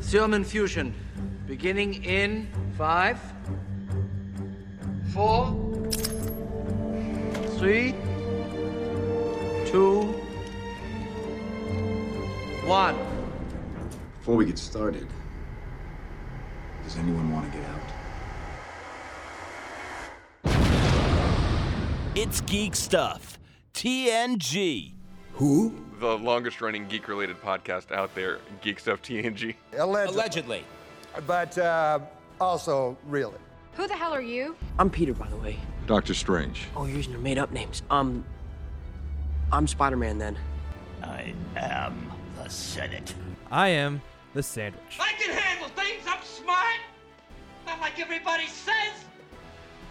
Serum 0.00 0.34
infusion 0.34 0.94
beginning 1.46 2.02
in 2.04 2.48
five, 2.76 3.20
four, 5.12 5.54
three, 7.58 7.94
two, 9.66 10.02
one. 12.64 12.96
Before 14.18 14.36
we 14.36 14.46
get 14.46 14.58
started, 14.58 15.06
does 16.82 16.96
anyone 16.96 17.32
want 17.32 17.52
to 17.52 17.58
get 17.58 17.66
out? 17.68 17.80
It's 22.16 22.40
Geek 22.40 22.74
Stuff. 22.74 23.38
TNG. 23.74 24.94
Who? 25.34 25.89
The 26.00 26.18
longest 26.18 26.60
running 26.60 26.88
geek 26.88 27.06
related 27.08 27.40
podcast 27.40 27.92
out 27.92 28.14
there, 28.14 28.38
Geek 28.62 28.80
Stuff 28.80 29.02
TNG. 29.02 29.54
Allegedly. 29.76 30.14
Allegedly. 30.16 30.64
But 31.26 31.58
uh, 31.58 32.00
also, 32.40 32.96
really. 33.06 33.36
Who 33.74 33.86
the 33.86 33.94
hell 33.94 34.12
are 34.12 34.22
you? 34.22 34.56
I'm 34.78 34.90
Peter, 34.90 35.12
by 35.12 35.28
the 35.28 35.36
way. 35.36 35.56
Doctor 35.86 36.14
Strange. 36.14 36.68
Oh, 36.74 36.86
you're 36.86 36.96
using 36.96 37.12
your 37.12 37.20
made-up 37.20 37.52
names. 37.52 37.82
Um, 37.90 38.24
I'm 39.52 39.66
Spider-Man 39.66 40.18
then. 40.18 40.38
I 41.02 41.34
am 41.56 42.10
the 42.42 42.48
Senate. 42.48 43.14
I 43.50 43.68
am 43.68 44.00
the 44.34 44.42
sandwich. 44.42 44.98
I 44.98 45.12
can 45.12 45.36
handle 45.36 45.68
things. 45.68 46.02
I'm 46.06 46.22
smart. 46.22 46.78
Not 47.66 47.80
like 47.80 48.00
everybody 48.00 48.46
says. 48.46 49.04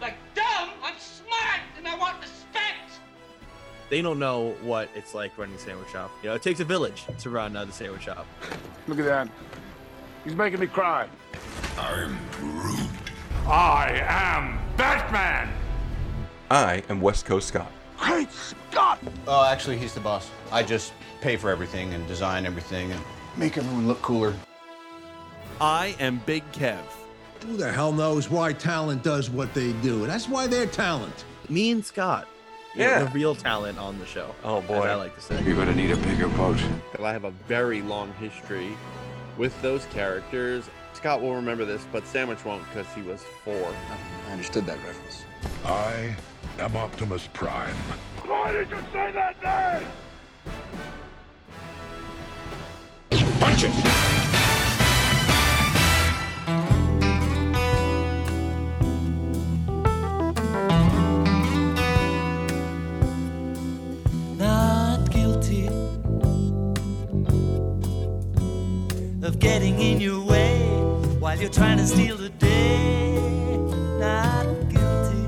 Like 0.02 0.16
dumb, 0.34 0.70
I'm 0.84 0.98
smart 0.98 1.60
and 1.78 1.88
I 1.88 1.98
want 1.98 2.20
respect. 2.22 3.00
They 3.90 4.02
don't 4.02 4.20
know 4.20 4.56
what 4.62 4.90
it's 4.96 5.14
like 5.14 5.38
running 5.38 5.56
a 5.56 5.60
sandwich 5.60 5.90
shop. 5.90 6.12
You 6.22 6.30
know, 6.30 6.36
it 6.36 6.42
takes 6.42 6.60
a 6.60 6.66
village 6.66 7.06
to 7.20 7.30
run 7.30 7.56
uh, 7.56 7.66
the 7.66 7.72
sandwich 7.72 8.04
shop. 8.04 8.26
Look 8.88 9.00
at 9.00 9.06
that. 9.06 9.30
He's 10.24 10.36
making 10.36 10.60
me 10.60 10.68
cry. 10.68 11.08
I 11.78 12.04
am 12.04 12.18
Groot. 12.32 12.90
I 13.48 14.04
am 14.08 14.60
Batman! 14.78 15.52
I 16.52 16.84
am 16.90 17.02
West 17.02 17.26
Coast 17.26 17.48
Scott. 17.48 17.72
Great 17.98 18.32
Scott! 18.32 19.00
Oh, 19.28 19.46
actually, 19.46 19.78
he's 19.78 19.94
the 19.94 20.00
boss. 20.00 20.30
I 20.52 20.64
just 20.64 20.94
pay 21.22 21.36
for 21.36 21.50
everything 21.50 21.94
and 21.94 22.06
design 22.08 22.46
everything 22.46 22.92
and 22.92 23.02
make 23.38 23.58
everyone 23.58 23.88
look 23.88 24.02
cooler. 24.02 24.34
I 25.60 25.96
am 26.00 26.22
Big 26.26 26.44
Kev. 26.52 26.80
Who 27.46 27.58
the 27.58 27.72
hell 27.72 27.92
knows 27.92 28.30
why 28.30 28.54
talent 28.54 29.04
does 29.04 29.30
what 29.30 29.54
they 29.54 29.74
do? 29.82 30.06
That's 30.06 30.28
why 30.28 30.48
they're 30.48 30.66
talent. 30.66 31.26
Me 31.50 31.72
and 31.72 31.84
Scott. 31.84 32.28
You 32.80 32.86
know, 32.86 32.92
Yeah. 32.92 33.04
the 33.04 33.10
real 33.12 33.36
talent 33.36 33.78
on 33.78 34.00
the 34.00 34.06
show. 34.06 34.34
Oh, 34.44 34.60
As 34.60 34.66
boy. 34.68 34.88
I 34.88 34.96
like 34.96 35.16
to 35.16 35.22
say. 35.22 35.42
You're 35.44 35.56
gonna 35.56 35.76
need 35.76 35.92
a 35.92 35.98
bigger 35.98 36.28
boat. 36.30 36.58
I 37.04 37.12
have 37.12 37.26
a 37.26 37.32
very 37.48 37.82
long 37.82 38.14
history 38.14 38.76
with 39.38 39.60
those 39.62 39.86
characters. 39.88 40.70
Scott 40.94 41.22
will 41.22 41.36
remember 41.36 41.66
this, 41.66 41.86
but 41.92 42.06
Sandwich 42.08 42.44
won't 42.44 42.64
because 42.70 42.88
he 42.94 43.02
was 43.02 43.24
four. 43.46 43.74
I 44.28 44.32
understood 44.32 44.66
that 44.66 44.78
reference. 44.86 45.24
I 45.66 46.16
am 46.60 46.76
Optimus 46.76 47.28
Prime. 47.34 47.76
Why 48.26 48.52
did 48.52 48.70
you 48.70 48.78
say 48.92 49.12
that 49.14 49.82
name? 49.82 49.88
Punch 53.40 53.64
it! 53.64 54.59
Of 69.30 69.38
getting 69.38 69.80
in 69.80 70.02
your 70.02 70.20
way 70.26 70.58
while 71.20 71.40
you're 71.40 71.52
trying 71.52 71.78
to 71.78 71.86
steal 71.86 72.18
the 72.18 72.30
day. 72.30 73.16
Not 74.00 74.46
guilty. 74.74 75.24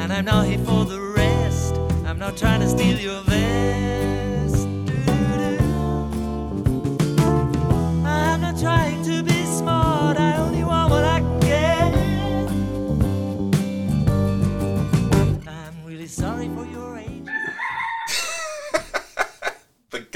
And 0.00 0.12
I'm 0.12 0.24
not 0.24 0.46
here 0.46 0.58
for 0.58 0.84
the 0.84 1.00
rest. 1.00 1.74
I'm 2.06 2.18
not 2.18 2.36
trying 2.36 2.60
to 2.60 2.68
steal 2.68 2.98
your 2.98 3.22
vest. 3.22 4.66
Doo-doo. 4.86 5.58
I'm 8.04 8.40
not 8.40 8.58
trying 8.58 9.04
to 9.04 9.22
be 9.22 9.37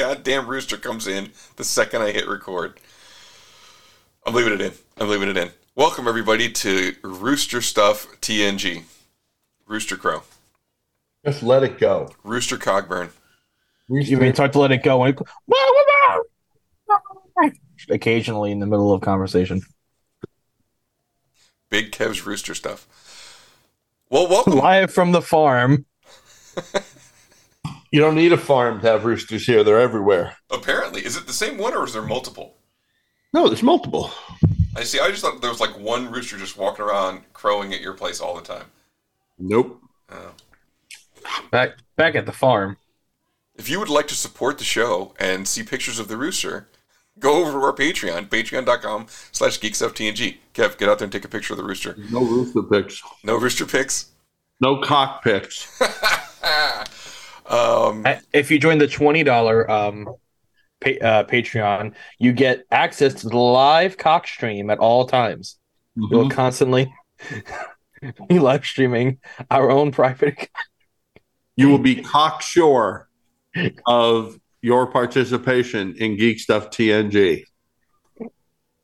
goddamn 0.02 0.48
rooster 0.48 0.76
comes 0.76 1.06
in 1.06 1.30
the 1.54 1.62
second 1.62 2.02
I 2.02 2.10
hit 2.10 2.26
record. 2.26 2.80
I'm 4.26 4.34
leaving 4.34 4.52
it 4.52 4.60
in. 4.60 4.72
I'm 4.98 5.08
leaving 5.08 5.28
it 5.28 5.36
in. 5.36 5.52
Welcome 5.76 6.08
everybody 6.08 6.50
to 6.50 6.96
Rooster 7.04 7.60
Stuff 7.60 8.08
TNG. 8.20 8.82
Rooster 9.64 9.96
Crow. 9.96 10.22
Just 11.24 11.44
let 11.44 11.62
it 11.62 11.78
go. 11.78 12.10
Rooster 12.24 12.56
Cogburn. 12.56 13.10
You 13.88 14.16
mean 14.16 14.34
start 14.34 14.52
to 14.54 14.58
let 14.58 14.72
it 14.72 14.82
go? 14.82 15.04
And 15.04 15.16
occasionally 17.88 18.50
in 18.50 18.58
the 18.58 18.66
middle 18.66 18.92
of 18.92 19.02
conversation. 19.02 19.62
Big 21.70 21.92
Kev's 21.92 22.26
Rooster 22.26 22.56
Stuff. 22.56 22.88
Well, 24.10 24.28
welcome. 24.28 24.54
Live 24.54 24.92
from 24.92 25.12
the 25.12 25.22
farm. 25.22 25.86
You 27.92 28.00
don't 28.00 28.14
need 28.14 28.32
a 28.32 28.38
farm 28.38 28.80
to 28.80 28.86
have 28.86 29.04
roosters 29.04 29.44
here. 29.44 29.62
They're 29.62 29.78
everywhere. 29.78 30.38
Apparently, 30.50 31.04
is 31.04 31.16
it 31.16 31.26
the 31.26 31.32
same 31.32 31.58
one 31.58 31.74
or 31.74 31.84
is 31.84 31.92
there 31.92 32.02
multiple? 32.02 32.56
No, 33.34 33.48
there's 33.48 33.62
multiple. 33.62 34.10
I 34.74 34.84
see. 34.84 34.98
I 34.98 35.10
just 35.10 35.22
thought 35.22 35.42
there 35.42 35.50
was 35.50 35.60
like 35.60 35.78
one 35.78 36.10
rooster 36.10 36.38
just 36.38 36.56
walking 36.56 36.86
around 36.86 37.20
crowing 37.34 37.74
at 37.74 37.82
your 37.82 37.92
place 37.92 38.18
all 38.18 38.34
the 38.34 38.40
time. 38.40 38.64
Nope. 39.38 39.78
Oh. 40.10 40.32
Back 41.50 41.76
back 41.96 42.14
at 42.14 42.24
the 42.24 42.32
farm. 42.32 42.78
If 43.56 43.68
you 43.68 43.78
would 43.78 43.90
like 43.90 44.08
to 44.08 44.14
support 44.14 44.56
the 44.56 44.64
show 44.64 45.14
and 45.20 45.46
see 45.46 45.62
pictures 45.62 45.98
of 45.98 46.08
the 46.08 46.16
rooster, 46.16 46.68
go 47.18 47.42
over 47.42 47.52
to 47.52 47.58
our 47.58 47.74
Patreon, 47.74 48.28
patreon.com 48.28 49.06
slash 49.32 49.60
geekstufftng. 49.60 50.38
Kev, 50.54 50.78
get 50.78 50.88
out 50.88 50.98
there 50.98 51.04
and 51.04 51.12
take 51.12 51.26
a 51.26 51.28
picture 51.28 51.52
of 51.52 51.58
the 51.58 51.64
rooster. 51.64 51.94
No 52.10 52.20
rooster 52.24 52.62
pics. 52.62 53.02
No 53.22 53.36
rooster 53.36 53.66
pics? 53.66 54.06
No 54.60 54.80
cock 54.80 55.22
pics. 55.22 55.78
Um, 57.46 58.06
If 58.32 58.50
you 58.50 58.58
join 58.58 58.78
the 58.78 58.86
twenty 58.88 59.22
dollar 59.24 59.70
um, 59.70 60.06
pa- 60.80 60.90
uh, 61.02 61.24
Patreon, 61.24 61.94
you 62.18 62.32
get 62.32 62.64
access 62.70 63.14
to 63.22 63.28
the 63.28 63.36
live 63.36 63.96
cock 63.98 64.26
stream 64.26 64.70
at 64.70 64.78
all 64.78 65.06
times. 65.06 65.58
We'll 65.96 66.30
constantly 66.30 66.92
be 68.28 68.38
live 68.38 68.64
streaming 68.64 69.18
our 69.50 69.70
own 69.70 69.92
private. 69.92 70.48
You 71.54 71.68
will 71.68 71.78
be 71.78 71.96
cocksure 71.96 73.08
of 73.86 74.40
your 74.62 74.86
participation 74.86 75.94
in 75.98 76.16
Geek 76.16 76.40
Stuff 76.40 76.70
TNG. 76.70 77.44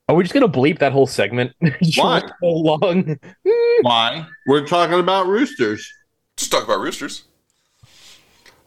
Are 0.06 0.14
we 0.14 0.22
just 0.22 0.34
gonna 0.34 0.50
bleep 0.50 0.78
that 0.80 0.92
whole 0.92 1.06
segment? 1.06 1.52
Why? 1.96 2.20
so 2.20 2.28
long. 2.46 3.18
Why? 3.80 4.26
We're 4.46 4.66
talking 4.66 4.98
about 5.00 5.28
roosters. 5.28 5.90
just 6.36 6.52
talk 6.52 6.64
about 6.64 6.80
roosters. 6.80 7.24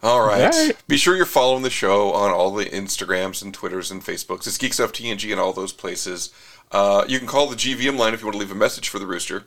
All 0.02 0.26
right. 0.26 0.42
All 0.42 0.50
right. 0.50 0.76
Be 0.88 0.96
sure 0.96 1.14
you're 1.16 1.26
following 1.26 1.62
the 1.62 1.70
show 1.70 2.12
on 2.12 2.32
all 2.32 2.50
the 2.52 2.64
Instagrams 2.64 3.42
and 3.42 3.54
Twitters 3.54 3.90
and 3.90 4.02
Facebooks. 4.02 4.46
It's 4.46 4.58
Geeks 4.58 4.76
Stuff 4.76 4.92
TNG 4.92 5.30
and 5.30 5.40
all 5.40 5.52
those 5.52 5.72
places. 5.72 6.30
Uh, 6.72 7.04
you 7.06 7.18
can 7.18 7.28
call 7.28 7.46
the 7.46 7.56
GVM 7.56 7.96
line 7.98 8.14
if 8.14 8.20
you 8.20 8.26
want 8.26 8.34
to 8.34 8.40
leave 8.40 8.50
a 8.50 8.54
message 8.56 8.88
for 8.88 8.98
the 8.98 9.06
rooster. 9.06 9.44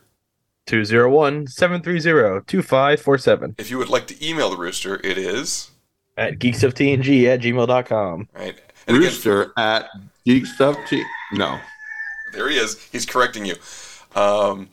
201-730-2547 0.68 3.56
If 3.60 3.70
you 3.70 3.78
would 3.78 3.90
like 3.90 4.08
to 4.08 4.28
email 4.28 4.50
the 4.50 4.58
rooster, 4.58 5.00
it 5.04 5.18
is 5.18 5.70
at 6.18 6.40
geekstufftng 6.40 7.26
at 7.26 7.42
gmail.com. 7.42 8.30
right. 8.34 8.56
And 8.88 8.98
again, 8.98 9.10
Rooster 9.10 9.52
at 9.58 9.90
Geek 10.26 10.46
Stuff 10.46 10.78
T. 10.88 11.04
No. 11.34 11.60
There 12.34 12.50
he 12.50 12.58
is. 12.58 12.82
He's 12.92 13.06
correcting 13.06 13.46
you. 13.46 13.56
Um, 14.16 14.70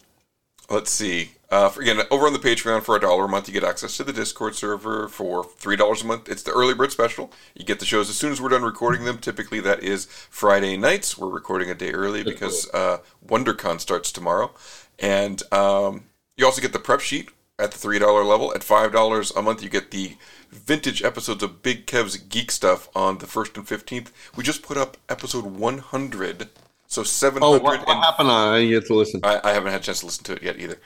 let's 0.69 0.91
see. 0.91 1.31
Uh, 1.53 1.69
for, 1.69 1.83
again, 1.83 1.99
over 2.11 2.27
on 2.27 2.33
the 2.33 2.39
Patreon 2.39 2.83
for 2.83 2.97
a 2.97 3.01
dollar 3.01 3.27
a 3.27 3.29
month, 3.29 3.47
you 3.47 3.53
get 3.53 3.63
access 3.63 3.99
to 3.99 4.05
the 4.05 4.13
Discord 4.13 4.55
server. 4.55 5.07
For 5.07 5.45
three 5.45 5.77
dollars 5.77 6.01
a 6.03 6.07
month, 6.07 6.31
it's 6.31 6.43
the 6.43 6.51
early 6.51 6.73
bird 6.73 6.91
special. 6.91 7.31
You 7.55 7.67
get 7.67 7.79
the 7.79 7.85
shows 7.85 8.09
as 8.09 8.17
soon 8.17 8.33
as 8.33 8.41
we're 8.41 8.49
done 8.49 8.63
recording 8.63 9.05
them. 9.05 9.19
Typically, 9.19 9.61
that 9.61 9.83
is 9.83 10.07
Friday 10.31 10.79
nights. 10.79 11.19
We're 11.19 11.29
recording 11.29 11.69
a 11.69 11.75
day 11.75 11.91
early 11.93 12.25
because 12.25 12.71
uh, 12.73 12.99
WonderCon 13.27 13.81
starts 13.81 14.11
tomorrow, 14.11 14.55
and 14.99 15.43
um, 15.53 16.05
you 16.39 16.47
also 16.47 16.63
get 16.63 16.73
the 16.73 16.79
prep 16.79 17.01
sheet 17.01 17.29
at 17.59 17.71
the 17.73 17.79
three 17.79 17.99
dollar 17.99 18.25
level. 18.25 18.55
At 18.55 18.65
five 18.65 18.91
dollars 18.91 19.31
a 19.33 19.43
month, 19.43 19.63
you 19.63 19.69
get 19.69 19.91
the 19.91 20.17
vintage 20.51 21.03
episodes 21.03 21.43
of 21.43 21.63
Big 21.63 21.87
Kev's 21.87 22.17
Geek 22.17 22.51
Stuff 22.51 22.89
on 22.97 23.19
the 23.19 23.27
first 23.27 23.59
and 23.59 23.69
fifteenth. 23.69 24.11
We 24.35 24.43
just 24.43 24.63
put 24.63 24.79
up 24.79 24.97
episode 25.11 25.45
one 25.45 25.79
hundred. 25.79 26.49
So 26.87 27.03
seven 27.03 27.43
Oh, 27.43 27.53
hundred. 27.53 27.63
what, 27.65 27.87
what 27.87 27.97
happened? 28.05 28.31
I 28.31 28.67
get 28.67 28.87
to 28.87 28.95
listen. 28.95 29.21
I, 29.23 29.41
I 29.45 29.53
haven't 29.53 29.73
had 29.73 29.81
a 29.81 29.85
chance 29.85 30.01
to 30.01 30.07
listen 30.07 30.25
to 30.25 30.33
it 30.35 30.43
yet 30.43 30.59
either. 30.59 30.79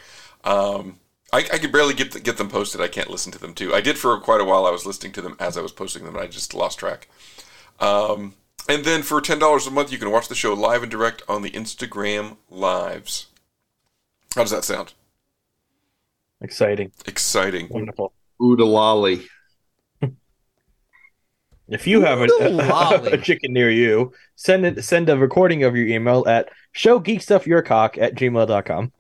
Um, 0.47 1.01
I, 1.33 1.39
I 1.53 1.59
could 1.59 1.73
barely 1.73 1.93
get 1.95 2.23
get 2.25 2.39
them 2.39 2.49
posted. 2.49 2.81
I 2.81 2.89
can't 2.89 3.11
listen 3.11 3.33
to 3.33 3.39
them 3.39 3.53
too. 3.55 3.75
I 3.75 3.81
did 3.83 3.99
for 3.99 4.19
quite 4.21 4.41
a 4.41 4.45
while. 4.45 4.65
I 4.67 4.71
was 4.71 4.87
listening 4.87 5.13
to 5.15 5.23
them 5.23 5.37
as 5.41 5.59
I 5.59 5.61
was 5.61 5.73
posting 5.73 6.05
them, 6.05 6.15
and 6.15 6.25
I 6.25 6.29
just 6.29 6.55
lost 6.55 6.79
track. 6.79 7.09
Um, 7.81 8.35
And 8.69 8.85
then 8.85 9.03
for 9.03 9.21
ten 9.21 9.39
dollars 9.39 9.67
a 9.67 9.71
month, 9.71 9.93
you 9.93 9.99
can 9.99 10.11
watch 10.11 10.29
the 10.29 10.35
show 10.35 10.55
live 10.55 10.83
and 10.83 10.91
direct 10.91 11.23
on 11.29 11.43
the 11.43 11.51
Instagram 11.51 12.37
lives. 12.51 13.27
How 14.35 14.43
does 14.43 14.51
that 14.53 14.65
sound? 14.65 14.95
Exciting. 16.41 16.93
Exciting. 17.07 17.69
Wonderful. 17.71 18.13
Oodalali. 18.41 19.27
If 21.69 21.87
you 21.87 22.03
have 22.03 22.21
a, 22.23 22.27
Oodalali. 22.29 23.13
a, 23.13 23.19
chicken 23.19 23.53
near 23.53 23.71
you, 23.71 24.13
send 24.37 24.65
it 24.67 24.85
send 24.85 25.09
a 25.09 25.17
recording 25.17 25.65
of 25.65 25.75
your 25.77 25.87
email 25.87 26.25
at 26.29 26.49
showgeekstuffyourcock 26.75 27.99
at 28.01 28.15
gmail.com. 28.15 28.93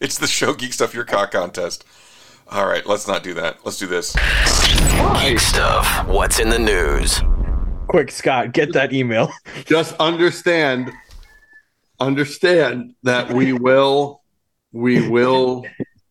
It's 0.00 0.18
the 0.18 0.26
show 0.26 0.54
Geek 0.54 0.72
Stuff 0.72 0.94
Your 0.94 1.04
Cock 1.04 1.32
contest. 1.32 1.84
All 2.48 2.66
right, 2.66 2.86
let's 2.86 3.08
not 3.08 3.22
do 3.22 3.34
that. 3.34 3.58
Let's 3.64 3.78
do 3.78 3.86
this. 3.86 4.14
Geek 5.20 5.40
stuff. 5.40 6.06
What's 6.06 6.38
in 6.38 6.48
the 6.48 6.58
news? 6.58 7.20
Quick, 7.88 8.10
Scott, 8.10 8.52
get 8.52 8.72
that 8.72 8.92
email. 8.92 9.32
Just 9.64 9.94
understand, 9.96 10.92
understand 11.98 12.94
that 13.02 13.32
we 13.32 13.52
will, 13.52 14.22
we 14.72 15.08
will 15.08 15.64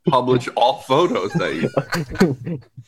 publish 0.08 0.48
all 0.56 0.82
photos 0.82 1.32
that 1.34 1.56
you 1.56 1.70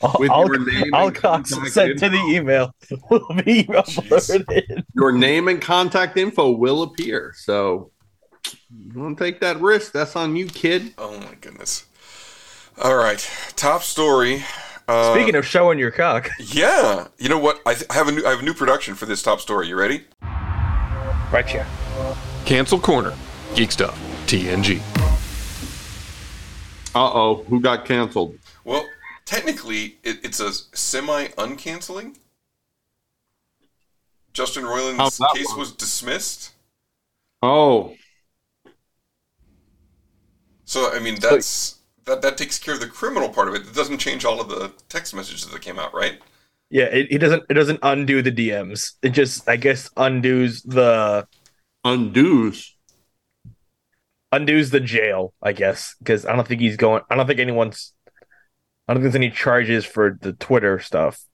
with 0.18 0.30
all, 0.30 0.46
your 0.46 0.64
name 0.64 0.94
all 0.94 1.08
and 1.08 1.16
costs 1.16 1.52
contact 1.52 1.72
sent 1.74 1.98
to 1.98 2.08
the 2.08 2.18
email 2.28 2.74
will 3.10 3.26
be 3.44 3.64
uploaded. 3.64 4.84
Your 4.94 5.12
name 5.12 5.48
and 5.48 5.60
contact 5.60 6.16
info 6.16 6.50
will 6.50 6.82
appear. 6.82 7.34
So, 7.36 7.90
you 8.70 9.00
want 9.00 9.18
to 9.18 9.24
take 9.24 9.40
that 9.40 9.60
risk? 9.60 9.92
That's 9.92 10.16
on 10.16 10.36
you, 10.36 10.46
kid. 10.46 10.94
Oh 10.98 11.18
my 11.18 11.34
goodness. 11.40 11.86
All 12.82 12.96
right, 12.96 13.18
top 13.56 13.82
story. 13.82 14.44
Uh, 14.86 15.12
Speaking 15.14 15.34
of 15.34 15.44
showing 15.46 15.78
your 15.78 15.90
cock, 15.90 16.30
yeah, 16.38 17.08
you 17.18 17.28
know 17.28 17.38
what? 17.38 17.60
I, 17.66 17.74
th- 17.74 17.86
I 17.90 17.94
have 17.94 18.08
a 18.08 18.12
new 18.12 18.24
I 18.24 18.30
have 18.30 18.40
a 18.40 18.42
new 18.44 18.54
production 18.54 18.94
for 18.94 19.06
this 19.06 19.22
top 19.22 19.40
story. 19.40 19.68
You 19.68 19.76
ready? 19.76 20.04
right 21.30 21.46
here. 21.46 21.66
Cancel 22.46 22.78
Corner. 22.78 23.14
Geek 23.54 23.70
Stuff. 23.72 23.98
TNG. 24.26 24.80
Uh 26.94 27.10
oh, 27.12 27.44
who 27.48 27.60
got 27.60 27.84
canceled? 27.84 28.38
Well, 28.64 28.84
technically, 29.26 29.98
it, 30.02 30.24
it's 30.24 30.40
a 30.40 30.52
semi 30.74 31.26
uncanceling. 31.36 32.16
Justin 34.32 34.64
How's 34.64 35.18
Roiland's 35.18 35.18
case 35.34 35.48
work? 35.50 35.58
was 35.58 35.72
dismissed. 35.72 36.52
Oh, 37.42 37.94
So 40.68 40.92
I 40.92 40.98
mean, 40.98 41.14
that's 41.18 41.78
that 42.04 42.20
that 42.20 42.36
takes 42.36 42.58
care 42.58 42.74
of 42.74 42.80
the 42.80 42.86
criminal 42.86 43.30
part 43.30 43.48
of 43.48 43.54
it. 43.54 43.62
It 43.62 43.74
doesn't 43.74 43.96
change 43.96 44.26
all 44.26 44.38
of 44.38 44.50
the 44.50 44.70
text 44.90 45.14
messages 45.14 45.46
that 45.46 45.62
came 45.62 45.78
out, 45.78 45.94
right? 45.94 46.20
Yeah, 46.68 46.84
it, 46.84 47.06
it 47.10 47.18
doesn't 47.20 47.44
it 47.48 47.54
doesn't 47.54 47.78
undo 47.82 48.20
the 48.20 48.30
DMs. 48.30 48.92
It 49.00 49.10
just 49.10 49.48
I 49.48 49.56
guess 49.56 49.88
undoes 49.96 50.60
the 50.64 51.26
undoes 51.84 52.76
undoes 54.30 54.68
the 54.68 54.80
jail, 54.80 55.32
I 55.42 55.52
guess, 55.52 55.94
because 56.00 56.26
I 56.26 56.36
don't 56.36 56.46
think 56.46 56.60
he's 56.60 56.76
going. 56.76 57.02
I 57.08 57.16
don't 57.16 57.26
think 57.26 57.40
anyone's. 57.40 57.94
I 58.86 58.92
don't 58.92 59.02
think 59.02 59.12
there's 59.12 59.22
any 59.22 59.30
charges 59.30 59.86
for 59.86 60.18
the 60.20 60.34
Twitter 60.34 60.80
stuff. 60.80 61.24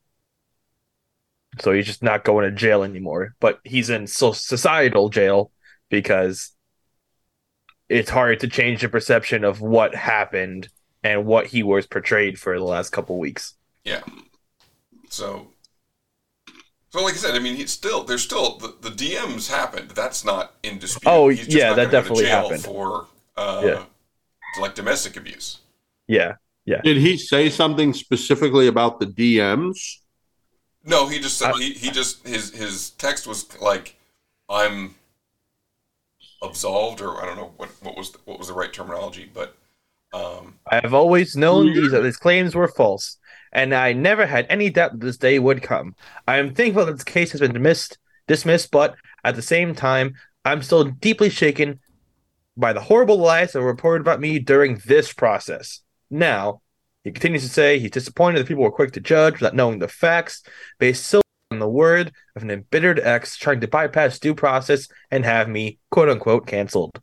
So 1.61 1.73
he's 1.73 1.87
just 1.87 2.05
not 2.05 2.23
going 2.23 2.49
to 2.49 2.57
jail 2.57 2.85
anymore. 2.85 3.35
But 3.41 3.59
he's 3.65 3.91
in 3.91 4.07
so 4.07 4.31
societal 4.31 5.09
jail 5.09 5.51
because 5.91 6.54
it's 7.95 8.11
hard 8.11 8.41
to 8.41 8.49
change 8.49 8.81
the 8.83 8.89
perception 8.89 9.45
of 9.45 9.61
what 9.61 9.95
happened 9.95 10.69
and 11.03 11.25
what 11.27 11.47
he 11.47 11.63
was 11.63 11.87
portrayed 11.87 12.39
for 12.39 12.59
the 12.59 12.65
last 12.65 12.91
couple 12.91 13.19
weeks. 13.19 13.55
Yeah. 13.85 14.03
So, 15.11 15.49
so 16.91 17.03
like 17.05 17.15
I 17.15 17.19
said, 17.19 17.35
I 17.35 17.39
mean, 17.39 17.55
he's 17.57 17.71
still 17.71 18.03
there's 18.05 18.23
still 18.23 18.59
the, 18.59 18.75
the 18.81 18.91
DMs 18.91 19.49
happened. 19.51 19.91
That's 19.91 20.25
not 20.25 20.55
in 20.63 20.79
dispute. 20.79 21.09
Oh, 21.09 21.29
He's 21.29 21.41
just 21.45 21.53
yeah, 21.57 21.69
not 21.71 21.77
that 21.77 21.91
gonna 21.93 22.09
go 22.09 22.15
to 22.17 22.23
definitely 22.23 22.25
jail 22.25 22.43
happened. 22.43 22.63
for 22.65 23.07
uh, 23.37 23.63
Yeah. 23.65 23.85
like 24.61 24.75
domestic 24.75 25.17
abuse. 25.17 25.59
Yeah, 26.09 26.35
yeah. 26.65 26.81
Did 26.83 26.97
he 26.97 27.17
say 27.17 27.49
something 27.49 27.93
specifically 27.95 28.67
about 28.67 28.99
the 29.01 29.07
DMs? 29.07 29.99
No, 30.85 31.07
he 31.09 31.19
just 31.19 31.39
said 31.39 31.55
he, 31.55 31.73
he 31.75 31.91
just 31.91 32.27
his 32.27 32.51
his 32.53 32.91
text 32.91 33.27
was 33.27 33.59
like, 33.61 33.97
"I'm 34.51 34.95
absolved," 36.45 37.01
or 37.01 37.23
I 37.23 37.27
don't 37.27 37.37
know 37.37 37.53
what 37.57 37.71
what 37.83 37.97
was 37.97 38.13
the, 38.13 38.19
what 38.25 38.39
was 38.39 38.49
the 38.49 38.55
right 38.55 38.73
terminology, 38.73 39.31
but 39.33 39.57
um, 40.13 40.59
I 40.71 40.81
have 40.83 40.95
always 40.95 41.37
known 41.37 41.75
these 41.75 41.93
his 41.93 42.17
claims 42.17 42.55
were 42.55 42.69
false, 42.69 43.19
and 43.53 43.75
I 43.75 43.93
never 43.93 44.27
had 44.27 44.47
any 44.49 44.71
doubt 44.71 44.93
that 44.93 45.01
this 45.01 45.17
day 45.17 45.39
would 45.39 45.63
come. 45.63 45.97
I 46.29 46.39
am 46.39 46.55
thankful 46.55 46.87
that 46.87 46.93
this 46.93 47.05
case 47.05 47.33
has 47.33 47.41
been 47.41 47.53
dismissed, 47.53 47.99
dismissed, 48.29 48.71
but 48.71 48.95
at 49.25 49.35
the 49.35 49.43
same 49.43 49.75
time, 49.75 50.15
I'm 50.45 50.63
still 50.63 50.85
deeply 50.85 51.31
shaken 51.31 51.81
by 52.57 52.73
the 52.73 52.81
horrible 52.81 53.19
lies 53.19 53.53
that 53.53 53.61
were 53.61 53.67
reported 53.67 54.03
about 54.03 54.21
me 54.21 54.39
during 54.39 54.81
this 54.87 55.13
process. 55.13 55.81
Now, 56.11 56.61
he 57.03 57.11
continues 57.11 57.43
to 57.43 57.49
say 57.49 57.79
he's 57.79 57.91
disappointed 57.91 58.39
that 58.39 58.49
people 58.49 58.63
were 58.63 58.71
quick 58.71 58.93
to 58.93 59.01
judge 59.01 59.35
without 59.35 59.57
knowing 59.57 59.81
the 59.81 59.89
facts, 59.89 60.43
based 60.79 61.07
solely 61.07 61.24
on 61.51 61.59
the 61.59 61.69
word 61.69 62.13
of 62.37 62.43
an 62.43 62.51
embittered 62.51 63.01
ex 63.01 63.37
trying 63.37 63.61
to 63.61 63.69
bypass 63.69 64.19
due 64.19 64.35
process 64.35 64.89
and 65.11 65.25
have 65.25 65.49
me, 65.49 65.79
quote 65.91 66.09
unquote, 66.09 66.47
canceled. 66.47 67.01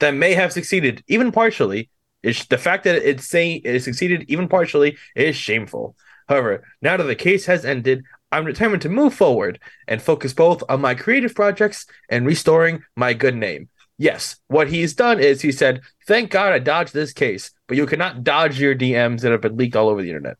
That 0.00 0.14
may 0.14 0.34
have 0.34 0.52
succeeded, 0.52 1.02
even 1.08 1.32
partially. 1.32 1.90
It's 2.22 2.46
the 2.46 2.58
fact 2.58 2.84
that 2.84 2.96
it's 3.08 3.28
saying 3.28 3.62
it 3.64 3.80
succeeded 3.80 4.24
even 4.28 4.48
partially 4.48 4.96
is 5.14 5.36
shameful. 5.36 5.94
However, 6.28 6.64
now 6.80 6.96
that 6.96 7.04
the 7.04 7.14
case 7.14 7.44
has 7.46 7.64
ended, 7.64 8.02
I'm 8.32 8.46
determined 8.46 8.82
to 8.82 8.88
move 8.88 9.14
forward 9.14 9.60
and 9.86 10.00
focus 10.00 10.32
both 10.32 10.62
on 10.68 10.80
my 10.80 10.94
creative 10.94 11.34
projects 11.34 11.86
and 12.08 12.26
restoring 12.26 12.82
my 12.96 13.12
good 13.12 13.36
name. 13.36 13.68
Yes, 13.98 14.36
what 14.48 14.68
he's 14.68 14.94
done 14.94 15.20
is 15.20 15.40
he 15.40 15.52
said, 15.52 15.82
"Thank 16.06 16.30
God 16.30 16.52
I 16.52 16.58
dodged 16.58 16.94
this 16.94 17.12
case, 17.12 17.52
but 17.68 17.76
you 17.76 17.86
cannot 17.86 18.24
dodge 18.24 18.58
your 18.58 18.74
DMs 18.74 19.20
that 19.20 19.30
have 19.30 19.42
been 19.42 19.56
leaked 19.56 19.76
all 19.76 19.88
over 19.88 20.02
the 20.02 20.08
internet." 20.08 20.36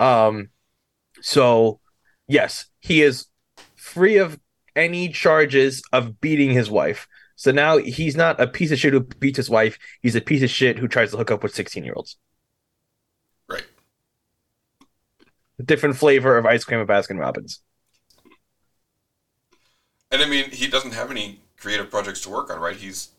Um, 0.00 0.50
so 1.22 1.80
yes, 2.26 2.66
he 2.80 3.02
is 3.02 3.26
free 3.74 4.16
of 4.16 4.38
any 4.76 5.08
charges 5.08 5.82
of 5.92 6.20
beating 6.20 6.50
his 6.50 6.70
wife. 6.70 7.06
So 7.36 7.50
now 7.50 7.78
he's 7.78 8.16
not 8.16 8.40
a 8.40 8.46
piece 8.46 8.70
of 8.70 8.78
shit 8.78 8.92
who 8.92 9.00
beats 9.00 9.36
his 9.36 9.50
wife. 9.50 9.78
He's 10.02 10.14
a 10.14 10.20
piece 10.20 10.42
of 10.42 10.50
shit 10.50 10.78
who 10.78 10.88
tries 10.88 11.10
to 11.10 11.16
hook 11.16 11.30
up 11.30 11.42
with 11.42 11.54
16 11.54 11.84
year 11.84 11.94
olds. 11.96 12.16
Right. 13.48 13.64
A 15.58 15.62
different 15.62 15.96
flavor 15.96 16.36
of 16.38 16.46
ice 16.46 16.64
cream 16.64 16.80
at 16.80 16.86
Baskin 16.86 17.18
Robbins. 17.18 17.60
and 20.10 20.22
I 20.22 20.26
mean, 20.28 20.50
he 20.50 20.68
doesn't 20.68 20.94
have 20.94 21.10
any 21.10 21.40
creative 21.56 21.90
projects 21.90 22.20
to 22.22 22.30
work 22.30 22.50
on, 22.50 22.60
right? 22.60 22.76
He's 22.76 23.10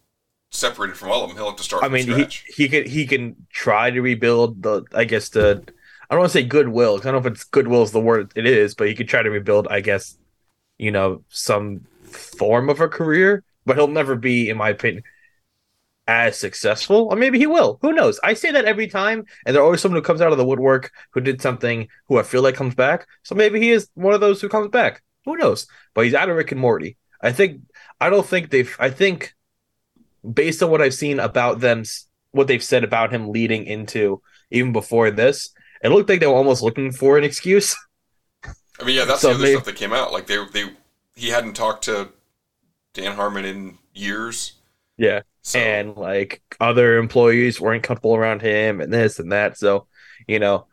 separated 0.51 0.95
from 0.95 1.11
all 1.11 1.23
of 1.23 1.29
them. 1.29 1.37
He'll 1.37 1.47
have 1.49 1.57
to 1.57 1.63
start 1.63 1.83
I 1.83 1.89
mean, 1.89 2.07
he, 2.07 2.27
he 2.47 2.69
can 2.69 2.85
he 2.85 3.05
can 3.05 3.35
try 3.49 3.91
to 3.91 4.01
rebuild 4.01 4.63
the 4.63 4.83
I 4.93 5.03
guess 5.03 5.29
the 5.29 5.65
I 6.09 6.13
don't 6.15 6.21
want 6.21 6.31
to 6.31 6.37
say 6.37 6.45
goodwill 6.45 6.95
because 6.95 7.07
I 7.07 7.11
don't 7.11 7.23
know 7.23 7.27
if 7.27 7.33
it's 7.33 7.43
goodwill 7.45 7.83
is 7.83 7.91
the 7.91 7.99
word 7.99 8.31
it 8.35 8.45
is, 8.45 8.75
but 8.75 8.87
he 8.87 8.95
could 8.95 9.07
try 9.07 9.23
to 9.23 9.29
rebuild 9.29 9.67
I 9.69 9.81
guess 9.81 10.17
you 10.77 10.91
know 10.91 11.23
some 11.29 11.85
form 12.15 12.69
of 12.69 12.79
a 12.79 12.87
career, 12.87 13.43
but 13.65 13.75
he'll 13.75 13.87
never 13.87 14.15
be, 14.15 14.49
in 14.49 14.57
my 14.57 14.69
opinion, 14.69 15.03
as 16.07 16.37
successful. 16.37 17.07
Or 17.09 17.15
maybe 17.15 17.37
he 17.37 17.47
will. 17.47 17.79
Who 17.81 17.93
knows? 17.93 18.19
I 18.23 18.33
say 18.33 18.51
that 18.51 18.65
every 18.65 18.87
time, 18.87 19.25
and 19.45 19.55
there's 19.55 19.63
always 19.63 19.81
someone 19.81 19.97
who 19.97 20.05
comes 20.05 20.21
out 20.21 20.31
of 20.31 20.37
the 20.37 20.45
woodwork 20.45 20.91
who 21.11 21.21
did 21.21 21.41
something 21.41 21.87
who 22.07 22.19
I 22.19 22.23
feel 22.23 22.41
like 22.41 22.55
comes 22.55 22.75
back. 22.75 23.07
So 23.23 23.35
maybe 23.35 23.59
he 23.59 23.71
is 23.71 23.89
one 23.95 24.13
of 24.13 24.21
those 24.21 24.41
who 24.41 24.49
comes 24.49 24.69
back. 24.69 25.03
Who 25.25 25.37
knows? 25.37 25.67
But 25.93 26.05
he's 26.05 26.13
out 26.13 26.29
of 26.29 26.35
Rick 26.35 26.51
and 26.51 26.61
Morty. 26.61 26.97
I 27.21 27.31
think 27.31 27.61
I 27.99 28.09
don't 28.09 28.25
think 28.25 28.49
they've. 28.49 28.75
I 28.79 28.89
think 28.89 29.33
based 30.31 30.61
on 30.61 30.69
what 30.69 30.81
I've 30.81 30.93
seen 30.93 31.19
about 31.19 31.59
them, 31.59 31.83
what 32.31 32.47
they've 32.47 32.63
said 32.63 32.83
about 32.83 33.11
him 33.11 33.29
leading 33.29 33.65
into 33.65 34.21
even 34.51 34.73
before 34.73 35.09
this, 35.09 35.49
it 35.83 35.89
looked 35.89 36.09
like 36.09 36.19
they 36.19 36.27
were 36.27 36.33
almost 36.33 36.61
looking 36.61 36.91
for 36.91 37.17
an 37.17 37.23
excuse. 37.23 37.75
I 38.79 38.83
mean, 38.83 38.95
yeah, 38.97 39.05
that's 39.05 39.21
So 39.21 39.29
the 39.29 39.33
other 39.35 39.43
may- 39.43 39.51
stuff 39.53 39.65
that 39.65 39.75
came 39.75 39.93
out. 39.93 40.11
Like 40.11 40.27
they 40.27 40.43
they 40.53 40.69
he 41.15 41.29
hadn't 41.29 41.53
talked 41.53 41.85
to 41.85 42.09
Dan 42.93 43.15
Harmon 43.15 43.45
in 43.45 43.77
years. 43.93 44.53
Yeah. 44.97 45.21
And 45.53 45.95
like 45.95 46.41
other 46.59 46.97
employees 46.97 47.61
weren't 47.61 47.83
comfortable 47.83 48.15
around 48.15 48.41
him 48.41 48.81
and 48.81 48.91
this 48.91 49.19
and 49.19 49.31
that. 49.31 49.57
So, 49.57 49.87
you 50.27 50.39
know, 50.39 50.65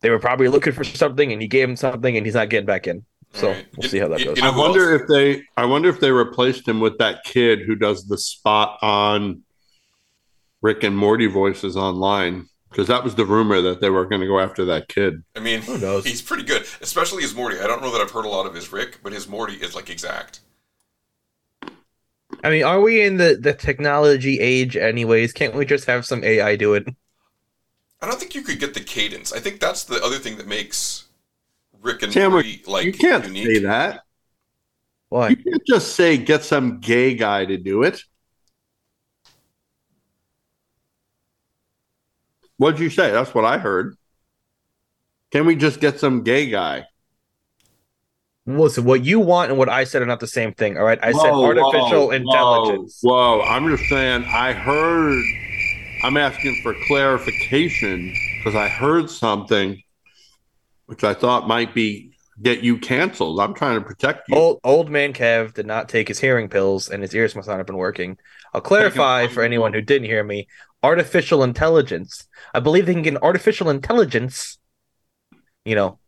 they 0.00 0.10
were 0.10 0.18
probably 0.18 0.48
looking 0.48 0.72
for 0.72 0.84
something 0.84 1.32
and 1.32 1.42
he 1.42 1.48
gave 1.48 1.68
him 1.68 1.76
something 1.76 2.16
and 2.16 2.24
he's 2.24 2.34
not 2.36 2.48
getting 2.50 2.66
back 2.66 2.86
in. 2.86 3.04
So 3.32 3.54
we'll 3.76 3.88
see 3.88 3.98
how 3.98 4.08
that 4.08 4.22
goes. 4.24 4.40
I 4.40 4.56
wonder 4.56 4.94
if 4.94 5.08
they. 5.08 5.42
I 5.56 5.64
wonder 5.66 5.88
if 5.90 5.98
they 6.00 6.10
replaced 6.12 6.66
him 6.66 6.80
with 6.80 6.96
that 6.98 7.24
kid 7.24 7.62
who 7.66 7.74
does 7.74 8.06
the 8.06 8.16
spot 8.16 8.78
on 8.80 9.42
Rick 10.62 10.84
and 10.84 10.96
Morty 10.96 11.26
voices 11.26 11.76
online 11.76 12.48
because 12.76 12.88
that 12.88 13.02
was 13.02 13.14
the 13.14 13.24
rumor 13.24 13.62
that 13.62 13.80
they 13.80 13.88
were 13.88 14.04
going 14.04 14.20
to 14.20 14.26
go 14.26 14.38
after 14.38 14.66
that 14.66 14.86
kid. 14.86 15.24
I 15.34 15.40
mean, 15.40 15.62
Who 15.62 15.78
knows? 15.78 16.04
he's 16.04 16.20
pretty 16.20 16.42
good, 16.42 16.66
especially 16.82 17.22
his 17.22 17.34
Morty. 17.34 17.58
I 17.58 17.66
don't 17.66 17.80
know 17.80 17.90
that 17.90 18.02
I've 18.02 18.10
heard 18.10 18.26
a 18.26 18.28
lot 18.28 18.44
of 18.44 18.54
his 18.54 18.70
Rick, 18.70 18.98
but 19.02 19.14
his 19.14 19.26
Morty 19.26 19.54
is 19.54 19.74
like 19.74 19.88
exact. 19.88 20.40
I 22.44 22.50
mean, 22.50 22.64
are 22.64 22.82
we 22.82 23.00
in 23.00 23.16
the, 23.16 23.38
the 23.40 23.54
technology 23.54 24.38
age 24.40 24.76
anyways? 24.76 25.32
Can't 25.32 25.54
we 25.54 25.64
just 25.64 25.86
have 25.86 26.04
some 26.04 26.22
AI 26.22 26.56
do 26.56 26.74
it? 26.74 26.86
I 28.02 28.08
don't 28.08 28.20
think 28.20 28.34
you 28.34 28.42
could 28.42 28.60
get 28.60 28.74
the 28.74 28.80
cadence. 28.80 29.32
I 29.32 29.40
think 29.40 29.58
that's 29.58 29.84
the 29.84 30.04
other 30.04 30.18
thing 30.18 30.36
that 30.36 30.46
makes 30.46 31.06
Rick 31.80 32.02
and 32.02 32.12
Cameron, 32.12 32.32
Morty 32.32 32.62
like 32.66 32.84
you 32.84 32.92
can't 32.92 33.24
unique. 33.24 33.46
say 33.46 33.58
that. 33.60 34.02
Why? 35.08 35.30
You 35.30 35.36
can't 35.36 35.62
just 35.66 35.96
say 35.96 36.18
get 36.18 36.44
some 36.44 36.80
gay 36.80 37.14
guy 37.14 37.46
to 37.46 37.56
do 37.56 37.84
it. 37.84 38.02
What'd 42.58 42.80
you 42.80 42.90
say? 42.90 43.10
That's 43.10 43.34
what 43.34 43.44
I 43.44 43.58
heard. 43.58 43.96
Can 45.30 45.46
we 45.46 45.56
just 45.56 45.80
get 45.80 46.00
some 46.00 46.22
gay 46.22 46.48
guy? 46.48 46.86
Listen, 48.46 48.84
what 48.84 49.04
you 49.04 49.18
want 49.18 49.50
and 49.50 49.58
what 49.58 49.68
I 49.68 49.84
said 49.84 50.02
are 50.02 50.06
not 50.06 50.20
the 50.20 50.28
same 50.28 50.54
thing. 50.54 50.78
All 50.78 50.84
right, 50.84 51.00
I 51.02 51.10
said 51.12 51.32
artificial 51.32 52.06
whoa, 52.06 52.10
intelligence. 52.12 53.00
Whoa, 53.02 53.38
whoa, 53.38 53.42
I'm 53.42 53.68
just 53.68 53.88
saying. 53.88 54.24
I 54.24 54.52
heard. 54.52 55.22
I'm 56.04 56.16
asking 56.16 56.60
for 56.62 56.74
clarification 56.86 58.14
because 58.38 58.54
I 58.54 58.68
heard 58.68 59.10
something, 59.10 59.82
which 60.86 61.02
I 61.02 61.14
thought 61.14 61.48
might 61.48 61.74
be 61.74 62.12
get 62.40 62.60
you 62.60 62.78
canceled. 62.78 63.40
I'm 63.40 63.54
trying 63.54 63.80
to 63.80 63.84
protect 63.84 64.28
you. 64.28 64.36
Old 64.36 64.60
old 64.62 64.90
man 64.90 65.12
Kev 65.12 65.54
did 65.54 65.66
not 65.66 65.88
take 65.88 66.06
his 66.06 66.20
hearing 66.20 66.48
pills, 66.48 66.88
and 66.88 67.02
his 67.02 67.14
ears 67.14 67.34
must 67.34 67.48
not 67.48 67.58
have 67.58 67.66
been 67.66 67.76
working. 67.76 68.16
I'll 68.54 68.60
clarify 68.60 69.26
for 69.26 69.42
anyone 69.42 69.72
who 69.72 69.80
didn't 69.80 70.06
hear 70.06 70.22
me: 70.22 70.46
artificial 70.90 71.42
intelligence. 71.50 72.12
I 72.54 72.60
believe 72.60 72.86
they 72.86 72.94
can 72.96 73.02
get 73.02 73.14
an 73.14 73.22
artificial 73.30 73.68
intelligence, 73.70 74.58
you 75.64 75.74
know, 75.74 75.98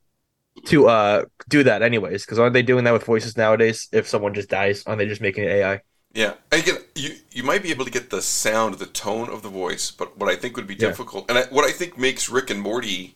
to 0.71 0.89
uh 0.89 1.19
do 1.49 1.61
that 1.65 1.83
anyways. 1.83 2.25
Because 2.25 2.39
aren't 2.39 2.55
they 2.55 2.63
doing 2.71 2.85
that 2.85 2.93
with 2.97 3.05
voices 3.05 3.37
nowadays? 3.37 3.89
If 3.93 4.09
someone 4.09 4.35
just 4.35 4.49
dies, 4.49 4.85
aren't 4.87 4.99
they 5.01 5.07
just 5.15 5.21
making 5.29 5.45
it 5.45 5.53
AI? 5.61 5.81
Yeah, 6.15 6.35
and 6.53 6.63
again, 6.63 6.79
you 6.95 7.11
you 7.39 7.43
might 7.51 7.63
be 7.63 7.71
able 7.71 7.85
to 7.85 7.91
get 7.99 8.11
the 8.11 8.23
sound, 8.23 8.75
the 8.75 8.87
tone 8.87 9.29
of 9.29 9.43
the 9.43 9.51
voice, 9.65 9.91
but 10.01 10.09
what 10.19 10.29
I 10.33 10.37
think 10.41 10.57
would 10.57 10.67
be 10.67 10.75
Yeah. 10.75 10.89
difficult, 10.89 11.23
and 11.29 11.37
I, 11.41 11.43
what 11.57 11.65
I 11.71 11.73
think 11.73 11.99
makes 11.99 12.23
Rick 12.31 12.49
and 12.51 12.61
Morty 12.61 13.15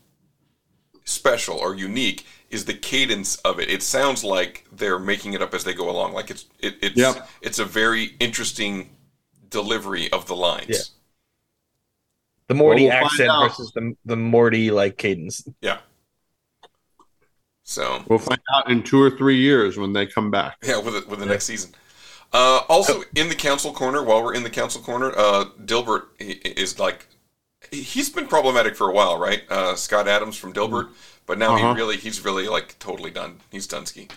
special 1.04 1.56
or 1.58 1.74
unique 1.74 2.24
is 2.50 2.64
the 2.66 2.74
cadence 2.74 3.36
of 3.50 3.58
it. 3.58 3.70
It 3.70 3.82
sounds 3.82 4.22
like 4.22 4.66
they're 4.70 4.98
making 4.98 5.32
it 5.32 5.42
up 5.42 5.54
as 5.54 5.64
they 5.64 5.74
go 5.74 5.88
along. 5.90 6.12
Like 6.18 6.30
it's 6.30 6.44
it, 6.60 6.74
it's 6.82 6.96
Yep. 6.96 7.28
it's 7.40 7.58
a 7.58 7.64
very 7.64 8.04
interesting 8.20 8.74
delivery 9.48 10.10
of 10.12 10.26
the 10.26 10.36
lines. 10.36 10.68
Yeah. 10.68 10.84
The 12.52 12.58
Morty 12.58 12.86
Well, 12.86 12.98
we'll 13.00 13.06
accent 13.06 13.30
versus 13.40 13.72
the 13.74 13.96
the 14.04 14.16
Morty 14.16 14.70
like 14.70 14.98
cadence. 14.98 15.42
Yeah. 15.62 15.78
So 17.64 18.04
We'll 18.08 18.18
find 18.18 18.40
out 18.54 18.70
in 18.70 18.82
two 18.82 19.00
or 19.00 19.10
three 19.10 19.38
years 19.38 19.78
when 19.78 19.92
they 19.92 20.06
come 20.06 20.30
back. 20.30 20.56
Yeah, 20.62 20.78
with 20.78 20.94
it, 20.96 21.08
with 21.08 21.20
the 21.20 21.26
next 21.26 21.44
season. 21.44 21.70
Uh, 22.32 22.60
also, 22.68 23.02
in 23.14 23.28
the 23.28 23.34
cancel 23.34 23.72
corner, 23.72 24.02
while 24.02 24.22
we're 24.22 24.34
in 24.34 24.42
the 24.42 24.50
cancel 24.50 24.80
corner, 24.82 25.12
uh, 25.16 25.44
Dilbert 25.64 26.04
i- 26.20 26.40
i- 26.44 26.54
is 26.56 26.78
like 26.78 27.06
he's 27.70 28.10
been 28.10 28.26
problematic 28.26 28.76
for 28.76 28.88
a 28.88 28.92
while, 28.92 29.18
right? 29.18 29.42
Uh, 29.50 29.74
Scott 29.76 30.08
Adams 30.08 30.36
from 30.36 30.52
Dilbert, 30.52 30.88
but 31.26 31.38
now 31.38 31.54
Uh-huh. 31.54 31.72
he 31.74 31.78
really 31.80 31.96
he's 31.96 32.22
really 32.24 32.48
like 32.48 32.78
totally 32.78 33.10
done. 33.10 33.40
He's 33.50 33.66
done 33.66 33.86
ski. 33.86 34.08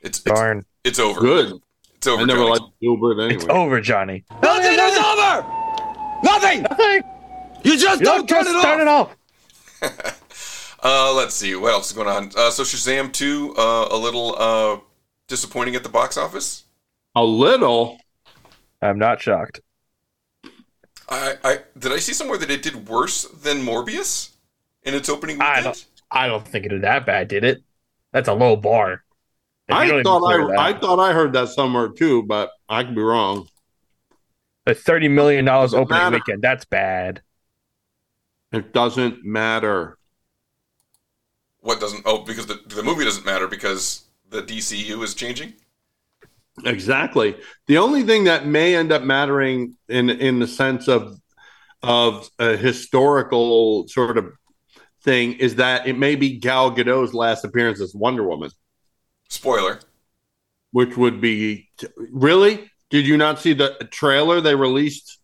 It's 0.00 0.18
it's, 0.18 0.22
Darn. 0.24 0.64
it's 0.84 0.98
over. 0.98 1.20
Good. 1.20 1.60
It's 1.94 2.06
over. 2.06 2.22
I 2.22 2.24
never 2.26 2.40
Johnny. 2.40 2.50
liked 2.50 2.64
Dilbert 2.82 3.32
It's 3.32 3.46
over, 3.46 3.80
Johnny. 3.80 4.24
Nothing 4.42 4.78
is 4.78 4.98
over! 4.98 5.46
Nothing! 6.22 6.62
Nothing. 6.62 7.02
You 7.64 7.78
just 7.78 8.00
You 8.00 8.06
don't, 8.06 8.28
turn 8.28 8.46
it 8.46 8.62
turn 8.62 8.80
it 8.80 8.88
off. 8.88 9.16
Uh, 10.82 11.12
let's 11.14 11.34
see 11.34 11.52
what 11.56 11.72
else 11.72 11.88
is 11.88 11.92
going 11.94 12.06
on. 12.06 12.30
Uh, 12.36 12.50
so 12.50 12.62
Shazam 12.62 13.12
two, 13.12 13.52
uh, 13.56 13.88
a 13.90 13.96
little 13.96 14.36
uh, 14.38 14.78
disappointing 15.26 15.74
at 15.74 15.82
the 15.82 15.88
box 15.88 16.16
office. 16.16 16.64
A 17.16 17.24
little. 17.24 17.98
I'm 18.80 18.98
not 18.98 19.20
shocked. 19.20 19.60
I, 21.08 21.34
I 21.42 21.58
did 21.76 21.90
I 21.90 21.96
see 21.96 22.12
somewhere 22.12 22.38
that 22.38 22.50
it 22.50 22.62
did 22.62 22.88
worse 22.88 23.24
than 23.24 23.62
Morbius 23.64 24.30
in 24.84 24.94
its 24.94 25.08
opening 25.08 25.40
I 25.40 25.56
weekend. 25.56 25.64
don't. 25.64 25.86
I 26.10 26.26
don't 26.28 26.46
think 26.46 26.66
it 26.66 26.68
did 26.68 26.82
that 26.82 27.04
bad, 27.04 27.28
did 27.28 27.42
it? 27.42 27.62
That's 28.12 28.28
a 28.28 28.34
low 28.34 28.54
bar. 28.54 29.02
If 29.68 29.76
you 29.88 29.90
don't 29.90 30.00
I 30.00 30.02
thought. 30.04 30.56
I, 30.58 30.68
I 30.68 30.78
thought 30.78 31.00
I 31.00 31.12
heard 31.12 31.32
that 31.32 31.48
somewhere 31.48 31.88
too, 31.88 32.22
but 32.22 32.50
I 32.68 32.84
could 32.84 32.94
be 32.94 33.02
wrong. 33.02 33.48
A 34.66 34.74
thirty 34.74 35.08
million 35.08 35.44
dollars 35.44 35.74
opening 35.74 36.00
matter. 36.02 36.16
weekend. 36.16 36.42
That's 36.42 36.64
bad. 36.64 37.22
It 38.52 38.72
doesn't 38.72 39.24
matter. 39.24 39.98
What 41.60 41.80
doesn't? 41.80 42.02
Oh, 42.06 42.22
because 42.24 42.46
the 42.46 42.60
the 42.66 42.82
movie 42.82 43.04
doesn't 43.04 43.26
matter 43.26 43.46
because 43.48 44.04
the 44.30 44.42
DCU 44.42 45.02
is 45.02 45.14
changing. 45.14 45.54
Exactly. 46.64 47.36
The 47.66 47.78
only 47.78 48.02
thing 48.02 48.24
that 48.24 48.46
may 48.46 48.74
end 48.76 48.92
up 48.92 49.02
mattering 49.02 49.76
in 49.88 50.08
in 50.10 50.38
the 50.38 50.46
sense 50.46 50.88
of 50.88 51.18
of 51.82 52.30
a 52.38 52.56
historical 52.56 53.86
sort 53.88 54.16
of 54.16 54.32
thing 55.02 55.34
is 55.34 55.56
that 55.56 55.86
it 55.86 55.98
may 55.98 56.16
be 56.16 56.38
Gal 56.38 56.70
Gadot's 56.70 57.14
last 57.14 57.44
appearance 57.44 57.80
as 57.80 57.94
Wonder 57.94 58.26
Woman, 58.26 58.50
Spoiler. 59.28 59.80
which 60.72 60.96
would 60.96 61.20
be 61.20 61.68
really. 62.10 62.70
Did 62.90 63.06
you 63.06 63.16
not 63.16 63.40
see 63.40 63.52
the 63.52 63.88
trailer 63.90 64.40
they 64.40 64.54
released 64.54 65.18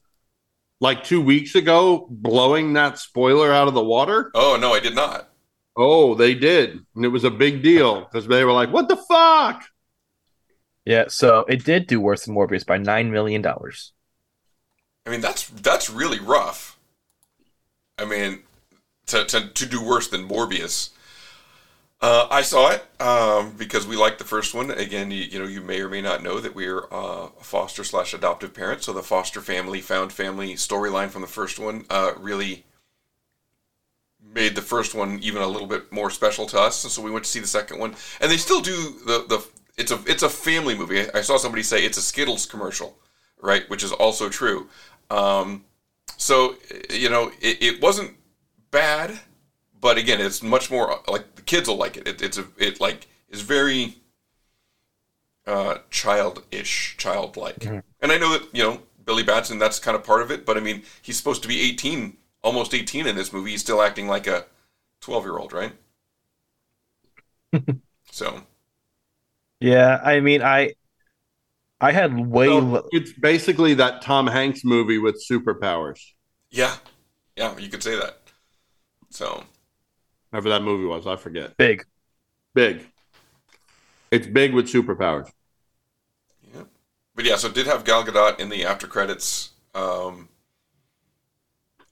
like 0.80 1.04
two 1.04 1.20
weeks 1.20 1.54
ago, 1.54 2.06
blowing 2.10 2.72
that 2.72 2.98
spoiler 2.98 3.52
out 3.52 3.68
of 3.68 3.74
the 3.74 3.84
water? 3.84 4.30
Oh 4.34 4.56
no, 4.60 4.72
I 4.72 4.80
did 4.80 4.94
not. 4.94 5.28
Oh, 5.76 6.14
they 6.14 6.34
did, 6.34 6.80
and 6.94 7.04
it 7.04 7.08
was 7.08 7.24
a 7.24 7.30
big 7.30 7.62
deal 7.62 8.00
because 8.00 8.26
they 8.26 8.44
were 8.44 8.52
like, 8.52 8.70
"What 8.72 8.88
the 8.88 8.96
fuck." 8.96 9.64
Yeah, 10.84 11.04
so 11.08 11.44
it 11.48 11.64
did 11.64 11.86
do 11.86 12.00
worse 12.00 12.24
than 12.24 12.34
Morbius 12.34 12.66
by 12.66 12.78
nine 12.78 13.10
million 13.10 13.40
dollars. 13.40 13.92
I 15.06 15.10
mean, 15.10 15.20
that's 15.20 15.48
that's 15.48 15.88
really 15.88 16.18
rough. 16.18 16.78
I 17.96 18.04
mean, 18.04 18.40
to 19.06 19.24
to, 19.24 19.48
to 19.48 19.66
do 19.66 19.82
worse 19.82 20.08
than 20.08 20.28
Morbius. 20.28 20.90
Uh, 22.02 22.26
I 22.32 22.42
saw 22.42 22.70
it 22.72 22.84
um, 23.00 23.54
because 23.56 23.86
we 23.86 23.94
liked 23.94 24.18
the 24.18 24.24
first 24.24 24.54
one. 24.54 24.72
Again, 24.72 25.12
you, 25.12 25.22
you 25.22 25.38
know, 25.38 25.46
you 25.46 25.60
may 25.60 25.80
or 25.80 25.88
may 25.88 26.02
not 26.02 26.20
know 26.20 26.40
that 26.40 26.52
we're 26.52 26.86
uh, 26.90 27.28
foster 27.40 27.84
slash 27.84 28.12
adoptive 28.12 28.52
parents. 28.52 28.86
So 28.86 28.92
the 28.92 29.04
foster 29.04 29.40
family, 29.40 29.80
found 29.80 30.12
family 30.12 30.54
storyline 30.54 31.10
from 31.10 31.20
the 31.22 31.28
first 31.28 31.60
one 31.60 31.84
uh, 31.90 32.14
really 32.18 32.64
made 34.34 34.56
the 34.56 34.62
first 34.62 34.96
one 34.96 35.20
even 35.22 35.42
a 35.42 35.46
little 35.46 35.68
bit 35.68 35.92
more 35.92 36.10
special 36.10 36.44
to 36.46 36.58
us. 36.58 36.82
And 36.82 36.92
so 36.92 37.02
we 37.02 37.10
went 37.12 37.24
to 37.24 37.30
see 37.30 37.38
the 37.38 37.46
second 37.46 37.78
one, 37.78 37.94
and 38.20 38.30
they 38.30 38.36
still 38.36 38.60
do 38.60 38.96
the 39.06 39.24
the. 39.28 39.46
It's 39.78 39.92
a 39.92 40.00
it's 40.06 40.24
a 40.24 40.28
family 40.28 40.76
movie. 40.76 41.02
I, 41.02 41.18
I 41.18 41.20
saw 41.20 41.36
somebody 41.36 41.62
say 41.62 41.84
it's 41.84 41.98
a 41.98 42.02
Skittles 42.02 42.46
commercial, 42.46 42.98
right? 43.40 43.68
Which 43.70 43.84
is 43.84 43.92
also 43.92 44.28
true. 44.28 44.66
Um, 45.08 45.64
so 46.16 46.56
you 46.90 47.10
know, 47.10 47.30
it, 47.40 47.62
it 47.62 47.80
wasn't 47.80 48.16
bad, 48.72 49.20
but 49.80 49.98
again, 49.98 50.20
it's 50.20 50.42
much 50.42 50.68
more 50.68 51.00
like 51.06 51.31
the 51.42 51.46
kids 51.46 51.68
will 51.68 51.76
like 51.76 51.96
it. 51.96 52.06
it 52.08 52.22
it's 52.22 52.38
a 52.38 52.46
it 52.58 52.80
like 52.80 53.08
is 53.30 53.40
very 53.42 53.96
uh, 55.46 55.78
childish, 55.90 56.96
childlike. 56.98 57.72
And 58.00 58.12
I 58.12 58.18
know 58.18 58.32
that 58.38 58.54
you 58.54 58.62
know 58.62 58.82
Billy 59.04 59.22
Batson. 59.22 59.58
That's 59.58 59.78
kind 59.78 59.96
of 59.96 60.04
part 60.04 60.22
of 60.22 60.30
it. 60.30 60.44
But 60.46 60.56
I 60.56 60.60
mean, 60.60 60.82
he's 61.02 61.16
supposed 61.16 61.42
to 61.42 61.48
be 61.48 61.60
eighteen, 61.60 62.16
almost 62.42 62.74
eighteen 62.74 63.06
in 63.06 63.16
this 63.16 63.32
movie. 63.32 63.50
He's 63.52 63.60
still 63.60 63.82
acting 63.82 64.08
like 64.08 64.26
a 64.26 64.46
twelve-year-old, 65.00 65.52
right? 65.52 65.72
so 68.10 68.42
Yeah, 69.60 70.00
I 70.04 70.20
mean, 70.20 70.42
I 70.42 70.74
I 71.82 71.92
had 71.92 72.16
way 72.16 72.56
So 72.56 72.58
l- 72.58 72.90
it's 72.90 73.12
basically 73.12 73.74
that 73.74 74.02
Tom 74.02 74.26
Hanks 74.26 74.64
movie 74.64 74.98
with 74.98 75.22
superpowers. 75.28 76.00
yeah, 76.50 76.76
yeah, 77.36 77.56
you 77.58 77.68
could 77.68 77.82
say 77.82 77.96
that. 77.98 78.18
So 79.10 79.44
Whatever 80.32 80.48
that 80.48 80.62
movie 80.62 80.86
was, 80.86 81.06
I 81.06 81.16
forget. 81.16 81.58
big. 81.58 81.84
Big. 82.54 82.86
It's 84.10 84.26
big 84.26 84.54
with 84.54 84.66
superpowers. 84.66 85.30
Yeah. 86.54 86.62
But 87.14 87.26
yeah, 87.26 87.36
so 87.36 87.48
it 87.48 87.54
did 87.54 87.66
have 87.66 87.84
Gal 87.84 88.02
Gadot 88.02 88.40
in 88.40 88.48
the 88.48 88.64
after 88.64 88.86
credits, 88.86 89.50
um, 89.74 90.30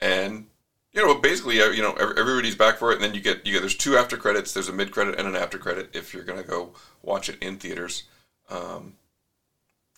and 0.01 0.47
you 0.91 1.05
know, 1.05 1.13
basically, 1.15 1.61
uh, 1.61 1.69
you 1.69 1.83
know, 1.83 1.93
everybody's 1.93 2.55
back 2.55 2.77
for 2.77 2.91
it, 2.91 2.95
and 2.95 3.03
then 3.03 3.13
you 3.13 3.21
get 3.21 3.45
you 3.45 3.53
get 3.53 3.59
there's 3.59 3.77
two 3.77 3.95
after 3.95 4.17
credits. 4.17 4.53
There's 4.53 4.69
a 4.69 4.73
mid 4.73 4.91
credit 4.91 5.19
and 5.19 5.27
an 5.27 5.35
after 5.35 5.59
credit 5.59 5.91
if 5.93 6.11
you're 6.11 6.23
gonna 6.23 6.43
go 6.43 6.73
watch 7.03 7.29
it 7.29 7.37
in 7.41 7.57
theaters. 7.57 8.03
Um, 8.49 8.95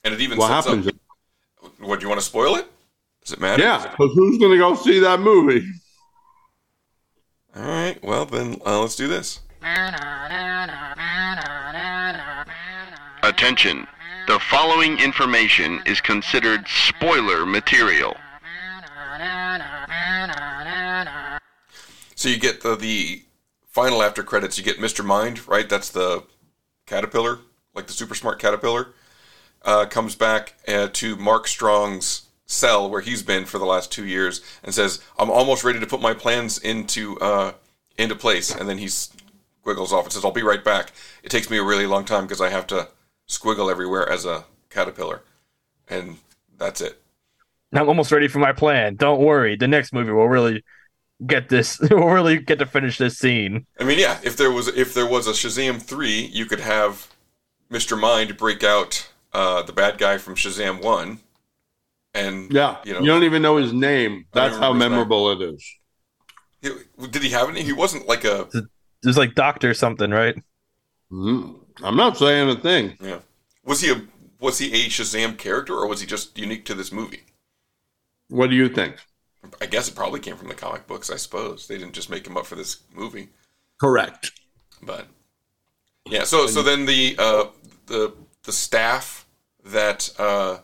and 0.04 0.14
it 0.14 0.20
even 0.20 0.38
What 0.38 0.50
sets 0.50 0.68
happens? 0.68 0.88
Up, 0.88 1.80
what 1.80 2.00
do 2.00 2.04
you 2.04 2.10
want 2.10 2.20
to 2.20 2.26
spoil 2.26 2.56
it? 2.56 2.68
Does 3.22 3.32
it 3.32 3.40
matter? 3.40 3.64
Yeah, 3.64 3.88
because 3.90 4.12
who's 4.14 4.38
going 4.38 4.52
to 4.52 4.58
go 4.58 4.76
see 4.76 5.00
that 5.00 5.22
movie? 5.22 5.66
All 7.56 7.64
right. 7.64 8.04
Well, 8.04 8.26
then 8.26 8.60
uh, 8.66 8.80
let's 8.82 8.96
do 8.96 9.08
this. 9.08 9.40
Attention. 13.24 13.88
The 14.28 14.40
following 14.40 14.98
information 15.00 15.82
is 15.86 16.02
considered 16.02 16.68
spoiler 16.68 17.46
material. 17.46 18.16
So 22.16 22.30
you 22.30 22.40
get 22.40 22.62
the 22.62 22.76
the 22.76 23.24
final 23.70 24.02
after 24.02 24.24
credits. 24.24 24.58
You 24.58 24.64
get 24.64 24.78
Mr. 24.78 25.04
Mind, 25.06 25.48
right? 25.48 25.70
That's 25.70 25.90
the 25.90 26.24
caterpillar, 26.88 27.40
like 27.76 27.88
the 27.88 27.94
super 27.94 28.16
smart 28.16 28.40
caterpillar, 28.40 28.94
uh, 29.64 29.86
comes 29.86 30.16
back 30.16 30.56
uh, 30.68 30.88
to 30.94 31.16
Mark 31.18 31.48
Strong's 31.48 32.23
cell 32.46 32.90
where 32.90 33.02
he's 33.02 33.24
been 33.24 33.46
for 33.46 33.58
the 33.58 33.66
last 33.66 33.92
two 33.92 34.06
years 34.06 34.42
and 34.64 34.74
says, 34.74 35.02
"I'm 35.18 35.30
almost 35.32 35.64
ready 35.64 35.80
to 35.80 35.88
put 35.88 36.02
my 36.02 36.14
plans 36.14 36.58
into 36.58 37.20
uh, 37.20 37.54
into 37.98 38.16
place." 38.16 38.54
And 38.54 38.68
then 38.68 38.78
he's 38.78 39.12
squiggles 39.62 39.94
off 39.94 40.06
and 40.06 40.14
says, 40.14 40.26
"I'll 40.26 40.32
be 40.32 40.44
right 40.44 40.64
back." 40.64 40.92
It 41.24 41.30
takes 41.30 41.50
me 41.50 41.58
a 41.58 41.64
really 41.64 41.88
long 41.88 42.06
time 42.06 42.24
because 42.24 42.42
I 42.42 42.50
have 42.50 42.68
to 42.68 42.90
squiggle 43.28 43.72
everywhere 43.72 44.08
as 44.08 44.26
a 44.26 44.46
caterpillar, 44.70 45.22
and 45.88 46.18
that's 46.58 46.82
it. 46.82 47.02
I'm 47.74 47.88
almost 47.88 48.12
ready 48.12 48.28
for 48.28 48.40
my 48.40 48.54
plan. 48.54 48.96
Don't 48.96 49.22
worry. 49.22 49.56
The 49.56 49.68
next 49.68 49.94
movie 49.94 50.12
will 50.12 50.30
really 50.30 50.64
get 51.26 51.50
this. 51.50 51.80
We'll 51.90 52.08
really 52.08 52.38
get 52.38 52.60
to 52.60 52.66
finish 52.66 52.98
this 52.98 53.18
scene. 53.18 53.66
I 53.80 53.84
mean, 53.84 54.00
yeah, 54.00 54.20
if 54.24 54.38
there 54.38 54.52
was 54.52 54.68
if 54.68 54.94
there 54.94 55.08
was 55.08 55.28
a 55.28 55.32
Shazam 55.32 55.82
three, 55.82 56.30
you 56.34 56.46
could 56.46 56.60
have 56.60 57.08
Mr. 57.72 58.00
Mind 58.00 58.38
break 58.38 58.64
out 58.64 59.10
uh, 59.34 59.64
the 59.64 59.74
bad 59.74 59.98
guy 59.98 60.18
from 60.18 60.36
Shazam 60.36 60.84
one, 60.84 61.20
and 62.14 62.52
Yeah, 62.52 62.78
you 62.86 63.00
you, 63.00 63.06
don't 63.06 63.24
even 63.24 63.42
know 63.42 63.58
his 63.58 63.74
name. 63.74 64.26
That's 64.34 64.56
how 64.58 64.72
remember 64.72 64.74
his 64.74 64.80
name. 64.80 64.92
memorable 64.92 65.32
it 65.32 65.54
is. 65.54 65.76
he- 66.62 67.08
did 67.08 67.24
he 67.24 67.30
have 67.30 67.50
any? 67.50 67.62
He 67.64 67.74
wasn't 67.74 68.08
like 68.08 68.24
a 68.24 68.48
There's 69.02 69.18
like 69.18 69.36
Doctor 69.36 69.74
something, 69.74 70.12
right? 70.12 70.36
Mhm. 71.12 71.60
I'm 71.84 71.96
not 71.96 72.18
saying 72.18 72.50
a 72.50 72.56
thing. 72.56 72.98
yeah. 73.02 73.20
Was 73.66 73.82
he 73.82 73.92
a 73.92 74.02
was 74.40 74.58
he 74.60 74.68
a 74.74 74.90
Shazam 74.90 75.38
character 75.38 75.74
or 75.74 75.88
was 75.88 76.02
he 76.02 76.08
just 76.08 76.38
unique 76.38 76.66
to 76.66 76.74
this 76.74 76.92
movie? 76.92 77.24
What 78.30 78.50
do 78.50 78.56
you 78.56 78.68
think? 78.70 78.98
I 79.62 79.66
guess 79.66 79.88
it 79.88 79.96
probably 79.96 80.20
came 80.20 80.38
from 80.38 80.48
the 80.48 80.54
comic 80.56 80.88
books. 80.88 81.10
I 81.10 81.18
suppose 81.18 81.68
they 81.68 81.78
didn't 81.78 81.94
just 81.94 82.10
make 82.10 82.26
him 82.28 82.38
up 82.38 82.46
for 82.46 82.56
this 82.56 82.78
movie. 82.94 83.30
Correct. 83.80 84.32
But 84.82 85.08
yeah, 86.10 86.24
so 86.24 86.48
so 86.48 86.62
then 86.62 86.86
the 86.86 87.16
uh, 87.18 87.46
the 87.88 88.14
the 88.44 88.52
staff 88.52 89.26
that 89.66 90.10
uh, 90.20 90.58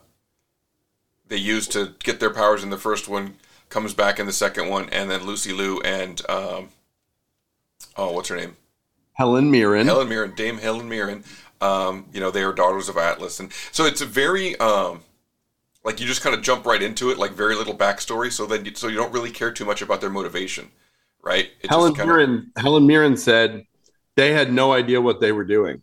they 1.30 1.36
used 1.36 1.72
to 1.72 1.94
get 2.02 2.20
their 2.20 2.32
powers 2.34 2.62
in 2.62 2.68
the 2.68 2.76
first 2.76 3.08
one 3.08 3.36
comes 3.70 3.94
back 3.94 4.18
in 4.18 4.26
the 4.26 4.32
second 4.32 4.68
one, 4.68 4.88
and 4.90 5.10
then 5.10 5.24
Lucy 5.24 5.52
Liu 5.52 5.80
and 5.80 6.20
um, 6.28 6.68
oh, 7.96 8.12
what's 8.12 8.28
her 8.28 8.36
name? 8.36 8.56
Helen 9.14 9.50
Mirren. 9.50 9.86
Helen 9.86 10.08
Mirren, 10.08 10.34
Dame 10.34 10.58
Helen 10.58 10.88
Mirren. 10.88 11.24
Um, 11.60 12.06
you 12.12 12.20
know, 12.20 12.30
they 12.30 12.42
are 12.42 12.52
daughters 12.52 12.88
of 12.88 12.96
Atlas, 12.96 13.38
and 13.38 13.52
so 13.70 13.86
it's 13.86 14.00
a 14.00 14.06
very 14.06 14.58
um, 14.58 15.00
like 15.84 16.00
you 16.00 16.06
just 16.06 16.22
kind 16.22 16.34
of 16.34 16.42
jump 16.42 16.66
right 16.66 16.82
into 16.82 17.10
it, 17.10 17.18
like 17.18 17.32
very 17.32 17.54
little 17.54 17.76
backstory, 17.76 18.32
so 18.32 18.44
then 18.44 18.64
you, 18.64 18.74
so 18.74 18.88
you 18.88 18.96
don't 18.96 19.12
really 19.12 19.30
care 19.30 19.52
too 19.52 19.64
much 19.64 19.82
about 19.82 20.00
their 20.00 20.10
motivation, 20.10 20.68
right? 21.22 21.50
It 21.60 21.70
Helen 21.70 21.94
Mirren. 21.96 22.52
Helen 22.56 22.86
Mirren 22.86 23.16
said 23.16 23.64
they 24.16 24.32
had 24.32 24.52
no 24.52 24.72
idea 24.72 25.00
what 25.00 25.20
they 25.20 25.32
were 25.32 25.44
doing. 25.44 25.82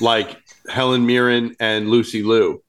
Like 0.00 0.36
Helen 0.68 1.04
Mirren 1.04 1.56
and 1.58 1.88
Lucy 1.88 2.22
Liu, 2.22 2.62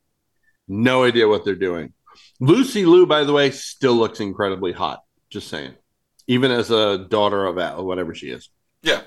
no 0.68 1.04
idea 1.04 1.28
what 1.28 1.46
they're 1.46 1.56
doing. 1.56 1.94
Lucy 2.40 2.86
Liu, 2.86 3.06
by 3.06 3.24
the 3.24 3.34
way, 3.34 3.52
still 3.52 3.96
looks 3.96 4.20
incredibly 4.20 4.72
hot. 4.72 5.04
Just 5.30 5.48
saying, 5.48 5.74
even 6.28 6.52
as 6.52 6.72
a 6.72 6.98
daughter 6.98 7.46
of 7.46 7.58
Atlas, 7.58 7.84
whatever 7.84 8.14
she 8.14 8.30
is. 8.30 8.50
Yeah, 8.82 9.02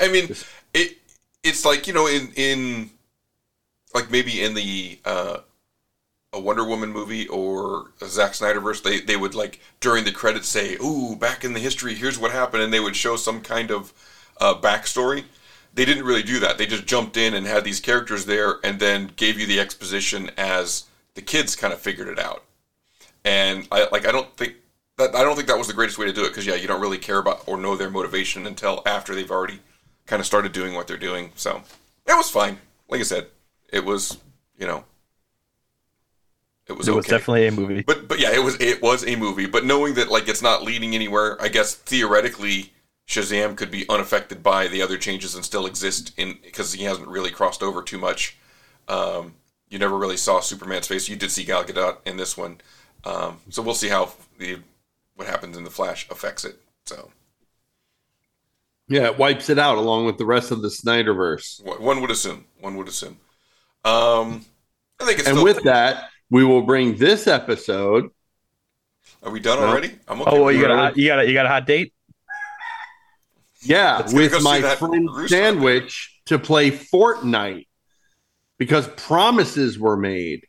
I 0.00 0.08
mean, 0.08 0.34
it 0.72 0.98
it's 1.42 1.64
like 1.64 1.86
you 1.86 1.92
know 1.92 2.06
in 2.06 2.32
in 2.36 2.90
like 3.94 4.10
maybe 4.10 4.42
in 4.42 4.54
the 4.54 4.98
uh, 5.04 5.38
a 6.32 6.40
Wonder 6.40 6.64
Woman 6.64 6.90
movie 6.90 7.28
or 7.28 7.92
a 8.00 8.06
Zack 8.06 8.34
Snyder 8.34 8.60
verse, 8.60 8.80
they 8.80 9.00
they 9.00 9.16
would 9.16 9.34
like 9.34 9.60
during 9.80 10.04
the 10.04 10.12
credits 10.12 10.48
say, 10.48 10.76
"Ooh, 10.76 11.16
back 11.16 11.44
in 11.44 11.52
the 11.52 11.60
history, 11.60 11.94
here's 11.94 12.18
what 12.18 12.32
happened," 12.32 12.62
and 12.62 12.72
they 12.72 12.80
would 12.80 12.96
show 12.96 13.16
some 13.16 13.40
kind 13.40 13.70
of 13.70 13.92
uh, 14.40 14.54
backstory. 14.54 15.24
They 15.74 15.84
didn't 15.84 16.04
really 16.04 16.22
do 16.22 16.38
that. 16.40 16.56
They 16.56 16.66
just 16.66 16.86
jumped 16.86 17.16
in 17.16 17.34
and 17.34 17.46
had 17.46 17.64
these 17.64 17.80
characters 17.80 18.26
there, 18.26 18.56
and 18.64 18.80
then 18.80 19.12
gave 19.16 19.38
you 19.38 19.46
the 19.46 19.60
exposition 19.60 20.30
as 20.36 20.84
the 21.14 21.22
kids 21.22 21.56
kind 21.56 21.72
of 21.72 21.80
figured 21.80 22.08
it 22.08 22.18
out. 22.18 22.44
And 23.24 23.66
I 23.72 23.88
like 23.90 24.06
I 24.06 24.12
don't 24.12 24.34
think 24.36 24.54
that 24.98 25.14
I 25.14 25.22
don't 25.22 25.34
think 25.34 25.48
that 25.48 25.58
was 25.58 25.66
the 25.66 25.72
greatest 25.72 25.98
way 25.98 26.06
to 26.06 26.12
do 26.12 26.24
it 26.24 26.28
because 26.28 26.46
yeah, 26.46 26.54
you 26.54 26.68
don't 26.68 26.80
really 26.80 26.98
care 26.98 27.18
about 27.18 27.42
or 27.46 27.56
know 27.56 27.76
their 27.76 27.90
motivation 27.90 28.46
until 28.46 28.82
after 28.86 29.14
they've 29.14 29.30
already 29.30 29.60
kind 30.06 30.20
of 30.20 30.26
started 30.26 30.52
doing 30.52 30.74
what 30.74 30.86
they're 30.86 30.96
doing. 30.96 31.32
So 31.34 31.62
it 32.06 32.14
was 32.14 32.30
fine. 32.30 32.58
Like 32.88 33.00
I 33.00 33.04
said, 33.04 33.28
it 33.72 33.84
was 33.84 34.18
you 34.58 34.66
know 34.66 34.84
it 36.66 36.72
was 36.72 36.88
it 36.88 36.94
was 36.94 37.06
okay. 37.06 37.16
definitely 37.16 37.46
a 37.46 37.52
movie. 37.52 37.82
But 37.82 38.08
but 38.08 38.18
yeah, 38.18 38.32
it 38.32 38.42
was 38.42 38.60
it 38.60 38.82
was 38.82 39.06
a 39.06 39.16
movie. 39.16 39.46
But 39.46 39.64
knowing 39.64 39.94
that 39.94 40.10
like 40.10 40.28
it's 40.28 40.42
not 40.42 40.62
leading 40.62 40.94
anywhere, 40.94 41.40
I 41.40 41.48
guess 41.48 41.74
theoretically 41.74 42.72
Shazam 43.06 43.56
could 43.56 43.70
be 43.70 43.86
unaffected 43.88 44.42
by 44.42 44.68
the 44.68 44.80
other 44.80 44.96
changes 44.96 45.34
and 45.34 45.44
still 45.44 45.66
exist 45.66 46.12
in 46.16 46.38
because 46.42 46.72
he 46.72 46.84
hasn't 46.84 47.08
really 47.08 47.30
crossed 47.30 47.62
over 47.62 47.82
too 47.82 47.98
much. 47.98 48.38
Um, 48.88 49.34
you 49.74 49.80
never 49.80 49.98
really 49.98 50.16
saw 50.16 50.38
Superman's 50.38 50.86
face. 50.86 51.08
You 51.08 51.16
did 51.16 51.32
see 51.32 51.42
Gal 51.44 51.64
Gadot 51.64 51.96
in 52.06 52.16
this 52.16 52.36
one, 52.36 52.60
um, 53.04 53.40
so 53.50 53.60
we'll 53.60 53.74
see 53.74 53.88
how 53.88 54.12
the 54.38 54.58
what 55.16 55.26
happens 55.26 55.56
in 55.56 55.64
the 55.64 55.70
Flash 55.70 56.08
affects 56.10 56.44
it. 56.44 56.60
So 56.86 57.10
Yeah, 58.86 59.06
it 59.06 59.18
wipes 59.18 59.50
it 59.50 59.58
out 59.58 59.76
along 59.76 60.06
with 60.06 60.16
the 60.16 60.24
rest 60.26 60.52
of 60.52 60.62
the 60.62 60.68
Snyderverse. 60.68 61.60
one 61.64 61.82
one 61.82 62.00
would 62.02 62.12
assume. 62.12 62.44
One 62.60 62.76
would 62.76 62.86
assume. 62.86 63.18
Um, 63.84 64.44
I 65.00 65.06
think 65.06 65.18
it's 65.18 65.28
And 65.28 65.36
still, 65.38 65.44
with 65.44 65.64
that, 65.64 66.08
we 66.30 66.44
will 66.44 66.62
bring 66.62 66.96
this 66.96 67.26
episode. 67.26 68.10
Are 69.24 69.32
we 69.32 69.40
done 69.40 69.58
No. 69.58 69.66
already? 69.66 69.98
I'm 70.06 70.22
okay. 70.22 70.30
Oh, 70.30 70.44
well, 70.44 70.52
you 70.52 70.60
got 70.60 70.70
a 70.70 70.76
hot, 70.76 70.96
you 70.96 71.08
got 71.08 71.18
a 71.18 71.26
you 71.26 71.34
got 71.34 71.46
a 71.46 71.48
hot 71.48 71.66
date? 71.66 71.92
Yeah, 73.62 73.96
Let's 73.96 74.12
go 74.12 74.18
with 74.20 74.42
my 74.42 74.60
friend. 74.76 75.08
Sandwich 75.28 76.20
to 76.26 76.38
play 76.38 76.70
Fortnite 76.70 77.66
because 78.64 78.88
promises 78.88 79.78
were 79.78 79.96
made. 79.96 80.46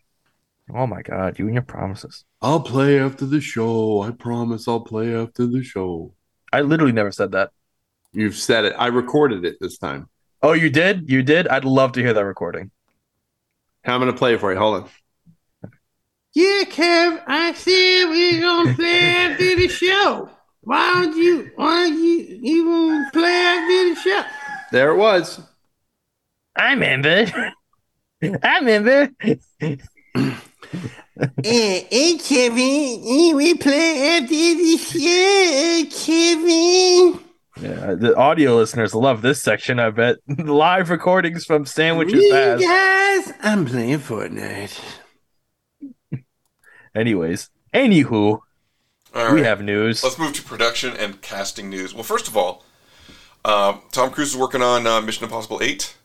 Oh 0.73 0.87
my 0.87 1.01
god, 1.01 1.37
you 1.37 1.45
and 1.45 1.53
your 1.53 1.63
promises. 1.63 2.23
I'll 2.41 2.61
play 2.61 2.99
after 2.99 3.25
the 3.25 3.41
show. 3.41 4.01
I 4.01 4.11
promise 4.11 4.67
I'll 4.67 4.79
play 4.79 5.13
after 5.13 5.45
the 5.45 5.63
show. 5.63 6.13
I 6.51 6.61
literally 6.61 6.93
never 6.93 7.11
said 7.11 7.33
that. 7.33 7.51
You've 8.13 8.35
said 8.35 8.65
it. 8.65 8.73
I 8.77 8.87
recorded 8.87 9.43
it 9.43 9.57
this 9.59 9.77
time. 9.77 10.07
Oh, 10.41 10.53
you 10.53 10.69
did? 10.69 11.09
You 11.09 11.21
did? 11.21 11.47
I'd 11.49 11.65
love 11.65 11.91
to 11.93 12.01
hear 12.01 12.13
that 12.13 12.23
recording. 12.23 12.71
I'm 13.83 13.99
going 13.99 14.11
to 14.11 14.17
play 14.17 14.33
it 14.33 14.39
for 14.39 14.51
you. 14.51 14.57
Hold 14.57 14.83
on. 14.83 14.89
Yeah, 16.33 16.63
Kev, 16.65 17.21
I 17.27 17.53
said 17.53 18.09
we're 18.09 18.41
gonna 18.41 18.73
play 18.73 18.99
after 18.99 19.55
the 19.55 19.69
show. 19.69 20.29
Why 20.61 20.93
don't 20.93 21.15
you? 21.15 21.51
Why 21.55 21.87
don't 21.87 21.97
you 21.97 22.39
even 22.41 23.05
play 23.13 23.31
after 23.31 23.89
the 23.89 24.01
show? 24.01 24.23
There 24.71 24.91
it 24.91 24.97
was. 24.97 25.39
I'm 26.57 26.79
remember. 26.79 27.53
I 28.43 28.59
remember. 28.59 29.11
Hey, 29.19 29.77
hey, 31.43 32.17
Kevin, 32.17 32.57
hey, 32.57 33.33
we 33.33 33.53
play 33.55 34.17
after 34.17 34.27
the 34.29 34.77
show, 34.77 36.05
Kevin. 36.05 37.19
Yeah, 37.61 37.93
the 37.95 38.15
audio 38.17 38.57
listeners 38.57 38.93
love 38.93 39.21
this 39.21 39.41
section, 39.41 39.79
I 39.79 39.89
bet. 39.91 40.17
Live 40.27 40.89
recordings 40.89 41.45
from 41.45 41.65
Sandwiches 41.65 42.21
Yeah, 42.23 42.57
guys, 42.57 43.33
I'm 43.41 43.65
playing 43.65 43.99
Fortnite. 43.99 44.79
Anyways, 46.95 47.49
anywho, 47.73 48.39
All 49.13 49.33
we 49.33 49.43
have 49.43 49.61
news. 49.61 50.03
Let's 50.03 50.17
move 50.17 50.33
to 50.33 50.43
production 50.43 50.95
and 50.97 51.21
casting 51.21 51.69
news. 51.69 51.93
Well, 51.93 52.03
first 52.03 52.27
of 52.27 52.35
all, 52.35 52.65
uh, 53.43 53.77
Tom 53.91 54.09
Cruise 54.11 54.29
is 54.29 54.37
working 54.37 54.61
on 54.61 54.87
uh, 54.87 54.99
Mission 55.01 55.25
Impossible 55.25 55.61
8. 55.61 55.95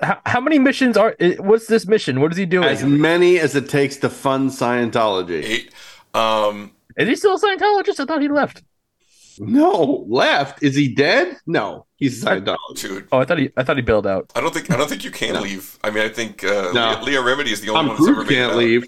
How, 0.00 0.18
how 0.26 0.40
many 0.40 0.58
missions 0.58 0.96
are? 0.96 1.14
What's 1.38 1.66
this 1.68 1.86
mission? 1.86 2.20
What 2.20 2.32
is 2.32 2.38
he 2.38 2.46
doing? 2.46 2.66
As 2.68 2.82
many 2.84 3.38
as 3.38 3.54
it 3.54 3.68
takes 3.68 3.96
to 3.98 4.10
fund 4.10 4.50
Scientology. 4.50 5.44
8. 5.44 5.74
Um, 6.14 6.72
is 6.96 7.06
he 7.08 7.14
still 7.14 7.36
a 7.36 7.40
Scientologist? 7.40 8.00
I 8.00 8.04
thought 8.04 8.20
he 8.22 8.28
left. 8.28 8.62
No, 9.38 10.04
left. 10.08 10.64
Is 10.64 10.74
he 10.74 10.92
dead? 10.92 11.36
No, 11.46 11.86
he's 11.94 12.20
a 12.24 12.26
Scientologist. 12.26 12.80
dude, 12.80 13.08
Oh, 13.12 13.18
I 13.20 13.24
thought 13.24 13.38
he. 13.38 13.50
I 13.56 13.62
thought 13.62 13.76
he 13.76 13.82
bailed 13.82 14.06
out. 14.08 14.32
I 14.34 14.40
don't 14.40 14.52
think 14.52 14.68
I 14.72 14.76
don't 14.76 14.88
think 14.88 15.04
you 15.04 15.12
can 15.12 15.34
No. 15.34 15.42
leave. 15.42 15.78
I 15.84 15.90
mean, 15.90 16.02
I 16.04 16.08
think 16.08 16.42
uh, 16.42 16.72
No. 16.74 17.00
Leah, 17.02 17.20
Leah 17.20 17.22
Remini 17.36 17.52
is 17.52 17.60
the 17.60 17.68
only 17.68 17.78
Tom 17.80 17.86
one 17.88 17.96
that's 17.98 18.08
ever 18.08 18.24
Cruise 18.24 18.28
can't 18.30 18.52
out. 18.52 18.58
leave. 18.58 18.86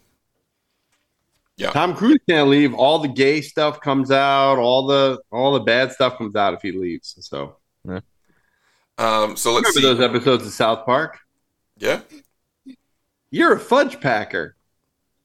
Yeah. 1.61 1.71
Tom 1.73 1.95
Cruise 1.95 2.19
can't 2.29 2.49
leave. 2.49 2.73
All 2.75 2.99
the 3.01 3.09
gay 3.09 3.43
stuff 3.43 3.81
comes 3.81 4.11
out. 4.11 4.57
All 4.59 4.87
the 4.87 5.21
all 5.31 5.53
the 5.53 5.61
bad 5.61 5.93
stuff 5.93 6.17
comes 6.17 6.35
out 6.35 6.55
if 6.55 6.63
he 6.63 6.73
leaves. 6.73 7.17
So 7.21 7.57
Um, 7.87 9.37
so 9.37 9.53
let's 9.53 9.69
remember 9.69 9.73
see. 9.73 9.83
those 9.83 10.01
episodes 10.01 10.47
of 10.47 10.53
South 10.53 10.87
Park? 10.87 11.19
Yeah. 11.77 12.01
You're 13.31 13.55
a 13.55 13.61
fudge 13.61 14.01
packer. 14.01 14.57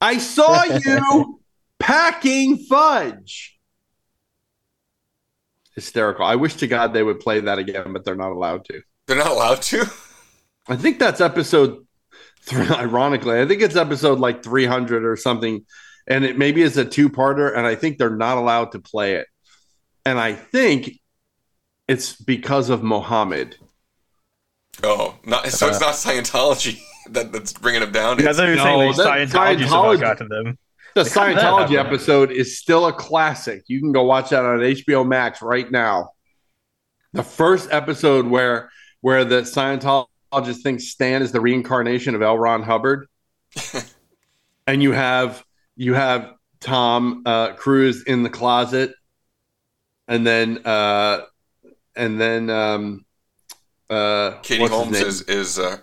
I 0.01 0.17
saw 0.17 0.63
you 0.85 1.39
packing 1.79 2.57
fudge. 2.57 3.57
Hysterical. 5.73 6.25
I 6.25 6.35
wish 6.35 6.55
to 6.55 6.67
God 6.67 6.93
they 6.93 7.03
would 7.03 7.19
play 7.19 7.39
that 7.41 7.59
again, 7.59 7.91
but 7.93 8.05
they're 8.05 8.15
not 8.15 8.31
allowed 8.31 8.65
to. 8.65 8.81
They're 9.07 9.17
not 9.17 9.27
allowed 9.31 9.61
to. 9.63 9.85
I 10.67 10.75
think 10.75 10.99
that's 10.99 11.21
episode. 11.21 11.85
Ironically, 12.53 13.39
I 13.41 13.45
think 13.47 13.61
it's 13.61 13.75
episode 13.75 14.19
like 14.19 14.43
300 14.43 15.03
or 15.03 15.17
something, 15.17 15.65
and 16.07 16.23
it 16.25 16.37
maybe 16.37 16.61
is 16.61 16.77
a 16.77 16.85
two-parter, 16.85 17.55
and 17.55 17.65
I 17.65 17.75
think 17.75 17.97
they're 17.97 18.15
not 18.15 18.37
allowed 18.37 18.71
to 18.73 18.79
play 18.79 19.15
it. 19.15 19.27
And 20.05 20.19
I 20.19 20.33
think 20.33 20.91
it's 21.87 22.15
because 22.15 22.69
of 22.69 22.83
Mohammed. 22.83 23.57
Oh, 24.83 25.15
not 25.25 25.47
so 25.47 25.67
it's 25.69 25.79
not 25.79 25.93
Scientology 25.93 26.79
that, 27.11 27.31
that's 27.31 27.53
bringing 27.53 27.81
him 27.81 27.91
down. 27.91 28.19
Yeah, 28.19 28.25
I 28.27 28.29
It's- 28.31 28.37
thought 28.37 28.43
you 28.43 28.49
were 28.51 28.55
No, 28.57 28.63
saying 28.63 28.77
like 28.89 28.97
that- 28.97 29.29
Scientology 29.29 29.67
Scientology- 29.67 29.99
got 30.01 30.17
to 30.19 30.25
them. 30.25 30.57
The 30.95 31.03
Like, 31.03 31.11
how 31.13 31.25
that 31.25 31.69
Scientology 31.69 31.77
episode 31.77 32.31
is 32.31 32.57
still 32.57 32.85
a 32.87 32.93
classic. 32.93 33.63
You 33.67 33.79
can 33.81 33.91
go 33.91 34.03
watch 34.03 34.29
that 34.29 34.45
on 34.45 34.59
HBO 34.59 35.05
Max 35.05 35.41
right 35.41 35.69
now. 35.69 36.11
The 37.13 37.23
first 37.23 37.69
episode 37.71 38.25
where 38.27 38.69
where 39.01 39.23
the 39.25 39.41
Scientologist 39.41 40.61
thinks 40.63 40.85
Stan 40.87 41.21
is 41.21 41.31
the 41.31 41.39
reincarnation 41.41 42.15
of 42.15 42.21
L. 42.21 42.37
Ron 42.37 42.63
Hubbard, 42.63 43.07
and 44.67 44.81
you 44.83 44.91
have 44.93 45.43
you 45.75 45.93
have 45.93 46.33
Tom 46.59 47.23
uh, 47.25 47.53
Cruise 47.53 48.03
in 48.03 48.23
the 48.23 48.29
closet, 48.29 48.93
and 50.07 50.25
then 50.25 50.59
uh, 50.65 51.21
and 51.95 52.19
then 52.19 52.49
um, 52.49 53.05
uh, 53.89 54.31
Katie 54.41 54.65
Holmes 54.67 54.99
is 54.99 55.21
is 55.23 55.59
uh, 55.59 55.77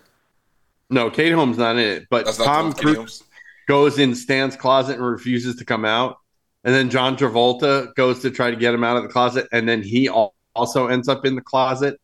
no 0.90 1.10
Katie 1.10 1.32
Holmes 1.32 1.58
not 1.58 1.76
in 1.76 1.82
it, 1.82 2.06
but 2.10 2.24
That's 2.24 2.38
not 2.38 2.44
the 2.44 2.50
one 2.50 2.72
Tom 2.72 2.72
Cruise 2.72 2.96
Holmes? 2.96 3.22
goes 3.68 3.98
in 3.98 4.14
Stan's 4.14 4.56
closet 4.56 4.96
and 4.96 5.06
refuses 5.06 5.56
to 5.56 5.64
come 5.64 5.84
out. 5.84 6.18
And 6.64 6.72
then 6.74 6.90
John 6.90 7.16
Travolta 7.16 7.92
goes 7.96 8.20
to 8.22 8.30
try 8.30 8.50
to 8.50 8.56
get 8.56 8.72
him 8.72 8.84
out 8.84 8.96
of 8.96 9.02
the 9.02 9.08
closet, 9.08 9.48
and 9.52 9.68
then 9.68 9.82
he 9.82 10.08
also 10.08 10.86
ends 10.86 11.08
up 11.08 11.24
in 11.26 11.34
the 11.34 11.40
closet. 11.42 12.00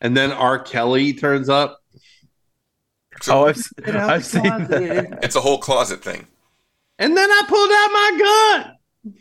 And 0.00 0.16
then 0.16 0.30
R. 0.30 0.60
Kelly 0.60 1.12
turns 1.12 1.48
up. 1.48 1.80
Oh, 3.28 3.46
I've, 3.46 3.56
s- 3.58 3.72
I've 3.84 4.24
seen 4.24 4.42
that. 4.44 5.18
it's 5.24 5.34
a 5.34 5.40
whole 5.40 5.58
closet 5.58 6.04
thing. 6.04 6.28
And 6.98 7.16
then 7.16 7.30
I 7.30 7.42
pulled 7.48 7.70
out 7.70 7.92
my 7.92 8.64
gun. 9.04 9.14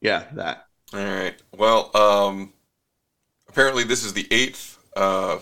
Yeah, 0.00 0.24
that. 0.34 0.66
All 0.92 1.00
right. 1.04 1.34
Well, 1.56 1.96
um, 1.96 2.52
apparently 3.48 3.84
this 3.84 4.04
is 4.04 4.12
the 4.12 4.26
eighth 4.30 4.78
uh, 4.96 5.38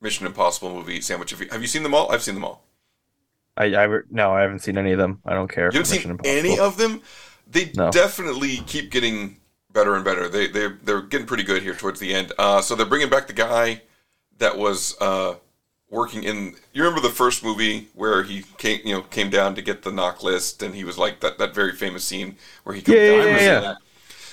Mission 0.00 0.26
Impossible 0.26 0.74
movie. 0.74 1.00
Sandwich. 1.00 1.30
Have 1.30 1.40
you, 1.40 1.48
have 1.50 1.60
you 1.62 1.68
seen 1.68 1.82
them 1.82 1.94
all? 1.94 2.10
I've 2.12 2.22
seen 2.22 2.34
them 2.34 2.44
all. 2.44 2.64
I, 3.56 3.66
I 3.74 3.82
re- 3.84 4.02
no, 4.10 4.32
I 4.32 4.40
haven't 4.42 4.60
seen 4.60 4.76
any 4.78 4.92
of 4.92 4.98
them. 4.98 5.20
I 5.24 5.34
don't 5.34 5.48
care. 5.48 5.66
You 5.72 5.78
haven't 5.78 5.86
for 5.86 5.94
Mission 6.08 6.18
seen 6.24 6.36
any 6.38 6.58
of 6.58 6.76
them? 6.76 7.02
They 7.46 7.70
No. 7.76 7.90
definitely 7.90 8.56
keep 8.66 8.90
getting 8.90 9.36
better 9.72 9.94
and 9.94 10.04
better. 10.04 10.28
They 10.28 10.48
they 10.48 10.68
they're 10.82 11.02
getting 11.02 11.26
pretty 11.26 11.42
good 11.44 11.62
here 11.62 11.74
towards 11.74 12.00
the 12.00 12.12
end. 12.14 12.32
Uh, 12.38 12.60
so 12.62 12.74
they're 12.74 12.86
bringing 12.86 13.10
back 13.10 13.26
the 13.26 13.32
guy 13.32 13.82
that 14.38 14.56
was 14.58 14.96
uh, 15.00 15.34
working 15.94 16.24
in. 16.24 16.56
You 16.74 16.84
remember 16.84 17.00
the 17.06 17.14
first 17.14 17.44
movie 17.44 17.88
where 17.94 18.22
he 18.24 18.44
came 18.58 18.80
you 18.84 18.94
know 18.94 19.02
came 19.02 19.30
down 19.30 19.54
to 19.56 19.62
get 19.62 19.82
the 19.82 19.90
NOC 19.92 20.22
list, 20.22 20.62
and 20.62 20.74
he 20.74 20.84
was 20.84 20.98
like 20.98 21.20
that 21.20 21.38
that 21.38 21.54
very 21.54 21.72
famous 21.72 22.04
scene 22.04 22.36
where 22.64 22.76
he 22.76 22.82
comes 22.82 23.00
Yeah, 23.00 23.02
down. 23.04 23.20
yeah, 23.20 23.22
I 23.22 23.28
was 23.28 23.48
in 23.48 23.56
yeah, 23.56 23.62
yeah. 23.62 23.74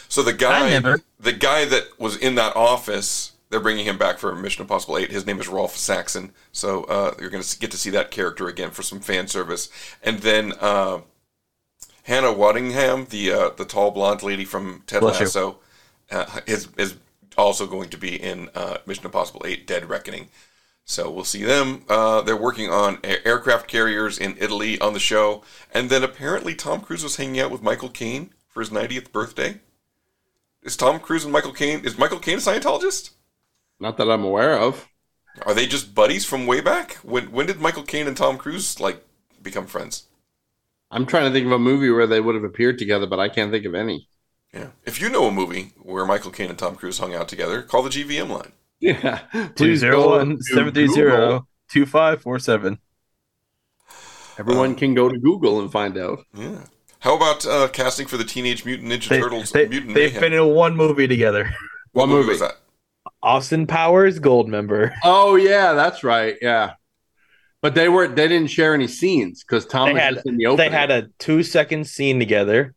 So 0.10 0.24
the 0.24 0.34
guy, 0.34 0.82
the 1.20 1.34
guy 1.34 1.66
that 1.66 2.00
was 2.00 2.18
in 2.18 2.36
that 2.36 2.56
office, 2.56 3.34
they're 3.50 3.60
bringing 3.62 3.86
him 3.86 3.98
back 3.98 4.20
for 4.20 4.36
Mission 4.36 4.62
Impossible 4.64 4.98
Eight. 4.98 5.12
His 5.12 5.26
name 5.26 5.40
is 5.40 5.48
Rolf 5.48 5.76
Saxon. 5.78 6.34
So 6.52 6.84
uh, 6.86 7.14
you're 7.20 7.30
going 7.30 7.44
to 7.44 7.60
get 7.60 7.72
to 7.72 7.78
see 7.78 7.90
that 7.92 8.12
character 8.12 8.48
again 8.48 8.72
for 8.72 8.84
some 8.84 9.00
fan 9.00 9.28
service, 9.28 9.70
and 10.04 10.20
then 10.20 10.54
uh, 10.62 11.02
Hannah 12.04 12.34
Waddingham, 12.34 13.10
the 13.10 13.32
uh, 13.32 13.50
the 13.50 13.66
tall 13.66 13.92
blonde 13.92 14.24
lady 14.24 14.46
from 14.46 14.84
Ted 14.88 15.02
Bless. 15.02 15.20
Lasso, 15.20 15.60
uh, 16.12 16.42
is 16.48 16.68
is 16.78 16.96
also 17.38 17.68
going 17.68 17.90
to 17.90 17.98
be 17.98 18.22
in 18.22 18.50
uh, 18.56 18.78
Mission 18.86 19.06
Impossible 19.06 19.44
Eight: 19.46 19.68
Dead 19.68 19.88
Reckoning. 19.90 20.30
So 20.86 21.10
we'll 21.10 21.24
see 21.24 21.44
them. 21.44 21.84
Uh, 21.88 22.22
they're 22.22 22.36
working 22.36 22.70
on 22.70 23.00
a- 23.04 23.26
aircraft 23.26 23.68
carriers 23.68 24.18
in 24.18 24.36
Italy 24.40 24.80
on 24.80 24.94
the 24.94 25.00
show, 25.00 25.44
and 25.74 25.90
then 25.90 26.04
apparently 26.04 26.56
Tom 26.56 26.82
Cruise 26.82 27.04
was 27.04 27.16
hanging 27.16 27.40
out 27.40 27.52
with 27.52 27.62
Michael 27.62 27.90
Caine 27.90 28.34
for 28.50 28.60
his 28.60 28.70
90th 28.72 29.12
birthday. 29.12 29.62
Is 30.64 30.76
Tom 30.78 31.00
Cruise 31.00 31.24
and 31.24 31.34
Michael 31.34 31.54
Caine? 31.54 31.86
Is 31.86 31.98
Michael 31.98 32.20
Caine 32.20 32.38
a 32.38 32.42
Scientologist? 32.42 33.12
Not 33.80 33.98
that 33.98 34.12
I'm 34.12 34.24
aware 34.24 34.58
of. 34.58 34.88
Are 35.46 35.54
they 35.54 35.66
just 35.66 35.96
buddies 35.96 36.26
from 36.26 36.46
way 36.46 36.62
back? 36.62 36.96
When 37.04 37.32
when 37.32 37.46
did 37.48 37.60
Michael 37.62 37.84
Caine 37.84 38.08
and 38.08 38.18
Tom 38.18 38.38
Cruise 38.38 38.80
like 38.80 39.04
become 39.42 39.66
friends? 39.66 40.04
I'm 40.92 41.06
trying 41.06 41.24
to 41.24 41.32
think 41.32 41.46
of 41.46 41.54
a 41.54 41.58
movie 41.60 41.90
where 41.90 42.06
they 42.06 42.20
would 42.20 42.36
have 42.36 42.44
appeared 42.44 42.78
together, 42.78 43.08
but 43.08 43.20
I 43.20 43.30
can't 43.30 43.50
think 43.50 43.66
of 43.66 43.74
any. 43.74 44.10
Yeah. 44.54 44.68
If 44.86 45.00
you 45.00 45.10
know 45.10 45.26
a 45.28 45.32
movie 45.32 45.72
where 45.78 46.06
Michael 46.06 46.32
Caine 46.32 46.50
and 46.50 46.60
Tom 46.60 46.76
Cruise 46.76 47.00
hung 47.00 47.16
out 47.16 47.30
together, 47.30 47.62
call 47.62 47.82
the 47.82 47.90
GVM 47.90 48.30
line. 48.30 48.52
Yeah. 48.82 49.20
Two 49.32 49.50
Please 49.56 49.80
zero 49.80 49.96
go 50.04 50.10
one 50.18 50.38
to 50.38 50.44
seven 50.44 50.74
three 50.74 50.88
Google. 50.88 50.96
zero 50.96 51.48
two 51.70 51.86
five 51.86 52.22
four 52.22 52.40
seven. 52.40 52.80
Everyone 54.38 54.76
can 54.76 54.94
go 54.94 55.08
to 55.10 55.18
Google 55.20 55.62
and 55.62 55.72
find 55.72 55.98
out. 55.98 56.20
Yeah. 56.34 56.64
How 57.00 57.16
about 57.16 57.46
uh, 57.46 57.68
casting 57.68 58.08
for 58.08 58.18
the 58.18 58.24
Teenage 58.24 58.66
Mutant 58.66 58.90
Ninja 58.92 59.10
They, 59.10 59.20
Turtles 59.20 59.52
they, 59.52 59.68
Mutant 59.68 59.94
they've 59.96 60.14
Mayhem? 60.14 60.22
been 60.22 60.34
in 60.34 60.54
one 60.54 60.76
movie 60.76 61.08
together. 61.08 61.54
what 61.94 62.10
movie 62.10 62.30
was 62.30 62.40
that? 62.40 62.54
Austin 63.24 63.68
Powers, 63.68 64.20
Goldmember. 64.20 64.94
Oh 65.04 65.36
yeah, 65.36 65.74
that's 65.74 66.04
right. 66.04 66.38
Yeah, 66.42 66.74
but 67.62 67.76
they 67.76 67.88
were 67.90 68.08
they 68.08 68.28
didn't 68.28 68.50
share 68.50 68.74
any 68.74 68.88
scenes 68.88 69.44
because 69.44 69.66
Tom 69.66 69.90
They 69.90 69.94
was 69.94 70.02
had 70.02 70.22
in 70.26 70.38
the 70.38 70.48
opening. 70.48 70.72
they 70.72 70.76
had 70.76 70.90
a 70.92 71.08
two 71.20 71.44
second 71.44 71.86
scene 71.88 72.18
together 72.20 72.74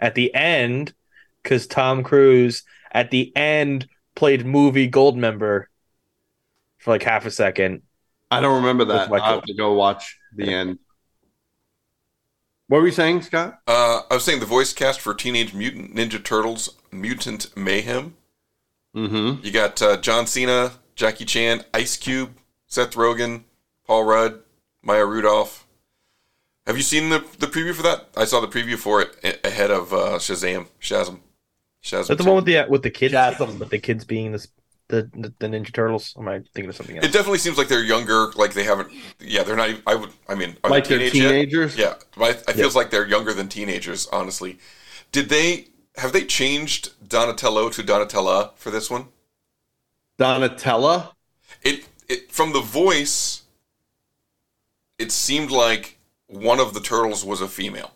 at 0.00 0.14
the 0.16 0.34
end 0.34 0.94
because 1.42 1.66
Tom 1.68 2.02
Cruise 2.02 2.64
at 2.90 3.10
the 3.12 3.32
end 3.36 3.86
played 4.16 4.44
movie 4.44 4.90
Goldmember 4.90 5.66
for 6.78 6.90
like 6.90 7.04
half 7.04 7.24
a 7.24 7.30
second. 7.30 7.82
I 8.30 8.40
don't 8.40 8.56
remember 8.56 8.84
that. 8.86 9.12
I 9.12 9.34
have 9.34 9.44
to 9.44 9.54
go 9.54 9.74
watch 9.74 10.18
the 10.34 10.52
end. 10.52 10.80
What 12.66 12.80
were 12.80 12.86
you 12.86 12.92
saying, 12.92 13.22
Scott? 13.22 13.60
Uh, 13.68 14.00
I 14.10 14.14
was 14.14 14.24
saying 14.24 14.40
the 14.40 14.46
voice 14.46 14.72
cast 14.72 15.00
for 15.00 15.14
Teenage 15.14 15.54
Mutant 15.54 15.94
Ninja 15.94 16.22
Turtles 16.22 16.74
Mutant 16.90 17.56
Mayhem. 17.56 18.16
Mm-hmm. 18.96 19.44
You 19.44 19.52
got 19.52 19.80
uh, 19.80 19.98
John 19.98 20.26
Cena, 20.26 20.72
Jackie 20.96 21.24
Chan, 21.24 21.64
Ice 21.72 21.96
Cube, 21.96 22.32
Seth 22.66 22.94
Rogen, 22.94 23.44
Paul 23.86 24.04
Rudd, 24.04 24.40
Maya 24.82 25.06
Rudolph. 25.06 25.66
Have 26.66 26.76
you 26.76 26.82
seen 26.82 27.10
the 27.10 27.24
the 27.38 27.46
preview 27.46 27.72
for 27.72 27.82
that? 27.82 28.08
I 28.16 28.24
saw 28.24 28.40
the 28.40 28.48
preview 28.48 28.76
for 28.76 29.00
it 29.00 29.40
ahead 29.44 29.70
of 29.70 29.92
uh, 29.92 30.18
Shazam. 30.18 30.66
Shazam. 30.80 31.20
Shazam. 31.86 32.00
Is 32.00 32.08
that 32.08 32.18
the 32.18 32.24
2. 32.24 32.28
one 32.28 32.36
with 32.36 32.44
the 32.44 32.58
uh, 32.58 32.68
with 32.68 32.82
the 32.82 32.90
kids? 32.90 33.14
With 33.14 33.70
the 33.70 33.78
kids 33.78 34.04
being 34.04 34.32
this 34.32 34.48
the 34.88 35.10
the, 35.14 35.32
the 35.38 35.46
Ninja 35.46 35.72
Turtles? 35.72 36.14
Am 36.18 36.28
I 36.28 36.40
thinking 36.54 36.68
of 36.68 36.76
something 36.76 36.96
else? 36.96 37.06
It 37.06 37.12
definitely 37.12 37.38
seems 37.38 37.58
like 37.58 37.68
they're 37.68 37.82
younger. 37.84 38.32
Like 38.34 38.54
they 38.54 38.64
haven't. 38.64 38.90
Yeah, 39.20 39.42
they're 39.42 39.56
not. 39.56 39.70
Even, 39.70 39.82
I 39.86 39.94
would. 39.94 40.10
I 40.28 40.34
mean, 40.34 40.56
are 40.64 40.70
Like 40.70 40.84
they 40.88 40.96
they're 40.98 40.98
teenage 40.98 41.14
yet? 41.20 41.28
teenagers? 41.30 41.76
Yeah, 41.76 41.94
but 42.16 42.24
I, 42.48 42.50
I 42.50 42.54
feels 42.54 42.74
like 42.76 42.90
they're 42.90 43.06
younger 43.06 43.32
than 43.32 43.48
teenagers. 43.48 44.06
Honestly, 44.08 44.58
did 45.12 45.28
they 45.28 45.68
have 45.96 46.12
they 46.12 46.24
changed 46.24 46.90
Donatello 47.08 47.70
to 47.70 47.82
Donatella 47.82 48.54
for 48.56 48.70
this 48.70 48.90
one? 48.90 49.08
Donatella. 50.18 51.14
It 51.62 51.86
it 52.08 52.32
from 52.32 52.52
the 52.52 52.60
voice. 52.60 53.42
It 54.98 55.12
seemed 55.12 55.50
like 55.50 55.98
one 56.26 56.58
of 56.60 56.74
the 56.74 56.80
turtles 56.80 57.24
was 57.24 57.40
a 57.40 57.48
female. 57.48 57.92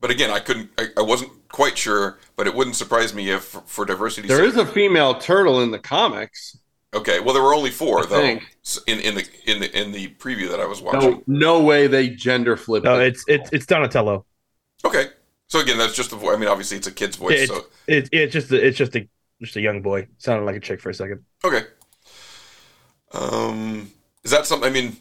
But 0.00 0.10
again, 0.10 0.30
I 0.30 0.40
couldn't. 0.40 0.70
I, 0.78 0.88
I 0.98 1.02
wasn't 1.02 1.41
quite 1.52 1.78
sure. 1.78 2.18
But 2.36 2.46
it 2.46 2.54
wouldn't 2.54 2.76
surprise 2.76 3.14
me 3.14 3.30
if, 3.30 3.44
for 3.44 3.84
diversity. 3.84 4.28
There 4.28 4.44
is 4.44 4.56
a 4.56 4.66
female 4.66 5.14
turtle 5.14 5.60
in 5.60 5.70
the 5.70 5.78
comics. 5.78 6.58
Okay, 6.94 7.20
well, 7.20 7.32
there 7.32 7.42
were 7.42 7.54
only 7.54 7.70
four 7.70 8.00
I 8.00 8.06
though 8.06 8.20
think. 8.20 8.56
in 8.86 9.00
in 9.00 9.14
the 9.14 9.28
in 9.46 9.60
the 9.60 9.80
in 9.80 9.92
the 9.92 10.08
preview 10.16 10.50
that 10.50 10.60
I 10.60 10.66
was 10.66 10.82
watching. 10.82 11.10
No, 11.10 11.22
no 11.26 11.62
way 11.62 11.86
they 11.86 12.10
gender 12.10 12.56
flipped. 12.56 12.84
No, 12.84 13.00
it. 13.00 13.08
it's 13.08 13.24
it's 13.28 13.50
it's 13.52 13.66
Donatello. 13.66 14.26
Okay, 14.84 15.06
so 15.48 15.60
again, 15.60 15.78
that's 15.78 15.94
just 15.94 16.10
the 16.10 16.16
voice. 16.16 16.34
I 16.34 16.38
mean, 16.38 16.48
obviously, 16.48 16.76
it's 16.76 16.86
a 16.86 16.92
kid's 16.92 17.16
voice. 17.16 17.40
It's 17.40 17.52
so 17.52 17.66
it's 17.86 18.10
it's 18.12 18.32
just 18.32 18.50
a, 18.52 18.66
it's 18.66 18.76
just 18.76 18.94
a 18.96 19.08
just 19.40 19.56
a 19.56 19.60
young 19.60 19.80
boy. 19.80 20.06
Sounded 20.18 20.44
like 20.44 20.56
a 20.56 20.60
chick 20.60 20.80
for 20.80 20.90
a 20.90 20.94
second. 20.94 21.24
okay. 21.44 21.62
Um, 23.12 23.90
is 24.24 24.30
that 24.30 24.46
something? 24.46 24.68
I 24.68 24.72
mean, 24.72 24.96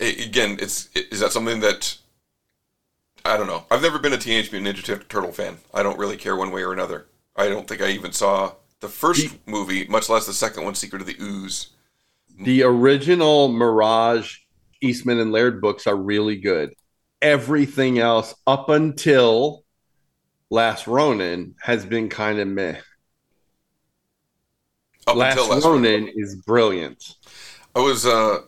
again, 0.00 0.58
it's 0.60 0.88
is 0.94 1.20
that 1.20 1.32
something 1.32 1.60
that 1.60 1.96
I 3.24 3.36
don't 3.36 3.46
know. 3.46 3.64
I've 3.70 3.82
never 3.82 3.98
been 3.98 4.12
a 4.12 4.18
Teenage 4.18 4.50
Mutant 4.50 4.76
Ninja 4.76 5.08
Turtle 5.08 5.32
fan. 5.32 5.58
I 5.72 5.82
don't 5.82 5.98
really 5.98 6.16
care 6.16 6.36
one 6.36 6.50
way 6.50 6.62
or 6.62 6.72
another. 6.72 7.06
I 7.36 7.48
don't 7.48 7.68
think 7.68 7.80
I 7.80 7.88
even 7.88 8.12
saw 8.12 8.52
the 8.80 8.88
first 8.88 9.36
movie, 9.46 9.86
much 9.86 10.08
less 10.08 10.26
the 10.26 10.32
second 10.32 10.64
one, 10.64 10.74
Secret 10.74 11.00
of 11.00 11.06
the 11.06 11.16
Ooze. 11.20 11.68
The 12.40 12.62
original 12.64 13.48
Mirage, 13.48 14.38
Eastman 14.80 15.20
and 15.20 15.32
Laird 15.32 15.60
books 15.60 15.86
are 15.86 15.96
really 15.96 16.36
good. 16.36 16.74
Everything 17.20 17.98
else 18.00 18.34
up 18.46 18.68
until 18.68 19.64
Last 20.50 20.86
Ronin 20.86 21.54
has 21.62 21.86
been 21.86 22.08
kind 22.08 22.40
of 22.40 22.48
meh. 22.48 22.76
Up 25.06 25.16
Last, 25.16 25.38
until 25.38 25.54
Last 25.54 25.64
Ronin 25.64 26.10
is 26.14 26.36
brilliant. 26.36 27.14
I 27.74 27.80
was 27.80 28.04
uh 28.04 28.38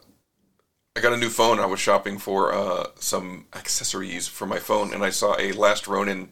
I 0.97 1.01
got 1.01 1.13
a 1.13 1.17
new 1.17 1.29
phone. 1.29 1.59
I 1.59 1.67
was 1.67 1.81
shopping 1.81 2.19
for 2.19 2.53
uh 2.53 2.87
some 2.97 3.47
accessories 3.55 4.29
for 4.29 4.47
my 4.47 4.59
phone 4.59 4.93
and 4.95 5.05
I 5.05 5.11
saw 5.11 5.37
a 5.39 5.53
Last 5.53 5.89
Ronin 5.89 6.31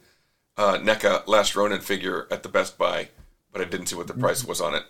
uh 0.56 0.78
NECA 0.78 1.26
Last 1.26 1.56
Ronin 1.56 1.80
figure 1.80 2.28
at 2.30 2.42
the 2.42 2.48
Best 2.48 2.78
Buy, 2.78 3.08
but 3.52 3.60
I 3.60 3.64
didn't 3.64 3.86
see 3.86 3.96
what 3.96 4.06
the 4.06 4.14
price 4.14 4.44
was 4.44 4.60
on 4.60 4.74
it. 4.74 4.84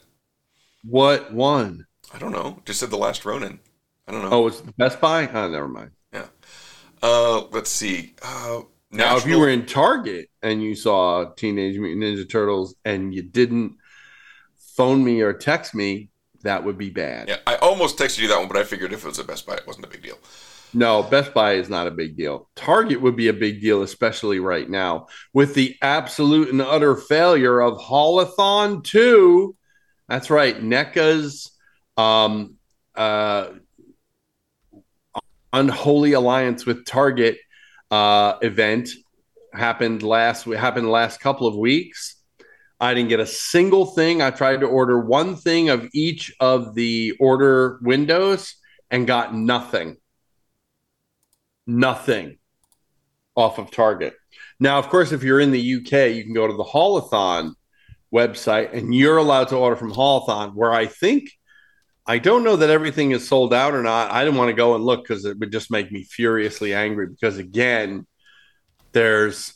What 0.85 1.33
one? 1.33 1.87
I 2.13 2.19
don't 2.19 2.33
know. 2.33 2.61
Just 2.65 2.81
said 2.81 2.91
the 2.91 2.97
Last 2.99 3.25
Ronin. 3.25 3.61
I 4.07 4.13
don't 4.13 4.23
know. 4.23 4.31
Oh, 4.33 4.47
it's 4.47 4.61
Best 4.61 5.01
Buy? 5.01 5.27
Oh, 5.29 5.49
never 5.49 5.69
mind. 5.69 5.93
Yeah. 6.13 6.27
Uh 7.03 7.47
let's 7.51 7.71
see. 7.71 8.15
Uh 8.23 8.63
Now, 8.91 9.17
if 9.17 9.27
you 9.27 9.39
were 9.39 9.49
in 9.49 9.65
Target 9.67 10.29
and 10.43 10.63
you 10.63 10.75
saw 10.75 11.33
Teenage 11.35 11.79
Mutant 11.79 12.03
Ninja 12.03 12.29
Turtles 12.29 12.75
and 12.85 13.15
you 13.15 13.23
didn't 13.23 13.77
phone 14.77 15.03
me 15.03 15.23
or 15.23 15.33
text 15.33 15.75
me, 15.75 16.11
that 16.42 16.64
would 16.64 16.78
be 16.78 16.90
bad. 16.90 17.28
Yeah, 17.28 17.38
I 17.46 17.57
almost 17.57 17.98
texted 17.98 18.20
you 18.20 18.28
that 18.28 18.38
one, 18.38 18.48
but 18.48 18.57
I 18.57 18.64
figured 18.64 18.92
if 18.92 19.05
it 19.05 19.09
was 19.09 19.18
a 19.18 19.24
Best 19.24 19.46
Buy, 19.46 19.55
it 19.55 19.66
wasn't 19.66 19.87
a 19.87 19.88
big 19.88 20.02
deal. 20.02 20.18
No, 20.74 21.02
Best 21.02 21.35
Buy 21.35 21.55
is 21.55 21.68
not 21.68 21.87
a 21.87 21.90
big 21.90 22.16
deal. 22.16 22.48
Target 22.57 23.00
would 23.00 23.16
be 23.16 23.28
a 23.28 23.33
big 23.33 23.61
deal, 23.61 23.83
especially 23.83 24.40
right 24.40 24.68
now 24.68 25.09
with 25.35 25.55
the 25.55 25.76
absolute 25.83 26.48
and 26.48 26.62
utter 26.62 26.96
failure 26.96 27.61
of 27.61 27.78
Haulathon 27.78 28.83
2. 28.83 29.55
That's 30.09 30.31
right. 30.31 30.57
NECA's 30.62 31.50
um, 31.96 32.57
uh, 32.94 33.48
unholy 35.52 36.14
alliance 36.14 36.64
with 36.64 36.87
Target 36.87 37.38
uh, 37.90 38.38
event 38.40 38.88
happened 39.52 40.02
last 40.02 40.44
happened 40.44 40.90
last 40.90 41.20
couple 41.20 41.46
of 41.46 41.57
weeks. 41.57 42.16
I 42.83 42.95
didn't 42.95 43.11
get 43.11 43.21
a 43.21 43.27
single 43.27 43.87
thing. 43.87 44.21
I 44.21 44.33
tried 44.33 44.61
to 44.61 44.66
order 44.66 44.99
one 44.99 45.37
thing 45.37 45.68
of 45.68 45.88
each 45.95 46.35
of 46.40 46.75
the 46.75 47.12
order 47.21 47.79
windows 47.81 48.57
and 48.90 49.07
got 49.07 49.33
nothing. 49.33 49.99
Nothing 51.64 52.38
off 53.37 53.59
of 53.59 53.71
Target. 53.71 54.14
Now, 54.59 54.81
of 54.81 54.88
course, 54.88 55.12
if 55.12 55.23
you're 55.23 55.38
in 55.38 55.53
the 55.53 55.77
UK, 55.77 56.16
you 56.16 56.25
can 56.25 56.35
go 56.35 56.49
to 56.49 56.53
the 56.55 56.64
Haulathon 56.64 57.53
website 58.12 58.73
and 58.73 58.92
you're 58.92 59.16
allowed 59.16 59.49
to 59.49 59.57
order 59.57 59.77
from 59.77 59.92
Haulathon, 59.92 60.55
where 60.55 60.73
I 60.73 60.87
think 60.87 61.31
I 62.05 62.18
don't 62.18 62.42
know 62.42 62.57
that 62.57 62.68
everything 62.68 63.12
is 63.12 63.29
sold 63.29 63.55
out 63.55 63.75
or 63.75 63.83
not. 63.85 64.11
I 64.11 64.25
didn't 64.25 64.38
want 64.38 64.49
to 64.49 64.55
go 64.55 64.75
and 64.75 64.85
look 64.85 65.05
because 65.05 65.25
it 65.25 65.38
would 65.38 65.53
just 65.53 65.71
make 65.71 65.92
me 65.92 66.03
furiously 66.03 66.75
angry. 66.75 67.07
Because 67.07 67.38
again, 67.38 68.09
there's 68.90 69.55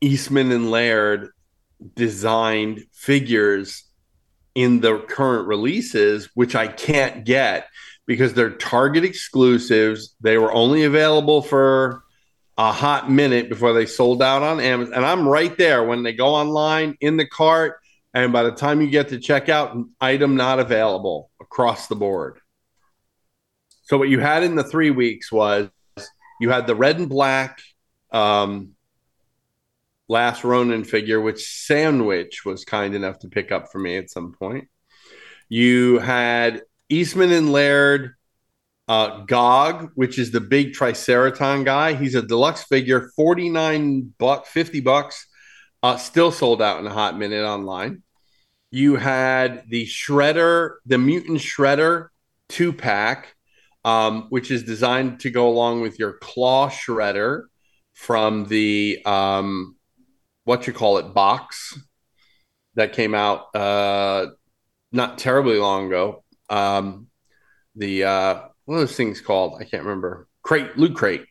Eastman 0.00 0.50
and 0.50 0.72
Laird 0.72 1.30
designed 1.94 2.84
figures 2.92 3.84
in 4.54 4.80
the 4.80 4.98
current 5.00 5.46
releases, 5.46 6.30
which 6.34 6.54
I 6.54 6.66
can't 6.66 7.24
get 7.24 7.68
because 8.06 8.32
they're 8.34 8.50
Target 8.50 9.04
exclusives. 9.04 10.14
They 10.20 10.38
were 10.38 10.52
only 10.52 10.84
available 10.84 11.42
for 11.42 12.02
a 12.56 12.72
hot 12.72 13.10
minute 13.10 13.48
before 13.48 13.74
they 13.74 13.84
sold 13.84 14.22
out 14.22 14.42
on 14.42 14.60
Amazon. 14.60 14.94
And 14.94 15.04
I'm 15.04 15.28
right 15.28 15.56
there 15.58 15.84
when 15.84 16.02
they 16.02 16.14
go 16.14 16.28
online 16.28 16.96
in 17.00 17.16
the 17.16 17.26
cart. 17.26 17.80
And 18.14 18.32
by 18.32 18.44
the 18.44 18.52
time 18.52 18.80
you 18.80 18.88
get 18.88 19.08
to 19.08 19.18
checkout, 19.18 19.86
item 20.00 20.36
not 20.36 20.58
available 20.58 21.30
across 21.38 21.86
the 21.86 21.96
board. 21.96 22.40
So 23.82 23.98
what 23.98 24.08
you 24.08 24.20
had 24.20 24.42
in 24.42 24.56
the 24.56 24.64
three 24.64 24.90
weeks 24.90 25.30
was 25.30 25.68
you 26.40 26.50
had 26.50 26.66
the 26.66 26.74
red 26.74 26.98
and 26.98 27.08
black 27.08 27.60
um, 28.10 28.75
last 30.08 30.44
Ronin 30.44 30.84
figure, 30.84 31.20
which 31.20 31.44
Sandwich 31.66 32.44
was 32.44 32.64
kind 32.64 32.94
enough 32.94 33.18
to 33.20 33.28
pick 33.28 33.52
up 33.52 33.70
for 33.72 33.78
me 33.78 33.96
at 33.96 34.10
some 34.10 34.32
point. 34.32 34.68
You 35.48 35.98
had 35.98 36.62
Eastman 36.88 37.32
and 37.32 37.52
Laird, 37.52 38.14
uh, 38.88 39.24
Zog, 39.28 39.90
which 39.94 40.18
is 40.18 40.30
the 40.30 40.40
big 40.40 40.72
Triceraton 40.72 41.64
guy. 41.64 41.94
He's 41.94 42.14
a 42.14 42.22
deluxe 42.22 42.64
figure, 42.64 43.10
49 43.16 44.14
buck, 44.18 44.46
50 44.46 44.80
bucks, 44.80 45.26
uh, 45.82 45.96
still 45.96 46.32
sold 46.32 46.62
out 46.62 46.80
in 46.80 46.86
a 46.86 46.92
hot 46.92 47.18
minute 47.18 47.44
online. 47.44 48.02
You 48.70 48.96
had 48.96 49.64
the 49.68 49.86
Shredder, 49.86 50.74
the 50.86 50.98
Mutant 50.98 51.38
Shredder 51.38 52.08
two 52.48 52.72
pack, 52.72 53.34
um, 53.84 54.26
which 54.30 54.50
is 54.50 54.64
designed 54.64 55.20
to 55.20 55.30
go 55.30 55.48
along 55.48 55.80
with 55.80 55.98
your 55.98 56.14
Claw 56.14 56.68
Shredder 56.68 57.44
from 57.94 58.46
the 58.46 59.00
um, 59.06 59.75
what 60.46 60.66
you 60.66 60.72
call 60.72 60.98
it 60.98 61.12
box 61.12 61.78
that 62.76 62.92
came 62.92 63.14
out 63.14 63.54
uh, 63.54 64.28
not 64.92 65.18
terribly 65.18 65.58
long 65.58 65.88
ago. 65.88 66.22
Um, 66.48 67.08
the 67.74 68.04
uh, 68.04 68.40
what 68.64 68.76
are 68.76 68.80
those 68.80 68.96
things 68.96 69.20
called? 69.20 69.60
I 69.60 69.64
can't 69.64 69.82
remember. 69.82 70.28
Crate, 70.42 70.78
loot 70.78 70.94
crate, 70.94 71.26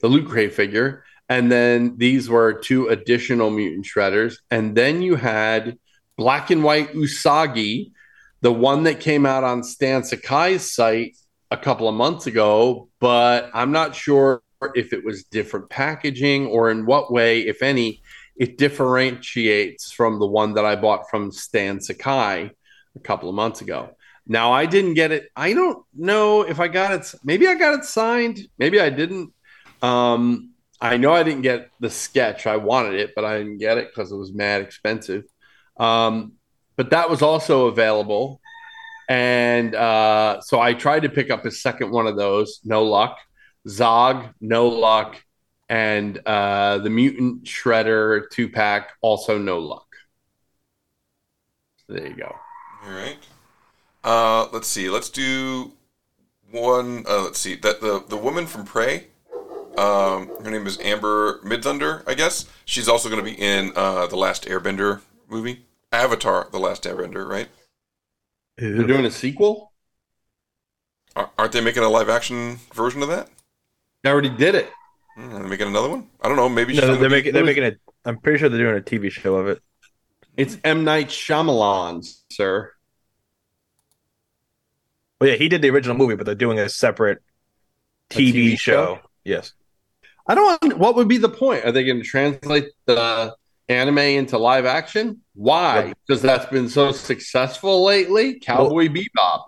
the 0.00 0.08
loot 0.08 0.28
crate 0.28 0.52
figure, 0.52 1.04
and 1.28 1.50
then 1.50 1.96
these 1.96 2.28
were 2.28 2.52
two 2.52 2.88
additional 2.88 3.50
mutant 3.50 3.86
shredders, 3.86 4.34
and 4.50 4.76
then 4.76 5.00
you 5.00 5.14
had 5.14 5.78
black 6.18 6.50
and 6.50 6.64
white 6.64 6.92
Usagi, 6.92 7.92
the 8.40 8.52
one 8.52 8.82
that 8.82 8.98
came 8.98 9.24
out 9.24 9.44
on 9.44 9.62
Stan 9.62 10.02
Sakai's 10.02 10.74
site 10.74 11.16
a 11.52 11.56
couple 11.56 11.88
of 11.88 11.94
months 11.94 12.26
ago, 12.26 12.88
but 12.98 13.48
I'm 13.54 13.70
not 13.70 13.94
sure 13.94 14.42
if 14.74 14.92
it 14.92 15.04
was 15.04 15.24
different 15.24 15.70
packaging 15.70 16.46
or 16.46 16.70
in 16.70 16.84
what 16.84 17.12
way, 17.12 17.42
if 17.42 17.62
any, 17.62 17.99
it 18.40 18.56
differentiates 18.56 19.92
from 19.92 20.18
the 20.18 20.26
one 20.26 20.54
that 20.54 20.64
I 20.64 20.74
bought 20.74 21.10
from 21.10 21.30
Stan 21.30 21.78
Sakai 21.78 22.50
a 22.96 23.00
couple 23.00 23.28
of 23.28 23.34
months 23.34 23.60
ago. 23.60 23.90
Now 24.26 24.52
I 24.52 24.64
didn't 24.64 24.94
get 24.94 25.12
it. 25.12 25.28
I 25.36 25.52
don't 25.52 25.84
know 25.94 26.42
if 26.42 26.58
I 26.58 26.68
got 26.68 26.92
it. 26.92 27.14
Maybe 27.22 27.46
I 27.46 27.54
got 27.54 27.78
it 27.78 27.84
signed. 27.84 28.40
Maybe 28.58 28.80
I 28.80 28.88
didn't. 28.88 29.34
Um, 29.82 30.54
I 30.80 30.96
know 30.96 31.12
I 31.12 31.22
didn't 31.22 31.42
get 31.42 31.68
the 31.80 31.90
sketch. 31.90 32.46
I 32.46 32.56
wanted 32.56 32.94
it, 32.94 33.10
but 33.14 33.26
I 33.26 33.36
didn't 33.36 33.58
get 33.58 33.76
it 33.76 33.88
because 33.88 34.10
it 34.10 34.16
was 34.16 34.32
mad 34.32 34.62
expensive. 34.62 35.24
Um, 35.76 36.32
but 36.76 36.90
that 36.90 37.10
was 37.10 37.20
also 37.20 37.66
available. 37.66 38.40
And 39.10 39.74
uh, 39.74 40.40
so 40.40 40.58
I 40.60 40.72
tried 40.72 41.00
to 41.00 41.10
pick 41.10 41.30
up 41.30 41.44
a 41.44 41.50
second 41.50 41.90
one 41.90 42.06
of 42.06 42.16
those. 42.16 42.60
No 42.64 42.84
luck. 42.84 43.18
Zog, 43.68 44.28
no 44.40 44.68
luck. 44.68 45.22
And 45.70 46.20
uh, 46.26 46.78
the 46.78 46.90
Mutant 46.90 47.44
Shredder 47.44 48.28
two 48.30 48.48
pack, 48.48 48.90
also 49.02 49.38
no 49.38 49.60
luck. 49.60 49.86
So 51.86 51.94
there 51.94 52.08
you 52.08 52.16
go. 52.16 52.34
All 52.84 52.90
right. 52.90 53.18
Uh, 54.02 54.48
let's 54.52 54.66
see. 54.66 54.90
Let's 54.90 55.08
do 55.10 55.70
one. 56.50 57.04
Uh, 57.08 57.22
let's 57.22 57.38
see. 57.38 57.54
That 57.54 57.80
the 57.80 58.04
the 58.08 58.16
woman 58.16 58.46
from 58.46 58.64
Prey. 58.64 59.06
Um, 59.78 60.28
her 60.42 60.50
name 60.50 60.66
is 60.66 60.76
Amber 60.80 61.38
Midthunder, 61.44 62.02
I 62.04 62.14
guess. 62.14 62.46
She's 62.64 62.88
also 62.88 63.08
going 63.08 63.24
to 63.24 63.30
be 63.30 63.40
in 63.40 63.70
uh, 63.76 64.08
the 64.08 64.16
Last 64.16 64.46
Airbender 64.46 65.02
movie, 65.28 65.66
Avatar: 65.92 66.48
The 66.50 66.58
Last 66.58 66.82
Airbender, 66.82 67.24
right? 67.28 67.48
They're 68.58 68.82
doing 68.82 69.06
a 69.06 69.10
sequel. 69.10 69.70
Aren't 71.14 71.52
they 71.52 71.60
making 71.60 71.84
a 71.84 71.88
live 71.88 72.08
action 72.08 72.58
version 72.74 73.02
of 73.02 73.08
that? 73.08 73.28
They 74.02 74.10
already 74.10 74.30
did 74.30 74.56
it. 74.56 74.68
Hmm, 75.16 75.34
Are 75.34 75.42
they 75.42 75.48
making 75.48 75.68
another 75.68 75.88
one? 75.88 76.08
I 76.20 76.28
don't 76.28 76.36
know. 76.36 76.48
Maybe 76.48 76.74
No, 76.74 76.96
they're 76.96 77.10
making 77.10 77.32
they're 77.32 77.44
making 77.44 77.64
it. 77.64 77.80
I'm 78.04 78.18
pretty 78.18 78.38
sure 78.38 78.48
they're 78.48 78.58
doing 78.58 78.78
a 78.78 78.80
TV 78.80 79.10
show 79.10 79.36
of 79.36 79.48
it. 79.48 79.60
It's 80.36 80.56
M 80.64 80.84
Night 80.84 81.08
Shyamalan, 81.08 82.08
sir. 82.30 82.72
Well, 85.20 85.30
yeah, 85.30 85.36
he 85.36 85.48
did 85.48 85.60
the 85.60 85.70
original 85.70 85.96
movie, 85.96 86.16
but 86.16 86.24
they're 86.24 86.34
doing 86.34 86.58
a 86.58 86.68
separate 86.68 87.18
TV, 88.08 88.32
TV 88.32 88.58
show. 88.58 88.96
show? 88.96 89.00
Yes. 89.24 89.52
I 90.26 90.34
don't. 90.34 90.78
What 90.78 90.96
would 90.96 91.08
be 91.08 91.18
the 91.18 91.28
point? 91.28 91.64
Are 91.64 91.72
they 91.72 91.84
going 91.84 91.98
to 91.98 92.04
translate 92.04 92.68
the 92.86 93.34
anime 93.68 93.98
into 93.98 94.38
live 94.38 94.64
action? 94.64 95.20
Why? 95.34 95.92
Because 96.06 96.22
that's 96.22 96.46
been 96.46 96.68
so 96.68 96.92
successful 96.92 97.84
lately. 97.84 98.38
Cowboy 98.38 98.88
Bebop. 98.88 99.44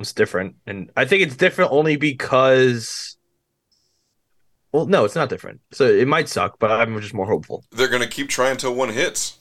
It's 0.00 0.12
different, 0.12 0.56
and 0.66 0.90
I 0.96 1.04
think 1.04 1.22
it's 1.22 1.36
different 1.36 1.72
only 1.72 1.96
because. 1.96 3.17
Well, 4.72 4.86
no, 4.86 5.04
it's 5.04 5.14
not 5.14 5.28
different. 5.28 5.60
So 5.72 5.86
it 5.86 6.06
might 6.06 6.28
suck, 6.28 6.58
but 6.58 6.70
I'm 6.70 7.00
just 7.00 7.14
more 7.14 7.26
hopeful. 7.26 7.64
They're 7.72 7.88
going 7.88 8.02
to 8.02 8.08
keep 8.08 8.28
trying 8.28 8.52
until 8.52 8.74
one 8.74 8.90
hits. 8.90 9.38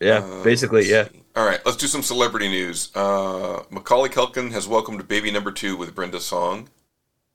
Yeah, 0.00 0.18
Uh, 0.18 0.42
basically, 0.42 0.88
yeah. 0.90 1.08
All 1.36 1.46
right, 1.46 1.60
let's 1.64 1.76
do 1.76 1.86
some 1.86 2.02
celebrity 2.02 2.48
news. 2.48 2.90
Uh, 2.94 3.62
Macaulay 3.70 4.08
Culkin 4.08 4.50
has 4.50 4.66
welcomed 4.66 5.06
baby 5.06 5.30
number 5.30 5.52
two 5.52 5.76
with 5.76 5.94
Brenda 5.94 6.20
Song. 6.20 6.68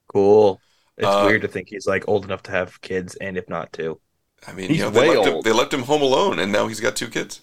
Cool. 0.08 0.60
It's 0.98 1.08
Uh, 1.08 1.24
weird 1.26 1.42
to 1.44 1.48
think 1.48 1.70
he's 1.70 1.88
like 1.88 2.04
old 2.08 2.26
enough 2.26 2.44
to 2.44 2.52
have 2.52 2.82
kids, 2.82 3.16
and 3.16 3.38
if 3.38 3.48
not 3.48 3.72
two. 3.72 4.00
I 4.46 4.52
mean, 4.54 4.68
He's 4.70 4.78
you 4.80 4.84
know, 4.84 4.90
they 4.90 5.00
way 5.10 5.16
left, 5.16 5.28
him, 5.28 5.34
old. 5.36 5.46
they 5.46 5.52
left 5.54 5.74
him 5.74 5.84
home 5.84 6.02
alone, 6.02 6.40
and 6.40 6.52
now 6.52 6.68
he's 6.68 6.80
got 6.80 6.96
two 6.96 7.08
kids. 7.08 7.42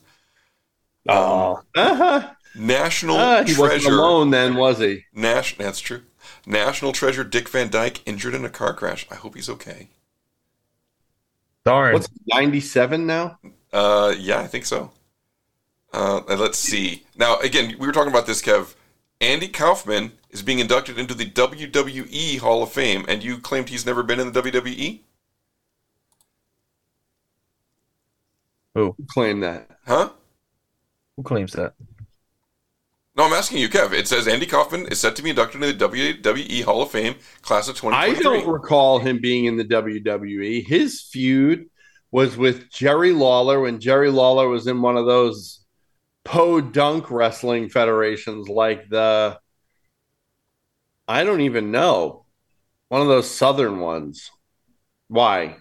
Oh, 1.09 1.61
Uh-huh. 1.75 2.31
National 2.57 3.17
Ah, 3.17 3.43
he 3.45 3.53
wasn't 3.59 3.83
treasure. 3.83 3.91
alone 3.99 4.31
then, 4.31 4.55
was 4.55 4.79
he? 4.79 5.05
Nash, 5.13 5.57
that's 5.57 5.81
true. 5.81 6.03
National 6.47 6.93
treasure 6.93 7.25
Dick 7.25 7.49
Van 7.49 7.69
Dyke 7.69 8.01
injured 8.07 8.35
in 8.35 8.45
a 8.45 8.51
car 8.51 8.75
crash. 8.75 9.07
I 9.11 9.15
hope 9.15 9.35
he's 9.35 9.49
okay. 9.49 9.89
darn. 11.65 11.95
What's 11.95 12.09
ninety 12.27 12.61
seven 12.61 13.07
now? 13.07 13.39
Uh, 13.73 14.15
yeah, 14.19 14.41
I 14.41 14.47
think 14.47 14.67
so. 14.67 14.91
Uh, 15.93 16.23
and 16.29 16.41
let's 16.41 16.59
see. 16.59 17.05
Now, 17.17 17.39
again, 17.39 17.77
we 17.79 17.87
were 17.87 17.93
talking 17.93 18.11
about 18.11 18.27
this, 18.27 18.43
Kev. 18.43 18.75
Andy 19.21 19.49
Kaufman 19.49 20.13
is 20.31 20.43
being 20.43 20.59
inducted 20.59 20.99
into 20.99 21.15
the 21.15 21.31
WWE 21.31 22.39
Hall 22.41 22.63
of 22.63 22.73
Fame, 22.73 23.05
and 23.09 23.23
you 23.23 23.39
claimed 23.39 23.69
he's 23.69 23.87
never 23.87 24.03
been 24.03 24.21
in 24.21 24.33
the? 24.33 24.43
WWE? 24.43 25.01
Who 28.75 28.97
claimed 29.09 29.43
that? 29.45 29.71
Huh? 29.87 30.11
Who 31.17 31.23
claims 31.23 31.53
that? 31.53 31.75
No, 33.17 33.25
I'm 33.25 33.33
asking 33.33 33.59
you, 33.59 33.69
Kev. 33.69 33.93
It 33.93 34.09
says 34.09 34.27
Andy 34.27 34.47
Kaufman 34.47 34.87
is 34.87 34.99
set 34.99 35.15
to 35.17 35.23
be 35.23 35.31
inducted 35.31 35.63
into 35.63 35.77
the 35.77 35.89
WWE 35.89 36.65
Hall 36.65 36.83
of 36.83 36.91
Fame, 36.91 37.15
class 37.43 37.69
of 37.69 37.77
2023. 37.77 38.19
I 38.19 38.21
don't 38.21 38.53
recall 38.53 38.99
him 38.99 39.21
being 39.21 39.45
in 39.45 39.57
the 39.57 39.65
WWE. 39.65 40.67
His 40.67 41.01
feud 41.01 41.67
was 42.11 42.37
with 42.37 42.71
Jerry 42.71 43.13
Lawler 43.13 43.61
when 43.61 43.79
Jerry 43.79 44.11
Lawler 44.11 44.49
was 44.49 44.67
in 44.67 44.83
one 44.83 44.97
of 44.97 45.07
those 45.07 45.65
po 46.25 46.61
dunk 46.61 47.11
wrestling 47.11 47.69
federations 47.69 48.49
like 48.49 48.89
the 48.89 49.39
I 51.07 51.23
don't 51.23 51.43
even 51.43 51.71
know. 51.71 52.25
One 52.89 53.03
of 53.03 53.09
those 53.09 53.31
southern 53.31 53.79
ones. 53.79 54.31
Why? 55.09 55.57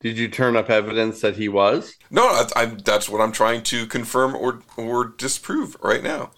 Did 0.00 0.16
you 0.16 0.28
turn 0.28 0.56
up 0.56 0.70
evidence 0.70 1.20
that 1.20 1.36
he 1.36 1.48
was? 1.48 1.94
No, 2.10 2.22
I, 2.24 2.46
I'm, 2.56 2.78
that's 2.78 3.08
what 3.08 3.20
I'm 3.20 3.32
trying 3.32 3.62
to 3.64 3.86
confirm 3.86 4.34
or 4.34 4.62
or 4.76 5.04
disprove 5.04 5.76
right 5.82 6.02
now. 6.02 6.30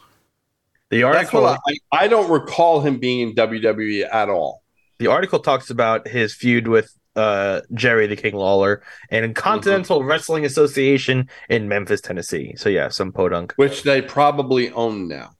The 0.93 1.05
article 1.05 1.47
I, 1.47 1.57
I 1.91 2.07
don't 2.07 2.31
recall 2.31 2.83
him 2.83 2.99
being 2.99 3.31
in 3.31 3.35
WWE 3.35 4.07
at 4.13 4.29
all. 4.29 4.63
the 4.99 5.07
article 5.07 5.39
talks 5.39 5.71
about 5.71 6.07
his 6.07 6.35
feud 6.35 6.69
with 6.69 6.95
uh, 7.17 7.63
Jerry 7.73 8.07
the 8.07 8.15
King 8.15 8.35
Lawler 8.35 8.83
and 9.11 9.35
Continental 9.35 10.05
Wrestling 10.05 10.45
Association 10.45 11.31
in 11.49 11.67
Memphis, 11.67 12.03
Tennessee. 12.03 12.53
So 12.59 12.69
yeah, 12.69 12.91
some 12.91 13.11
podunk. 13.11 13.55
Which 13.57 13.85
they 13.85 14.03
probably 14.03 14.71
own 14.73 15.09
now. 15.09 15.31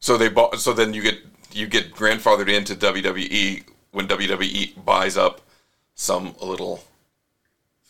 So 0.00 0.16
they 0.16 0.30
bought. 0.30 0.58
So 0.58 0.72
then 0.72 0.94
you 0.94 1.02
get 1.02 1.18
you 1.52 1.66
get 1.66 1.94
grandfathered 1.94 2.48
into 2.48 2.74
WWE 2.74 3.62
when 3.90 4.08
WWE 4.08 4.86
buys 4.86 5.18
up 5.18 5.42
some 5.94 6.34
little. 6.40 6.82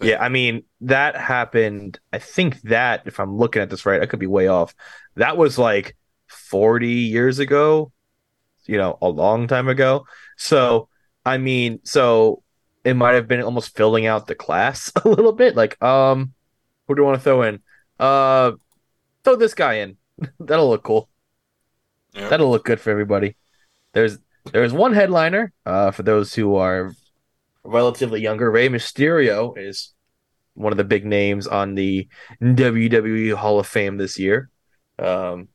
Yeah, 0.01 0.21
I 0.21 0.29
mean 0.31 0.65
that 0.81 1.17
happened. 1.17 2.01
I 2.13 2.19
think 2.19 2.61
that 2.63 3.03
if 3.07 3.21
I'm 3.21 3.39
looking 3.39 3.63
at 3.63 3.71
this 3.71 3.87
right, 3.87 4.03
I 4.03 4.07
could 4.07 4.19
be 4.19 4.27
way 4.27 4.49
off. 4.49 4.75
That 5.15 5.37
was 5.37 5.61
like 5.61 5.95
40 6.55 6.87
years 6.89 7.41
ago. 7.41 7.91
You 8.67 8.79
know, 8.79 8.97
a 9.03 9.09
long 9.09 9.49
time 9.49 9.67
ago. 9.67 10.07
So 10.37 10.89
I 11.25 11.39
mean, 11.39 11.81
so 11.83 12.45
it 12.85 12.95
might 12.95 13.15
have 13.15 13.27
been 13.27 13.43
almost 13.43 13.75
filling 13.77 14.07
out 14.07 14.29
the 14.29 14.37
class 14.37 14.93
a 15.05 15.09
little 15.09 15.33
bit. 15.33 15.57
Like, 15.57 15.83
um, 15.83 16.33
who 16.87 16.95
do 16.95 17.03
you 17.03 17.07
want 17.07 17.19
to 17.19 17.25
throw 17.25 17.43
in? 17.43 17.61
Uh, 17.99 18.53
throw 19.25 19.35
this 19.35 19.55
guy 19.55 19.75
in. 19.79 19.97
That'll 20.39 20.69
look 20.69 20.85
cool. 20.85 21.09
That'll 22.13 22.53
look 22.53 22.65
good 22.65 22.79
for 22.79 22.91
everybody. 22.91 23.37
There's 23.95 24.19
there's 24.53 24.73
one 24.73 24.93
headliner. 24.93 25.53
Uh, 25.67 25.91
for 25.91 26.05
those 26.05 26.33
who 26.35 26.55
are 26.55 26.93
relatively 27.65 28.21
younger, 28.21 28.49
Rey 28.49 28.69
Mysterio 28.69 29.59
is 29.59 29.93
one 30.53 30.73
of 30.73 30.77
the 30.77 30.85
big 30.85 31.05
names 31.05 31.49
on 31.49 31.75
the 31.75 32.07
WWE 32.41 33.35
Hall 33.35 33.59
of 33.59 33.67
Fame 33.67 33.97
this 33.97 34.21
year. 34.21 34.51
Um, 35.01 35.49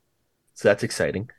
so 0.59 0.67
that's 0.67 0.83
exciting. 0.83 1.29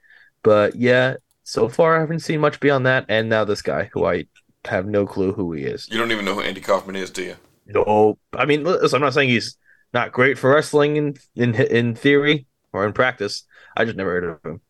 But 0.42 0.76
yeah, 0.76 1.16
so 1.42 1.68
far 1.68 1.98
I 1.98 2.00
haven't 2.00 2.20
seen 2.20 2.40
much 2.40 2.58
beyond 2.58 2.86
that. 2.86 3.04
And 3.10 3.28
now 3.28 3.44
this 3.44 3.60
guy, 3.60 3.90
who 3.92 4.06
I 4.06 4.24
have 4.64 4.86
no 4.86 5.04
clue 5.06 5.34
who 5.34 5.52
he 5.52 5.64
is. 5.64 5.86
You 5.90 5.98
don't 5.98 6.10
even 6.10 6.24
know 6.24 6.32
who 6.32 6.40
Andy 6.40 6.62
Kaufman 6.62 6.96
is, 6.96 7.10
do 7.10 7.22
you? 7.24 7.36
No, 7.66 8.16
I 8.32 8.46
mean, 8.46 8.64
listen, 8.64 8.96
I'm 8.96 9.02
not 9.02 9.12
saying 9.12 9.28
he's 9.28 9.58
not 9.92 10.12
great 10.12 10.38
for 10.38 10.54
wrestling 10.54 10.96
in 10.96 11.16
in 11.36 11.54
in 11.54 11.94
theory 11.94 12.46
or 12.72 12.86
in 12.86 12.94
practice. 12.94 13.44
I 13.76 13.84
just 13.84 13.98
never 13.98 14.10
heard 14.10 14.24
of 14.24 14.42
him. 14.42 14.60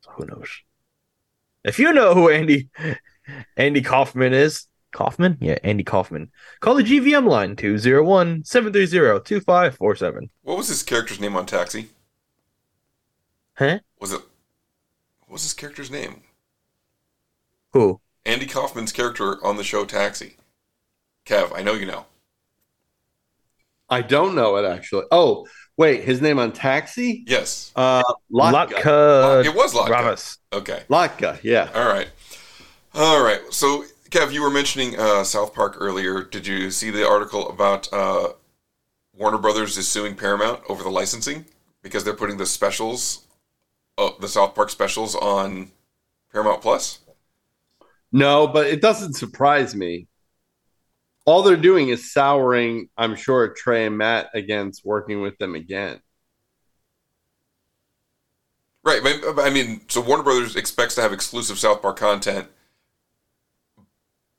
So 0.00 0.10
who 0.10 0.26
knows? 0.26 0.48
If 1.62 1.78
you 1.78 1.92
know 1.92 2.14
who 2.14 2.30
Andy 2.30 2.68
Andy 3.56 3.80
Kaufman 3.80 4.32
is, 4.34 4.66
Kaufman, 4.92 5.38
yeah, 5.40 5.56
Andy 5.64 5.84
Kaufman, 5.84 6.30
call 6.60 6.74
the 6.74 6.82
GVM 6.82 7.26
line 7.26 7.56
201-730-2547. 7.56 10.28
What 10.42 10.58
was 10.58 10.68
his 10.68 10.82
character's 10.82 11.20
name 11.20 11.36
on 11.36 11.46
Taxi? 11.46 11.88
Huh? 13.54 13.78
Was 14.00 14.12
it? 14.12 14.20
What 15.20 15.32
was 15.32 15.42
his 15.42 15.54
character's 15.54 15.90
name? 15.90 16.22
Who? 17.72 18.00
Andy 18.26 18.46
Kaufman's 18.46 18.92
character 18.92 19.44
on 19.44 19.56
the 19.56 19.64
show 19.64 19.84
Taxi. 19.84 20.36
Kev, 21.24 21.52
I 21.54 21.62
know 21.62 21.74
you 21.74 21.86
know. 21.86 22.06
I 23.88 24.02
don't 24.02 24.34
know 24.34 24.56
it 24.56 24.64
actually. 24.64 25.04
Oh, 25.10 25.46
wait, 25.76 26.04
his 26.04 26.20
name 26.20 26.38
on 26.38 26.52
Taxi? 26.52 27.24
Yes. 27.26 27.72
Uh, 27.74 28.02
Latka. 28.32 28.82
Latka 28.82 29.44
It 29.44 29.54
was 29.54 29.74
Latka. 29.74 29.88
Ramos. 29.88 30.38
Okay. 30.52 30.82
Latka, 30.88 31.40
yeah. 31.42 31.70
All 31.74 31.88
right. 31.88 32.08
All 32.94 33.22
right. 33.22 33.40
So, 33.50 33.84
Kev, 34.10 34.32
you 34.32 34.42
were 34.42 34.50
mentioning 34.50 34.98
uh, 34.98 35.22
South 35.22 35.54
Park 35.54 35.76
earlier. 35.78 36.22
Did 36.22 36.44
you 36.44 36.72
see 36.72 36.90
the 36.90 37.06
article 37.06 37.48
about 37.48 37.90
uh, 37.92 38.30
Warner 39.16 39.38
Brothers 39.38 39.78
is 39.78 39.86
suing 39.86 40.16
Paramount 40.16 40.62
over 40.68 40.82
the 40.82 40.90
licensing 40.90 41.44
because 41.82 42.02
they're 42.02 42.14
putting 42.14 42.36
the 42.36 42.46
specials, 42.46 43.26
uh, 43.98 44.10
the 44.20 44.26
South 44.26 44.56
Park 44.56 44.70
specials 44.70 45.14
on 45.14 45.70
Paramount 46.32 46.60
Plus? 46.60 46.98
No, 48.10 48.48
but 48.48 48.66
it 48.66 48.82
doesn't 48.82 49.14
surprise 49.14 49.76
me. 49.76 50.08
All 51.24 51.42
they're 51.42 51.56
doing 51.56 51.90
is 51.90 52.12
souring, 52.12 52.88
I'm 52.96 53.14
sure, 53.14 53.54
Trey 53.54 53.86
and 53.86 53.96
Matt 53.96 54.30
against 54.34 54.84
working 54.84 55.20
with 55.20 55.38
them 55.38 55.54
again. 55.54 56.00
Right. 58.82 59.00
I 59.38 59.50
mean, 59.50 59.82
so 59.86 60.00
Warner 60.00 60.24
Brothers 60.24 60.56
expects 60.56 60.96
to 60.96 61.02
have 61.02 61.12
exclusive 61.12 61.58
South 61.60 61.80
Park 61.80 61.98
content, 61.98 62.48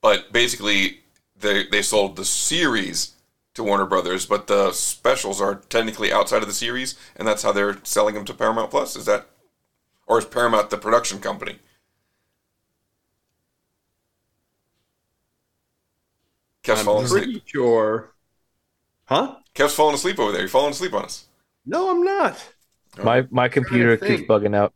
but 0.01 0.31
basically 0.31 1.01
they 1.39 1.65
they 1.67 1.81
sold 1.81 2.15
the 2.15 2.25
series 2.25 3.13
to 3.53 3.63
Warner 3.63 3.85
Brothers, 3.85 4.25
but 4.25 4.47
the 4.47 4.71
specials 4.71 5.41
are 5.41 5.55
technically 5.55 6.11
outside 6.11 6.41
of 6.41 6.47
the 6.47 6.53
series, 6.53 6.97
and 7.15 7.27
that's 7.27 7.43
how 7.43 7.51
they're 7.51 7.77
selling 7.83 8.15
them 8.15 8.25
to 8.25 8.33
Paramount 8.33 8.71
Plus. 8.71 8.95
Is 8.95 9.05
that, 9.05 9.27
or 10.07 10.19
is 10.19 10.25
Paramount 10.25 10.69
the 10.69 10.77
production 10.77 11.19
company? 11.19 11.59
Kev's 16.63 16.79
I'm 16.79 16.85
falling 16.85 17.07
pretty 17.07 17.31
asleep. 17.31 17.43
sure. 17.45 18.13
Huh? 19.05 19.35
Kev's 19.53 19.73
falling 19.73 19.95
asleep 19.95 20.19
over 20.19 20.31
there. 20.31 20.41
You're 20.41 20.49
falling 20.49 20.71
asleep 20.71 20.93
on 20.93 21.03
us. 21.05 21.25
No, 21.65 21.89
I'm 21.89 22.03
not. 22.03 22.53
Oh. 22.97 23.03
My 23.03 23.27
my 23.31 23.49
computer 23.49 23.97
keeps 23.97 24.21
bugging 24.23 24.55
out. 24.55 24.73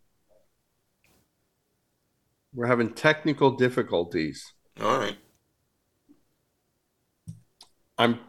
We're 2.53 2.67
having 2.67 2.93
technical 2.93 3.51
difficulties. 3.51 4.54
All 4.81 4.97
right. 4.97 5.17
I'm 7.97 8.19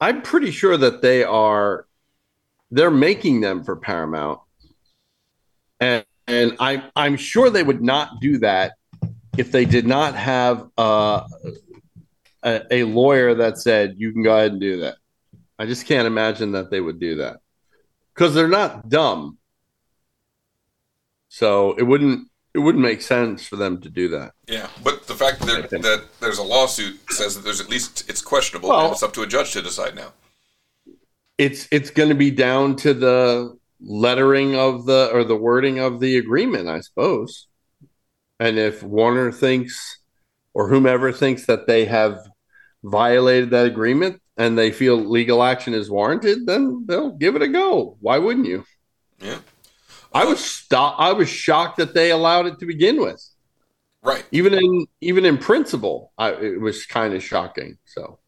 I'm 0.00 0.22
pretty 0.22 0.50
sure 0.50 0.76
that 0.76 1.00
they 1.00 1.24
are 1.24 1.86
they're 2.70 2.90
making 2.90 3.40
them 3.40 3.62
for 3.64 3.76
Paramount. 3.76 4.40
And 5.80 6.04
and 6.26 6.56
I 6.58 6.84
I'm 6.96 7.16
sure 7.16 7.50
they 7.50 7.62
would 7.62 7.82
not 7.82 8.20
do 8.20 8.38
that 8.38 8.72
if 9.38 9.52
they 9.52 9.64
did 9.64 9.86
not 9.86 10.14
have 10.14 10.68
uh, 10.76 11.22
a 12.42 12.62
a 12.70 12.84
lawyer 12.84 13.34
that 13.34 13.58
said 13.58 13.94
you 13.98 14.12
can 14.12 14.22
go 14.22 14.36
ahead 14.36 14.52
and 14.52 14.60
do 14.60 14.80
that. 14.80 14.96
I 15.58 15.66
just 15.66 15.86
can't 15.86 16.06
imagine 16.06 16.52
that 16.52 16.70
they 16.70 16.80
would 16.80 16.98
do 16.98 17.16
that. 17.16 17.38
Cuz 18.14 18.34
they're 18.34 18.48
not 18.48 18.88
dumb. 18.88 19.38
So 21.28 21.74
it 21.74 21.84
wouldn't 21.84 22.28
it 22.54 22.58
wouldn't 22.58 22.82
make 22.82 23.02
sense 23.02 23.46
for 23.46 23.56
them 23.56 23.80
to 23.82 23.90
do 23.90 24.08
that. 24.08 24.32
Yeah, 24.48 24.68
but 24.82 24.95
fact 25.16 25.40
that, 25.40 25.70
there, 25.70 25.80
that 25.80 26.04
there's 26.20 26.38
a 26.38 26.42
lawsuit 26.42 26.98
says 27.10 27.34
that 27.34 27.42
there's 27.44 27.60
at 27.60 27.68
least 27.68 28.08
it's 28.08 28.22
questionable, 28.22 28.68
Well- 28.70 28.84
and 28.86 28.92
it's 28.92 29.02
up 29.02 29.12
to 29.14 29.22
a 29.22 29.26
judge 29.26 29.52
to 29.52 29.62
decide 29.62 29.94
now. 29.96 30.12
it's 31.38 31.68
it's 31.70 31.90
going 31.90 32.08
to 32.08 32.14
be 32.14 32.30
down 32.30 32.76
to 32.76 32.94
the 32.94 33.56
lettering 33.80 34.56
of 34.56 34.86
the 34.86 35.10
or 35.12 35.22
the 35.24 35.36
wording 35.36 35.78
of 35.78 36.00
the 36.00 36.16
agreement, 36.16 36.68
I 36.68 36.80
suppose. 36.80 37.46
And 38.40 38.58
if 38.58 38.82
Warner 38.82 39.32
thinks 39.32 39.98
or 40.54 40.68
whomever 40.68 41.12
thinks 41.12 41.46
that 41.46 41.66
they 41.66 41.84
have 41.86 42.18
violated 42.84 43.50
that 43.50 43.66
agreement 43.66 44.20
and 44.36 44.56
they 44.56 44.70
feel 44.70 44.96
legal 44.96 45.42
action 45.42 45.74
is 45.74 45.90
warranted, 45.90 46.46
then 46.46 46.84
they'll 46.86 47.10
give 47.12 47.36
it 47.36 47.42
a 47.42 47.48
go. 47.48 47.96
Why 48.00 48.18
wouldn't 48.18 48.46
you? 48.46 48.64
Yeah. 49.20 49.38
I 50.12 50.24
was 50.24 50.42
sto- 50.42 50.94
I 50.98 51.12
was 51.12 51.28
shocked 51.28 51.76
that 51.78 51.92
they 51.94 52.10
allowed 52.10 52.46
it 52.46 52.58
to 52.60 52.66
begin 52.66 53.00
with. 53.00 53.22
Right. 54.06 54.24
Even 54.30 54.54
in 54.54 54.86
even 55.00 55.24
in 55.24 55.36
principle, 55.36 56.12
I, 56.16 56.32
it 56.32 56.60
was 56.60 56.86
kind 56.86 57.12
of 57.12 57.22
shocking. 57.22 57.78
So 57.84 58.18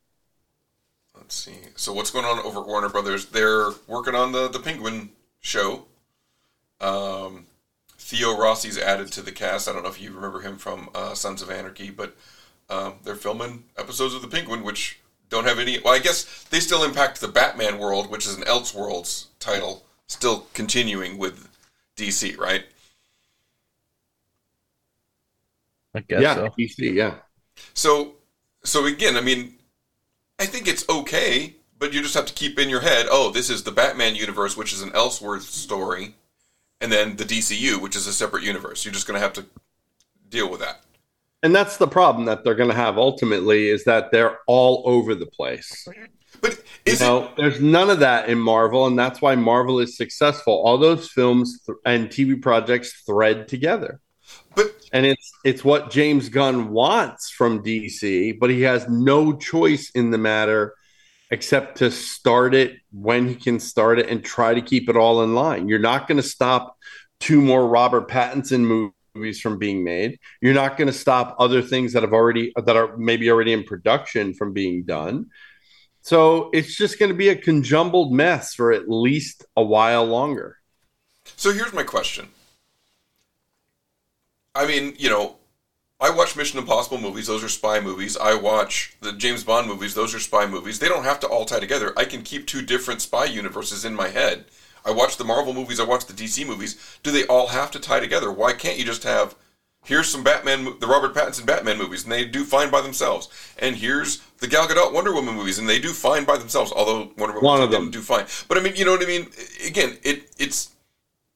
Let's 1.29 1.35
see. 1.35 1.59
So 1.77 1.93
what's 1.93 2.11
going 2.11 2.25
on 2.25 2.39
over 2.39 2.61
at 2.61 2.67
Warner 2.67 2.89
Brothers? 2.89 3.27
They're 3.27 3.71
working 3.87 4.15
on 4.15 4.33
the 4.33 4.49
the 4.49 4.61
Penguin 4.61 5.11
show. 5.41 5.85
Um, 6.81 7.47
Theo 7.99 8.35
Rossi's 8.35 8.79
added 8.79 9.13
to 9.13 9.21
the 9.21 9.31
cast. 9.31 9.69
I 9.69 9.75
don't 9.75 9.83
know 9.83 9.91
if 9.91 10.01
you 10.01 10.11
remember 10.11 10.41
him 10.41 10.57
from 10.57 10.89
uh, 10.95 11.13
Sons 11.13 11.43
of 11.43 11.51
Anarchy, 11.51 11.91
but 11.91 12.17
um, 12.71 12.95
they're 13.05 13.15
filming 13.15 13.65
episodes 13.77 14.15
of 14.15 14.23
the 14.23 14.29
Penguin, 14.29 14.63
which 14.63 15.01
don't 15.29 15.47
have 15.47 15.59
any. 15.59 15.79
Well, 15.79 15.93
I 15.93 15.99
guess 15.99 16.45
they 16.45 16.61
still 16.61 16.83
impact 16.83 17.21
the 17.21 17.29
Batman 17.29 17.79
world, 17.79 18.11
which 18.11 18.27
is 18.27 18.35
an 18.35 18.45
Elseworlds 18.45 19.27
title, 19.39 19.85
still 20.07 20.47
continuing 20.55 21.19
with 21.19 21.47
DC, 21.97 22.39
right? 22.39 22.65
I 25.95 26.01
guess 26.01 26.23
yeah, 26.23 26.35
so. 26.35 26.49
DC, 26.59 26.95
yeah. 26.95 27.17
So, 27.75 28.15
so 28.65 28.85
again, 28.87 29.17
I 29.17 29.21
mean, 29.21 29.55
I 30.39 30.47
think 30.47 30.69
it's 30.69 30.89
okay, 30.89 31.57
but 31.79 31.93
you 31.93 32.03
just 32.03 32.15
have 32.15 32.27
to 32.27 32.35
keep 32.35 32.59
in 32.59 32.69
your 32.69 32.81
head, 32.81 33.07
oh, 33.11 33.31
this 33.31 33.51
is 33.51 33.63
the 33.63 33.73
Batman 33.73 34.15
universe, 34.15 34.57
which 34.57 34.73
is 34.73 34.83
an 34.83 34.91
Elseworlds 34.91 35.43
story, 35.43 36.15
and 36.81 36.93
then 36.93 37.17
the 37.17 37.25
DCU, 37.25 37.81
which 37.81 37.97
is 37.97 38.07
a 38.07 38.13
separate 38.13 38.45
universe. 38.45 38.85
You're 38.85 38.95
just 38.95 39.07
going 39.07 39.17
to 39.17 39.23
have 39.23 39.33
to 39.35 39.47
deal 40.29 40.51
with 40.51 40.61
that. 40.61 40.83
And 41.43 41.55
that's 41.55 41.77
the 41.77 41.87
problem 41.87 42.25
that 42.27 42.43
they're 42.43 42.55
going 42.55 42.71
to 42.71 42.75
have 42.75 42.99
ultimately 42.99 43.69
is 43.69 43.85
that 43.85 44.11
they're 44.11 44.39
all 44.47 44.83
over 44.87 45.15
the 45.15 45.27
place. 45.27 45.87
But 46.41 46.63
you 46.87 46.99
know, 46.99 47.31
there's 47.37 47.61
none 47.61 47.91
of 47.91 48.01
that 48.01 48.29
in 48.29 48.39
Marvel, 48.39 48.87
and 48.87 48.99
that's 48.99 49.21
why 49.21 49.35
Marvel 49.35 49.81
is 49.81 49.97
successful. 49.97 50.53
All 50.53 50.79
those 50.79 51.09
films 51.09 51.61
th- 51.65 51.79
and 51.85 52.09
TV 52.09 52.41
projects 52.41 53.03
thread 53.03 53.49
together. 53.49 54.01
But 54.55 54.73
and 54.93 55.07
it's 55.07 55.33
it's 55.45 55.65
what 55.65 55.91
James 55.91 56.29
Gunn 56.29 56.71
wants 56.71 57.31
from 57.31 57.63
DC, 57.63 58.39
but 58.39 58.51
he 58.51 58.63
has 58.63 58.89
no 58.89 59.37
choice 59.37 59.91
in 59.91 60.11
the 60.11 60.19
matter 60.19 60.75
except 61.31 61.79
to 61.79 61.91
start 61.91 62.55
it 62.55 62.77
when 62.91 63.29
he 63.29 63.35
can 63.35 63.61
start 63.61 63.99
it 63.99 64.09
and 64.09 64.25
try 64.25 64.55
to 64.55 64.63
keep 64.63 64.89
it 64.89 64.97
all 64.97 65.23
in 65.23 65.35
line. 65.35 65.69
You're 65.69 65.79
not 65.79 66.09
going 66.09 66.17
to 66.17 66.23
stop 66.23 66.77
two 67.21 67.41
more 67.41 67.69
Robert 67.69 68.09
Pattinson 68.09 68.93
movies 69.15 69.41
from 69.41 69.59
being 69.59 69.85
made. 69.85 70.19
You're 70.41 70.55
not 70.55 70.77
going 70.77 70.87
to 70.87 70.93
stop 70.93 71.37
other 71.39 71.61
things 71.61 71.93
that 71.93 72.03
have 72.03 72.13
already 72.13 72.53
that 72.57 72.77
are 72.77 72.97
maybe 72.97 73.31
already 73.31 73.53
in 73.53 73.65
production 73.65 74.35
from 74.35 74.53
being 74.53 74.85
done. 74.85 75.27
So 76.03 76.51
it's 76.55 76.77
just 76.77 76.99
going 76.99 77.11
to 77.11 77.17
be 77.17 77.29
a 77.29 77.37
conjumbled 77.37 78.13
mess 78.13 78.55
for 78.55 78.73
at 78.73 78.89
least 78.89 79.45
a 79.57 79.63
while 79.63 80.07
longer. 80.07 80.57
So 81.37 81.53
here's 81.53 81.75
my 81.75 81.83
question. 81.83 82.29
I 84.59 84.67
mean, 84.67 84.95
you 84.99 85.09
know, 85.09 85.37
I 86.01 86.11
watch 86.11 86.37
Mission 86.37 86.59
Impossible 86.59 86.99
movies, 86.99 87.27
those 87.27 87.43
are 87.45 87.49
spy 87.49 87.81
movies. 87.81 88.17
I 88.17 88.35
watch 88.35 88.97
the 89.01 89.13
James 89.13 89.45
Bond 89.45 89.67
movies, 89.67 89.95
those 89.95 90.15
are 90.15 90.21
spy 90.21 90.47
movies. 90.47 90.79
They 90.79 90.89
don't 90.89 91.05
have 91.05 91.21
to 91.21 91.27
all 91.29 91.45
tie 91.45 91.61
together. 91.61 91.93
I 91.97 92.05
can 92.05 92.23
keep 92.23 92.47
two 92.47 92.63
different 92.63 93.01
spy 93.01 93.25
universes 93.25 93.85
in 93.85 93.95
my 93.95 94.09
head. 94.09 94.47
I 94.85 94.91
watch 94.91 95.17
the 95.17 95.25
Marvel 95.25 95.55
movies, 95.55 95.81
I 95.81 95.85
watch 95.85 96.07
the 96.07 96.13
DC 96.13 96.47
movies. 96.47 96.99
Do 97.03 97.11
they 97.11 97.27
all 97.27 97.49
have 97.49 97.71
to 97.73 97.81
tie 97.81 98.01
together? 98.01 98.31
Why 98.33 98.53
can't 98.53 98.79
you 98.79 98.85
just 98.85 99.05
have 99.05 99.35
here's 99.85 100.09
some 100.09 100.23
Batman, 100.23 100.79
the 100.81 100.87
Robert 100.87 101.15
Pattinson 101.15 101.47
Batman 101.47 101.79
movies, 101.79 102.03
and 102.03 102.13
they 102.13 102.25
do 102.25 102.45
fine 102.45 102.71
by 102.71 102.81
themselves. 102.81 103.29
And 103.59 103.77
here's 103.77 104.19
the 104.39 104.47
Gal 104.47 104.69
Gadot 104.69 104.93
Wonder 104.93 105.13
Woman 105.13 105.35
movies, 105.35 105.59
and 105.59 105.69
they 105.69 105.79
do 105.79 105.91
fine 105.91 106.25
by 106.25 106.37
themselves. 106.37 106.73
Although 106.73 107.13
Wonder 107.17 107.37
Woman 107.37 107.43
One 107.43 107.63
of 107.63 107.71
them. 107.71 107.91
do 107.91 108.03
fine, 108.03 108.27
but 108.49 108.59
I 108.59 108.61
mean, 108.61 108.77
you 108.77 108.85
know 108.85 108.93
what 108.93 109.03
I 109.03 109.07
mean. 109.07 109.29
Again, 109.67 109.99
it 110.03 110.31
it's 110.39 110.71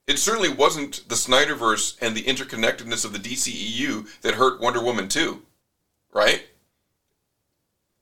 it 0.07 0.19
certainly 0.19 0.49
wasn't 0.49 1.09
the 1.09 1.15
Snyderverse 1.15 1.97
and 2.01 2.17
the 2.17 2.23
interconnectedness 2.23 3.05
of 3.05 3.13
the 3.13 3.19
DCEU 3.19 4.21
that 4.23 4.35
hurt 4.35 4.61
Wonder 4.61 4.83
Woman 4.83 5.09
2, 5.09 5.43
right? 6.13 6.47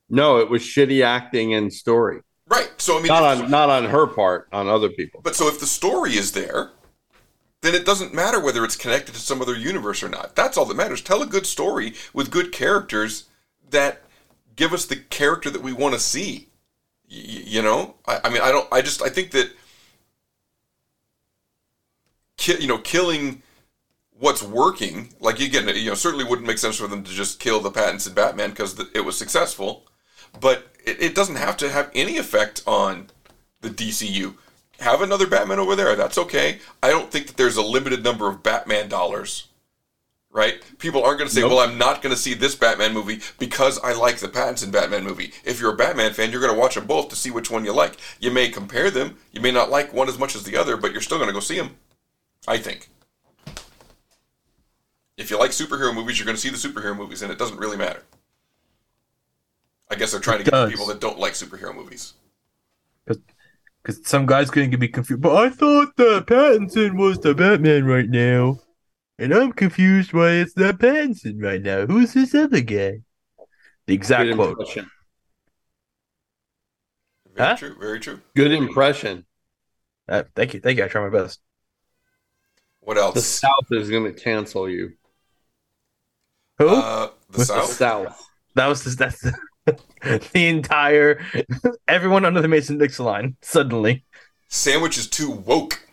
No, 0.09 0.39
it 0.39 0.51
was 0.51 0.63
shitty 0.63 1.05
acting 1.05 1.55
and 1.55 1.73
story. 1.73 2.21
Right. 2.49 2.71
So 2.79 2.99
I 2.99 2.99
mean, 2.99 3.07
not 3.07 3.23
on 3.23 3.51
not 3.51 3.71
on 3.71 3.85
her 3.85 4.09
part, 4.09 4.49
on 4.53 4.67
other 4.67 4.89
people. 4.89 5.21
But 5.23 5.37
so 5.37 5.47
if 5.47 5.61
the 5.61 5.67
story 5.67 6.15
is 6.15 6.33
there, 6.33 6.73
then 7.61 7.75
it 7.75 7.87
doesn't 7.87 8.13
matter 8.13 8.41
whether 8.41 8.65
it's 8.65 8.75
connected 8.75 9.15
to 9.15 9.21
some 9.21 9.41
other 9.41 9.55
universe 9.55 10.03
or 10.03 10.09
not. 10.09 10.35
That's 10.35 10.57
all 10.57 10.65
that 10.65 10.77
matters. 10.77 11.01
Tell 11.01 11.23
a 11.23 11.27
good 11.27 11.47
story 11.47 11.95
with 12.13 12.31
good 12.33 12.51
characters 12.51 13.29
that 13.71 14.03
give 14.57 14.73
us 14.73 14.85
the 14.85 14.97
character 14.97 15.49
that 15.49 15.63
we 15.63 15.73
want 15.73 15.95
to 15.95 16.01
see. 16.01 16.49
Y- 17.09 17.45
you 17.47 17.63
know, 17.63 17.95
I, 18.07 18.21
I 18.25 18.31
mean, 18.31 18.43
I 18.43 18.51
don't. 18.51 18.67
I 18.73 18.83
just 18.83 19.03
I 19.03 19.11
think 19.11 19.31
that 19.31 19.53
ki- 22.41 22.57
you 22.59 22.67
know 22.67 22.79
killing 22.79 23.43
what's 24.19 24.43
working 24.43 25.11
like 25.21 25.39
again 25.41 25.69
you 25.77 25.91
know 25.91 25.95
certainly 25.95 26.25
wouldn't 26.25 26.49
make 26.49 26.59
sense 26.59 26.77
for 26.77 26.89
them 26.89 27.05
to 27.05 27.11
just 27.13 27.39
kill 27.39 27.61
the 27.61 27.71
Pattinson 27.71 28.15
batman 28.15 28.51
because 28.51 28.79
it 28.95 29.05
was 29.05 29.17
successful 29.17 29.85
but 30.41 30.75
it, 30.85 31.01
it 31.01 31.15
doesn't 31.15 31.37
have 31.37 31.57
to 31.59 31.71
have 31.71 31.91
any 31.95 32.17
effect 32.17 32.63
on 32.67 33.09
the 33.61 33.69
dcu 33.71 34.35
have 34.81 35.03
another 35.03 35.27
batman 35.27 35.59
over 35.59 35.77
there 35.77 35.95
that's 35.95 36.17
okay. 36.17 36.59
I 36.83 36.89
don't 36.89 37.11
think 37.13 37.27
that 37.27 37.37
there's 37.37 37.59
a 37.59 37.63
limited 37.63 38.03
number 38.03 38.27
of 38.29 38.43
batman 38.43 38.89
dollars 38.89 39.47
right? 40.33 40.63
People 40.79 41.03
aren't 41.03 41.19
going 41.19 41.29
to 41.29 41.35
say 41.35 41.41
Nope. 41.43 41.51
well 41.51 41.61
i'm 41.61 41.77
not 41.77 42.01
going 42.03 42.15
to 42.15 42.21
see 42.21 42.35
this 42.35 42.55
batman 42.55 42.95
movie 42.95 43.21
because 43.39 43.79
i 43.81 43.93
like 43.93 44.19
the 44.19 44.29
pattinson 44.29 44.71
batman 44.73 45.05
movie. 45.05 45.33
If 45.45 45.61
you're 45.61 45.75
a 45.75 45.77
batman 45.77 46.13
fan 46.15 46.31
you're 46.31 46.41
going 46.41 46.55
to 46.55 46.59
watch 46.59 46.75
them 46.77 46.87
both 46.87 47.09
to 47.11 47.17
see 47.17 47.31
which 47.31 47.51
one 47.51 47.65
you 47.65 47.73
like. 47.73 47.97
You 48.21 48.31
may 48.31 48.49
compare 48.49 48.91
them 48.91 49.17
you 49.33 49.41
may 49.41 49.51
not 49.51 49.71
like 49.71 49.93
one 49.93 50.09
as 50.09 50.19
much 50.19 50.35
as 50.37 50.45
the 50.45 50.57
other 50.57 50.77
but 50.77 50.93
you're 50.93 51.01
still 51.01 51.19
going 51.19 51.29
to 51.29 51.35
go 51.35 51.41
see 51.41 51.57
them 51.57 51.77
I 52.49 52.59
think. 52.59 52.89
If 55.17 55.31
you 55.31 55.39
like 55.39 55.51
superhero 55.51 55.95
movies, 55.95 56.19
you're 56.19 56.25
going 56.27 56.37
to 56.37 56.41
see 56.41 56.49
the 56.49 56.57
superhero 56.57 56.97
movies, 56.97 57.23
and 57.23 57.31
it 57.31 57.39
doesn't 57.39 57.59
really 57.59 57.77
matter. 57.77 58.03
I 59.91 59.95
guess 59.97 60.13
they're 60.13 60.21
trying 60.21 60.39
to 60.39 60.43
It 60.43 60.51
get 60.51 60.65
the 60.65 60.71
people 60.71 60.87
that 60.87 61.01
don't 61.01 61.19
like 61.19 61.35
superhero 61.35 61.75
movies. 61.75 62.15
Because 63.83 64.07
some 64.07 64.27
guy's 64.27 64.51
going 64.51 64.71
to 64.71 64.79
be 64.79 64.89
confused. 64.89 65.23
But 65.23 65.37
I 65.37 65.51
thought 65.51 65.97
that 65.97 66.27
Pattinson 66.27 66.97
was 66.97 67.19
the 67.19 67.35
Batman 67.35 67.85
right 67.85 68.09
now. 68.09 68.61
And 69.19 69.35
I'm 69.35 69.53
confused 69.53 70.13
why 70.13 70.33
it's 70.33 70.57
not 70.57 70.79
Pattinson 70.79 71.43
right 71.43 71.61
now. 71.61 71.87
Who's 71.87 72.15
this 72.15 72.35
other 72.35 72.61
guy? 72.61 73.01
The 73.87 73.95
exact 73.95 74.25
Good 74.25 74.37
quote. 74.37 74.51
impression. 74.51 74.91
Very 77.35 77.49
Huh? 77.49 77.57
true. 77.57 77.77
Very 77.79 78.01
true. 78.01 78.21
Good 78.35 78.53
impression. 78.53 79.27
Uh, 80.09 80.25
thank 80.35 80.55
you. 80.55 80.61
Thank 80.61 80.79
you. 80.79 80.85
I 80.85 80.89
try 80.89 81.03
my 81.03 81.11
best. 81.11 81.41
What 82.91 82.99
else? 82.99 83.15
The 83.15 83.21
South 83.21 83.71
is 83.71 83.89
going 83.89 84.03
to 84.03 84.13
cancel 84.13 84.69
you. 84.69 84.95
Who? 86.59 86.71
Uh, 86.71 87.11
the 87.31 87.39
With 87.39 87.47
South. 87.47 87.71
South. 87.71 88.29
That 88.57 88.67
was 88.67 88.83
the, 88.83 88.91
that's 88.91 89.21
the, 89.21 90.21
the 90.33 90.49
entire 90.49 91.25
everyone 91.87 92.25
under 92.25 92.43
the 92.43 92.49
Mason 92.49 92.79
Dixon 92.79 93.05
line 93.05 93.37
suddenly. 93.43 94.05
Sandwich 94.49 94.99
is 94.99 95.09
too 95.09 95.31
woke. 95.31 95.87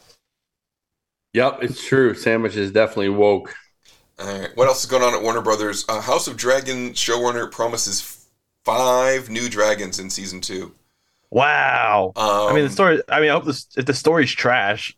Yep, 1.33 1.59
it's 1.61 1.85
true. 1.85 2.15
Sandwich 2.15 2.55
is 2.55 2.71
definitely 2.71 3.09
woke. 3.09 3.53
All 4.17 4.25
right. 4.25 4.49
What 4.57 4.67
else 4.67 4.79
is 4.79 4.89
going 4.89 5.03
on 5.03 5.13
at 5.13 5.21
Warner 5.21 5.41
Brothers? 5.41 5.85
Uh, 5.87 6.01
House 6.01 6.27
of 6.27 6.35
Dragon 6.35 6.93
showrunner 6.93 7.51
promises 7.51 8.25
five 8.65 9.29
new 9.29 9.49
dragons 9.49 9.99
in 9.99 10.09
season 10.09 10.41
two. 10.41 10.71
Wow. 11.29 12.13
I 12.15 12.53
mean, 12.53 12.63
the 12.63 12.65
Um, 12.65 12.71
story. 12.71 13.01
I 13.09 13.19
mean, 13.19 13.29
I 13.29 13.33
hope 13.33 13.45
this, 13.45 13.67
if 13.75 13.85
the 13.85 13.93
story's 13.93 14.31
trash, 14.31 14.95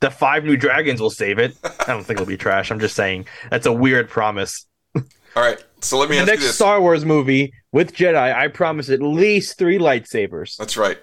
the 0.00 0.10
five 0.10 0.44
new 0.44 0.56
dragons 0.56 1.00
will 1.00 1.10
save 1.10 1.38
it. 1.38 1.56
I 1.64 1.84
don't 1.86 2.04
think 2.04 2.18
it'll 2.20 2.26
be 2.26 2.36
trash. 2.36 2.70
I'm 2.70 2.80
just 2.80 2.94
saying 2.94 3.26
that's 3.50 3.66
a 3.66 3.72
weird 3.72 4.08
promise. 4.08 4.66
All 4.94 5.02
right. 5.42 5.62
So 5.80 5.98
let 5.98 6.10
me 6.10 6.16
the 6.16 6.22
ask 6.22 6.26
you 6.28 6.32
next 6.34 6.44
this. 6.44 6.54
Star 6.56 6.80
Wars 6.80 7.04
movie 7.04 7.52
with 7.72 7.94
Jedi, 7.94 8.16
I 8.34 8.48
promise 8.48 8.90
at 8.90 9.00
least 9.00 9.56
three 9.58 9.78
lightsabers. 9.78 10.56
That's 10.56 10.76
right. 10.76 10.98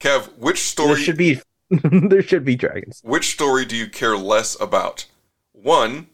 Kev, 0.00 0.28
which 0.38 0.74
There 0.74 0.86
story 0.86 1.02
should 1.02 1.18
be 1.18 1.40
there 1.70 2.22
should 2.22 2.44
be 2.44 2.56
dragons. 2.56 3.00
Which 3.04 3.30
story 3.32 3.64
do 3.66 3.76
you 3.76 3.86
care 3.86 4.16
less 4.16 4.58
about? 4.60 5.04
One, 5.52 6.08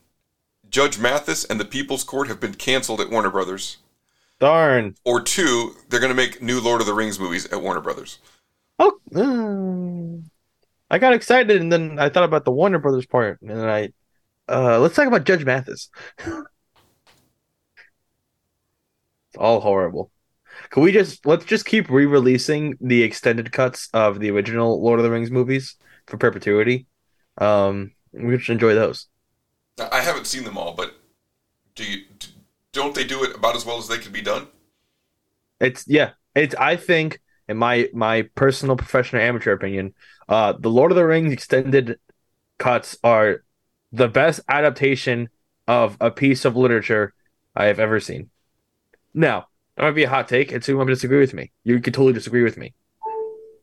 Judge 0.68 0.98
Mathis 0.98 1.44
and 1.44 1.60
the 1.60 1.64
People's 1.64 2.02
Court 2.02 2.26
have 2.28 2.40
been 2.40 2.54
canceled 2.54 3.00
at 3.00 3.10
Warner 3.10 3.30
Brothers. 3.30 3.76
Darn. 4.38 4.94
Or 5.04 5.20
two, 5.20 5.74
they're 5.88 6.00
going 6.00 6.10
to 6.10 6.16
make 6.16 6.42
new 6.42 6.60
Lord 6.60 6.80
of 6.80 6.86
the 6.86 6.94
Rings 6.94 7.18
movies 7.18 7.46
at 7.46 7.62
Warner 7.62 7.80
Brothers. 7.80 8.18
Oh, 8.78 8.92
mm. 9.10 10.24
I 10.90 10.98
got 10.98 11.14
excited 11.14 11.60
and 11.60 11.72
then 11.72 11.98
I 11.98 12.08
thought 12.08 12.24
about 12.24 12.44
the 12.44 12.52
Warner 12.52 12.78
Brothers 12.78 13.06
part, 13.06 13.40
and 13.40 13.50
then 13.50 13.68
I 13.68 13.92
uh, 14.48 14.78
let's 14.78 14.94
talk 14.94 15.08
about 15.08 15.24
Judge 15.24 15.44
Mathis. 15.44 15.90
it's 16.18 16.46
all 19.38 19.60
horrible. 19.60 20.10
Can 20.70 20.82
we 20.82 20.92
just 20.92 21.26
let's 21.26 21.44
just 21.44 21.66
keep 21.66 21.90
re-releasing 21.90 22.76
the 22.80 23.02
extended 23.02 23.52
cuts 23.52 23.88
of 23.92 24.20
the 24.20 24.30
original 24.30 24.82
Lord 24.82 24.98
of 24.98 25.04
the 25.04 25.10
Rings 25.10 25.30
movies 25.30 25.76
for 26.06 26.16
perpetuity? 26.16 26.86
Um, 27.38 27.92
we 28.12 28.38
should 28.38 28.52
enjoy 28.52 28.74
those. 28.74 29.08
I 29.78 30.00
haven't 30.00 30.26
seen 30.26 30.44
them 30.44 30.56
all, 30.56 30.72
but 30.72 30.94
do 31.74 31.84
you 31.84 32.04
don't 32.76 32.94
they 32.94 33.04
do 33.04 33.24
it 33.24 33.34
about 33.34 33.56
as 33.56 33.64
well 33.64 33.78
as 33.78 33.88
they 33.88 33.98
could 33.98 34.12
be 34.12 34.20
done? 34.20 34.46
It's 35.60 35.84
yeah. 35.88 36.10
It's 36.34 36.54
I 36.54 36.76
think 36.76 37.20
in 37.48 37.56
my 37.56 37.88
my 37.94 38.22
personal 38.34 38.76
professional 38.76 39.22
amateur 39.22 39.52
opinion, 39.52 39.94
uh 40.28 40.52
the 40.52 40.68
Lord 40.70 40.92
of 40.92 40.96
the 40.96 41.06
Rings 41.06 41.32
extended 41.32 41.98
cuts 42.58 42.98
are 43.02 43.42
the 43.92 44.08
best 44.08 44.40
adaptation 44.48 45.30
of 45.66 45.96
a 46.00 46.10
piece 46.10 46.44
of 46.44 46.54
literature 46.54 47.14
I 47.54 47.64
have 47.64 47.80
ever 47.80 47.98
seen. 47.98 48.28
Now, 49.14 49.46
that 49.74 49.82
might 49.84 49.92
be 49.92 50.04
a 50.04 50.10
hot 50.10 50.28
take, 50.28 50.52
and 50.52 50.62
so 50.62 50.72
you 50.72 50.78
might 50.78 50.86
disagree 50.86 51.18
with 51.18 51.32
me. 51.32 51.52
You 51.64 51.80
could 51.80 51.94
totally 51.94 52.12
disagree 52.12 52.42
with 52.42 52.58
me. 52.58 52.74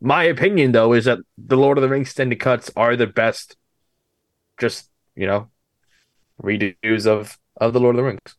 My 0.02 0.24
opinion 0.24 0.72
though 0.72 0.94
is 0.94 1.06
that 1.06 1.20
the 1.38 1.56
Lord 1.56 1.78
of 1.78 1.84
the 1.84 1.90
Rings 1.90 2.08
extended 2.08 2.40
cuts 2.40 2.72
are 2.76 2.96
the 2.96 3.08
best 3.08 3.58
just, 4.60 4.90
you 5.16 5.28
know, 5.28 5.50
redos 6.42 7.06
of 7.06 7.38
of 7.58 7.74
the 7.74 7.80
Lord 7.80 7.96
of 7.96 7.98
the 7.98 8.10
Rings. 8.10 8.36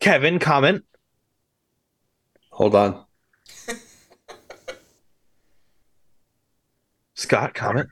Kevin, 0.00 0.38
comment. 0.38 0.84
Hold 2.50 2.74
on. 2.74 3.04
Scott, 7.14 7.54
comment. 7.54 7.88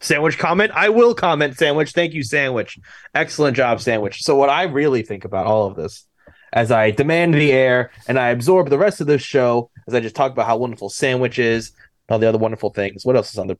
Sandwich, 0.00 0.38
comment. 0.38 0.70
I 0.72 0.90
will 0.90 1.14
comment, 1.14 1.56
Sandwich. 1.56 1.92
Thank 1.92 2.12
you, 2.12 2.22
Sandwich. 2.22 2.78
Excellent 3.14 3.56
job, 3.56 3.80
Sandwich. 3.80 4.22
So, 4.22 4.36
what 4.36 4.50
I 4.50 4.64
really 4.64 5.02
think 5.02 5.24
about 5.24 5.46
all 5.46 5.66
of 5.66 5.74
this, 5.74 6.06
as 6.52 6.70
I 6.70 6.90
demand 6.90 7.34
the 7.34 7.50
air 7.52 7.90
and 8.06 8.18
I 8.18 8.28
absorb 8.28 8.70
the 8.70 8.78
rest 8.78 9.00
of 9.00 9.06
this 9.06 9.22
show, 9.22 9.70
as 9.88 9.94
I 9.94 10.00
just 10.00 10.14
talk 10.14 10.32
about 10.32 10.46
how 10.46 10.58
wonderful 10.58 10.90
Sandwich 10.90 11.38
is, 11.38 11.72
all 12.08 12.18
the 12.18 12.28
other 12.28 12.38
wonderful 12.38 12.70
things. 12.70 13.04
What 13.04 13.16
else 13.16 13.32
is 13.32 13.38
on 13.38 13.48
the 13.48 13.58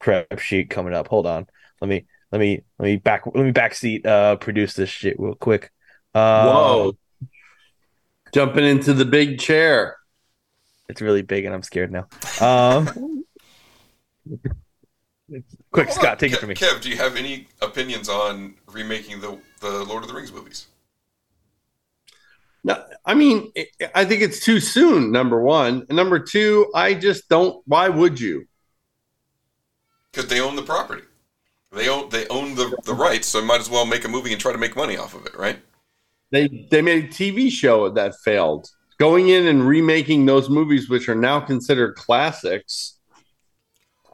prep 0.00 0.38
sheet 0.38 0.68
coming 0.68 0.92
up? 0.92 1.08
Hold 1.08 1.26
on. 1.26 1.46
Let 1.80 1.88
me. 1.88 2.04
let 2.32 2.40
me 2.40 2.62
let 2.78 2.86
me 2.86 2.96
back 2.96 3.24
let 3.26 3.44
me 3.44 3.52
backseat 3.52 4.04
uh 4.04 4.36
produce 4.36 4.74
this 4.74 4.90
shit 4.90 5.18
real 5.18 5.34
quick. 5.34 5.70
Um, 6.16 6.46
Whoa. 6.46 6.96
Jumping 8.32 8.64
into 8.64 8.92
the 8.94 9.04
big 9.04 9.38
chair. 9.38 9.96
It's 10.88 11.00
really 11.00 11.22
big 11.22 11.44
and 11.44 11.54
I'm 11.54 11.62
scared 11.62 11.92
now. 11.92 12.06
Um, 12.40 13.24
quick, 15.70 15.88
Hold 15.88 15.90
Scott, 15.90 16.12
on. 16.12 16.18
take 16.18 16.32
it 16.32 16.38
from 16.38 16.48
me. 16.50 16.54
Kev, 16.54 16.80
do 16.80 16.88
you 16.88 16.96
have 16.96 17.16
any 17.16 17.48
opinions 17.60 18.08
on 18.08 18.54
remaking 18.72 19.20
the 19.20 19.38
the 19.60 19.84
Lord 19.84 20.02
of 20.02 20.08
the 20.08 20.14
Rings 20.14 20.32
movies? 20.32 20.66
No, 22.64 22.84
I 23.04 23.14
mean, 23.14 23.52
I- 23.56 23.68
I 23.94 24.04
think 24.04 24.22
it's 24.22 24.40
too 24.44 24.58
soon. 24.60 25.12
Number 25.12 25.40
one, 25.40 25.86
and 25.88 25.96
number 25.96 26.18
two, 26.18 26.70
I 26.74 26.94
just 26.94 27.28
don't. 27.28 27.62
Why 27.66 27.88
would 27.88 28.18
you? 28.20 28.46
Because 30.12 30.28
they 30.28 30.40
own 30.40 30.56
the 30.56 30.62
property. 30.62 31.02
They 31.72 31.88
own 31.88 32.08
they 32.10 32.26
own 32.28 32.54
the, 32.54 32.76
the 32.84 32.94
rights, 32.94 33.28
so 33.28 33.40
I 33.40 33.44
might 33.44 33.60
as 33.60 33.68
well 33.70 33.86
make 33.86 34.04
a 34.04 34.08
movie 34.08 34.32
and 34.32 34.40
try 34.40 34.52
to 34.52 34.58
make 34.58 34.76
money 34.76 34.96
off 34.96 35.14
of 35.14 35.26
it, 35.26 35.36
right? 35.36 35.58
They 36.30 36.66
they 36.70 36.82
made 36.82 37.04
a 37.04 37.08
TV 37.08 37.50
show 37.50 37.88
that 37.90 38.14
failed. 38.24 38.68
Going 38.98 39.28
in 39.28 39.46
and 39.46 39.66
remaking 39.66 40.24
those 40.24 40.48
movies, 40.48 40.88
which 40.88 41.08
are 41.08 41.14
now 41.14 41.38
considered 41.38 41.96
classics, 41.96 42.98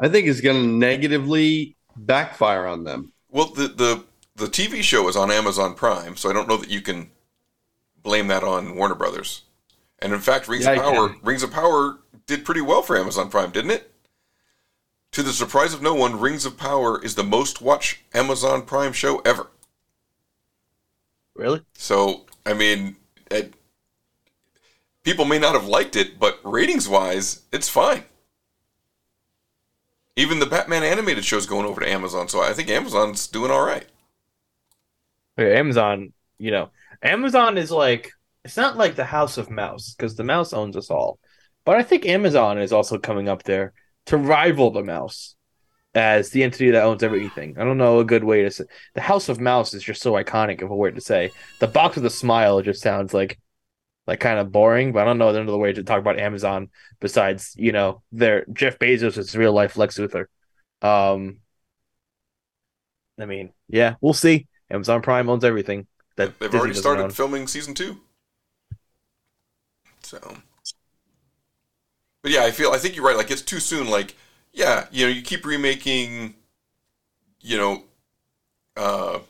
I 0.01 0.09
think 0.09 0.27
is 0.27 0.41
going 0.41 0.61
to 0.61 0.69
negatively 0.69 1.77
backfire 1.97 2.67
on 2.67 2.83
them. 2.85 3.13
Well, 3.31 3.47
the, 3.47 3.69
the 3.69 4.05
the 4.35 4.47
TV 4.47 4.83
show 4.83 5.09
is 5.09 5.17
on 5.17 5.31
Amazon 5.31 5.75
Prime, 5.75 6.17
so 6.17 6.29
I 6.29 6.33
don't 6.33 6.49
know 6.49 6.57
that 6.57 6.71
you 6.71 6.81
can 6.81 7.11
blame 8.03 8.27
that 8.29 8.43
on 8.43 8.77
Warner 8.77 8.95
Brothers. 8.95 9.43
And 10.01 10.13
in 10.13 10.19
fact, 10.19 10.49
Rings 10.49 10.65
Yeah, 10.65 10.73
of 10.73 10.83
Power. 10.83 11.17
Rings 11.23 11.43
of 11.43 11.53
Power 11.53 12.01
did 12.27 12.45
pretty 12.45 12.61
well 12.61 12.83
for 12.83 12.97
Amazon 12.99 13.31
Prime, 13.31 13.51
didn't 13.51 13.71
it? 13.71 13.93
To 15.13 15.23
the 15.23 15.33
surprise 15.33 15.75
of 15.75 15.83
no 15.83 15.95
one, 15.95 16.19
Rings 16.19 16.45
of 16.47 16.57
Power 16.57 17.03
is 17.05 17.15
the 17.15 17.23
most 17.23 17.61
watched 17.61 17.99
Amazon 18.15 18.63
Prime 18.63 18.93
show 18.93 19.19
ever. 19.21 19.49
Really? 21.35 21.63
So, 21.75 22.27
I 22.45 22.55
mean, 22.55 22.97
it, 23.31 23.55
people 25.03 25.25
may 25.25 25.39
not 25.39 25.55
have 25.55 25.67
liked 25.67 25.97
it, 25.97 26.19
but 26.19 26.39
ratings 26.45 26.89
wise, 26.89 27.43
it's 27.53 27.69
fine. 27.69 28.05
Even 30.15 30.39
the 30.39 30.47
Batman 30.47 30.83
animated 30.83 31.25
show's 31.25 31.47
going 31.47 31.65
over 31.65 31.81
to 31.81 31.91
Amazon, 31.91 32.29
so 32.29 32.43
I 32.43 32.53
think 32.53 32.69
Amazon's 32.69 33.27
doing 33.27 33.51
all 33.51 33.65
right. 33.65 33.87
Okay, 35.39 35.59
Amazon, 35.59 36.13
you 36.39 36.51
know, 36.51 36.71
Amazon 37.03 37.57
is 37.57 37.71
like 37.71 38.13
it's 38.45 38.57
not 38.57 38.77
like 38.77 38.95
the 38.95 39.05
House 39.05 39.39
of 39.39 39.51
Mouse 39.51 39.95
because 39.95 40.17
the 40.17 40.25
mouse 40.25 40.53
owns 40.53 40.77
us 40.77 40.91
all, 40.91 41.19
but 41.65 41.77
I 41.77 41.83
think 41.83 42.05
Amazon 42.05 42.59
is 42.59 42.73
also 42.73 42.99
coming 42.99 43.29
up 43.29 43.43
there 43.45 43.73
to 44.07 44.19
rival 44.19 44.71
the 44.71 44.83
mouse 44.83 45.37
as 45.95 46.31
the 46.31 46.43
entity 46.43 46.71
that 46.71 46.85
owns 46.85 47.03
everything. 47.03 47.57
I 47.59 47.65
don't 47.65 47.79
know 47.79 47.99
a 48.01 48.05
good 48.05 48.25
way 48.25 48.43
to 48.43 48.51
say. 48.51 48.65
The 48.95 49.01
House 49.03 49.29
of 49.29 49.41
Mouse 49.41 49.75
is 49.75 49.83
just 49.83 50.03
so 50.03 50.13
iconic 50.13 50.63
of 50.63 50.71
a 50.71 50.77
word 50.77 50.95
to 50.95 51.01
say. 51.01 51.33
The 51.61 51.69
box 51.69 51.97
with 51.97 52.07
a 52.07 52.11
smile 52.11 52.63
just 52.63 52.83
sounds 52.83 53.13
like 53.15 53.39
like 54.07 54.21
kind 54.21 54.39
of 54.41 54.51
boring, 54.53 54.93
but 54.93 55.01
I 55.01 55.05
don't 55.05 55.19
know 55.19 55.29
another 55.29 55.57
way 55.59 55.73
to 55.73 55.85
talk 55.85 56.01
about 56.01 56.19
Amazon 56.19 56.71
besides 57.01 57.55
you 57.57 57.73
know 57.73 58.03
their 58.13 58.45
Jeff 58.53 58.79
Bezos 58.79 59.19
is 59.19 59.37
real 59.37 59.53
life 59.53 59.77
Lex 59.77 59.99
Luthor. 59.99 60.27
Um, 60.83 61.39
I 63.19 63.27
mean, 63.27 63.53
yeah, 63.69 63.95
we'll 64.01 64.15
see. 64.15 64.47
Amazon 64.71 65.03
Prime 65.03 65.29
owns 65.29 65.45
everything. 65.45 65.87
That 66.17 66.39
They've 66.39 66.51
Disney 66.51 66.59
already 66.59 66.75
started 66.75 67.05
own. 67.05 67.11
filming 67.11 67.47
season 67.47 67.75
two. 67.75 68.01
So, 70.03 70.37
but 72.23 72.31
yeah, 72.31 72.45
I 72.45 72.51
feel 72.51 72.71
I 72.71 72.79
think 72.79 72.97
you're 72.97 73.05
right. 73.05 73.17
Like 73.17 73.31
it's 73.31 73.43
too 73.43 73.61
soon. 73.61 73.89
Like, 73.89 74.15
yeah, 74.53 74.87
you 74.91 75.07
know, 75.07 75.13
you 75.13 75.23
keep 75.23 75.47
remaking, 75.47 76.35
you 77.41 77.57
know, 77.57 77.85
uh, 78.77 79.21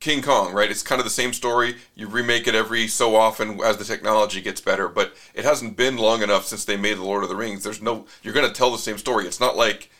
King 0.00 0.20
Kong, 0.20 0.52
right? 0.52 0.68
It's 0.70 0.82
kind 0.82 0.98
of 0.98 1.04
the 1.04 1.10
same 1.10 1.32
story. 1.32 1.76
You 1.94 2.08
remake 2.08 2.48
it 2.48 2.56
every 2.56 2.88
so 2.88 3.14
often 3.14 3.60
as 3.62 3.76
the 3.76 3.84
technology 3.84 4.40
gets 4.40 4.60
better, 4.60 4.88
but 4.88 5.14
it 5.32 5.44
hasn't 5.44 5.76
been 5.76 5.96
long 5.96 6.22
enough 6.22 6.44
since 6.44 6.64
they 6.64 6.76
made 6.76 6.96
the 6.96 7.04
Lord 7.04 7.22
of 7.22 7.28
the 7.28 7.36
Rings. 7.36 7.62
There's 7.62 7.80
no 7.80 8.06
you're 8.22 8.34
going 8.34 8.48
to 8.48 8.52
tell 8.52 8.72
the 8.72 8.78
same 8.78 8.98
story. 8.98 9.26
It's 9.26 9.38
not 9.38 9.56
like 9.56 9.90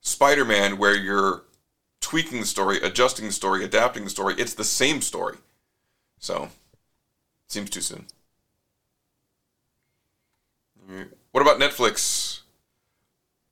Spider-Man 0.00 0.78
where 0.78 0.96
you're 0.96 1.42
tweaking 2.00 2.40
the 2.40 2.46
story, 2.46 2.78
adjusting 2.80 3.26
the 3.26 3.32
story, 3.32 3.64
adapting 3.64 4.04
the 4.04 4.10
story. 4.10 4.34
It's 4.38 4.54
the 4.54 4.64
same 4.64 5.02
story. 5.02 5.36
So, 6.18 6.48
seems 7.48 7.68
too 7.68 7.82
soon. 7.82 8.06
What 11.32 11.42
about 11.42 11.60
Netflix? 11.60 12.33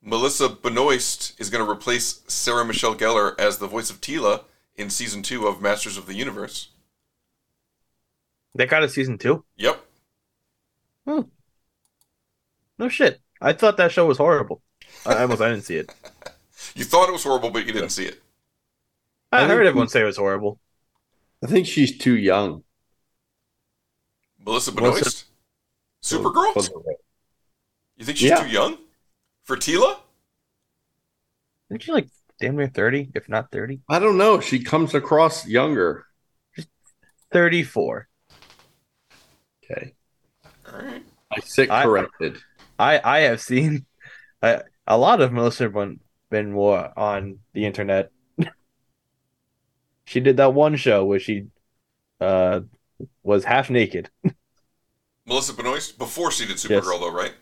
Melissa 0.03 0.49
Benoist 0.49 1.39
is 1.41 1.49
going 1.49 1.65
to 1.65 1.71
replace 1.71 2.23
Sarah 2.27 2.65
Michelle 2.65 2.95
Gellar 2.95 3.39
as 3.39 3.59
the 3.59 3.67
voice 3.69 3.89
of 3.91 4.01
Teela 4.01 4.43
in 4.77 4.91
season 4.91 5.23
two 5.23 5.47
of 5.47 5.63
Masters 5.63 5.97
of 5.97 6.07
the 6.07 6.15
Universe. 6.15 6.69
They 8.55 8.67
got 8.67 8.83
a 8.83 8.89
season 8.89 9.17
two. 9.19 9.45
Yep. 9.57 9.81
Hmm. 11.07 11.21
No 12.79 12.89
shit. 12.89 13.21
I 13.41 13.53
thought 13.53 13.77
that 13.77 13.93
show 13.93 14.07
was 14.07 14.19
horrible. 14.19 14.61
I 15.07 15.15
I 15.15 15.23
almost 15.23 15.41
I 15.41 15.49
didn't 15.51 15.65
see 15.65 15.77
it. 15.77 15.93
You 16.77 16.85
thought 16.85 17.09
it 17.09 17.13
was 17.13 17.25
horrible, 17.25 17.51
but 17.51 17.67
you 17.67 17.73
didn't 17.73 17.91
see 17.91 18.05
it. 18.07 18.23
I, 19.33 19.43
I 19.45 19.49
heard 19.49 19.67
everyone 19.67 19.89
say 19.89 20.01
it 20.01 20.05
was 20.05 20.17
horrible. 20.17 20.61
I 21.43 21.49
think 21.49 21.67
she's 21.67 21.99
too 21.99 22.17
young. 22.17 22.63
Melissa 24.47 24.71
Melissa- 24.71 25.03
Benoist? 25.03 25.25
Supergirl? 26.05 26.85
You 27.97 28.05
think 28.05 28.17
she's 28.17 28.31
Yeah. 28.31 28.45
too 28.45 28.49
young 28.49 28.79
for 29.45 29.57
Teela? 29.57 29.97
Isn't 31.71 31.83
she 31.83 31.93
like 31.93 32.09
damn 32.41 32.57
near 32.57 32.69
thirty, 32.69 33.11
if 33.15 33.29
not 33.29 33.51
thirty? 33.51 33.81
I 33.89 33.99
don't 33.99 34.19
know. 34.19 34.41
She 34.41 34.63
comes 34.63 34.95
across 34.95 35.47
younger. 35.47 36.05
Thirty-four. 37.33 38.09
Okay. 39.65 39.95
All 40.71 40.81
right. 40.81 41.03
I 41.33 41.41
sit 41.41 41.71
I- 41.71 41.85
corrected. 41.85 42.37
I 42.79 43.01
I 43.03 43.19
have 43.21 43.41
seen 43.41 43.87
a 44.43 44.99
lot 44.99 45.21
of 45.21 45.33
Melissa 45.33 45.69
Ben 45.69 46.01
Benoit 46.31 46.91
on 46.97 47.39
the 47.55 47.65
internet. 47.65 48.11
she 50.05 50.21
did 50.21 50.37
that 50.39 50.53
one 50.55 50.77
show 50.77 51.05
where 51.05 51.21
she 51.21 51.47
uh 52.21 52.61
was 53.23 53.45
half 53.45 53.69
naked 53.71 54.09
Melissa 55.27 55.55
Benoist 55.55 55.99
before 55.99 56.31
she 56.31 56.45
did 56.47 56.63
Yes. 56.63 56.85
Supergirl, 56.85 57.01
though, 57.01 57.13
right? 57.13 57.35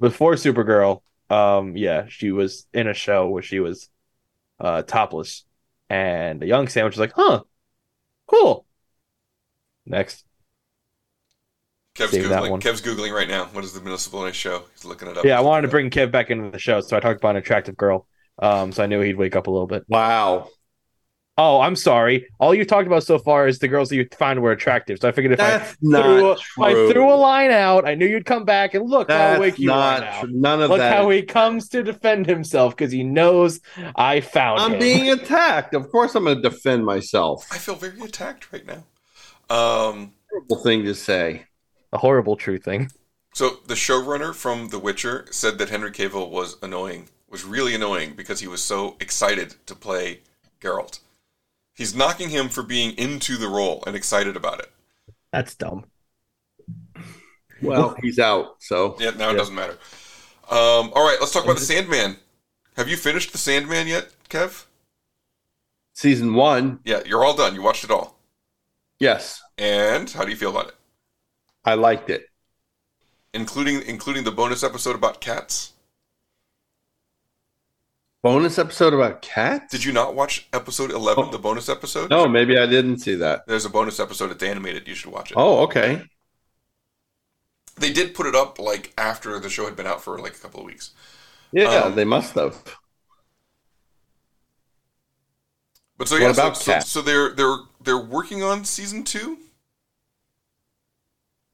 before 0.00 0.34
Supergirl. 0.34 1.02
Um, 1.30 1.76
yeah, 1.76 2.06
she 2.08 2.32
was 2.32 2.66
in 2.72 2.86
a 2.88 2.94
show 2.94 3.28
where 3.28 3.42
she 3.42 3.60
was 3.60 3.88
uh 4.60 4.82
topless, 4.82 5.44
and 5.88 6.42
a 6.42 6.46
young 6.46 6.68
Sandwich 6.68 6.94
was 6.94 7.00
like, 7.00 7.12
"Huh, 7.14 7.44
cool." 8.26 8.66
Next, 9.86 10.24
Kev's 11.94 12.10
Save 12.10 12.28
that 12.28 12.42
googling. 12.42 12.50
one. 12.50 12.60
Kev's 12.60 12.82
googling 12.82 13.12
right 13.12 13.28
now. 13.28 13.46
What 13.46 13.64
is 13.64 13.72
the 13.72 13.80
municipal 13.80 14.20
Benoist 14.20 14.38
show? 14.38 14.64
He's 14.74 14.84
looking 14.84 15.08
it 15.08 15.16
up. 15.16 15.24
yeah, 15.24 15.38
I 15.38 15.40
wanted 15.42 15.62
to 15.62 15.68
bring 15.68 15.90
Kev 15.90 16.10
back 16.10 16.30
into 16.30 16.50
the 16.50 16.58
show, 16.58 16.80
so 16.80 16.96
I 16.96 17.00
talked 17.00 17.20
about 17.20 17.30
an 17.30 17.36
attractive 17.36 17.76
girl. 17.76 18.06
Um, 18.40 18.72
so 18.72 18.82
I 18.82 18.86
knew 18.86 19.00
he'd 19.00 19.16
wake 19.16 19.36
up 19.36 19.46
a 19.46 19.50
little 19.50 19.68
bit. 19.68 19.84
Wow. 19.88 20.48
Oh, 21.36 21.60
I'm 21.60 21.74
sorry. 21.74 22.28
All 22.38 22.54
you 22.54 22.64
talked 22.64 22.86
about 22.86 23.02
so 23.02 23.18
far 23.18 23.48
is 23.48 23.58
the 23.58 23.66
girls 23.66 23.88
that 23.88 23.96
you 23.96 24.06
found 24.16 24.40
were 24.40 24.52
attractive. 24.52 25.00
So 25.00 25.08
I 25.08 25.12
figured 25.12 25.32
if 25.32 25.38
That's 25.38 25.72
I 25.72 25.76
not 25.82 26.02
threw, 26.04 26.28
a, 26.28 26.32
if 26.32 26.88
I 26.88 26.92
threw 26.92 27.12
a 27.12 27.16
line 27.16 27.50
out, 27.50 27.88
I 27.88 27.94
knew 27.96 28.06
you'd 28.06 28.24
come 28.24 28.44
back 28.44 28.74
and 28.74 28.88
look 28.88 29.10
how 29.10 29.16
That's 29.18 29.38
awake 29.38 29.58
you 29.58 29.66
not 29.66 30.02
are 30.02 30.04
now. 30.06 30.20
true. 30.20 30.30
None 30.32 30.62
of 30.62 30.70
look 30.70 30.78
that. 30.78 30.92
how 30.94 31.10
he 31.10 31.22
comes 31.22 31.68
to 31.70 31.82
defend 31.82 32.26
himself 32.26 32.76
because 32.76 32.92
he 32.92 33.02
knows 33.02 33.58
I 33.96 34.20
found 34.20 34.60
him. 34.60 34.64
I'm 34.66 34.72
him. 34.74 34.78
being 34.78 35.10
attacked. 35.10 35.74
Of 35.74 35.90
course, 35.90 36.14
I'm 36.14 36.22
going 36.22 36.40
to 36.40 36.42
defend 36.48 36.84
myself. 36.86 37.48
I 37.50 37.58
feel 37.58 37.74
very 37.74 38.00
attacked 38.00 38.52
right 38.52 38.64
now. 38.64 38.84
Um, 39.50 40.12
Horrible 40.30 40.62
thing 40.62 40.84
to 40.84 40.94
say. 40.94 41.46
a 41.92 41.98
horrible 41.98 42.36
true 42.36 42.58
thing. 42.58 42.90
so 43.34 43.58
the 43.66 43.74
showrunner 43.74 44.32
from 44.34 44.68
The 44.68 44.78
Witcher 44.78 45.26
said 45.32 45.58
that 45.58 45.68
Henry 45.68 45.90
Cavill 45.90 46.30
was 46.30 46.58
annoying, 46.62 47.08
was 47.28 47.44
really 47.44 47.74
annoying 47.74 48.14
because 48.14 48.38
he 48.38 48.46
was 48.46 48.62
so 48.62 48.96
excited 49.00 49.56
to 49.66 49.74
play 49.74 50.20
Geralt. 50.60 51.00
He's 51.74 51.94
knocking 51.94 52.28
him 52.30 52.48
for 52.48 52.62
being 52.62 52.92
into 52.96 53.36
the 53.36 53.48
role 53.48 53.82
and 53.86 53.96
excited 53.96 54.36
about 54.36 54.60
it. 54.60 54.70
That's 55.32 55.54
dumb. 55.54 55.86
Well, 57.62 57.96
he's 58.02 58.18
out. 58.18 58.56
So 58.60 58.96
Yeah, 59.00 59.10
now 59.10 59.30
it 59.30 59.34
doesn't 59.34 59.54
matter. 59.54 59.78
Um, 60.50 60.92
all 60.94 61.04
right, 61.06 61.16
let's 61.20 61.32
talk 61.32 61.44
about 61.44 61.56
the 61.58 61.64
Sandman. 61.64 62.16
Have 62.76 62.88
you 62.88 62.96
finished 62.96 63.32
the 63.32 63.38
Sandman 63.38 63.86
yet, 63.86 64.08
Kev? 64.28 64.66
season 65.94 66.34
one, 66.34 66.80
Yeah, 66.84 67.02
you're 67.06 67.24
all 67.24 67.34
done. 67.36 67.54
You 67.54 67.62
watched 67.62 67.84
it 67.84 67.90
all. 67.90 68.18
yes, 68.98 69.42
And 69.58 70.10
how 70.10 70.24
do 70.24 70.30
you 70.30 70.36
feel 70.36 70.50
about 70.50 70.68
it? 70.68 70.74
I 71.64 71.74
liked 71.74 72.10
it. 72.10 72.26
Including 73.32 73.82
including 73.86 74.24
the 74.24 74.30
bonus 74.32 74.62
episode 74.62 74.94
about 74.94 75.20
cats. 75.20 75.72
Bonus 78.24 78.58
episode 78.58 78.94
about 78.94 79.20
cats. 79.20 79.70
Did 79.70 79.84
you 79.84 79.92
not 79.92 80.14
watch 80.14 80.48
episode 80.54 80.90
11, 80.90 81.30
the 81.30 81.38
bonus 81.38 81.68
episode? 81.68 82.08
No, 82.08 82.26
maybe 82.26 82.56
I 82.56 82.64
didn't 82.64 83.00
see 83.00 83.16
that. 83.16 83.46
There's 83.46 83.66
a 83.66 83.68
bonus 83.68 84.00
episode. 84.00 84.30
It's 84.30 84.42
animated. 84.42 84.88
You 84.88 84.94
should 84.94 85.12
watch 85.12 85.30
it. 85.30 85.34
Oh, 85.36 85.58
okay. 85.64 86.02
They 87.76 87.92
did 87.92 88.14
put 88.14 88.24
it 88.24 88.34
up 88.34 88.58
like 88.58 88.94
after 88.96 89.38
the 89.38 89.50
show 89.50 89.66
had 89.66 89.76
been 89.76 89.86
out 89.86 90.02
for 90.02 90.18
like 90.18 90.36
a 90.36 90.38
couple 90.38 90.60
of 90.60 90.64
weeks. 90.64 90.94
Yeah, 91.52 91.80
Um, 91.80 91.96
they 91.96 92.06
must 92.06 92.32
have. 92.34 92.56
But 95.98 96.08
so 96.08 96.14
What 96.14 96.22
yeah, 96.22 96.30
about 96.30 96.56
so, 96.56 96.72
so, 96.72 96.80
so 96.80 97.02
they're 97.02 97.34
they're 97.34 97.58
they're 97.82 97.98
working 97.98 98.42
on 98.42 98.64
season 98.64 99.04
two. 99.04 99.36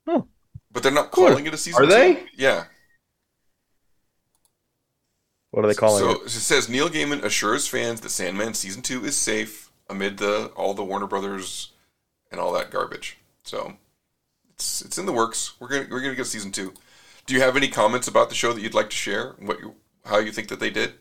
Oh. 0.06 0.28
But 0.70 0.84
they're 0.84 0.92
not 0.92 1.10
calling 1.10 1.46
it 1.48 1.52
a 1.52 1.58
season. 1.58 1.82
Are 1.82 1.86
they? 1.86 2.26
Yeah. 2.36 2.66
What 5.50 5.64
are 5.64 5.68
they 5.68 5.74
calling 5.74 6.02
so 6.02 6.10
it? 6.10 6.16
So 6.18 6.24
it 6.24 6.30
says 6.30 6.68
Neil 6.68 6.88
Gaiman 6.88 7.24
assures 7.24 7.66
fans 7.66 8.00
that 8.00 8.10
Sandman 8.10 8.54
season 8.54 8.82
two 8.82 9.04
is 9.04 9.16
safe 9.16 9.70
amid 9.88 10.18
the 10.18 10.46
all 10.56 10.74
the 10.74 10.84
Warner 10.84 11.06
Brothers 11.06 11.72
and 12.30 12.40
all 12.40 12.52
that 12.52 12.70
garbage. 12.70 13.18
So 13.42 13.74
it's 14.54 14.82
it's 14.82 14.98
in 14.98 15.06
the 15.06 15.12
works. 15.12 15.54
We're 15.58 15.68
gonna 15.68 15.86
we're 15.90 16.00
gonna 16.00 16.14
get 16.14 16.26
season 16.26 16.52
two. 16.52 16.74
Do 17.26 17.34
you 17.34 17.40
have 17.40 17.56
any 17.56 17.68
comments 17.68 18.08
about 18.08 18.28
the 18.28 18.34
show 18.34 18.52
that 18.52 18.60
you'd 18.60 18.74
like 18.74 18.90
to 18.90 18.96
share? 18.96 19.34
What 19.40 19.60
you 19.60 19.74
how 20.04 20.18
you 20.18 20.32
think 20.32 20.48
that 20.48 20.60
they 20.60 20.70
did? 20.70 20.94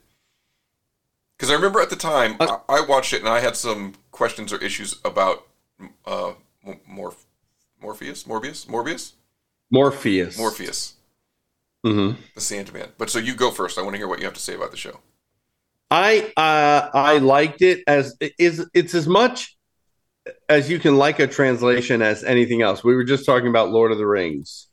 Because 1.37 1.51
I 1.51 1.55
remember 1.55 1.79
at 1.79 1.89
the 1.89 1.95
time 1.95 2.35
I, 2.39 2.59
I 2.67 2.81
watched 2.81 3.13
it 3.13 3.21
and 3.21 3.29
I 3.29 3.39
had 3.39 3.55
some 3.55 3.93
questions 4.11 4.51
or 4.51 4.57
issues 4.57 4.99
about 5.05 5.47
uh 6.05 6.33
Mor- 6.87 7.15
Morpheus 7.81 8.23
Morbius 8.25 8.65
Morbius 8.67 9.13
Morpheus. 9.71 10.37
Morpheus 10.37 10.95
Mm-hmm. 11.85 12.21
the 12.35 12.41
Sandman. 12.41 12.89
But 12.97 13.09
so 13.09 13.19
you 13.19 13.35
go 13.35 13.51
first. 13.51 13.77
I 13.77 13.81
want 13.81 13.93
to 13.93 13.97
hear 13.97 14.07
what 14.07 14.19
you 14.19 14.25
have 14.25 14.33
to 14.33 14.39
say 14.39 14.55
about 14.55 14.71
the 14.71 14.77
show. 14.77 14.99
I 15.91 16.31
uh, 16.37 16.89
I 16.93 17.17
liked 17.17 17.61
it 17.61 17.83
as 17.87 18.15
is 18.37 18.69
it's 18.73 18.93
as 18.93 19.07
much 19.07 19.57
as 20.47 20.69
you 20.69 20.77
can 20.77 20.97
like 20.97 21.19
a 21.19 21.27
translation 21.27 22.01
as 22.01 22.23
anything 22.23 22.61
else. 22.61 22.83
We 22.83 22.95
were 22.95 23.03
just 23.03 23.25
talking 23.25 23.47
about 23.47 23.71
Lord 23.71 23.91
of 23.91 23.97
the 23.97 24.05
Rings, 24.05 24.67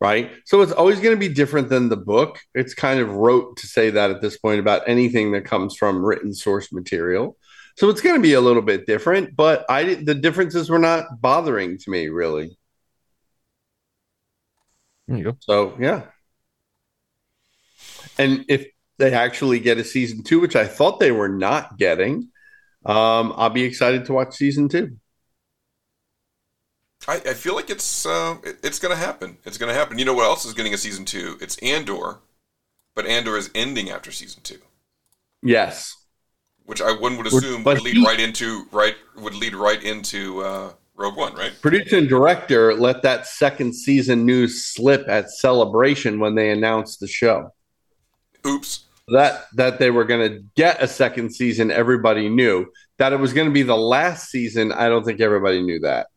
right? 0.00 0.32
So 0.46 0.62
it's 0.62 0.72
always 0.72 0.98
going 0.98 1.14
to 1.14 1.20
be 1.20 1.32
different 1.32 1.68
than 1.68 1.88
the 1.88 1.96
book. 1.96 2.40
It's 2.54 2.74
kind 2.74 3.00
of 3.00 3.10
rote 3.10 3.58
to 3.58 3.66
say 3.66 3.90
that 3.90 4.10
at 4.10 4.20
this 4.20 4.38
point 4.38 4.60
about 4.60 4.88
anything 4.88 5.32
that 5.32 5.44
comes 5.44 5.76
from 5.76 6.04
written 6.04 6.34
source 6.34 6.72
material. 6.72 7.36
So 7.76 7.88
it's 7.88 8.00
going 8.00 8.16
to 8.16 8.22
be 8.22 8.32
a 8.32 8.40
little 8.40 8.62
bit 8.62 8.86
different, 8.86 9.36
but 9.36 9.64
I 9.68 9.94
the 9.94 10.14
differences 10.14 10.68
were 10.68 10.78
not 10.78 11.20
bothering 11.20 11.78
to 11.78 11.90
me 11.90 12.08
really. 12.08 12.56
There 15.06 15.18
you 15.18 15.24
go. 15.24 15.36
So 15.40 15.76
yeah. 15.78 16.06
And 18.20 18.44
if 18.48 18.66
they 18.98 19.12
actually 19.14 19.60
get 19.60 19.78
a 19.78 19.84
season 19.84 20.22
two, 20.22 20.40
which 20.40 20.56
I 20.56 20.66
thought 20.66 21.00
they 21.00 21.10
were 21.12 21.28
not 21.28 21.78
getting, 21.78 22.28
um, 22.84 23.32
I'll 23.36 23.50
be 23.50 23.62
excited 23.64 24.04
to 24.06 24.12
watch 24.12 24.34
season 24.34 24.68
two. 24.68 24.96
I, 27.08 27.14
I 27.16 27.34
feel 27.34 27.54
like 27.54 27.70
it's 27.70 28.04
uh, 28.04 28.36
it- 28.44 28.58
it's 28.62 28.78
going 28.78 28.92
to 28.94 29.00
happen. 29.00 29.38
It's 29.44 29.56
going 29.58 29.72
to 29.72 29.78
happen. 29.78 29.98
You 29.98 30.04
know 30.04 30.12
what 30.14 30.24
else 30.26 30.44
is 30.44 30.52
getting 30.52 30.74
a 30.74 30.78
season 30.78 31.04
two? 31.04 31.38
It's 31.40 31.56
Andor, 31.58 32.18
but 32.94 33.06
Andor 33.06 33.36
is 33.36 33.50
ending 33.54 33.90
after 33.90 34.12
season 34.12 34.42
two, 34.42 34.58
Yes. 35.42 35.94
which 36.64 36.82
I 36.82 36.92
one 36.92 37.16
would 37.16 37.26
assume 37.26 37.62
but 37.64 37.76
would 37.76 37.84
lead 37.84 37.96
he- 37.96 38.04
right 38.04 38.20
into 38.20 38.66
right 38.70 38.94
would 39.16 39.34
lead 39.34 39.54
right 39.54 39.82
into 39.82 40.42
uh, 40.42 40.72
Rogue 40.94 41.16
One, 41.16 41.34
right? 41.34 41.52
Producer 41.62 41.96
and 41.96 42.08
director 42.08 42.74
let 42.74 43.00
that 43.02 43.26
second 43.26 43.74
season 43.74 44.26
news 44.26 44.62
slip 44.66 45.08
at 45.08 45.30
Celebration 45.30 46.20
when 46.20 46.34
they 46.34 46.50
announced 46.50 47.00
the 47.00 47.08
show. 47.08 47.50
Oops. 48.46 48.84
That 49.08 49.46
that 49.54 49.78
they 49.78 49.90
were 49.90 50.04
going 50.04 50.30
to 50.30 50.44
get 50.54 50.82
a 50.82 50.86
second 50.86 51.34
season, 51.34 51.70
everybody 51.70 52.28
knew. 52.28 52.66
That 52.98 53.12
it 53.12 53.18
was 53.18 53.32
going 53.32 53.48
to 53.48 53.52
be 53.52 53.62
the 53.62 53.76
last 53.76 54.30
season, 54.30 54.72
I 54.72 54.88
don't 54.88 55.04
think 55.04 55.20
everybody 55.20 55.62
knew 55.62 55.80
that. 55.80 56.08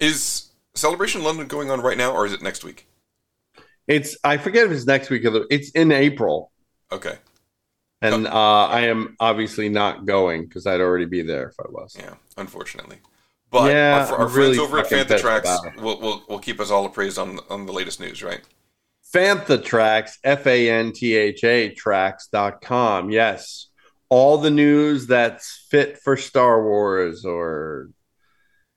Is 0.00 0.50
Celebration 0.74 1.22
London 1.22 1.46
going 1.46 1.70
on 1.70 1.80
right 1.80 1.98
now, 1.98 2.12
or 2.12 2.26
is 2.26 2.32
it 2.32 2.42
next 2.42 2.64
week? 2.64 2.88
It's 3.86 4.16
I 4.22 4.36
forget 4.36 4.66
if 4.66 4.72
it's 4.72 4.86
next 4.86 5.10
week 5.10 5.24
or 5.24 5.30
the, 5.30 5.46
it's 5.50 5.70
in 5.70 5.92
April. 5.92 6.52
Okay. 6.92 7.18
And 8.00 8.28
uh, 8.28 8.66
I 8.66 8.82
am 8.82 9.16
obviously 9.18 9.68
not 9.68 10.06
going 10.06 10.44
because 10.44 10.66
I'd 10.66 10.80
already 10.80 11.06
be 11.06 11.22
there 11.22 11.48
if 11.48 11.54
I 11.58 11.68
was. 11.68 11.96
Yeah, 11.98 12.14
unfortunately. 12.36 12.98
But 13.50 13.72
Yeah, 13.72 14.06
our, 14.10 14.18
our 14.18 14.28
friends 14.28 14.36
really 14.36 14.58
over 14.58 14.78
at 14.78 14.86
Fantha 14.86 15.08
pissed 15.08 15.24
Tracks 15.24 15.58
will, 15.78 15.98
will 16.00 16.22
will 16.28 16.38
keep 16.38 16.60
us 16.60 16.70
all 16.70 16.86
appraised 16.86 17.18
on 17.18 17.40
on 17.50 17.66
the 17.66 17.72
latest 17.72 17.98
news, 17.98 18.22
right? 18.22 18.42
Fantha 19.14 19.62
Tracks, 19.62 20.18
F 20.22 20.46
A 20.46 20.70
N 20.70 20.92
T 20.92 21.14
H 21.14 21.44
A 21.44 21.70
tracks.com. 21.70 23.10
Yes. 23.10 23.66
All 24.10 24.38
the 24.38 24.50
news 24.50 25.06
that's 25.06 25.66
fit 25.70 25.98
for 25.98 26.16
Star 26.16 26.62
Wars 26.62 27.24
or 27.24 27.90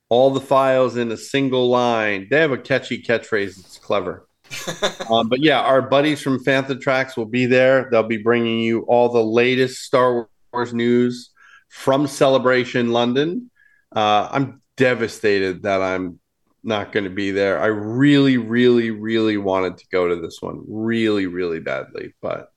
all 0.08 0.30
the 0.30 0.40
files 0.40 0.96
in 0.96 1.10
a 1.10 1.16
single 1.16 1.70
line. 1.70 2.28
They 2.30 2.40
have 2.40 2.52
a 2.52 2.58
catchy 2.58 3.02
catchphrase. 3.02 3.58
It's 3.58 3.78
clever. 3.78 4.26
um, 5.10 5.28
but 5.28 5.40
yeah, 5.40 5.60
our 5.60 5.80
buddies 5.80 6.20
from 6.20 6.44
Fantha 6.44 6.78
Tracks 6.78 7.16
will 7.16 7.26
be 7.26 7.46
there. 7.46 7.88
They'll 7.90 8.02
be 8.02 8.22
bringing 8.22 8.60
you 8.60 8.80
all 8.82 9.08
the 9.08 9.24
latest 9.24 9.82
Star 9.82 10.28
Wars 10.52 10.74
news 10.74 11.30
from 11.70 12.06
Celebration 12.06 12.92
London. 12.92 13.50
Uh, 13.94 14.28
I'm 14.30 14.62
devastated 14.76 15.62
that 15.62 15.80
I'm 15.80 16.20
not 16.62 16.92
going 16.92 17.04
to 17.04 17.10
be 17.10 17.30
there. 17.30 17.60
I 17.60 17.66
really, 17.66 18.36
really, 18.36 18.90
really 18.90 19.36
wanted 19.36 19.78
to 19.78 19.86
go 19.90 20.08
to 20.08 20.16
this 20.16 20.38
one, 20.40 20.62
really, 20.68 21.26
really 21.26 21.60
badly. 21.60 22.14
But 22.20 22.50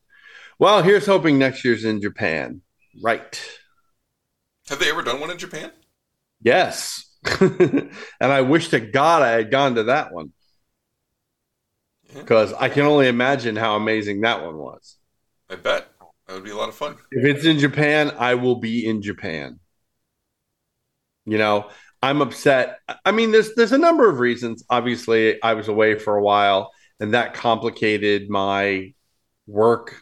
well, 0.59 0.83
here's 0.83 1.05
hoping 1.05 1.37
next 1.37 1.65
year's 1.65 1.85
in 1.85 2.01
Japan. 2.01 2.61
Right. 3.03 3.41
Have 4.69 4.79
they 4.79 4.89
ever 4.89 5.01
done 5.01 5.19
one 5.19 5.31
in 5.31 5.37
Japan? 5.37 5.71
Yes. 6.41 7.11
and 7.39 7.91
I 8.21 8.41
wish 8.41 8.69
to 8.69 8.79
God 8.79 9.21
I 9.21 9.31
had 9.31 9.51
gone 9.51 9.75
to 9.75 9.83
that 9.83 10.13
one 10.13 10.31
because 12.13 12.53
I 12.53 12.69
can 12.69 12.83
only 12.83 13.07
imagine 13.07 13.55
how 13.55 13.75
amazing 13.75 14.21
that 14.21 14.43
one 14.43 14.57
was. 14.57 14.97
I 15.49 15.55
bet 15.55 15.87
that 16.27 16.33
would 16.33 16.43
be 16.43 16.51
a 16.51 16.57
lot 16.57 16.69
of 16.69 16.75
fun. 16.75 16.95
If 17.11 17.25
it's 17.25 17.45
in 17.45 17.59
Japan, 17.59 18.13
I 18.17 18.35
will 18.35 18.55
be 18.55 18.85
in 18.85 19.01
Japan. 19.01 19.59
You 21.25 21.37
know, 21.37 21.69
I'm 22.05 22.21
upset. 22.21 22.77
I 23.03 23.11
mean, 23.11 23.31
there's 23.31 23.55
there's 23.55 23.71
a 23.71 23.79
number 23.79 24.07
of 24.07 24.19
reasons. 24.19 24.63
Obviously, 24.69 25.41
I 25.41 25.55
was 25.55 25.69
away 25.69 25.97
for 25.97 26.15
a 26.15 26.21
while, 26.21 26.71
and 26.99 27.15
that 27.15 27.33
complicated 27.33 28.29
my 28.29 28.93
work, 29.47 29.95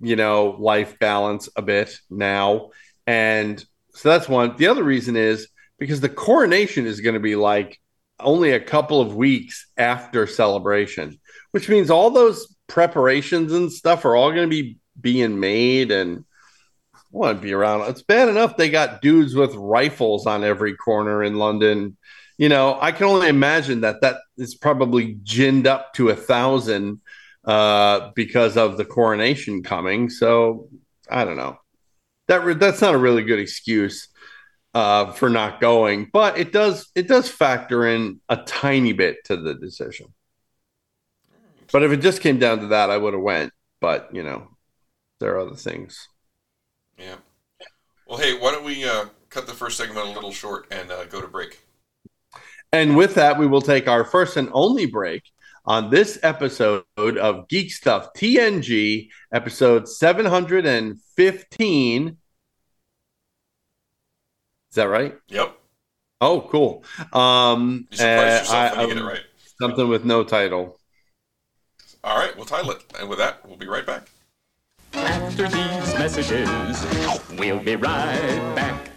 you 0.00 0.14
know, 0.14 0.54
life 0.60 1.00
balance 1.00 1.48
a 1.56 1.62
bit 1.62 1.98
now. 2.08 2.70
And 3.08 3.58
so 3.90 4.08
that's 4.08 4.28
one. 4.28 4.56
The 4.56 4.68
other 4.68 4.84
reason 4.84 5.16
is 5.16 5.48
because 5.80 6.00
the 6.00 6.08
coronation 6.08 6.86
is 6.86 7.00
going 7.00 7.14
to 7.14 7.20
be 7.20 7.34
like 7.34 7.80
only 8.20 8.52
a 8.52 8.60
couple 8.60 9.00
of 9.00 9.16
weeks 9.16 9.66
after 9.76 10.28
celebration, 10.28 11.18
which 11.50 11.68
means 11.68 11.90
all 11.90 12.10
those 12.10 12.54
preparations 12.68 13.52
and 13.52 13.72
stuff 13.72 14.04
are 14.04 14.14
all 14.14 14.30
going 14.30 14.48
to 14.48 14.62
be 14.62 14.78
being 15.00 15.40
made 15.40 15.90
and 15.90 16.24
want 17.10 17.38
to 17.38 17.42
be 17.42 17.52
around. 17.52 17.88
It's 17.88 18.02
bad 18.02 18.28
enough 18.28 18.56
they 18.56 18.70
got 18.70 19.02
dudes 19.02 19.34
with 19.34 19.54
rifles 19.54 20.26
on 20.26 20.44
every 20.44 20.74
corner 20.76 21.22
in 21.22 21.38
London. 21.38 21.96
You 22.36 22.48
know, 22.48 22.78
I 22.80 22.92
can 22.92 23.06
only 23.06 23.28
imagine 23.28 23.80
that 23.80 24.00
that 24.02 24.18
is 24.36 24.54
probably 24.54 25.14
ginned 25.24 25.66
up 25.66 25.94
to 25.94 26.10
a 26.10 26.16
thousand 26.16 27.00
uh, 27.44 28.10
because 28.14 28.56
of 28.56 28.76
the 28.76 28.84
coronation 28.84 29.62
coming. 29.62 30.10
So 30.10 30.68
I 31.10 31.24
don't 31.24 31.36
know. 31.36 31.58
That 32.28 32.44
re- 32.44 32.54
that's 32.54 32.80
not 32.80 32.94
a 32.94 32.98
really 32.98 33.22
good 33.22 33.38
excuse 33.38 34.08
uh, 34.74 35.12
for 35.12 35.30
not 35.30 35.60
going, 35.60 36.10
but 36.12 36.38
it 36.38 36.52
does 36.52 36.90
it 36.94 37.08
does 37.08 37.28
factor 37.28 37.86
in 37.86 38.20
a 38.28 38.36
tiny 38.36 38.92
bit 38.92 39.24
to 39.24 39.36
the 39.36 39.54
decision. 39.54 40.08
But 41.72 41.82
if 41.82 41.92
it 41.92 42.00
just 42.00 42.20
came 42.20 42.38
down 42.38 42.60
to 42.60 42.66
that, 42.68 42.90
I 42.90 42.96
would 42.96 43.14
have 43.14 43.22
went. 43.22 43.52
But 43.80 44.14
you 44.14 44.22
know, 44.22 44.48
there 45.20 45.34
are 45.34 45.40
other 45.40 45.56
things. 45.56 46.06
Yeah. 46.98 47.16
Well, 48.06 48.18
hey, 48.18 48.38
why 48.38 48.52
don't 48.52 48.64
we 48.64 48.84
uh, 48.84 49.06
cut 49.30 49.46
the 49.46 49.54
first 49.54 49.76
segment 49.76 50.06
a 50.06 50.10
little 50.10 50.32
short 50.32 50.66
and 50.70 50.90
uh, 50.90 51.04
go 51.04 51.20
to 51.20 51.28
break? 51.28 51.60
And 52.72 52.96
with 52.96 53.14
that, 53.14 53.38
we 53.38 53.46
will 53.46 53.62
take 53.62 53.88
our 53.88 54.04
first 54.04 54.36
and 54.36 54.48
only 54.52 54.86
break 54.86 55.22
on 55.64 55.90
this 55.90 56.18
episode 56.22 56.84
of 56.96 57.48
Geek 57.48 57.70
Stuff 57.70 58.12
TNG, 58.14 59.08
episode 59.32 59.88
715. 59.88 62.08
Is 62.08 62.14
that 64.74 64.84
right? 64.84 65.16
Yep. 65.28 65.56
Oh, 66.20 66.42
cool. 66.50 66.84
Um, 67.12 67.86
You 67.90 67.96
surprised 67.96 68.44
yourself 68.44 68.72
uh, 68.72 68.76
when 68.76 68.88
you 68.88 68.94
get 68.94 69.02
it 69.02 69.06
right. 69.06 69.20
Something 69.60 69.88
with 69.88 70.04
no 70.04 70.24
title. 70.24 70.78
All 72.04 72.18
right, 72.18 72.36
we'll 72.36 72.46
title 72.46 72.70
it. 72.72 72.84
And 72.98 73.08
with 73.08 73.18
that, 73.18 73.46
we'll 73.46 73.56
be 73.56 73.66
right 73.66 73.86
back. 73.86 74.10
After 75.06 75.48
these 75.48 75.94
messages, 75.98 77.38
we'll 77.38 77.58
be 77.58 77.76
right 77.76 78.54
back. 78.54 78.88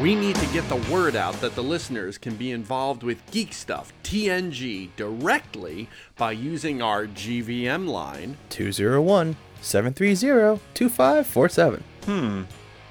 We 0.00 0.14
need 0.14 0.36
to 0.36 0.46
get 0.46 0.66
the 0.70 0.76
word 0.90 1.14
out 1.14 1.34
that 1.42 1.54
the 1.54 1.62
listeners 1.62 2.16
can 2.16 2.34
be 2.34 2.52
involved 2.52 3.02
with 3.02 3.18
Geek 3.32 3.52
Stuff 3.52 3.92
TNG 4.02 4.88
directly 4.96 5.90
by 6.16 6.32
using 6.32 6.80
our 6.80 7.06
GVM 7.06 7.86
line 7.86 8.38
201 8.48 9.36
730 9.60 10.62
2547. 10.72 11.84
Hmm. 12.06 12.42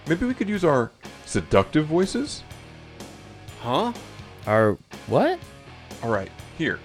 Maybe 0.07 0.28
we 0.28 0.36
could 0.36 0.49
use 0.49 0.64
our 0.64 0.91
seductive 1.26 1.88
voices? 1.88 2.43
Huh? 3.62 3.91
Our 4.48 4.78
what? 5.08 5.40
All 6.04 6.10
right, 6.10 6.32
here. 6.58 6.80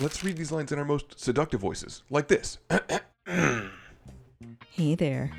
let's 0.00 0.24
read 0.24 0.36
these 0.36 0.50
lines 0.50 0.72
in 0.72 0.78
our 0.78 0.84
most 0.84 1.18
seductive 1.18 1.60
voices, 1.60 2.02
like 2.10 2.28
this. 2.28 2.58
Hey 4.74 4.94
there. 4.94 5.30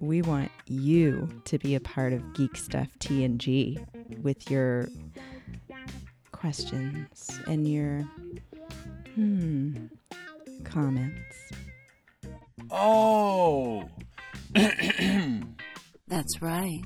We 0.00 0.20
want 0.22 0.50
you 0.66 1.28
to 1.46 1.58
be 1.58 1.74
a 1.74 1.80
part 1.80 2.12
of 2.12 2.34
Geek 2.34 2.56
Stuff 2.56 2.88
TNG 2.98 3.84
with 4.22 4.50
your 4.50 4.88
questions 6.30 7.40
and 7.46 7.66
your 7.66 8.02
hmm 9.14 9.86
comments. 10.64 11.52
Oh. 12.70 13.88
That's 16.08 16.42
right. 16.42 16.82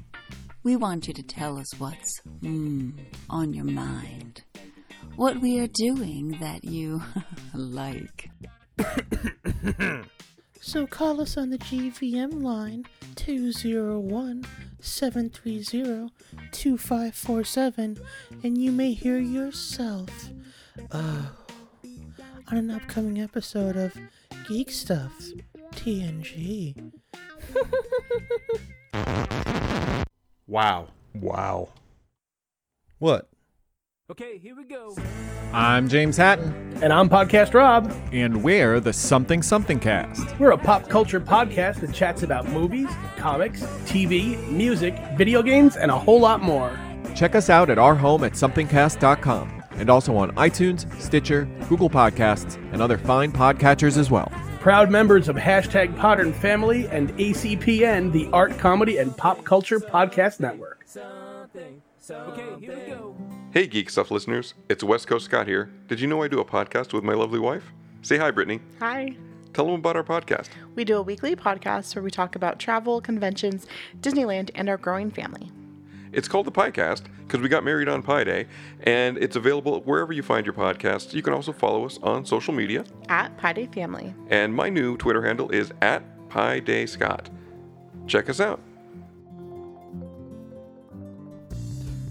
We 0.62 0.76
want 0.76 1.08
you 1.08 1.14
to 1.14 1.22
tell 1.22 1.58
us 1.58 1.72
what's 1.78 2.20
mm, 2.42 2.92
on 3.28 3.54
your 3.54 3.64
mind. 3.64 4.42
What 5.16 5.40
we 5.40 5.58
are 5.58 5.66
doing 5.66 6.36
that 6.40 6.64
you 6.64 7.02
like. 7.54 8.30
So 10.62 10.86
call 10.86 11.22
us 11.22 11.38
on 11.38 11.48
the 11.48 11.56
GVM 11.56 12.42
line 12.42 12.84
201 13.16 14.44
730 14.78 16.10
2547 16.52 17.98
and 18.44 18.58
you 18.58 18.70
may 18.70 18.92
hear 18.92 19.18
yourself 19.18 20.10
uh, 20.92 21.22
on 22.48 22.58
an 22.58 22.70
upcoming 22.70 23.22
episode 23.22 23.76
of 23.76 23.96
Geek 24.48 24.70
Stuff 24.70 25.12
TNG. 25.72 26.92
Wow. 30.50 30.88
Wow. 31.14 31.68
What? 32.98 33.28
Okay, 34.10 34.36
here 34.36 34.56
we 34.56 34.64
go. 34.64 34.96
I'm 35.52 35.88
James 35.88 36.16
Hatton. 36.16 36.76
And 36.82 36.92
I'm 36.92 37.08
Podcast 37.08 37.54
Rob. 37.54 37.94
And 38.10 38.42
we're 38.42 38.80
the 38.80 38.92
Something 38.92 39.44
Something 39.44 39.78
Cast. 39.78 40.36
We're 40.40 40.50
a 40.50 40.58
pop 40.58 40.88
culture 40.88 41.20
podcast 41.20 41.82
that 41.82 41.94
chats 41.94 42.24
about 42.24 42.48
movies, 42.48 42.88
comics, 43.16 43.62
TV, 43.86 44.44
music, 44.50 44.98
video 45.16 45.40
games, 45.40 45.76
and 45.76 45.88
a 45.88 45.96
whole 45.96 46.18
lot 46.18 46.42
more. 46.42 46.76
Check 47.14 47.36
us 47.36 47.48
out 47.48 47.70
at 47.70 47.78
our 47.78 47.94
home 47.94 48.24
at 48.24 48.32
somethingcast.com 48.32 49.62
and 49.74 49.88
also 49.88 50.16
on 50.16 50.32
iTunes, 50.32 51.00
Stitcher, 51.00 51.44
Google 51.68 51.88
Podcasts, 51.88 52.56
and 52.72 52.82
other 52.82 52.98
fine 52.98 53.30
podcatchers 53.30 53.96
as 53.96 54.10
well. 54.10 54.32
Proud 54.60 54.90
members 54.90 55.30
of 55.30 55.36
hashtag 55.36 55.96
Podern 55.96 56.34
Family 56.34 56.86
and 56.88 57.08
ACPN, 57.16 58.12
the 58.12 58.28
Art, 58.30 58.58
Comedy, 58.58 58.98
and 58.98 59.16
Pop 59.16 59.42
Culture 59.42 59.80
Podcast 59.80 60.38
Network. 60.38 60.86
Okay, 60.94 62.60
here 62.60 62.76
we 62.76 62.92
go. 62.92 63.16
Hey, 63.52 63.66
Geek 63.66 63.88
Stuff 63.88 64.10
listeners, 64.10 64.52
it's 64.68 64.84
West 64.84 65.08
Coast 65.08 65.24
Scott 65.24 65.46
here. 65.46 65.70
Did 65.88 65.98
you 65.98 66.06
know 66.06 66.22
I 66.22 66.28
do 66.28 66.40
a 66.40 66.44
podcast 66.44 66.92
with 66.92 67.02
my 67.02 67.14
lovely 67.14 67.38
wife? 67.38 67.72
Say 68.02 68.18
hi, 68.18 68.30
Brittany. 68.30 68.60
Hi. 68.80 69.16
Tell 69.54 69.64
them 69.64 69.76
about 69.76 69.96
our 69.96 70.04
podcast. 70.04 70.48
We 70.74 70.84
do 70.84 70.98
a 70.98 71.02
weekly 71.02 71.34
podcast 71.34 71.96
where 71.96 72.02
we 72.02 72.10
talk 72.10 72.36
about 72.36 72.58
travel, 72.58 73.00
conventions, 73.00 73.66
Disneyland, 74.02 74.50
and 74.54 74.68
our 74.68 74.76
growing 74.76 75.10
family. 75.10 75.50
It's 76.12 76.28
called 76.28 76.44
the 76.44 76.52
Piecast 76.52 77.04
because 77.30 77.40
we 77.40 77.48
got 77.48 77.62
married 77.62 77.88
on 77.88 78.02
Pi 78.02 78.24
Day, 78.24 78.46
and 78.82 79.16
it's 79.18 79.36
available 79.36 79.80
wherever 79.82 80.12
you 80.12 80.22
find 80.22 80.44
your 80.44 80.52
podcasts. 80.52 81.14
You 81.14 81.22
can 81.22 81.32
also 81.32 81.52
follow 81.52 81.86
us 81.86 81.96
on 82.02 82.24
social 82.26 82.52
media, 82.52 82.84
At 83.08 83.36
Pi 83.38 83.52
Day 83.52 83.66
Family. 83.66 84.12
and 84.30 84.52
my 84.52 84.68
new 84.68 84.96
Twitter 84.96 85.22
handle 85.24 85.48
is 85.50 85.72
at 85.80 86.02
Pi 86.28 86.58
Day 86.58 86.86
Scott. 86.86 87.30
Check 88.08 88.28
us 88.28 88.40
out. 88.40 88.60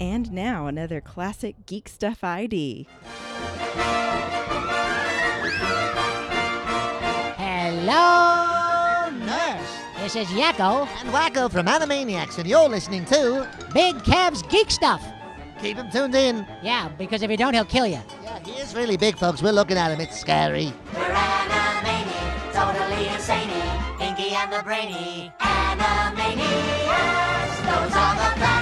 And 0.00 0.30
now 0.30 0.66
another 0.66 1.00
classic 1.00 1.64
Geek 1.64 1.88
Stuff 1.88 2.22
ID. 2.22 2.86
Hello, 7.38 9.08
nurse. 9.24 9.82
This 9.98 10.16
is 10.16 10.28
Yakko 10.28 10.86
and 11.00 11.08
Wakko 11.08 11.50
from 11.50 11.66
Animaniacs, 11.66 12.36
and 12.38 12.46
you're 12.46 12.68
listening 12.68 13.06
to 13.06 13.48
Big 13.72 13.96
Kev's 14.04 14.42
Geek 14.42 14.70
Stuff. 14.70 15.02
Keep 15.62 15.78
him 15.78 15.90
tuned 15.90 16.14
in. 16.14 16.46
Yeah, 16.62 16.88
because 16.98 17.22
if 17.22 17.30
you 17.30 17.38
don't, 17.38 17.54
he'll 17.54 17.64
kill 17.64 17.86
you. 17.86 18.00
Yeah, 18.22 18.38
he 18.40 18.52
is 18.52 18.74
really 18.74 18.98
big, 18.98 19.16
folks. 19.16 19.42
We're 19.42 19.52
looking 19.52 19.78
at 19.78 19.90
him. 19.90 20.00
It's 20.02 20.20
scary. 20.20 20.74
We're 20.92 21.00
Animaniacs, 21.00 22.52
totally 22.52 23.08
insane. 23.08 23.48
Inky 23.98 24.34
and 24.34 24.52
the 24.52 24.62
Brainy. 24.62 25.32
Animaniacs, 25.40 26.36
those 27.64 27.96
are 27.96 28.14
the 28.14 28.55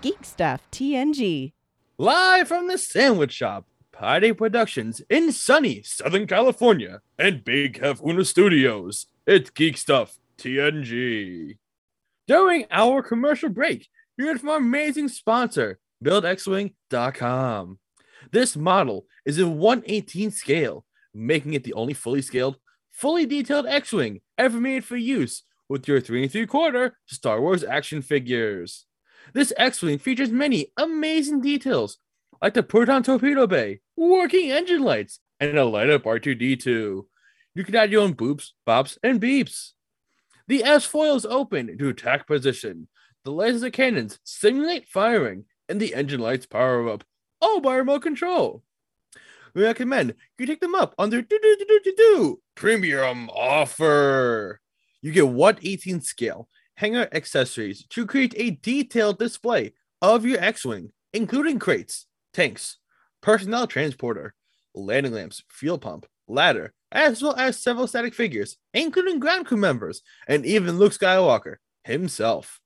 Geek 0.00 0.24
Stuff 0.24 0.62
TNG. 0.70 1.52
Live 1.98 2.46
from 2.46 2.68
the 2.68 2.78
Sandwich 2.78 3.32
Shop, 3.32 3.66
Day 4.00 4.32
Productions 4.32 5.02
in 5.10 5.32
sunny 5.32 5.82
Southern 5.82 6.28
California 6.28 7.00
and 7.18 7.42
Big 7.42 7.80
Cafuna 7.80 8.24
Studios. 8.24 9.06
It's 9.26 9.50
Geek 9.50 9.76
Stuff 9.76 10.20
TNG. 10.38 11.58
During 12.28 12.66
our 12.70 13.02
commercial 13.02 13.48
break, 13.48 13.88
you 14.16 14.26
heard 14.26 14.38
from 14.38 14.50
our 14.50 14.58
amazing 14.58 15.08
sponsor, 15.08 15.80
BuildXWing.com. 16.04 17.80
This 18.30 18.56
model 18.56 19.06
is 19.24 19.40
in 19.40 19.58
118 19.58 20.30
scale, 20.30 20.84
making 21.12 21.54
it 21.54 21.64
the 21.64 21.74
only 21.74 21.94
fully 21.94 22.22
scaled, 22.22 22.58
fully 22.92 23.26
detailed 23.26 23.66
X-Wing 23.66 24.20
ever 24.36 24.60
made 24.60 24.84
for 24.84 24.96
use 24.96 25.42
with 25.68 25.88
your 25.88 26.00
3 26.00 26.22
and 26.22 26.30
3 26.30 26.46
quarter 26.46 26.96
Star 27.06 27.40
Wars 27.40 27.64
action 27.64 28.00
figures. 28.00 28.84
This 29.34 29.52
X-Wing 29.56 29.98
features 29.98 30.30
many 30.30 30.72
amazing 30.76 31.40
details, 31.40 31.98
like 32.40 32.54
the 32.54 32.62
proton 32.62 33.02
torpedo 33.02 33.46
bay, 33.46 33.80
working 33.96 34.50
engine 34.50 34.82
lights, 34.82 35.20
and 35.40 35.58
a 35.58 35.64
light 35.64 35.90
up 35.90 36.04
R2D2. 36.04 37.04
You 37.54 37.64
can 37.64 37.76
add 37.76 37.92
your 37.92 38.02
own 38.02 38.14
boops, 38.14 38.50
bops, 38.66 38.96
and 39.02 39.20
beeps. 39.20 39.72
The 40.46 40.64
S 40.64 40.84
foil 40.84 41.16
is 41.16 41.26
open 41.26 41.76
to 41.78 41.88
attack 41.88 42.26
position. 42.26 42.88
The 43.24 43.32
laser 43.32 43.70
cannons 43.70 44.18
simulate 44.24 44.88
firing, 44.88 45.44
and 45.68 45.80
the 45.80 45.94
engine 45.94 46.20
lights 46.20 46.46
power 46.46 46.88
up, 46.88 47.04
all 47.40 47.60
by 47.60 47.76
remote 47.76 48.02
control. 48.02 48.62
We 49.54 49.64
recommend 49.64 50.14
you 50.38 50.46
take 50.46 50.60
them 50.60 50.74
up 50.74 50.94
on 50.98 51.10
their 51.10 51.22
do 51.22 51.38
do 51.42 51.56
do 51.58 51.80
do 51.84 51.94
do 51.96 52.40
premium 52.54 53.28
offer. 53.30 54.60
You 55.02 55.12
get 55.12 55.28
118 55.28 56.00
scale 56.00 56.48
hangar 56.78 57.08
accessories 57.10 57.84
to 57.88 58.06
create 58.06 58.32
a 58.36 58.50
detailed 58.50 59.18
display 59.18 59.72
of 60.00 60.24
your 60.24 60.40
X-Wing, 60.40 60.92
including 61.12 61.58
crates, 61.58 62.06
tanks, 62.32 62.76
personnel 63.20 63.66
transporter, 63.66 64.32
landing 64.76 65.12
lamps, 65.12 65.42
fuel 65.50 65.76
pump, 65.76 66.06
ladder, 66.28 66.72
as 66.92 67.20
well 67.20 67.34
as 67.34 67.60
several 67.60 67.88
static 67.88 68.14
figures, 68.14 68.58
including 68.72 69.18
ground 69.18 69.44
crew 69.44 69.56
members, 69.56 70.02
and 70.28 70.46
even 70.46 70.78
Luke 70.78 70.92
Skywalker 70.92 71.56
himself. 71.82 72.60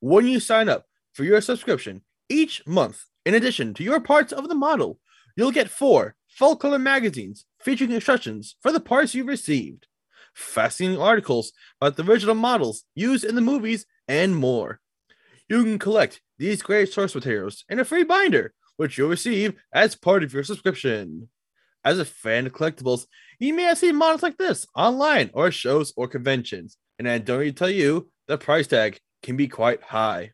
When 0.00 0.26
you 0.26 0.40
sign 0.40 0.68
up 0.68 0.86
for 1.12 1.22
your 1.22 1.40
subscription 1.40 2.02
each 2.28 2.66
month, 2.66 3.04
in 3.24 3.34
addition 3.34 3.74
to 3.74 3.84
your 3.84 4.00
parts 4.00 4.32
of 4.32 4.48
the 4.48 4.56
model, 4.56 4.98
you'll 5.36 5.52
get 5.52 5.70
four 5.70 6.16
full 6.26 6.56
color 6.56 6.80
magazines 6.80 7.46
featuring 7.60 7.92
instructions 7.92 8.56
for 8.60 8.72
the 8.72 8.80
parts 8.80 9.14
you've 9.14 9.28
received 9.28 9.86
fascinating 10.34 11.00
articles 11.00 11.52
about 11.80 11.96
the 11.96 12.04
original 12.04 12.34
models 12.34 12.84
used 12.94 13.24
in 13.24 13.34
the 13.34 13.40
movies, 13.40 13.86
and 14.08 14.34
more. 14.34 14.80
You 15.48 15.62
can 15.62 15.78
collect 15.78 16.20
these 16.38 16.62
great 16.62 16.92
source 16.92 17.14
materials 17.14 17.64
in 17.68 17.78
a 17.78 17.84
free 17.84 18.04
binder 18.04 18.54
which 18.80 18.96
you'll 18.96 19.10
receive 19.10 19.52
as 19.74 19.94
part 19.94 20.22
of 20.22 20.32
your 20.32 20.42
subscription. 20.42 21.28
As 21.84 21.98
a 21.98 22.04
fan 22.04 22.46
of 22.46 22.54
collectibles, 22.54 23.04
you 23.38 23.52
may 23.52 23.64
have 23.64 23.76
seen 23.76 23.94
models 23.94 24.22
like 24.22 24.38
this 24.38 24.66
online 24.74 25.28
or 25.34 25.50
shows 25.50 25.92
or 25.98 26.08
conventions, 26.08 26.78
and 26.98 27.06
I 27.06 27.18
don't 27.18 27.40
need 27.40 27.56
to 27.56 27.58
tell 27.58 27.68
you 27.68 28.10
the 28.26 28.38
price 28.38 28.66
tag 28.66 28.98
can 29.22 29.36
be 29.36 29.48
quite 29.48 29.82
high. 29.82 30.32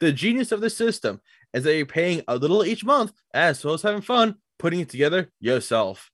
The 0.00 0.10
genius 0.10 0.52
of 0.52 0.62
this 0.62 0.74
system 0.74 1.20
is 1.52 1.64
that 1.64 1.76
you're 1.76 1.84
paying 1.84 2.22
a 2.28 2.36
little 2.36 2.64
each 2.64 2.82
month 2.82 3.12
as 3.34 3.62
well 3.62 3.74
as 3.74 3.82
having 3.82 4.00
fun 4.00 4.36
putting 4.58 4.80
it 4.80 4.88
together 4.88 5.28
yourself. 5.38 6.10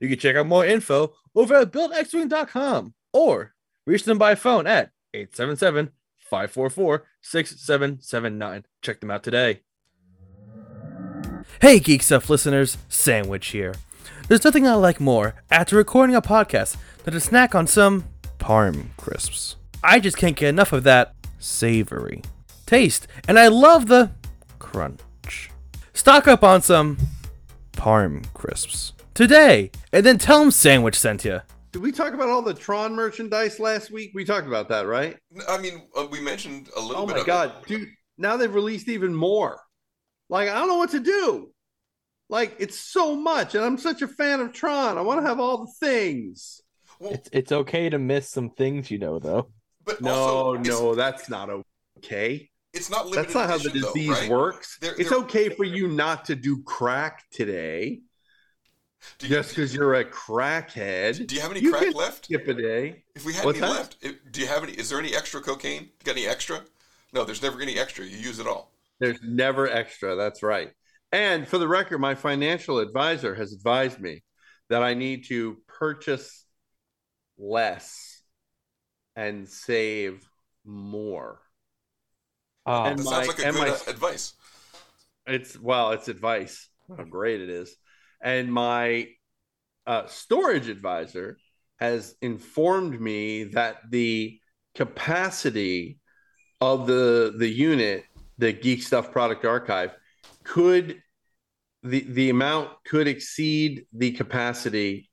You 0.00 0.08
can 0.08 0.18
check 0.18 0.36
out 0.36 0.46
more 0.46 0.66
info 0.66 1.14
over 1.34 1.54
at 1.54 1.72
buildxwing.com 1.72 2.94
or 3.12 3.54
reach 3.86 4.04
them 4.04 4.18
by 4.18 4.34
phone 4.34 4.66
at 4.66 4.90
877 5.14 5.90
544 6.18 7.04
6779. 7.20 8.64
Check 8.80 9.00
them 9.00 9.10
out 9.10 9.22
today. 9.22 9.60
Hey, 11.60 11.78
Geek 11.78 12.02
Stuff 12.02 12.30
listeners, 12.30 12.78
Sandwich 12.88 13.48
here. 13.48 13.74
There's 14.28 14.44
nothing 14.44 14.66
I 14.66 14.74
like 14.74 15.00
more 15.00 15.34
after 15.50 15.76
recording 15.76 16.16
a 16.16 16.22
podcast 16.22 16.76
than 17.04 17.14
to 17.14 17.20
snack 17.20 17.54
on 17.54 17.66
some 17.66 18.04
Parm 18.38 18.96
crisps. 18.96 19.56
I 19.84 20.00
just 20.00 20.16
can't 20.16 20.36
get 20.36 20.48
enough 20.48 20.72
of 20.72 20.84
that 20.84 21.14
savory 21.38 22.22
taste, 22.66 23.06
and 23.28 23.38
I 23.38 23.48
love 23.48 23.86
the 23.86 24.10
crunch. 24.58 25.50
Stock 25.92 26.26
up 26.26 26.42
on 26.42 26.62
some 26.62 26.96
Parm 27.72 28.24
crisps 28.32 28.92
today, 29.14 29.70
and 29.92 30.04
then 30.04 30.18
tell 30.18 30.40
them 30.40 30.50
Sandwich 30.50 30.98
sent 30.98 31.24
you. 31.24 31.40
Did 31.72 31.82
we 31.82 31.92
talk 31.92 32.12
about 32.12 32.28
all 32.28 32.42
the 32.42 32.52
Tron 32.54 32.94
merchandise 32.94 33.58
last 33.58 33.90
week? 33.90 34.10
We 34.14 34.24
talked 34.24 34.46
about 34.46 34.68
that, 34.68 34.86
right? 34.86 35.16
I 35.48 35.58
mean, 35.58 35.82
uh, 35.96 36.06
we 36.10 36.20
mentioned 36.20 36.68
a 36.76 36.80
little 36.80 37.06
bit. 37.06 37.12
Oh 37.12 37.14
bit 37.14 37.14
my 37.14 37.20
of 37.20 37.26
god, 37.26 37.66
dude! 37.66 37.88
Now 38.18 38.36
they've 38.36 38.54
released 38.54 38.88
even 38.88 39.14
more. 39.14 39.58
Like 40.28 40.48
I 40.48 40.54
don't 40.54 40.68
know 40.68 40.76
what 40.76 40.90
to 40.90 41.00
do. 41.00 41.50
Like 42.28 42.56
it's 42.58 42.78
so 42.78 43.16
much, 43.16 43.54
and 43.54 43.64
I'm 43.64 43.78
such 43.78 44.02
a 44.02 44.08
fan 44.08 44.40
of 44.40 44.52
Tron. 44.52 44.98
I 44.98 45.00
want 45.02 45.20
to 45.22 45.26
have 45.26 45.40
all 45.40 45.64
the 45.66 45.72
things. 45.80 46.60
It's 47.00 47.28
it's 47.32 47.52
okay 47.52 47.88
to 47.88 47.98
miss 47.98 48.28
some 48.30 48.50
things, 48.50 48.90
you 48.90 48.98
know, 48.98 49.18
though. 49.18 49.48
But 49.84 50.00
no, 50.00 50.52
no, 50.54 50.94
that's 50.94 51.28
not 51.28 51.48
okay. 51.98 52.48
It's 52.72 52.88
not 52.88 53.06
limited 53.06 53.24
That's 53.24 53.34
not 53.34 53.50
how 53.50 53.58
the 53.58 53.68
edition, 53.70 53.80
though, 53.82 53.92
disease 53.92 54.10
right? 54.10 54.30
works. 54.30 54.78
They're- 54.80 54.94
it's 54.98 55.10
they're- 55.10 55.18
okay 55.20 55.48
for 55.50 55.64
you 55.64 55.88
not 55.88 56.24
to 56.26 56.34
do 56.36 56.62
crack 56.62 57.24
today, 57.30 58.00
just 59.18 59.50
because 59.50 59.74
you're 59.74 59.94
a 59.94 60.04
crackhead. 60.04 61.26
Do 61.26 61.34
you 61.34 61.40
have 61.40 61.50
any 61.50 61.60
You 61.60 61.70
crack 61.70 61.84
can 61.84 61.92
left? 61.92 62.24
Skip 62.26 62.46
a 62.48 62.54
day. 62.54 63.04
If 63.14 63.24
we 63.24 63.32
had 63.34 63.44
What's 63.44 63.58
any 63.58 63.66
that? 63.68 63.72
left, 63.76 63.96
if, 64.00 64.16
do 64.32 64.40
you 64.40 64.46
have 64.46 64.62
any? 64.62 64.72
Is 64.72 64.88
there 64.88 64.98
any 64.98 65.14
extra 65.14 65.40
cocaine? 65.40 65.82
You 65.82 66.04
got 66.04 66.16
any 66.16 66.26
extra? 66.26 66.62
No, 67.12 67.24
there's 67.24 67.42
never 67.42 67.60
any 67.60 67.78
extra. 67.78 68.04
You 68.04 68.16
use 68.16 68.38
it 68.38 68.46
all. 68.46 68.72
There's 69.00 69.18
never 69.22 69.68
extra. 69.68 70.14
That's 70.16 70.42
right. 70.42 70.70
And 71.10 71.46
for 71.46 71.58
the 71.58 71.68
record, 71.68 71.98
my 71.98 72.14
financial 72.14 72.78
advisor 72.78 73.34
has 73.34 73.52
advised 73.52 74.00
me 74.00 74.22
that 74.70 74.82
I 74.82 74.94
need 74.94 75.26
to 75.26 75.58
purchase 75.66 76.46
less 77.36 78.22
and 79.16 79.46
save 79.48 80.26
more. 80.64 81.40
Ah, 82.64 82.84
And 82.86 82.98
that 82.98 83.04
my- 83.04 83.10
sounds 83.10 83.28
like 83.28 83.38
a 83.40 83.42
good 83.52 83.54
my- 83.58 83.68
uh, 83.70 83.78
advice. 83.88 84.34
It's 85.26 85.58
well, 85.58 85.92
it's 85.92 86.08
advice. 86.08 86.68
How 86.96 87.04
great 87.04 87.40
it 87.40 87.50
is. 87.50 87.76
And 88.22 88.52
my 88.52 89.08
uh, 89.86 90.06
storage 90.06 90.68
advisor 90.68 91.38
has 91.78 92.14
informed 92.22 93.00
me 93.00 93.44
that 93.44 93.78
the 93.90 94.38
capacity 94.74 95.98
of 96.60 96.86
the 96.86 97.34
the 97.36 97.48
unit, 97.48 98.04
the 98.38 98.52
Geek 98.52 98.82
Stuff 98.82 99.10
Product 99.10 99.44
Archive, 99.44 99.90
could 100.44 101.02
the 101.82 102.06
the 102.08 102.30
amount 102.30 102.70
could 102.84 103.08
exceed 103.08 103.86
the 103.92 104.12
capacity 104.12 105.10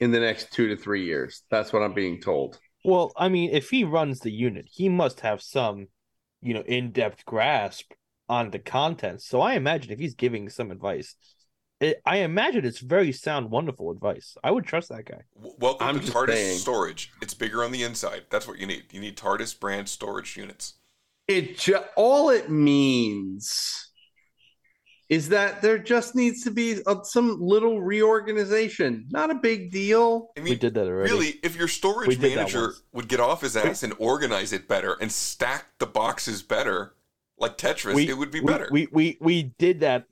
in 0.00 0.10
the 0.10 0.20
next 0.20 0.52
two 0.52 0.68
to 0.68 0.76
three 0.76 1.06
years. 1.06 1.42
That's 1.50 1.72
what 1.72 1.82
I'm 1.82 1.94
being 1.94 2.20
told. 2.20 2.58
Well, 2.84 3.12
I 3.16 3.28
mean, 3.28 3.50
if 3.50 3.70
he 3.70 3.84
runs 3.84 4.20
the 4.20 4.32
unit, 4.32 4.66
he 4.70 4.88
must 4.88 5.20
have 5.20 5.40
some, 5.40 5.86
you 6.42 6.52
know, 6.52 6.62
in-depth 6.62 7.24
grasp 7.24 7.92
on 8.28 8.50
the 8.50 8.58
contents. 8.58 9.26
So 9.26 9.40
I 9.40 9.54
imagine 9.54 9.92
if 9.92 10.00
he's 10.00 10.16
giving 10.16 10.50
some 10.50 10.70
advice, 10.72 11.14
it, 11.82 12.00
I 12.06 12.18
imagine 12.18 12.64
it's 12.64 12.78
very 12.80 13.12
sound, 13.12 13.50
wonderful 13.50 13.90
advice. 13.90 14.36
I 14.42 14.50
would 14.50 14.64
trust 14.64 14.88
that 14.90 15.04
guy. 15.04 15.22
W- 15.36 15.54
Welcome 15.58 15.86
I'm 15.88 16.00
to 16.00 16.10
TARDIS 16.12 16.32
saying. 16.34 16.58
storage. 16.58 17.12
It's 17.20 17.34
bigger 17.34 17.62
on 17.64 17.72
the 17.72 17.82
inside. 17.82 18.22
That's 18.30 18.46
what 18.48 18.58
you 18.58 18.66
need. 18.66 18.84
You 18.92 19.00
need 19.00 19.16
TARDIS 19.16 19.58
brand 19.58 19.88
storage 19.88 20.36
units. 20.36 20.74
It 21.28 21.58
ju- 21.58 21.78
all 21.96 22.30
it 22.30 22.50
means 22.50 23.88
is 25.08 25.28
that 25.28 25.60
there 25.60 25.76
just 25.78 26.14
needs 26.14 26.42
to 26.44 26.50
be 26.50 26.78
uh, 26.86 27.02
some 27.02 27.40
little 27.40 27.82
reorganization. 27.82 29.06
Not 29.10 29.30
a 29.30 29.34
big 29.34 29.70
deal. 29.70 30.30
I 30.38 30.40
mean, 30.40 30.58
did 30.58 30.74
that 30.74 30.86
already. 30.86 31.10
Really, 31.12 31.34
if 31.42 31.54
your 31.56 31.68
storage 31.68 32.18
manager 32.18 32.72
would 32.92 33.08
get 33.08 33.20
off 33.20 33.42
his 33.42 33.56
ass 33.56 33.82
and 33.82 33.92
organize 33.98 34.52
it 34.52 34.66
better 34.68 34.96
and 35.00 35.12
stack 35.12 35.66
the 35.78 35.86
boxes 35.86 36.42
better, 36.42 36.94
like 37.38 37.58
Tetris, 37.58 38.08
it 38.08 38.14
would 38.14 38.30
be 38.30 38.40
we- 38.40 38.46
better. 38.46 38.68
We 38.70 38.88
we 38.90 39.18
we 39.20 39.42
did 39.58 39.80
that. 39.80 40.06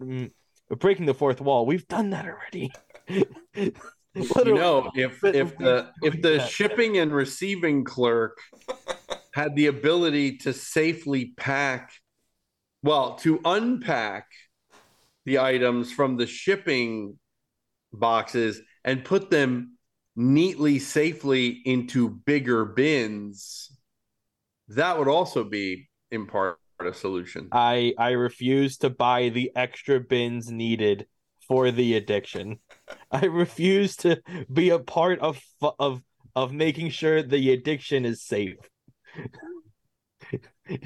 Breaking 0.78 1.06
the 1.06 1.14
fourth 1.14 1.40
wall. 1.40 1.66
We've 1.66 1.86
done 1.88 2.10
that 2.10 2.26
already. 2.26 2.72
You 4.14 4.54
know, 4.54 4.90
if 4.96 5.22
if 5.22 5.56
the 5.56 5.90
if 6.02 6.20
the 6.20 6.44
shipping 6.46 6.98
and 6.98 7.12
receiving 7.12 7.84
clerk 7.84 8.38
had 9.34 9.54
the 9.54 9.66
ability 9.66 10.38
to 10.38 10.52
safely 10.52 11.32
pack, 11.36 11.92
well, 12.82 13.14
to 13.18 13.40
unpack 13.44 14.26
the 15.26 15.38
items 15.38 15.92
from 15.92 16.16
the 16.16 16.26
shipping 16.26 17.18
boxes 17.92 18.60
and 18.84 19.04
put 19.04 19.30
them 19.30 19.76
neatly, 20.16 20.80
safely 20.80 21.60
into 21.64 22.08
bigger 22.10 22.64
bins, 22.64 23.70
that 24.68 24.98
would 24.98 25.08
also 25.08 25.44
be 25.44 25.88
in 26.10 26.26
part 26.26 26.58
a 26.86 26.94
solution. 26.94 27.48
I 27.52 27.94
I 27.98 28.10
refuse 28.10 28.78
to 28.78 28.90
buy 28.90 29.28
the 29.28 29.52
extra 29.54 30.00
bins 30.00 30.50
needed 30.50 31.06
for 31.48 31.70
the 31.70 31.96
addiction. 31.96 32.58
I 33.10 33.26
refuse 33.26 33.96
to 33.96 34.22
be 34.52 34.70
a 34.70 34.78
part 34.78 35.20
of 35.20 35.40
of 35.78 36.02
of 36.36 36.52
making 36.52 36.90
sure 36.90 37.22
the 37.22 37.52
addiction 37.52 38.04
is 38.04 38.22
safe. 38.22 38.56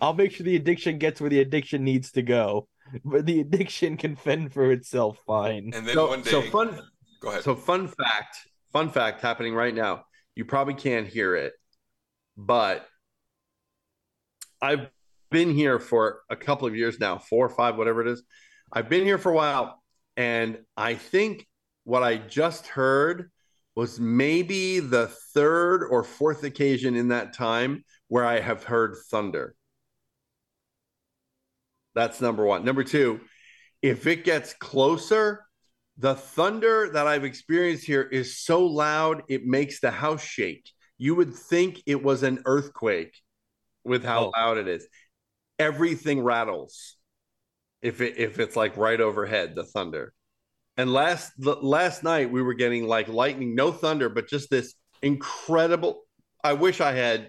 I'll 0.00 0.14
make 0.14 0.32
sure 0.32 0.44
the 0.44 0.56
addiction 0.56 0.98
gets 0.98 1.20
where 1.20 1.30
the 1.30 1.40
addiction 1.40 1.84
needs 1.84 2.12
to 2.12 2.22
go, 2.22 2.68
but 3.04 3.26
the 3.26 3.40
addiction 3.40 3.96
can 3.96 4.16
fend 4.16 4.52
for 4.52 4.72
itself 4.72 5.18
fine. 5.26 5.70
And 5.74 5.86
then 5.86 5.94
so, 5.94 6.08
one 6.08 6.22
day, 6.22 6.30
so 6.30 6.42
fun. 6.42 6.80
Go 7.20 7.30
ahead. 7.30 7.42
So 7.42 7.54
fun 7.54 7.88
fact, 7.88 8.36
fun 8.72 8.90
fact 8.90 9.20
happening 9.20 9.54
right 9.54 9.74
now. 9.74 10.04
You 10.34 10.44
probably 10.44 10.74
can't 10.74 11.06
hear 11.06 11.36
it, 11.36 11.52
but 12.36 12.86
I've 14.64 14.88
been 15.30 15.50
here 15.50 15.78
for 15.78 16.20
a 16.30 16.36
couple 16.36 16.66
of 16.66 16.74
years 16.74 16.98
now, 16.98 17.18
four 17.18 17.44
or 17.44 17.50
five, 17.50 17.76
whatever 17.76 18.00
it 18.00 18.08
is. 18.08 18.22
I've 18.72 18.88
been 18.88 19.04
here 19.04 19.18
for 19.18 19.30
a 19.30 19.34
while, 19.34 19.82
and 20.16 20.58
I 20.74 20.94
think 20.94 21.46
what 21.84 22.02
I 22.02 22.16
just 22.16 22.66
heard 22.68 23.30
was 23.76 24.00
maybe 24.00 24.80
the 24.80 25.08
third 25.34 25.84
or 25.84 26.02
fourth 26.02 26.44
occasion 26.44 26.96
in 26.96 27.08
that 27.08 27.34
time 27.34 27.84
where 28.08 28.24
I 28.24 28.40
have 28.40 28.64
heard 28.64 28.96
thunder. 29.10 29.54
That's 31.94 32.22
number 32.22 32.46
one. 32.46 32.64
Number 32.64 32.84
two, 32.84 33.20
if 33.82 34.06
it 34.06 34.24
gets 34.24 34.54
closer, 34.54 35.44
the 35.98 36.14
thunder 36.14 36.88
that 36.94 37.06
I've 37.06 37.24
experienced 37.24 37.84
here 37.84 38.02
is 38.02 38.38
so 38.38 38.64
loud 38.64 39.24
it 39.28 39.44
makes 39.44 39.80
the 39.80 39.90
house 39.90 40.24
shake. 40.24 40.70
You 40.96 41.16
would 41.16 41.34
think 41.34 41.82
it 41.84 42.02
was 42.02 42.22
an 42.22 42.40
earthquake 42.46 43.14
with 43.84 44.04
how 44.04 44.26
oh. 44.26 44.32
loud 44.36 44.58
it 44.58 44.68
is. 44.68 44.86
Everything 45.58 46.22
rattles 46.22 46.96
if 47.82 48.00
it 48.00 48.18
if 48.18 48.38
it's 48.38 48.56
like 48.56 48.76
right 48.76 49.00
overhead, 49.00 49.54
the 49.54 49.64
thunder. 49.64 50.12
And 50.76 50.92
last 50.92 51.32
last 51.38 52.02
night 52.02 52.30
we 52.30 52.42
were 52.42 52.54
getting 52.54 52.86
like 52.86 53.08
lightning, 53.08 53.54
no 53.54 53.70
thunder, 53.70 54.08
but 54.08 54.28
just 54.28 54.50
this 54.50 54.74
incredible. 55.02 56.02
I 56.42 56.54
wish 56.54 56.80
I 56.80 56.92
had 56.92 57.28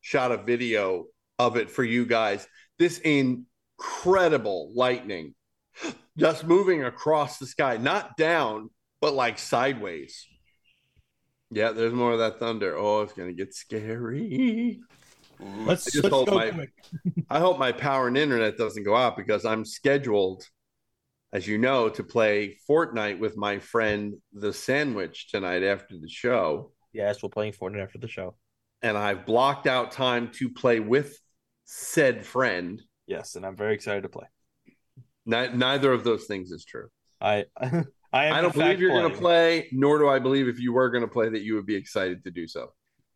shot 0.00 0.32
a 0.32 0.36
video 0.36 1.06
of 1.38 1.56
it 1.56 1.70
for 1.70 1.84
you 1.84 2.04
guys. 2.04 2.46
This 2.78 2.98
incredible 2.98 4.72
lightning 4.74 5.34
just 6.18 6.44
moving 6.44 6.84
across 6.84 7.38
the 7.38 7.46
sky, 7.46 7.76
not 7.76 8.16
down, 8.16 8.70
but 9.00 9.14
like 9.14 9.38
sideways. 9.38 10.26
Yeah, 11.50 11.72
there's 11.72 11.92
more 11.92 12.12
of 12.12 12.18
that 12.18 12.38
thunder. 12.38 12.76
Oh, 12.76 13.02
it's 13.02 13.12
gonna 13.12 13.32
get 13.32 13.54
scary. 13.54 14.80
Mm-hmm. 15.42 15.66
Let's- 15.66 15.86
I 15.86 15.90
just 15.90 16.04
let's 16.04 16.14
hope 16.14 16.28
go 16.28 16.34
my 16.34 16.50
quick. 16.50 16.70
I 17.30 17.38
hope 17.40 17.58
my 17.58 17.72
power 17.72 18.08
and 18.08 18.16
internet 18.16 18.56
doesn't 18.56 18.84
go 18.84 18.96
out 18.96 19.16
because 19.16 19.44
I'm 19.44 19.64
scheduled, 19.64 20.44
as 21.32 21.46
you 21.46 21.58
know, 21.58 21.88
to 21.90 22.04
play 22.04 22.56
Fortnite 22.68 23.18
with 23.18 23.36
my 23.36 23.58
friend 23.58 24.14
the 24.32 24.52
Sandwich 24.52 25.28
tonight 25.30 25.62
after 25.62 25.96
the 25.98 26.08
show. 26.08 26.72
Yes, 26.92 27.22
we're 27.22 27.28
playing 27.30 27.52
Fortnite 27.54 27.82
after 27.82 27.98
the 27.98 28.08
show. 28.08 28.36
And 28.82 28.96
I've 28.98 29.24
blocked 29.26 29.66
out 29.66 29.92
time 29.92 30.30
to 30.34 30.50
play 30.50 30.80
with 30.80 31.16
said 31.64 32.26
friend. 32.26 32.82
Yes, 33.06 33.36
and 33.36 33.46
I'm 33.46 33.56
very 33.56 33.74
excited 33.74 34.02
to 34.02 34.08
play. 34.08 34.26
Ni- 35.24 35.48
neither 35.54 35.92
of 35.92 36.04
those 36.04 36.24
things 36.26 36.50
is 36.50 36.64
true. 36.64 36.88
I 37.20 37.46
I, 38.12 38.30
I 38.30 38.40
don't 38.42 38.52
believe 38.52 38.78
you're 38.80 38.90
going 38.90 39.10
to 39.10 39.16
play, 39.16 39.68
nor 39.72 39.98
do 39.98 40.08
I 40.08 40.18
believe 40.18 40.46
if 40.48 40.58
you 40.60 40.72
were 40.74 40.90
going 40.90 41.02
to 41.02 41.08
play 41.08 41.30
that 41.30 41.42
you 41.42 41.54
would 41.54 41.64
be 41.64 41.76
excited 41.76 42.24
to 42.24 42.30
do 42.30 42.46
so. 42.46 42.72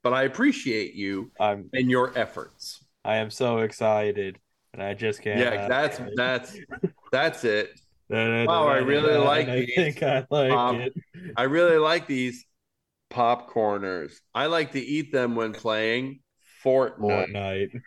But 0.06 0.14
I 0.14 0.22
appreciate 0.22 0.94
you 0.94 1.32
I'm, 1.40 1.68
and 1.72 1.90
your 1.90 2.16
efforts. 2.16 2.84
I 3.04 3.16
am 3.16 3.30
so 3.30 3.58
excited, 3.58 4.38
and 4.72 4.80
I 4.80 4.94
just 4.94 5.20
can't. 5.20 5.40
Yeah, 5.40 5.66
that's 5.68 6.00
that's 6.14 6.56
that's 7.10 7.44
it. 7.44 7.70
Wow, 8.08 8.46
Wow, 8.46 8.68
I 8.68 8.76
really 8.78 9.16
like 9.18 9.48
I 9.48 9.56
these. 9.62 9.74
think 9.74 10.02
I 10.04 10.24
like 10.30 10.52
Um, 10.52 10.80
it. 10.80 10.92
I 11.36 11.42
really 11.42 11.78
like 11.78 12.06
these 12.06 12.46
popcorners. 13.10 14.12
I 14.32 14.46
like 14.46 14.72
to 14.72 14.80
eat 14.80 15.10
them 15.10 15.34
when 15.34 15.52
playing 15.52 16.20
Fortnite. 16.64 17.32
Fortnite. 17.34 17.82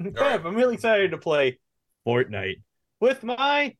Bev, 0.00 0.44
I'm 0.46 0.56
really 0.56 0.74
excited 0.74 1.12
to 1.12 1.18
play 1.18 1.60
Fortnite 2.04 2.62
with 2.98 3.22
my 3.22 3.76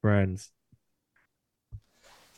friends. 0.00 0.50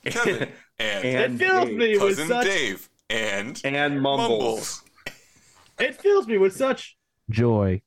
Kevin 0.05 0.49
and, 0.79 1.05
And 1.05 1.35
it 1.35 1.39
fills 1.39 1.69
Dave. 1.69 1.79
me 1.79 1.99
with 1.99 2.17
cousin 2.17 2.29
such 2.29 2.47
Dave 2.47 2.89
and 3.13 3.61
and 3.65 4.01
Mumbles. 4.01 4.83
it 5.79 6.01
fills 6.01 6.27
me 6.27 6.39
with 6.39 6.57
such 6.57 6.97
joy, 7.31 7.83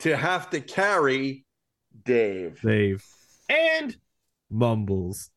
to 0.00 0.16
have 0.16 0.50
to 0.50 0.60
carry 0.60 1.44
Dave. 2.04 2.60
Dave, 2.60 3.04
and 3.48 3.96
Mumbles. 4.50 5.30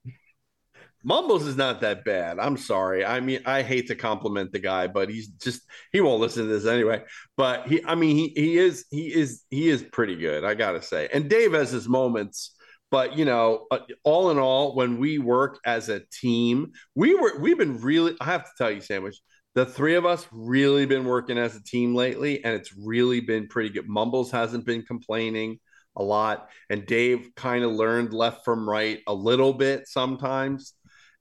Mumbles 1.03 1.45
is 1.45 1.55
not 1.55 1.81
that 1.81 2.03
bad. 2.03 2.39
I'm 2.39 2.57
sorry. 2.57 3.05
I 3.05 3.19
mean, 3.19 3.41
I 3.45 3.61
hate 3.61 3.87
to 3.87 3.95
compliment 3.95 4.51
the 4.51 4.57
guy, 4.57 4.87
but 4.87 5.07
he's 5.07 5.27
just 5.27 5.61
he 5.91 6.01
won't 6.01 6.19
listen 6.19 6.47
to 6.47 6.49
this 6.49 6.65
anyway. 6.65 7.03
But 7.37 7.67
he, 7.67 7.85
I 7.85 7.93
mean, 7.93 8.15
he 8.15 8.33
he 8.35 8.57
is 8.57 8.85
he 8.89 9.13
is 9.13 9.43
he 9.51 9.69
is 9.69 9.83
pretty 9.83 10.15
good. 10.15 10.43
I 10.43 10.55
gotta 10.55 10.81
say. 10.81 11.07
And 11.13 11.29
Dave 11.29 11.53
has 11.53 11.69
his 11.69 11.87
moments, 11.87 12.55
but 12.91 13.17
you 13.17 13.25
know, 13.25 13.65
uh, 13.71 13.79
all 14.03 14.31
in 14.31 14.39
all, 14.39 14.75
when 14.75 14.97
we 14.97 15.17
work 15.17 15.59
as 15.65 15.89
a 15.89 16.01
team, 16.11 16.71
we 16.93 17.15
were 17.15 17.39
we've 17.39 17.57
been 17.57 17.81
really. 17.81 18.15
I 18.21 18.25
have 18.25 18.43
to 18.45 18.51
tell 18.57 18.71
you, 18.71 18.81
Sandwich. 18.81 19.17
The 19.55 19.65
three 19.65 19.95
of 19.95 20.05
us 20.05 20.27
really 20.33 20.85
been 20.85 21.05
working 21.05 21.37
as 21.37 21.55
a 21.55 21.63
team 21.63 21.95
lately, 21.95 22.43
and 22.43 22.53
it's 22.53 22.75
really 22.77 23.21
been 23.21 23.47
pretty 23.47 23.69
good. 23.69 23.87
Mumbles 23.87 24.29
hasn't 24.29 24.65
been 24.65 24.83
complaining 24.83 25.59
a 25.95 26.03
lot, 26.03 26.49
and 26.69 26.85
Dave 26.85 27.29
kind 27.35 27.63
of 27.63 27.71
learned 27.71 28.13
left 28.13 28.43
from 28.43 28.69
right 28.69 28.99
a 29.07 29.13
little 29.13 29.53
bit 29.53 29.87
sometimes. 29.87 30.73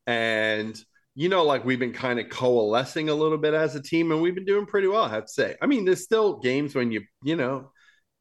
And 0.07 0.81
you 1.15 1.29
know, 1.29 1.45
like 1.45 1.65
we've 1.65 1.79
been 1.79 1.93
kind 1.93 2.19
of 2.19 2.29
coalescing 2.29 3.09
a 3.09 3.15
little 3.15 3.39
bit 3.39 3.55
as 3.55 3.77
a 3.77 3.83
team, 3.83 4.11
and 4.11 4.21
we've 4.21 4.35
been 4.35 4.45
doing 4.45 4.67
pretty 4.67 4.89
well, 4.89 5.05
I 5.05 5.11
have 5.11 5.27
to 5.27 5.33
say. 5.33 5.57
I 5.62 5.67
mean, 5.67 5.85
there's 5.85 6.03
still 6.03 6.41
games 6.41 6.75
when 6.75 6.91
you, 6.91 7.03
you 7.23 7.37
know, 7.37 7.71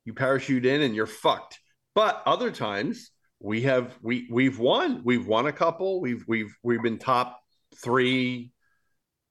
you 0.05 0.13
parachute 0.13 0.65
in 0.65 0.81
and 0.81 0.95
you're 0.95 1.07
fucked. 1.07 1.59
But 1.95 2.21
other 2.25 2.51
times 2.51 3.09
we 3.43 3.61
have 3.63 3.95
we 4.01 4.27
we've 4.31 4.57
won. 4.57 5.01
We've 5.03 5.27
won 5.27 5.47
a 5.47 5.51
couple. 5.51 5.99
We've 5.99 6.23
we've 6.27 6.55
we've 6.63 6.81
been 6.81 6.97
top 6.97 7.41
three 7.75 8.53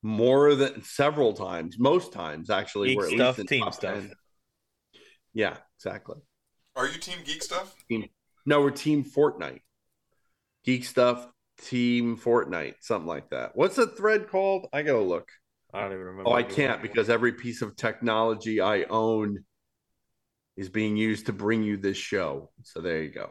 more 0.03 0.55
than 0.55 0.83
several 0.85 1.33
times, 1.33 1.79
most 1.79 2.13
times 2.13 2.51
actually. 2.51 2.89
Geek 2.89 2.99
we're 2.99 3.07
at 3.07 3.13
stuff, 3.13 3.39
least 3.39 3.41
in 3.41 3.47
team 3.47 3.65
top 3.65 3.75
stuff. 3.75 3.95
10. 3.95 4.13
Yeah, 5.33 5.57
exactly. 5.79 6.19
Are 6.77 6.87
you 6.87 6.99
Team 6.99 7.19
Geek 7.25 7.43
Stuff? 7.43 7.75
Team, 7.89 8.09
no, 8.45 8.61
we're 8.61 8.71
Team 8.71 9.03
Fortnite. 9.03 9.61
Geek 10.65 10.85
stuff, 10.85 11.27
Team 11.63 12.19
Fortnite, 12.19 12.75
something 12.81 13.09
like 13.09 13.31
that. 13.31 13.53
What's 13.55 13.77
the 13.77 13.87
thread 13.87 14.29
called? 14.29 14.67
I 14.75 14.83
gotta 14.83 15.01
look. 15.01 15.31
I 15.73 15.81
don't 15.81 15.93
even 15.93 16.05
remember. 16.05 16.29
Oh, 16.29 16.35
I 16.35 16.43
can't 16.43 16.83
because 16.83 17.09
every 17.09 17.33
piece 17.33 17.63
of 17.63 17.77
technology 17.77 18.61
I 18.61 18.83
own 18.85 19.45
is 20.57 20.69
being 20.69 20.99
used 20.99 21.27
to 21.27 21.33
bring 21.33 21.63
you 21.63 21.79
this 21.79 21.97
show. 21.97 22.51
So 22.63 22.83
there 22.83 23.03
you 23.03 23.11
go. 23.11 23.31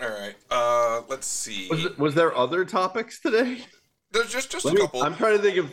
All 0.00 0.08
right. 0.08 0.34
Uh, 0.50 1.02
let's 1.08 1.26
see. 1.26 1.68
Was, 1.70 1.84
it- 1.84 1.98
was 1.98 2.14
there 2.14 2.36
other 2.36 2.64
topics 2.64 3.20
today? 3.20 3.64
There's 4.12 4.30
just 4.32 4.50
just 4.50 4.64
Let 4.64 4.74
a 4.74 4.76
me- 4.76 4.80
couple. 4.82 5.02
I'm 5.02 5.16
trying 5.16 5.36
to 5.38 5.42
think 5.42 5.56
of 5.58 5.72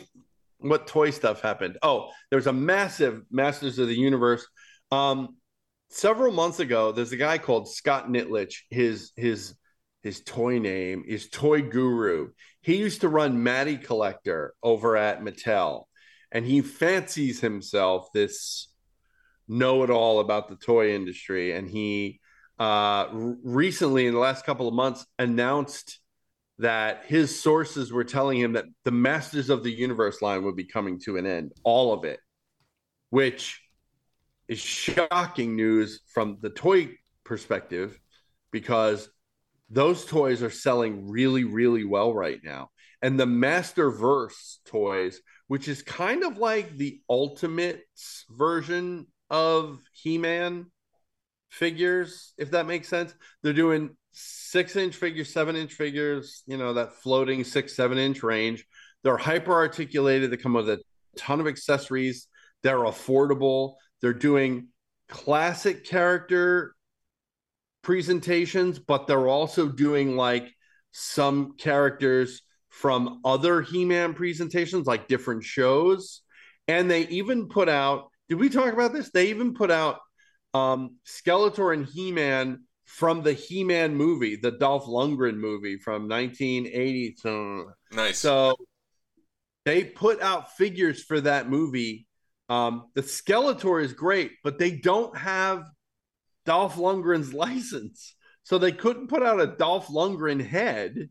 what 0.58 0.86
toy 0.86 1.10
stuff 1.10 1.40
happened. 1.42 1.78
Oh, 1.82 2.10
there's 2.30 2.46
a 2.46 2.52
massive 2.52 3.22
Masters 3.30 3.78
of 3.78 3.88
the 3.88 3.94
Universe. 3.94 4.46
Um, 4.90 5.36
several 5.90 6.32
months 6.32 6.58
ago, 6.60 6.92
there's 6.92 7.12
a 7.12 7.16
guy 7.16 7.38
called 7.38 7.68
Scott 7.70 8.08
Neitlich. 8.08 8.54
His 8.70 9.12
his 9.16 9.54
his 10.02 10.22
toy 10.22 10.58
name 10.58 11.04
is 11.06 11.28
Toy 11.28 11.60
Guru. 11.62 12.30
He 12.62 12.76
used 12.76 13.02
to 13.02 13.08
run 13.08 13.42
Matty 13.42 13.76
Collector 13.76 14.54
over 14.62 14.96
at 14.96 15.22
Mattel, 15.22 15.84
and 16.32 16.44
he 16.46 16.62
fancies 16.62 17.40
himself 17.40 18.08
this 18.14 18.68
know-it-all 19.48 20.20
about 20.20 20.48
the 20.48 20.56
toy 20.56 20.94
industry. 20.94 21.52
And 21.52 21.68
he 21.68 22.19
uh, 22.60 23.08
recently, 23.10 24.06
in 24.06 24.12
the 24.12 24.20
last 24.20 24.44
couple 24.44 24.68
of 24.68 24.74
months, 24.74 25.06
announced 25.18 25.98
that 26.58 27.04
his 27.06 27.40
sources 27.40 27.90
were 27.90 28.04
telling 28.04 28.38
him 28.38 28.52
that 28.52 28.66
the 28.84 28.90
Masters 28.90 29.48
of 29.48 29.64
the 29.64 29.72
Universe 29.72 30.20
line 30.20 30.44
would 30.44 30.56
be 30.56 30.66
coming 30.66 31.00
to 31.00 31.16
an 31.16 31.24
end, 31.24 31.52
all 31.64 31.94
of 31.94 32.04
it, 32.04 32.20
which 33.08 33.62
is 34.46 34.58
shocking 34.58 35.56
news 35.56 36.02
from 36.12 36.36
the 36.42 36.50
toy 36.50 36.90
perspective 37.24 37.98
because 38.50 39.08
those 39.70 40.04
toys 40.04 40.42
are 40.42 40.50
selling 40.50 41.08
really, 41.08 41.44
really 41.44 41.84
well 41.84 42.12
right 42.12 42.40
now. 42.44 42.68
And 43.00 43.18
the 43.18 43.24
Masterverse 43.24 44.58
toys, 44.66 45.18
which 45.46 45.66
is 45.66 45.80
kind 45.80 46.24
of 46.24 46.36
like 46.36 46.76
the 46.76 47.00
ultimate 47.08 47.80
version 48.28 49.06
of 49.30 49.80
He 49.92 50.18
Man 50.18 50.66
figures, 51.50 52.32
if 52.38 52.52
that 52.52 52.66
makes 52.66 52.88
sense. 52.88 53.14
They're 53.42 53.52
doing 53.52 53.90
six 54.12 54.76
inch 54.76 54.96
figures, 54.96 55.32
seven 55.32 55.56
inch 55.56 55.74
figures, 55.74 56.42
you 56.46 56.56
know, 56.56 56.74
that 56.74 56.94
floating 56.94 57.44
six, 57.44 57.76
seven 57.76 57.98
inch 57.98 58.22
range. 58.22 58.64
They're 59.02 59.16
hyper 59.16 59.52
articulated. 59.52 60.30
They 60.30 60.36
come 60.36 60.54
with 60.54 60.68
a 60.68 60.80
ton 61.16 61.40
of 61.40 61.46
accessories. 61.46 62.28
They're 62.62 62.78
affordable. 62.78 63.74
They're 64.00 64.12
doing 64.12 64.68
classic 65.08 65.84
character 65.84 66.74
presentations, 67.82 68.78
but 68.78 69.06
they're 69.06 69.28
also 69.28 69.68
doing 69.68 70.16
like 70.16 70.52
some 70.92 71.56
characters 71.56 72.42
from 72.68 73.20
other 73.24 73.62
He 73.62 73.84
Man 73.84 74.14
presentations, 74.14 74.86
like 74.86 75.08
different 75.08 75.44
shows. 75.44 76.22
And 76.68 76.90
they 76.90 77.06
even 77.08 77.48
put 77.48 77.68
out, 77.68 78.10
did 78.28 78.38
we 78.38 78.48
talk 78.48 78.72
about 78.72 78.92
this? 78.92 79.10
They 79.10 79.30
even 79.30 79.54
put 79.54 79.70
out 79.70 79.98
um, 80.54 80.96
Skeletor 81.06 81.74
and 81.74 81.86
He 81.86 82.12
Man 82.12 82.64
from 82.84 83.22
the 83.22 83.32
He 83.32 83.64
Man 83.64 83.94
movie, 83.94 84.36
the 84.36 84.50
Dolph 84.50 84.86
Lundgren 84.86 85.36
movie 85.36 85.78
from 85.78 86.08
1980. 86.08 87.16
So, 87.18 87.72
nice. 87.92 88.18
So 88.18 88.56
they 89.64 89.84
put 89.84 90.20
out 90.20 90.56
figures 90.56 91.02
for 91.02 91.20
that 91.20 91.48
movie. 91.48 92.06
Um, 92.48 92.88
the 92.94 93.02
Skeletor 93.02 93.82
is 93.82 93.92
great, 93.92 94.32
but 94.42 94.58
they 94.58 94.72
don't 94.72 95.16
have 95.16 95.64
Dolph 96.44 96.76
Lundgren's 96.76 97.32
license. 97.34 98.14
So 98.42 98.58
they 98.58 98.72
couldn't 98.72 99.08
put 99.08 99.22
out 99.22 99.40
a 99.40 99.46
Dolph 99.46 99.88
Lundgren 99.88 100.44
head. 100.44 101.10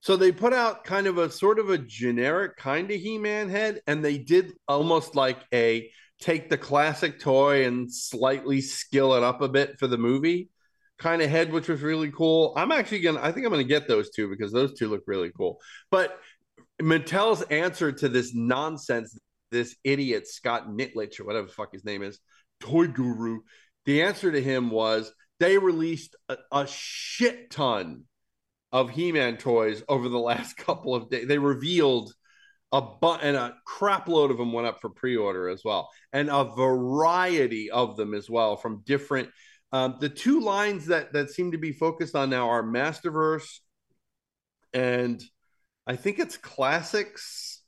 So 0.00 0.16
they 0.16 0.32
put 0.32 0.52
out 0.52 0.84
kind 0.84 1.06
of 1.06 1.18
a 1.18 1.30
sort 1.30 1.58
of 1.58 1.70
a 1.70 1.78
generic 1.78 2.56
kind 2.56 2.90
of 2.90 3.00
He-Man 3.00 3.48
head, 3.50 3.82
and 3.86 4.04
they 4.04 4.18
did 4.18 4.52
almost 4.66 5.14
like 5.14 5.38
a 5.52 5.90
take 6.22 6.48
the 6.48 6.58
classic 6.58 7.18
toy 7.18 7.66
and 7.66 7.92
slightly 7.92 8.60
skill 8.60 9.14
it 9.14 9.22
up 9.22 9.42
a 9.42 9.48
bit 9.48 9.78
for 9.78 9.86
the 9.86 9.98
movie 9.98 10.48
kind 10.98 11.20
of 11.20 11.28
head, 11.28 11.52
which 11.52 11.68
was 11.68 11.82
really 11.82 12.10
cool. 12.12 12.52
I'm 12.56 12.72
actually 12.72 13.00
gonna 13.00 13.20
I 13.20 13.32
think 13.32 13.44
I'm 13.44 13.52
gonna 13.52 13.64
get 13.64 13.88
those 13.88 14.10
two 14.10 14.28
because 14.28 14.52
those 14.52 14.78
two 14.78 14.88
look 14.88 15.02
really 15.06 15.32
cool. 15.36 15.58
But 15.90 16.18
Mattel's 16.80 17.42
answer 17.42 17.92
to 17.92 18.08
this 18.08 18.32
nonsense, 18.34 19.18
this 19.50 19.76
idiot 19.84 20.28
Scott 20.28 20.68
Neitlich 20.68 21.20
or 21.20 21.24
whatever 21.24 21.48
the 21.48 21.52
fuck 21.52 21.72
his 21.72 21.84
name 21.84 22.02
is, 22.02 22.20
Toy 22.60 22.86
Guru, 22.86 23.40
the 23.84 24.02
answer 24.02 24.30
to 24.30 24.40
him 24.40 24.70
was 24.70 25.12
they 25.40 25.58
released 25.58 26.14
a, 26.28 26.36
a 26.52 26.66
shit 26.66 27.50
ton 27.50 28.04
of 28.70 28.90
He-Man 28.90 29.36
toys 29.36 29.82
over 29.88 30.08
the 30.08 30.18
last 30.18 30.56
couple 30.56 30.94
of 30.94 31.10
days. 31.10 31.26
They 31.26 31.38
revealed 31.38 32.14
a 32.72 32.80
bu- 32.80 33.18
and 33.20 33.36
a 33.36 33.54
crap 33.66 34.08
load 34.08 34.30
of 34.30 34.38
them 34.38 34.52
went 34.52 34.66
up 34.66 34.80
for 34.80 34.88
pre-order 34.88 35.48
as 35.48 35.62
well, 35.64 35.90
and 36.12 36.30
a 36.30 36.44
variety 36.44 37.70
of 37.70 37.96
them 37.96 38.14
as 38.14 38.30
well 38.30 38.56
from 38.56 38.82
different. 38.84 39.28
Um, 39.72 39.96
the 40.00 40.08
two 40.08 40.40
lines 40.40 40.86
that 40.86 41.12
that 41.12 41.30
seem 41.30 41.52
to 41.52 41.58
be 41.58 41.72
focused 41.72 42.16
on 42.16 42.30
now 42.30 42.48
are 42.48 42.62
Masterverse, 42.62 43.60
and 44.72 45.22
I 45.86 45.96
think 45.96 46.18
it's 46.18 46.36
Classics, 46.36 47.62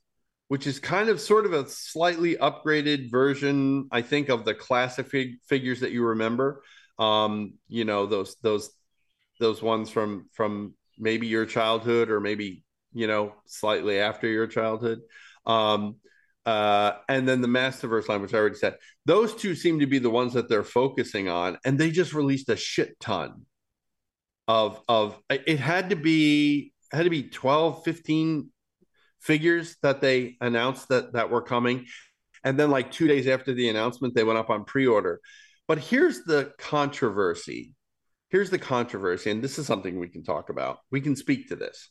which 0.47 0.67
is 0.67 0.79
kind 0.79 1.09
of 1.09 1.21
sort 1.21 1.45
of 1.45 1.53
a 1.53 1.69
slightly 1.69 2.35
upgraded 2.35 3.11
version, 3.11 3.87
I 3.91 4.01
think, 4.01 4.29
of 4.29 4.43
the 4.43 4.55
classic 4.55 5.07
fig- 5.07 5.39
figures 5.47 5.81
that 5.81 5.91
you 5.91 6.03
remember. 6.03 6.63
Um, 6.97 7.55
you 7.67 7.85
know 7.85 8.05
those 8.07 8.37
those 8.41 8.71
those 9.39 9.61
ones 9.61 9.89
from 9.89 10.29
from 10.33 10.73
maybe 10.97 11.27
your 11.27 11.45
childhood 11.45 12.09
or 12.09 12.19
maybe 12.19 12.63
you 12.95 13.07
know 13.07 13.33
slightly 13.45 13.99
after 13.99 14.27
your 14.27 14.47
childhood. 14.47 15.01
Um, 15.45 15.97
uh, 16.45 16.93
and 17.09 17.27
then 17.27 17.41
the 17.41 17.47
Masterverse 17.47 18.07
line, 18.07 18.21
which 18.21 18.33
I 18.33 18.37
already 18.37 18.55
said. 18.55 18.77
Those 19.05 19.35
two 19.35 19.55
seem 19.55 19.79
to 19.79 19.87
be 19.87 19.99
the 19.99 20.11
ones 20.11 20.33
that 20.33 20.47
they're 20.47 20.63
focusing 20.63 21.27
on, 21.27 21.57
and 21.65 21.77
they 21.77 21.91
just 21.91 22.13
released 22.13 22.49
a 22.49 22.55
shit 22.55 22.99
ton 22.99 23.45
of 24.47 24.81
of. 24.87 25.19
It 25.29 25.59
had 25.59 25.89
to 25.89 25.95
be 25.95 26.73
had 26.91 27.03
to 27.03 27.09
be 27.09 27.29
12, 27.29 27.83
15 27.83 28.49
figures 29.19 29.75
that 29.81 30.01
they 30.01 30.37
announced 30.39 30.89
that 30.89 31.13
that 31.13 31.29
were 31.29 31.41
coming, 31.41 31.85
and 32.43 32.59
then 32.59 32.69
like 32.69 32.91
two 32.91 33.07
days 33.07 33.27
after 33.27 33.53
the 33.53 33.69
announcement, 33.69 34.15
they 34.15 34.23
went 34.23 34.39
up 34.39 34.49
on 34.49 34.65
pre-order. 34.65 35.19
But 35.67 35.79
here's 35.79 36.23
the 36.23 36.53
controversy. 36.59 37.73
Here's 38.29 38.51
the 38.51 38.59
controversy, 38.59 39.31
and 39.31 39.41
this 39.41 39.57
is 39.57 39.65
something 39.65 39.99
we 39.99 40.09
can 40.09 40.23
talk 40.23 40.49
about. 40.49 40.77
We 40.91 41.01
can 41.01 41.15
speak 41.15 41.49
to 41.49 41.55
this. 41.55 41.89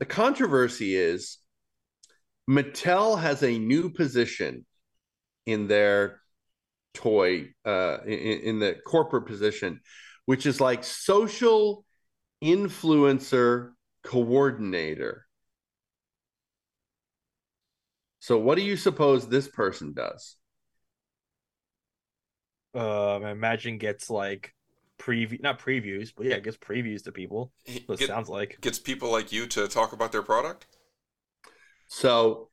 The 0.00 0.06
controversy 0.06 0.96
is 0.96 1.38
Mattel 2.48 3.20
has 3.20 3.42
a 3.42 3.58
new 3.58 3.90
position 3.90 4.66
in 5.46 5.68
their 5.68 6.20
toy, 6.94 7.50
uh, 7.64 7.98
in, 8.04 8.40
in 8.40 8.58
the 8.58 8.76
corporate 8.86 9.26
position, 9.26 9.80
which 10.24 10.46
is 10.46 10.60
like 10.60 10.84
social 10.84 11.84
influencer 12.42 13.72
coordinator. 14.02 15.26
So, 18.20 18.38
what 18.38 18.56
do 18.56 18.62
you 18.62 18.76
suppose 18.76 19.28
this 19.28 19.48
person 19.48 19.92
does? 19.92 20.36
Um, 22.74 23.24
I 23.24 23.30
imagine 23.30 23.78
gets 23.78 24.08
like 24.08 24.54
preview, 25.00 25.42
not 25.42 25.58
previews, 25.58 26.12
but 26.16 26.26
yeah, 26.26 26.36
it 26.36 26.44
gets 26.44 26.56
previews 26.56 27.02
to 27.04 27.12
people. 27.12 27.52
What 27.86 27.94
it 27.94 27.98
Get- 28.00 28.08
sounds 28.08 28.28
like. 28.28 28.58
Gets 28.60 28.78
people 28.78 29.10
like 29.10 29.32
you 29.32 29.46
to 29.48 29.66
talk 29.66 29.92
about 29.92 30.12
their 30.12 30.22
product. 30.22 30.66
So, 31.88 32.48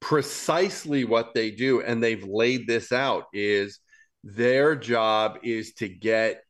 precisely 0.00 1.04
what 1.04 1.32
they 1.32 1.50
do, 1.50 1.80
and 1.80 2.02
they've 2.02 2.24
laid 2.24 2.66
this 2.66 2.92
out, 2.92 3.24
is 3.32 3.78
their 4.22 4.76
job 4.76 5.38
is 5.42 5.72
to 5.74 5.88
get 5.88 6.42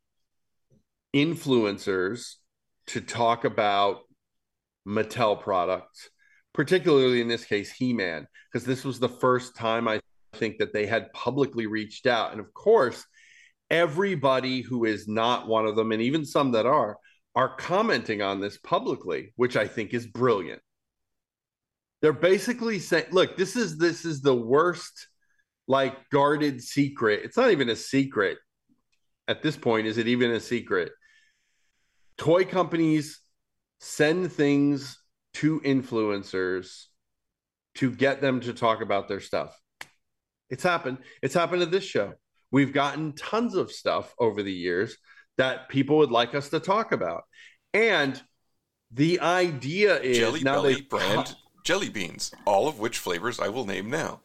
influencers 1.15 2.35
to 2.89 3.01
talk 3.01 3.45
about 3.45 4.01
Mattel 4.87 5.41
products, 5.41 6.11
particularly 6.53 7.21
in 7.21 7.29
this 7.29 7.45
case, 7.45 7.71
He 7.71 7.93
Man, 7.93 8.27
because 8.53 8.67
this 8.67 8.85
was 8.85 8.99
the 8.99 9.09
first 9.09 9.57
time 9.57 9.87
I 9.87 10.01
think 10.35 10.59
that 10.59 10.73
they 10.73 10.87
had 10.87 11.13
publicly 11.13 11.67
reached 11.67 12.07
out. 12.07 12.33
And 12.33 12.41
of 12.41 12.53
course, 12.53 13.05
everybody 13.75 14.63
who 14.63 14.85
is 14.85 15.09
not 15.09 15.49
one 15.49 15.67
of 15.67 15.75
them, 15.75 15.91
and 15.91 16.01
even 16.01 16.25
some 16.25 16.53
that 16.53 16.65
are, 16.65 16.97
are 17.35 17.57
commenting 17.57 18.23
on 18.23 18.41
this 18.41 18.57
publicly, 18.59 19.33
which 19.35 19.57
I 19.57 19.67
think 19.67 19.93
is 19.93 20.07
brilliant. 20.07 20.63
They're 22.01 22.13
basically 22.13 22.79
saying, 22.79 23.07
look, 23.11 23.37
this 23.37 23.57
is 23.57 23.79
this 23.79 24.05
is 24.05 24.21
the 24.21 24.35
worst 24.35 25.09
like 25.67 26.09
guarded 26.11 26.63
secret. 26.63 27.23
It's 27.25 27.37
not 27.37 27.51
even 27.51 27.71
a 27.71 27.77
secret 27.77 28.39
at 29.27 29.43
this 29.43 29.57
point. 29.57 29.87
Is 29.87 29.99
it 29.99 30.07
even 30.07 30.31
a 30.31 30.41
secret? 30.41 30.93
Toy 32.17 32.45
companies 32.45 33.21
send 33.81 34.33
things 34.33 34.99
to 35.35 35.61
influencers 35.61 36.85
to 37.77 37.91
get 37.91 38.21
them 38.21 38.41
to 38.41 38.53
talk 38.53 38.83
about 38.83 39.09
their 39.09 39.21
stuff. 39.21 39.59
It's 40.51 40.63
happened. 40.63 40.99
It's 41.23 41.35
happened 41.35 41.63
at 41.63 41.71
this 41.71 41.85
show. 41.85 42.13
We've 42.55 42.73
gotten 42.73 43.15
tons 43.15 43.57
of 43.57 43.73
stuff 43.73 44.15
over 44.17 44.41
the 44.45 44.53
years 44.53 44.97
that 45.39 45.69
people 45.69 45.99
would 45.99 46.13
like 46.13 46.37
us 46.37 46.51
to 46.51 46.61
talk 46.61 46.93
about. 46.93 47.25
And 47.73 48.23
the 48.93 49.19
idea 49.19 50.01
is 50.01 50.19
Jelly 50.19 50.45
now 50.45 50.63
Belly 50.63 50.75
they 50.75 50.81
brand 50.83 51.35
jelly 51.65 51.89
beans, 51.89 52.31
all 52.45 52.69
of 52.69 52.79
which 52.79 52.99
flavors 52.99 53.41
I 53.41 53.49
will 53.49 53.67
name 53.67 53.91
now. 53.91 54.21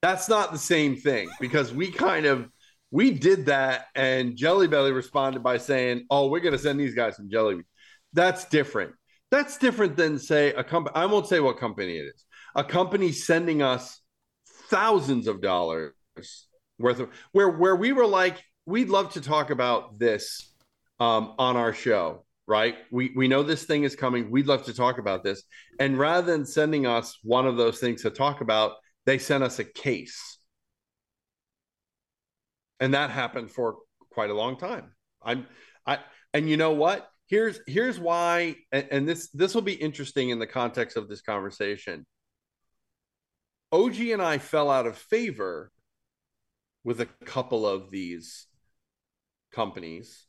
that's 0.00 0.26
not 0.26 0.52
the 0.52 0.58
same 0.58 0.96
thing 0.96 1.28
because 1.38 1.70
we 1.74 1.90
kind 1.90 2.24
of 2.24 2.48
we 2.92 3.10
did 3.10 3.44
that 3.44 3.88
and 3.94 4.38
Jelly 4.38 4.68
Belly 4.68 4.92
responded 4.92 5.42
by 5.42 5.58
saying, 5.58 6.06
"Oh, 6.08 6.30
we're 6.30 6.40
going 6.40 6.52
to 6.52 6.58
send 6.58 6.80
these 6.80 6.94
guys 6.94 7.16
some 7.16 7.28
jelly." 7.28 7.56
beans." 7.56 7.66
That's 8.14 8.46
different. 8.46 8.94
That's 9.30 9.58
different 9.58 9.98
than 9.98 10.18
say 10.18 10.54
a 10.54 10.64
company. 10.64 10.96
I 10.96 11.04
won't 11.04 11.26
say 11.26 11.40
what 11.40 11.58
company 11.58 11.98
it 11.98 12.06
is. 12.06 12.24
A 12.54 12.64
company 12.64 13.12
sending 13.12 13.60
us 13.60 14.00
thousands 14.70 15.26
of 15.26 15.42
dollars 15.42 15.92
worth 16.78 17.00
of 17.00 17.10
where 17.32 17.50
where 17.50 17.76
we 17.76 17.92
were 17.92 18.06
like, 18.06 18.42
we'd 18.66 18.88
love 18.88 19.12
to 19.14 19.20
talk 19.20 19.50
about 19.50 19.98
this 19.98 20.52
um, 21.00 21.34
on 21.38 21.56
our 21.56 21.72
show, 21.72 22.24
right? 22.46 22.76
We 22.90 23.12
we 23.16 23.28
know 23.28 23.42
this 23.42 23.64
thing 23.64 23.84
is 23.84 23.96
coming. 23.96 24.30
We'd 24.30 24.46
love 24.46 24.64
to 24.64 24.74
talk 24.74 24.98
about 24.98 25.24
this, 25.24 25.42
and 25.78 25.98
rather 25.98 26.26
than 26.26 26.44
sending 26.44 26.86
us 26.86 27.18
one 27.22 27.46
of 27.46 27.56
those 27.56 27.78
things 27.78 28.02
to 28.02 28.10
talk 28.10 28.40
about, 28.40 28.72
they 29.04 29.18
sent 29.18 29.44
us 29.44 29.58
a 29.58 29.64
case, 29.64 30.38
and 32.80 32.94
that 32.94 33.10
happened 33.10 33.50
for 33.50 33.76
quite 34.10 34.30
a 34.30 34.34
long 34.34 34.56
time. 34.56 34.92
I'm 35.22 35.46
I 35.86 35.98
and 36.34 36.48
you 36.48 36.56
know 36.56 36.72
what? 36.72 37.08
Here's 37.28 37.60
here's 37.66 37.98
why, 37.98 38.56
and, 38.70 38.88
and 38.90 39.08
this 39.08 39.30
this 39.30 39.54
will 39.54 39.62
be 39.62 39.74
interesting 39.74 40.30
in 40.30 40.38
the 40.38 40.46
context 40.46 40.96
of 40.96 41.08
this 41.08 41.22
conversation. 41.22 42.06
OG 43.72 43.98
and 43.98 44.22
I 44.22 44.38
fell 44.38 44.70
out 44.70 44.86
of 44.86 44.96
favor 44.96 45.72
with 46.86 47.00
a 47.00 47.08
couple 47.24 47.66
of 47.66 47.90
these 47.90 48.46
companies 49.52 50.24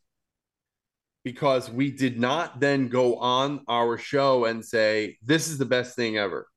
because 1.23 1.69
we 1.69 1.91
did 1.91 2.19
not 2.19 2.59
then 2.59 2.87
go 2.87 3.17
on 3.17 3.63
our 3.67 3.95
show 3.95 4.45
and 4.45 4.65
say, 4.65 5.17
This 5.21 5.49
is 5.49 5.59
the 5.59 5.65
best 5.65 5.95
thing 5.95 6.17
ever. 6.17 6.47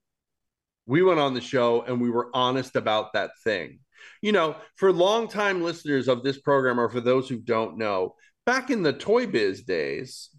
We 0.87 1.03
went 1.03 1.21
on 1.21 1.35
the 1.35 1.41
show 1.43 1.83
and 1.83 2.01
we 2.01 2.09
were 2.09 2.31
honest 2.33 2.77
about 2.77 3.13
that 3.13 3.33
thing. 3.45 3.81
You 4.23 4.33
know, 4.33 4.57
for 4.77 4.91
longtime 4.91 5.63
listeners 5.63 6.09
of 6.09 6.23
this 6.23 6.39
program, 6.39 6.81
or 6.81 6.89
for 6.89 7.03
those 7.03 7.29
who 7.29 7.37
don't 7.37 7.77
know, 7.77 8.15
back 8.47 8.71
in 8.71 8.83
the 8.83 8.95
Toy 8.95 9.27
Biz 9.27 9.65
days, 9.65 10.31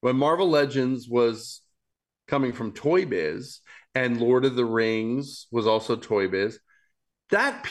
when 0.00 0.16
Marvel 0.16 0.48
Legends 0.48 1.06
was 1.06 1.60
coming 2.28 2.54
from 2.54 2.72
Toy 2.72 3.04
Biz 3.04 3.60
and 3.94 4.18
Lord 4.18 4.46
of 4.46 4.56
the 4.56 4.64
Rings 4.64 5.48
was 5.50 5.66
also 5.66 5.96
Toy 5.96 6.28
Biz, 6.28 6.58
that 7.28 7.62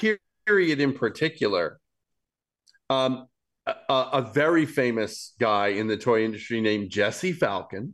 period 0.45 0.79
in 0.79 0.93
particular, 0.93 1.79
um, 2.89 3.27
a, 3.65 3.73
a 3.89 4.31
very 4.33 4.65
famous 4.65 5.33
guy 5.39 5.67
in 5.67 5.87
the 5.87 5.97
toy 5.97 6.25
industry 6.25 6.61
named 6.61 6.89
Jesse 6.89 7.31
Falcon, 7.31 7.93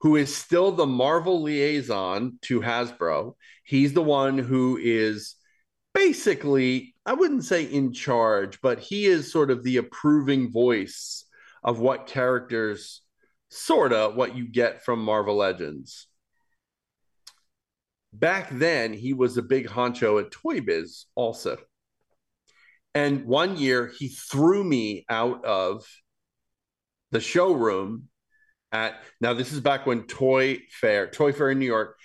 who 0.00 0.16
is 0.16 0.34
still 0.34 0.72
the 0.72 0.86
Marvel 0.86 1.42
liaison 1.42 2.38
to 2.42 2.60
Hasbro. 2.60 3.34
He's 3.64 3.92
the 3.92 4.02
one 4.02 4.38
who 4.38 4.78
is 4.82 5.36
basically, 5.94 6.94
I 7.04 7.12
wouldn't 7.12 7.44
say 7.44 7.64
in 7.64 7.92
charge, 7.92 8.60
but 8.60 8.78
he 8.78 9.06
is 9.06 9.30
sort 9.30 9.50
of 9.50 9.62
the 9.62 9.76
approving 9.76 10.50
voice 10.50 11.24
of 11.62 11.80
what 11.80 12.06
characters, 12.06 13.02
sort 13.50 13.92
of 13.92 14.14
what 14.14 14.36
you 14.36 14.48
get 14.48 14.84
from 14.84 15.04
Marvel 15.04 15.36
Legends. 15.36 16.06
Back 18.12 18.48
then, 18.50 18.92
he 18.92 19.12
was 19.12 19.36
a 19.36 19.42
big 19.42 19.68
honcho 19.68 20.20
at 20.20 20.30
Toy 20.30 20.60
Biz 20.60 21.04
also. 21.14 21.58
And 22.94 23.24
one 23.24 23.56
year 23.56 23.92
he 23.98 24.08
threw 24.08 24.64
me 24.64 25.04
out 25.08 25.44
of 25.44 25.86
the 27.12 27.20
showroom 27.20 28.08
at 28.72 28.94
now 29.20 29.34
this 29.34 29.52
is 29.52 29.60
back 29.60 29.86
when 29.86 30.04
Toy 30.04 30.60
Fair, 30.70 31.08
Toy 31.08 31.32
Fair 31.32 31.50
in 31.50 31.58
New 31.58 31.66
York, 31.66 31.96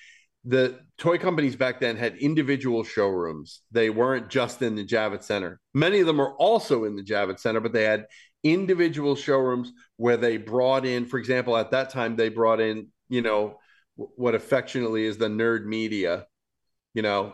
the 0.46 0.80
toy 0.98 1.18
companies 1.18 1.56
back 1.56 1.80
then 1.80 1.98
had 1.98 2.16
individual 2.18 2.84
showrooms. 2.84 3.62
They 3.72 3.90
weren't 3.90 4.30
just 4.30 4.62
in 4.62 4.76
the 4.76 4.86
Javits 4.86 5.24
Center. 5.24 5.60
Many 5.74 6.00
of 6.00 6.08
them 6.08 6.18
were 6.18 6.36
also 6.36 6.86
in 6.86 6.96
the 6.96 7.04
Javits 7.04 7.40
Center, 7.40 7.60
but 7.60 7.74
they 7.74 7.84
had 7.84 8.06
individual 8.44 9.16
showrooms 9.16 9.72
where 9.98 10.18
they 10.18 10.38
brought 10.38 10.86
in, 10.86 11.06
for 11.06 11.18
example, 11.18 11.58
at 11.58 11.72
that 11.72 11.90
time 11.90 12.16
they 12.16 12.30
brought 12.30 12.60
in, 12.60 12.88
you 13.10 13.22
know, 13.22 13.58
what 13.96 14.36
affectionately 14.36 15.06
is 15.06 15.18
the 15.18 15.28
nerd 15.28 15.66
media, 15.66 16.28
you 16.94 17.02
know, 17.02 17.34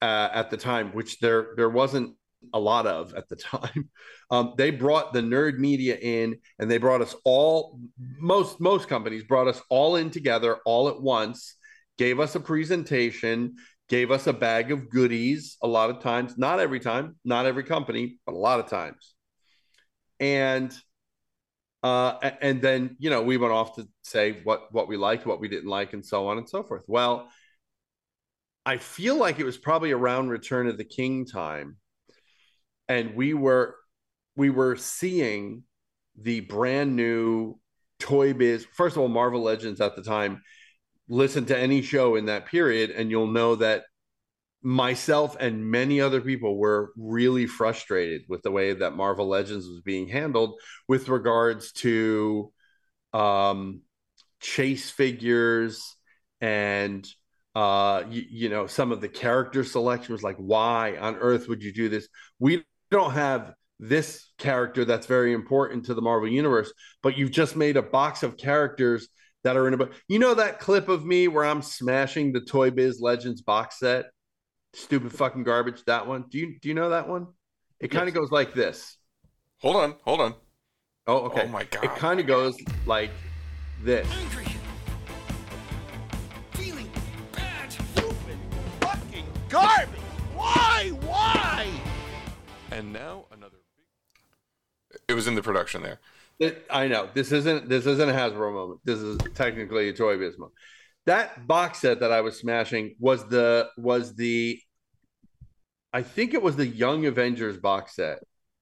uh, 0.00 0.28
at 0.32 0.50
the 0.50 0.56
time, 0.56 0.90
which 0.92 1.20
there 1.20 1.48
there 1.56 1.70
wasn't 1.70 2.16
a 2.52 2.58
lot 2.58 2.86
of 2.86 3.14
at 3.14 3.28
the 3.28 3.36
time. 3.36 3.90
Um, 4.30 4.54
they 4.56 4.70
brought 4.70 5.12
the 5.12 5.20
nerd 5.20 5.58
media 5.58 5.96
in, 6.00 6.38
and 6.58 6.70
they 6.70 6.78
brought 6.78 7.02
us 7.02 7.14
all. 7.24 7.78
Most 7.98 8.60
most 8.60 8.88
companies 8.88 9.24
brought 9.24 9.48
us 9.48 9.60
all 9.68 9.96
in 9.96 10.10
together 10.10 10.58
all 10.64 10.88
at 10.88 11.00
once, 11.00 11.56
gave 11.98 12.20
us 12.20 12.34
a 12.34 12.40
presentation, 12.40 13.56
gave 13.88 14.10
us 14.10 14.26
a 14.26 14.32
bag 14.32 14.72
of 14.72 14.88
goodies. 14.90 15.56
A 15.62 15.68
lot 15.68 15.90
of 15.90 16.00
times, 16.00 16.38
not 16.38 16.60
every 16.60 16.80
time, 16.80 17.16
not 17.24 17.46
every 17.46 17.64
company, 17.64 18.18
but 18.26 18.34
a 18.34 18.38
lot 18.38 18.60
of 18.60 18.68
times, 18.68 19.14
and. 20.20 20.72
Uh, 21.84 22.30
and 22.40 22.62
then 22.62 22.94
you 23.00 23.10
know 23.10 23.22
we 23.22 23.36
went 23.36 23.52
off 23.52 23.74
to 23.74 23.88
say 24.04 24.38
what 24.44 24.72
what 24.72 24.86
we 24.86 24.96
liked, 24.96 25.26
what 25.26 25.40
we 25.40 25.48
didn't 25.48 25.68
like, 25.68 25.94
and 25.94 26.06
so 26.06 26.28
on 26.28 26.38
and 26.38 26.48
so 26.48 26.62
forth. 26.62 26.84
Well, 26.86 27.28
I 28.64 28.76
feel 28.76 29.16
like 29.16 29.40
it 29.40 29.44
was 29.44 29.58
probably 29.58 29.90
around 29.90 30.28
Return 30.28 30.68
of 30.68 30.78
the 30.78 30.84
King 30.84 31.26
time 31.26 31.76
and 32.92 33.14
we 33.14 33.32
were 33.32 33.74
we 34.36 34.50
were 34.50 34.76
seeing 34.76 35.64
the 36.20 36.40
brand 36.40 36.94
new 36.94 37.58
toy 37.98 38.34
biz. 38.34 38.66
First 38.74 38.96
of 38.96 39.02
all 39.02 39.08
marvel 39.08 39.42
legends 39.42 39.80
at 39.80 39.96
the 39.96 40.02
time 40.02 40.42
listen 41.08 41.46
to 41.46 41.58
any 41.58 41.80
show 41.82 42.16
in 42.16 42.26
that 42.26 42.46
period 42.46 42.90
and 42.90 43.10
you'll 43.10 43.26
know 43.26 43.56
that 43.56 43.84
myself 44.62 45.36
and 45.40 45.66
many 45.70 46.00
other 46.00 46.20
people 46.20 46.56
were 46.56 46.92
really 46.96 47.46
frustrated 47.46 48.22
with 48.28 48.42
the 48.42 48.50
way 48.50 48.72
that 48.72 48.94
Marvel 48.94 49.26
Legends 49.26 49.66
was 49.66 49.80
being 49.80 50.06
handled 50.06 50.54
with 50.86 51.08
regards 51.08 51.72
to 51.72 52.52
um, 53.12 53.80
chase 54.40 54.90
figures 54.90 55.96
and 56.40 57.06
uh 57.54 58.04
you, 58.08 58.24
you 58.30 58.48
know 58.48 58.66
some 58.66 58.92
of 58.92 59.02
the 59.02 59.08
character 59.08 59.62
selection 59.62 60.14
was 60.14 60.22
like 60.22 60.38
why 60.38 60.96
on 60.96 61.16
earth 61.16 61.48
would 61.48 61.62
you 61.62 61.72
do 61.72 61.88
this? 61.88 62.08
We 62.38 62.64
don't 62.92 63.12
have 63.12 63.54
this 63.80 64.30
character 64.38 64.84
that's 64.84 65.06
very 65.06 65.32
important 65.32 65.86
to 65.86 65.94
the 65.94 66.02
marvel 66.02 66.28
universe 66.28 66.72
but 67.02 67.18
you've 67.18 67.32
just 67.32 67.56
made 67.56 67.76
a 67.76 67.82
box 67.82 68.22
of 68.22 68.36
characters 68.36 69.08
that 69.42 69.56
are 69.56 69.66
in 69.66 69.74
a 69.74 69.76
book 69.76 69.92
you 70.06 70.20
know 70.20 70.34
that 70.34 70.60
clip 70.60 70.88
of 70.88 71.04
me 71.04 71.26
where 71.26 71.44
i'm 71.44 71.62
smashing 71.62 72.32
the 72.32 72.40
toy 72.40 72.70
biz 72.70 73.00
legends 73.00 73.42
box 73.42 73.80
set? 73.80 74.06
Stupid 74.74 75.12
fucking 75.12 75.44
garbage 75.44 75.84
that 75.84 76.06
one. 76.06 76.24
Do 76.30 76.38
you 76.38 76.58
do 76.58 76.68
you 76.68 76.74
know 76.74 76.90
that 76.90 77.06
one? 77.06 77.26
It 77.78 77.88
kind 77.88 78.08
of 78.08 78.14
goes 78.14 78.30
like 78.30 78.54
this. 78.54 78.96
Hold 79.60 79.76
on 79.76 79.96
hold 80.02 80.20
on. 80.20 80.34
Oh 81.06 81.26
okay. 81.26 81.42
Oh 81.44 81.48
my 81.48 81.64
God. 81.64 81.84
it 81.84 81.94
kind 81.96 82.18
of 82.18 82.26
goes 82.26 82.56
like 82.86 83.10
this. 83.82 84.08
Fucking 88.80 89.26
garbage! 89.50 90.01
Why? 92.72 92.76
Why? 92.76 92.78
And 92.80 92.92
now 92.92 93.26
another. 93.32 93.56
It 95.08 95.14
was 95.14 95.26
in 95.26 95.34
the 95.34 95.42
production 95.42 95.82
there. 95.82 96.00
It- 96.38 96.66
I 96.70 96.88
know 96.88 97.08
this 97.14 97.32
isn't 97.32 97.68
this 97.68 97.86
isn't 97.86 98.08
a 98.08 98.12
Hasbro 98.12 98.52
moment. 98.52 98.80
This 98.84 98.98
is 98.98 99.18
technically 99.34 99.88
a 99.88 99.92
Toy 99.92 100.16
Biz 100.18 100.38
moment. 100.38 100.54
That 101.06 101.46
box 101.46 101.80
set 101.80 102.00
that 102.00 102.12
I 102.12 102.20
was 102.20 102.38
smashing 102.38 102.94
was 102.98 103.26
the 103.28 103.68
was 103.76 104.14
the 104.14 104.60
I 105.92 106.02
think 106.02 106.32
it 106.34 106.42
was 106.42 106.56
the 106.56 106.66
Young 106.66 107.06
Avengers 107.06 107.58
box 107.58 107.96
set. 107.96 108.18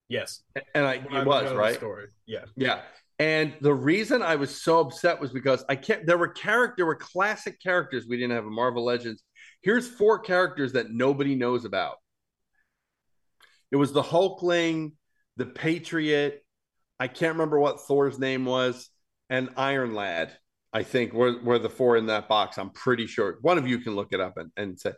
Yes. 0.09 0.43
And 0.74 0.85
I 0.87 0.99
When 0.99 1.16
I 1.16 1.20
it 1.23 1.27
was, 1.27 1.51
know 1.53 1.57
right? 1.57 1.74
story. 1.77 2.07
Yeah. 2.27 2.45
Yeah. 2.57 2.81
And 3.20 3.55
the 3.61 3.73
reason 3.74 4.23
I 4.23 4.35
was 4.37 4.62
so 4.62 4.81
upset 4.81 5.20
was 5.20 5.31
because 5.31 5.65
I 5.69 5.77
kept 5.77 6.07
there 6.07 6.19
were 6.19 6.28
character 6.28 6.74
there 6.78 6.87
were 6.87 6.97
classic 6.97 7.61
characters 7.62 8.07
we 8.09 8.16
didn't 8.16 8.32
have 8.32 8.45
in 8.45 8.53
Marvel 8.53 8.85
Legends. 8.85 9.23
Here's 9.62 9.89
four 9.89 10.19
characters 10.19 10.73
that 10.73 10.91
nobody 10.91 11.35
knows 11.35 11.65
about. 11.65 11.97
It 13.71 13.77
was 13.77 13.93
the 13.93 14.03
Hulkling, 14.03 14.93
the 15.37 15.47
Patriot, 15.47 16.45
I 17.01 17.09
can't 17.09 17.33
remember 17.33 17.59
what 17.59 17.81
Thor's 17.81 18.19
name 18.19 18.45
was, 18.45 18.91
and 19.31 19.49
Iron 19.57 19.95
Lad, 19.95 20.37
I 20.71 20.83
think 20.83 21.15
were, 21.15 21.43
were 21.43 21.59
the 21.59 21.71
four 21.71 21.97
in 21.97 22.07
that 22.07 22.29
box. 22.29 22.59
I'm 22.59 22.71
pretty 22.71 23.07
sure. 23.07 23.39
One 23.41 23.57
of 23.57 23.67
you 23.67 23.79
can 23.79 23.97
look 23.97 24.13
it 24.13 24.21
up 24.21 24.37
and, 24.37 24.53
and 24.55 24.79
say. 24.79 24.93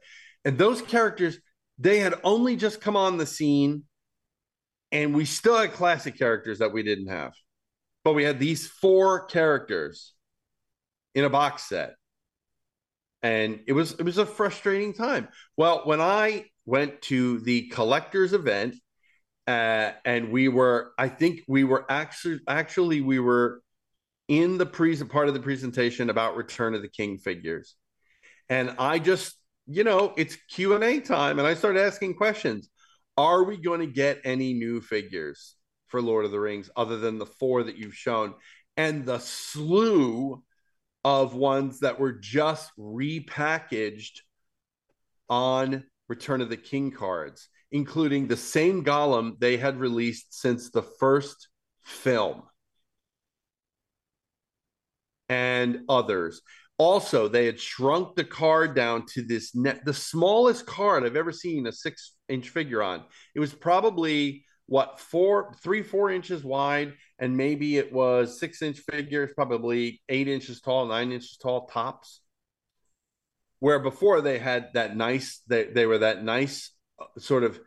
And 0.45 0.59
those 0.59 0.83
characters, 0.83 1.39
they 1.79 2.01
had 2.01 2.15
only 2.25 2.57
just 2.57 2.81
come 2.81 2.97
on 2.97 3.19
the 3.19 3.25
scene, 3.25 3.85
and 4.91 5.15
we 5.15 5.25
still 5.25 5.57
had 5.57 5.75
classic 5.75 6.19
characters 6.19 6.59
that 6.59 6.73
we 6.73 6.83
didn't 6.83 7.07
have. 7.07 7.35
But 8.03 8.15
we 8.15 8.25
had 8.25 8.41
these 8.41 8.67
four 8.67 9.27
characters 9.27 10.13
in 11.15 11.25
a 11.25 11.31
box 11.31 11.69
set. 11.69 11.95
And 13.23 13.61
it 13.69 13.75
was 13.75 13.93
it 13.93 14.03
was 14.03 14.19
a 14.19 14.27
frustrating 14.27 14.93
time. 14.93 15.29
Well, 15.57 15.83
when 15.85 16.01
I 16.01 16.47
went 16.65 17.03
to 17.03 17.41
the 17.41 17.69
collectors 17.69 18.33
event 18.33 18.77
uh, 19.47 19.91
and 20.05 20.31
we 20.31 20.49
were 20.49 20.93
i 20.99 21.09
think 21.09 21.41
we 21.49 21.65
were 21.65 21.85
actually 21.91 22.41
actually 22.47 23.01
we 23.01 23.19
were 23.19 23.63
in 24.29 24.57
the 24.57 24.67
pre 24.67 24.97
part 25.05 25.29
of 25.29 25.35
the 25.35 25.41
presentation 25.41 26.09
about 26.09 26.37
return 26.37 26.75
of 26.75 26.83
the 26.83 26.89
king 26.89 27.19
figures. 27.19 27.75
And 28.49 28.75
i 28.79 28.99
just 28.99 29.37
you 29.67 29.85
know 29.85 30.15
it's 30.17 30.37
q&a 30.49 31.01
time 31.01 31.39
and 31.39 31.47
i 31.47 31.55
started 31.55 31.81
asking 31.81 32.15
questions. 32.15 32.69
Are 33.17 33.45
we 33.45 33.59
going 33.59 33.81
to 33.81 33.87
get 33.87 34.23
any 34.25 34.55
new 34.55 34.81
figures 34.81 35.55
for 35.89 36.01
lord 36.01 36.25
of 36.25 36.31
the 36.31 36.41
rings 36.41 36.71
other 36.77 36.99
than 36.99 37.19
the 37.19 37.27
four 37.27 37.63
that 37.65 37.77
you've 37.77 37.95
shown 37.95 38.35
and 38.77 39.05
the 39.05 39.19
slew 39.19 40.43
of 41.05 41.35
ones 41.35 41.81
that 41.81 42.01
were 42.01 42.13
just 42.13 42.71
repackaged 42.79 44.21
on 45.29 45.85
return 46.09 46.41
of 46.41 46.49
the 46.49 46.57
king 46.57 46.91
cards 46.91 47.49
including 47.73 48.29
the 48.29 48.37
same 48.37 48.85
Gollum 48.85 49.41
they 49.41 49.57
had 49.57 49.81
released 49.81 50.39
since 50.39 50.71
the 50.71 50.83
first 50.83 51.49
film 51.83 52.43
and 55.29 55.81
others. 55.89 56.43
Also, 56.79 57.29
they 57.29 57.47
had 57.47 57.59
shrunk 57.59 58.15
the 58.15 58.25
card 58.25 58.75
down 58.75 59.07
to 59.15 59.23
this 59.23 59.55
net, 59.55 59.85
the 59.85 59.95
smallest 59.95 60.67
card 60.67 61.05
I've 61.05 61.17
ever 61.17 61.33
seen 61.33 61.67
a 61.67 61.73
six 61.73 62.13
inch 62.29 62.51
figure 62.51 62.83
on. 62.83 63.05
It 63.35 63.41
was 63.41 63.55
probably 63.55 64.45
what 64.67 65.01
four, 65.01 65.55
three, 65.63 65.83
four 65.83 66.11
inches 66.11 66.45
wide, 66.45 66.95
and 67.19 67.37
maybe 67.37 67.79
it 67.79 67.93
was 67.93 68.39
six 68.39 68.63
inch 68.63 68.81
figures, 68.81 69.33
probably 69.35 70.03
eight 70.09 70.29
inches 70.29 70.61
tall, 70.61 70.87
nine 70.87 71.13
inches 71.13 71.39
tall 71.41 71.67
tops. 71.67 72.22
Where 73.63 73.79
before 73.79 74.23
they 74.23 74.41
had 74.41 74.71
that 74.75 74.97
nice, 74.97 75.41
they, 75.47 75.63
they 75.63 75.87
were 75.87 75.99
that 75.99 76.25
nice 76.25 76.73
uh, 77.01 77.05
sort 77.21 77.45
of 77.45 77.61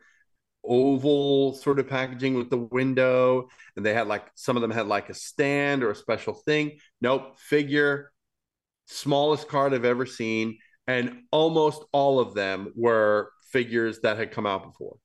oval 0.61 1.53
sort 1.53 1.79
of 1.79 1.87
packaging 1.87 2.33
with 2.33 2.49
the 2.49 2.57
window 2.57 3.47
and 3.77 3.85
they 3.85 3.93
had 3.93 4.05
like 4.05 4.25
some 4.35 4.57
of 4.57 4.61
them 4.61 4.71
had 4.71 4.87
like 4.87 5.07
a 5.07 5.13
stand 5.13 5.83
or 5.83 5.91
a 5.91 5.95
special 5.95 6.33
thing. 6.33 6.79
Nope 6.99 7.39
figure 7.39 8.11
smallest 8.87 9.47
card 9.47 9.73
i've 9.73 9.85
ever 9.85 10.05
seen 10.05 10.57
and 10.85 11.21
almost 11.31 11.81
all 11.93 12.19
of 12.19 12.33
them 12.33 12.73
were 12.75 13.31
figures 13.51 14.01
that 14.01 14.17
had 14.17 14.31
come 14.31 14.45
out 14.45 14.65
before. 14.65 14.97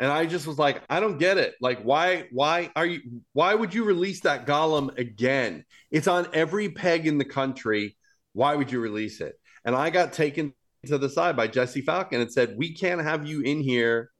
And 0.00 0.10
i 0.10 0.26
just 0.26 0.44
was 0.44 0.58
like 0.58 0.82
i 0.90 0.98
don't 0.98 1.18
get 1.18 1.38
it. 1.38 1.54
Like 1.60 1.82
why 1.82 2.26
why 2.32 2.72
are 2.74 2.86
you 2.86 3.22
why 3.32 3.54
would 3.54 3.74
you 3.74 3.84
release 3.84 4.22
that 4.22 4.44
Gollum 4.44 4.98
again? 4.98 5.64
It's 5.92 6.08
on 6.08 6.26
every 6.32 6.68
peg 6.68 7.06
in 7.06 7.18
the 7.18 7.24
country 7.24 7.96
why 8.36 8.54
would 8.54 8.70
you 8.70 8.78
release 8.78 9.20
it 9.20 9.34
and 9.64 9.74
i 9.74 9.90
got 9.90 10.12
taken 10.12 10.52
to 10.86 10.98
the 10.98 11.08
side 11.08 11.36
by 11.36 11.46
Jesse 11.46 11.82
Falcon 11.82 12.20
and 12.20 12.32
said, 12.32 12.56
We 12.56 12.72
can't 12.72 13.02
have 13.02 13.26
you 13.26 13.40
in 13.40 13.60
here 13.60 14.10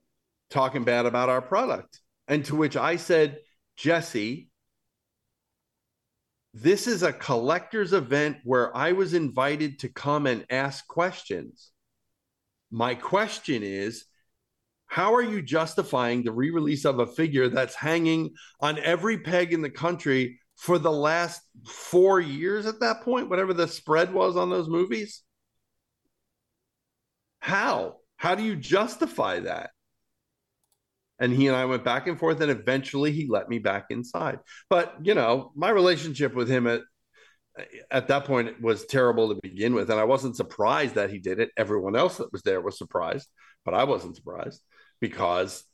talking 0.50 0.84
bad 0.84 1.06
about 1.06 1.28
our 1.28 1.42
product. 1.42 2.00
And 2.28 2.44
to 2.46 2.56
which 2.56 2.76
I 2.76 2.96
said, 2.96 3.38
Jesse, 3.76 4.48
this 6.54 6.86
is 6.86 7.02
a 7.02 7.12
collector's 7.12 7.92
event 7.92 8.38
where 8.44 8.74
I 8.76 8.92
was 8.92 9.14
invited 9.14 9.80
to 9.80 9.88
come 9.88 10.26
and 10.26 10.46
ask 10.50 10.86
questions. 10.86 11.70
My 12.70 12.94
question 12.94 13.62
is, 13.62 14.06
how 14.86 15.14
are 15.14 15.22
you 15.22 15.42
justifying 15.42 16.22
the 16.22 16.32
re 16.32 16.50
release 16.50 16.84
of 16.84 17.00
a 17.00 17.06
figure 17.06 17.48
that's 17.48 17.74
hanging 17.74 18.34
on 18.60 18.78
every 18.78 19.18
peg 19.18 19.52
in 19.52 19.60
the 19.60 19.70
country 19.70 20.38
for 20.56 20.78
the 20.78 20.92
last 20.92 21.42
four 21.66 22.20
years 22.20 22.66
at 22.66 22.80
that 22.80 23.02
point, 23.02 23.28
whatever 23.28 23.52
the 23.52 23.68
spread 23.68 24.12
was 24.12 24.36
on 24.36 24.50
those 24.50 24.68
movies? 24.68 25.22
How? 27.40 27.96
How 28.16 28.34
do 28.34 28.42
you 28.42 28.56
justify 28.56 29.40
that? 29.40 29.70
And 31.18 31.32
he 31.32 31.46
and 31.46 31.56
I 31.56 31.64
went 31.64 31.84
back 31.84 32.06
and 32.06 32.18
forth, 32.18 32.40
and 32.40 32.50
eventually 32.50 33.12
he 33.12 33.26
let 33.26 33.48
me 33.48 33.58
back 33.58 33.86
inside. 33.90 34.40
But 34.68 34.96
you 35.02 35.14
know, 35.14 35.52
my 35.54 35.70
relationship 35.70 36.34
with 36.34 36.48
him 36.48 36.66
at 36.66 36.82
at 37.90 38.08
that 38.08 38.24
point 38.24 38.60
was 38.60 38.84
terrible 38.84 39.28
to 39.28 39.40
begin 39.42 39.74
with, 39.74 39.90
and 39.90 39.98
I 39.98 40.04
wasn't 40.04 40.36
surprised 40.36 40.96
that 40.96 41.10
he 41.10 41.18
did 41.18 41.40
it. 41.40 41.50
Everyone 41.56 41.96
else 41.96 42.18
that 42.18 42.32
was 42.32 42.42
there 42.42 42.60
was 42.60 42.76
surprised, 42.76 43.28
but 43.64 43.74
I 43.74 43.84
wasn't 43.84 44.16
surprised 44.16 44.60
because 45.00 45.64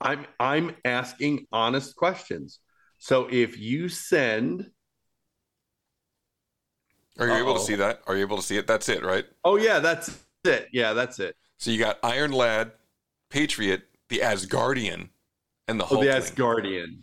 I'm 0.00 0.26
I'm 0.38 0.76
asking 0.84 1.46
honest 1.52 1.96
questions. 1.96 2.60
So 3.04 3.28
if 3.30 3.58
you 3.58 3.90
send 3.90 4.70
Are 7.18 7.26
you 7.26 7.34
able 7.34 7.50
Uh-oh. 7.50 7.58
to 7.58 7.64
see 7.64 7.74
that? 7.74 8.00
Are 8.06 8.16
you 8.16 8.22
able 8.22 8.36
to 8.38 8.42
see 8.42 8.56
it? 8.56 8.66
That's 8.66 8.88
it, 8.88 9.02
right? 9.04 9.26
Oh 9.44 9.56
yeah, 9.56 9.78
that's 9.78 10.24
it. 10.44 10.68
Yeah, 10.72 10.94
that's 10.94 11.20
it. 11.20 11.36
So 11.58 11.70
you 11.70 11.78
got 11.78 11.98
Iron 12.02 12.32
Lad, 12.32 12.72
Patriot, 13.28 13.82
the 14.08 14.20
Asgardian, 14.20 15.10
and 15.68 15.78
the 15.78 15.86
Oh, 15.90 16.00
the 16.00 16.06
Asgardian. 16.06 17.02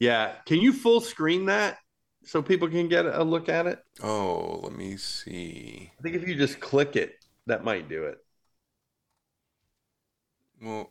Yeah. 0.00 0.34
Can 0.46 0.58
you 0.60 0.72
full 0.72 1.00
screen 1.00 1.46
that 1.46 1.78
so 2.24 2.42
people 2.42 2.68
can 2.68 2.88
get 2.88 3.06
a 3.06 3.22
look 3.22 3.48
at 3.48 3.66
it? 3.66 3.78
Oh, 4.02 4.60
let 4.64 4.72
me 4.72 4.96
see. 4.96 5.92
I 5.98 6.02
think 6.02 6.16
if 6.16 6.26
you 6.26 6.34
just 6.34 6.58
click 6.60 6.96
it, 6.96 7.14
that 7.46 7.64
might 7.64 7.88
do 7.88 8.04
it. 8.04 8.18
Well, 10.60 10.90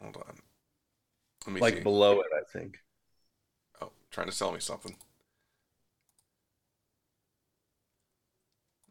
hold 0.00 0.16
on. 0.16 0.43
Like 1.46 1.74
see. 1.74 1.80
below 1.80 2.20
it, 2.20 2.26
I 2.34 2.42
think. 2.50 2.78
Oh, 3.80 3.90
trying 4.10 4.28
to 4.28 4.32
sell 4.32 4.52
me 4.52 4.60
something. 4.60 4.96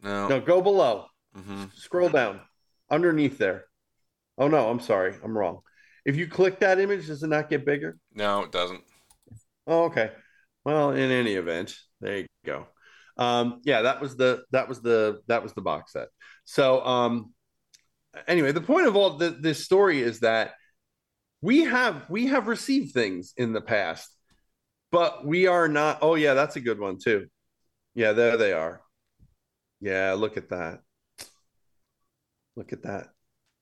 No. 0.01 0.27
No, 0.27 0.41
go 0.41 0.61
below. 0.61 1.05
Mhm. 1.35 1.73
Scroll 1.75 2.09
down. 2.09 2.41
Underneath 2.89 3.37
there. 3.37 3.65
Oh 4.37 4.47
no, 4.47 4.69
I'm 4.69 4.79
sorry. 4.79 5.15
I'm 5.23 5.37
wrong. 5.37 5.61
If 6.05 6.15
you 6.15 6.27
click 6.27 6.59
that 6.59 6.79
image, 6.79 7.07
does 7.07 7.23
it 7.23 7.27
not 7.27 7.49
get 7.49 7.65
bigger? 7.65 7.97
No, 8.13 8.43
it 8.43 8.51
doesn't. 8.51 8.83
Oh, 9.65 9.85
okay. 9.85 10.11
Well, 10.65 10.91
in 10.91 11.11
any 11.11 11.33
event, 11.35 11.75
there 12.01 12.19
you 12.19 12.27
go. 12.45 12.67
Um, 13.17 13.61
yeah, 13.63 13.83
that 13.83 14.01
was 14.01 14.17
the 14.17 14.43
that 14.51 14.67
was 14.67 14.81
the 14.81 15.21
that 15.27 15.43
was 15.43 15.53
the 15.53 15.61
box 15.61 15.93
set. 15.93 16.09
So 16.45 16.85
um, 16.85 17.33
anyway, 18.27 18.51
the 18.51 18.61
point 18.61 18.87
of 18.87 18.95
all 18.95 19.17
the, 19.17 19.29
this 19.29 19.63
story 19.63 20.01
is 20.01 20.21
that 20.21 20.53
we 21.43 21.65
have 21.65 22.09
we 22.09 22.27
have 22.27 22.47
received 22.47 22.93
things 22.93 23.33
in 23.35 23.51
the 23.51 23.61
past, 23.61 24.09
but 24.91 25.25
we 25.25 25.45
are 25.45 25.67
not. 25.67 25.99
Oh 26.01 26.15
yeah, 26.15 26.33
that's 26.33 26.55
a 26.55 26.61
good 26.61 26.79
one 26.79 26.97
too. 26.97 27.27
Yeah, 27.93 28.13
there 28.13 28.37
they 28.37 28.53
are. 28.53 28.81
Yeah, 29.81 30.13
look 30.13 30.37
at 30.37 30.49
that. 30.49 30.79
Look 32.55 32.71
at 32.71 32.83
that. 32.83 33.09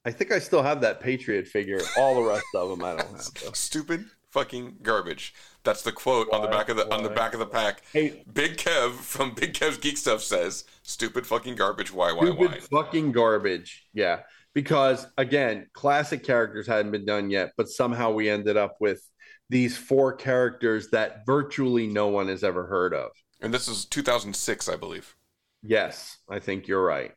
I 0.05 0.11
think 0.11 0.31
I 0.31 0.37
still 0.37 0.61
have 0.61 0.81
that 0.81 0.99
Patriot 0.99 1.47
figure. 1.47 1.81
All 1.97 2.15
the 2.15 2.29
rest 2.29 2.45
of 2.55 2.69
them 2.69 2.83
I 2.83 2.95
don't 2.95 3.11
have. 3.11 3.33
Though. 3.43 3.51
Stupid 3.53 4.05
fucking 4.29 4.77
garbage. 4.83 5.33
That's 5.63 5.81
the 5.81 5.91
quote 5.91 6.27
on 6.31 6.43
the 6.43 6.49
back 6.49 6.69
of 6.69 6.77
the 6.77 6.93
on 6.93 7.01
the 7.01 7.09
back 7.09 7.33
of 7.33 7.39
the 7.39 7.47
pack. 7.47 7.81
Hey, 7.91 8.23
Big 8.31 8.57
Kev 8.57 8.91
from 8.93 9.33
Big 9.33 9.53
Kev's 9.53 9.79
Geek 9.79 9.97
Stuff 9.97 10.21
says, 10.21 10.65
"Stupid 10.83 11.25
fucking 11.25 11.55
garbage. 11.55 11.91
Why? 11.91 12.13
Why? 12.13 12.25
Stupid 12.25 12.51
Why?" 12.51 12.59
fucking 12.59 13.11
garbage. 13.11 13.87
Yeah. 13.91 14.19
Because 14.53 15.07
again, 15.17 15.67
classic 15.73 16.23
characters 16.23 16.67
hadn't 16.67 16.91
been 16.91 17.05
done 17.05 17.29
yet, 17.29 17.51
but 17.57 17.69
somehow 17.69 18.11
we 18.11 18.29
ended 18.29 18.57
up 18.57 18.75
with 18.79 19.01
these 19.49 19.77
four 19.77 20.13
characters 20.13 20.89
that 20.89 21.25
virtually 21.25 21.87
no 21.87 22.07
one 22.07 22.27
has 22.27 22.43
ever 22.43 22.65
heard 22.65 22.93
of. 22.93 23.11
And 23.41 23.53
this 23.53 23.67
is 23.67 23.85
2006, 23.85 24.69
I 24.69 24.75
believe. 24.75 25.15
Yes, 25.63 26.17
I 26.29 26.39
think 26.39 26.67
you're 26.67 26.83
right. 26.83 27.11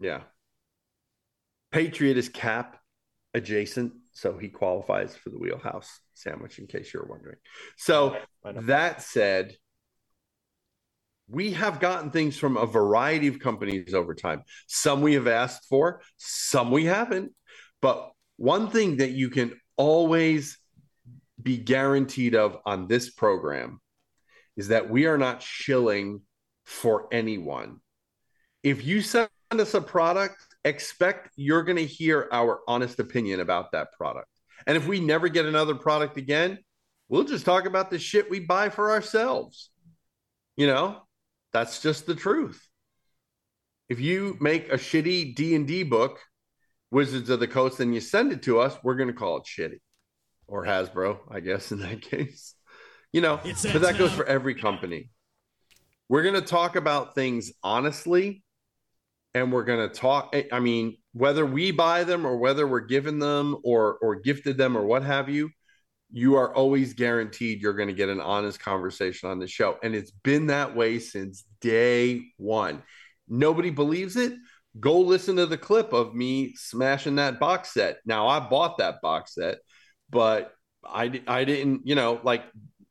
Yeah. 0.00 0.22
Patriot 1.70 2.16
is 2.16 2.28
cap 2.28 2.78
adjacent, 3.34 3.92
so 4.12 4.38
he 4.38 4.48
qualifies 4.48 5.14
for 5.16 5.30
the 5.30 5.38
wheelhouse 5.38 6.00
sandwich, 6.14 6.58
in 6.58 6.66
case 6.66 6.92
you're 6.92 7.06
wondering. 7.06 7.36
So 7.76 8.16
that 8.44 9.02
said, 9.02 9.56
we 11.28 11.52
have 11.52 11.80
gotten 11.80 12.10
things 12.10 12.38
from 12.38 12.56
a 12.56 12.66
variety 12.66 13.28
of 13.28 13.38
companies 13.38 13.92
over 13.94 14.14
time. 14.14 14.42
Some 14.66 15.02
we 15.02 15.14
have 15.14 15.26
asked 15.26 15.66
for, 15.68 16.00
some 16.16 16.70
we 16.70 16.86
haven't. 16.86 17.32
But 17.82 18.10
one 18.36 18.70
thing 18.70 18.96
that 18.98 19.10
you 19.10 19.28
can 19.28 19.58
always 19.76 20.58
be 21.40 21.58
guaranteed 21.58 22.34
of 22.34 22.58
on 22.64 22.88
this 22.88 23.10
program 23.10 23.80
is 24.56 24.68
that 24.68 24.90
we 24.90 25.06
are 25.06 25.18
not 25.18 25.42
shilling 25.42 26.22
for 26.64 27.08
anyone. 27.12 27.78
If 28.62 28.84
you 28.84 29.02
send 29.02 29.28
us 29.52 29.74
a 29.74 29.80
product, 29.80 30.36
expect 30.64 31.30
you're 31.36 31.62
going 31.62 31.76
to 31.76 31.86
hear 31.86 32.28
our 32.32 32.60
honest 32.66 32.98
opinion 32.98 33.40
about 33.40 33.72
that 33.72 33.92
product. 33.92 34.28
And 34.66 34.76
if 34.76 34.86
we 34.86 34.98
never 34.98 35.28
get 35.28 35.46
another 35.46 35.74
product 35.74 36.16
again, 36.16 36.58
we'll 37.08 37.24
just 37.24 37.44
talk 37.44 37.66
about 37.66 37.90
the 37.90 37.98
shit 37.98 38.30
we 38.30 38.40
buy 38.40 38.68
for 38.68 38.90
ourselves. 38.90 39.70
You 40.56 40.66
know, 40.66 41.02
that's 41.52 41.80
just 41.80 42.06
the 42.06 42.14
truth. 42.14 42.66
If 43.88 44.00
you 44.00 44.36
make 44.40 44.70
a 44.70 44.76
shitty 44.76 45.34
D&D 45.34 45.84
book, 45.84 46.20
Wizards 46.90 47.30
of 47.30 47.40
the 47.40 47.48
Coast, 47.48 47.80
and 47.80 47.94
you 47.94 48.00
send 48.00 48.32
it 48.32 48.42
to 48.42 48.60
us, 48.60 48.76
we're 48.82 48.96
going 48.96 49.08
to 49.08 49.14
call 49.14 49.38
it 49.38 49.44
shitty. 49.44 49.80
Or 50.46 50.64
Hasbro, 50.64 51.18
I 51.30 51.40
guess, 51.40 51.72
in 51.72 51.80
that 51.80 52.00
case. 52.10 52.54
You 53.12 53.22
know, 53.22 53.40
but 53.42 53.56
that 53.62 53.80
that 53.80 53.98
goes 53.98 54.12
for 54.12 54.24
every 54.26 54.54
company. 54.54 55.10
We're 56.08 56.22
going 56.22 56.34
to 56.34 56.42
talk 56.42 56.76
about 56.76 57.14
things 57.14 57.52
honestly, 57.62 58.42
and 59.34 59.52
we're 59.52 59.64
going 59.64 59.88
to 59.88 59.94
talk. 59.94 60.30
I- 60.34 60.48
I 60.52 60.60
mean, 60.60 60.98
whether 61.12 61.44
we 61.44 61.70
buy 61.70 62.04
them 62.04 62.26
or 62.26 62.36
whether 62.36 62.66
we're 62.66 62.80
given 62.80 63.18
them 63.18 63.56
or 63.64 63.98
or 64.02 64.16
gifted 64.16 64.58
them 64.58 64.76
or 64.76 64.84
what 64.84 65.02
have 65.02 65.28
you, 65.28 65.50
you 66.10 66.36
are 66.36 66.54
always 66.54 66.94
guaranteed 66.94 67.60
you're 67.60 67.74
going 67.74 67.88
to 67.88 67.94
get 67.94 68.08
an 68.08 68.20
honest 68.20 68.60
conversation 68.60 69.28
on 69.28 69.38
the 69.38 69.46
show, 69.46 69.76
and 69.82 69.94
it's 69.94 70.10
been 70.10 70.46
that 70.46 70.74
way 70.74 70.98
since 70.98 71.44
day 71.60 72.22
one. 72.36 72.82
Nobody 73.28 73.70
believes 73.70 74.16
it. 74.16 74.32
Go 74.80 75.00
listen 75.00 75.36
to 75.36 75.46
the 75.46 75.58
clip 75.58 75.92
of 75.92 76.14
me 76.14 76.54
smashing 76.54 77.16
that 77.16 77.40
box 77.40 77.72
set. 77.74 77.98
Now 78.06 78.28
I 78.28 78.40
bought 78.40 78.78
that 78.78 79.00
box 79.02 79.34
set, 79.34 79.58
but 80.10 80.52
I 80.84 81.20
I 81.26 81.44
didn't. 81.44 81.86
You 81.86 81.94
know, 81.94 82.20
like 82.22 82.44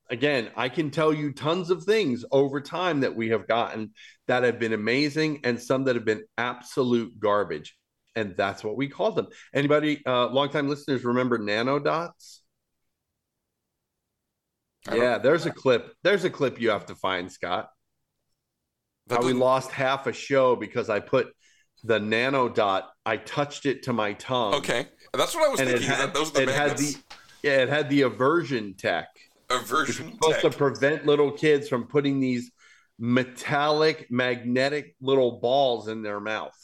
again, 0.10 0.50
I 0.56 0.70
can 0.70 0.92
tell 0.92 1.14
you 1.14 1.34
tons 1.34 1.70
of 1.70 1.84
things 1.84 2.26
over 2.32 2.62
time 2.62 3.02
that 3.02 3.16
we 3.16 3.30
have 3.30 3.48
gotten 3.48 3.94
that 4.28 4.44
have 4.44 4.60
been 4.60 4.74
amazing 4.74 5.42
and 5.44 5.62
some 5.62 5.86
that 5.86 5.96
have 5.96 6.06
been 6.06 6.24
absolute 6.38 7.20
garbage. 7.20 7.76
And 8.16 8.36
that's 8.36 8.64
what 8.64 8.78
we 8.78 8.88
called 8.88 9.16
them. 9.16 9.28
Anybody, 9.54 10.02
uh, 10.06 10.28
longtime 10.28 10.68
listeners, 10.68 11.04
remember 11.04 11.38
nano 11.38 11.78
dots? 11.80 12.42
Yeah, 14.94 15.18
there's 15.18 15.46
a 15.46 15.52
clip. 15.52 15.94
There's 16.04 16.24
a 16.24 16.30
clip 16.30 16.60
you 16.62 16.70
have 16.70 16.86
to 16.88 16.96
find, 16.96 17.32
Scott. 17.32 17.70
How 19.10 19.22
we 19.24 19.34
lost 19.34 19.72
half 19.72 20.08
a 20.08 20.14
show 20.14 20.56
because 20.56 20.90
I 20.90 21.00
put 21.00 21.28
the 21.84 22.00
nano 22.00 22.50
dot. 22.50 22.90
I 23.06 23.18
touched 23.18 23.66
it 23.66 23.84
to 23.84 23.94
my 23.94 24.14
tongue. 24.14 24.56
Okay, 24.56 24.88
that's 25.14 25.34
what 25.36 25.46
I 25.46 25.50
was 25.50 25.62
and 25.62 25.70
it 25.70 25.80
thinking. 25.80 25.90
had, 25.96 26.14
Those 26.14 26.32
the 26.32 26.44
it 26.44 26.50
had 26.50 26.72
magnets. 26.72 26.94
the 26.94 27.04
yeah, 27.44 27.58
it 27.62 27.70
had 27.70 27.90
the 27.90 28.02
aversion 28.02 28.76
tech. 28.76 29.08
Aversion 29.50 30.12
supposed 30.14 30.42
tech. 30.42 30.52
to 30.52 30.58
prevent 30.58 31.06
little 31.06 31.32
kids 31.32 31.70
from 31.70 31.88
putting 31.88 32.20
these 32.20 32.52
metallic, 33.00 34.08
magnetic 34.10 34.96
little 35.00 35.40
balls 35.40 35.88
in 35.88 36.02
their 36.02 36.20
mouth. 36.20 36.58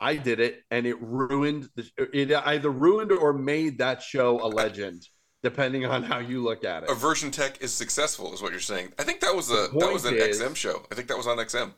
I 0.00 0.14
did 0.16 0.38
it, 0.38 0.62
and 0.70 0.86
it 0.86 1.00
ruined. 1.00 1.68
The, 1.74 1.90
it 2.12 2.32
either 2.32 2.70
ruined 2.70 3.10
or 3.10 3.32
made 3.32 3.78
that 3.78 4.02
show 4.02 4.40
a 4.44 4.46
legend, 4.46 5.02
depending 5.42 5.86
on 5.86 6.02
how 6.02 6.18
you 6.18 6.42
look 6.42 6.64
at 6.64 6.82
it. 6.84 6.90
Aversion 6.90 7.30
Tech 7.30 7.62
is 7.62 7.72
successful, 7.72 8.34
is 8.34 8.42
what 8.42 8.50
you're 8.50 8.60
saying. 8.60 8.92
I 8.98 9.04
think 9.04 9.20
that 9.20 9.34
was 9.34 9.50
a 9.50 9.68
that 9.78 9.92
was 9.92 10.04
an 10.04 10.14
is- 10.14 10.40
XM 10.40 10.54
show. 10.56 10.82
I 10.90 10.94
think 10.94 11.08
that 11.08 11.16
was 11.16 11.26
on 11.26 11.38
XM. 11.38 11.72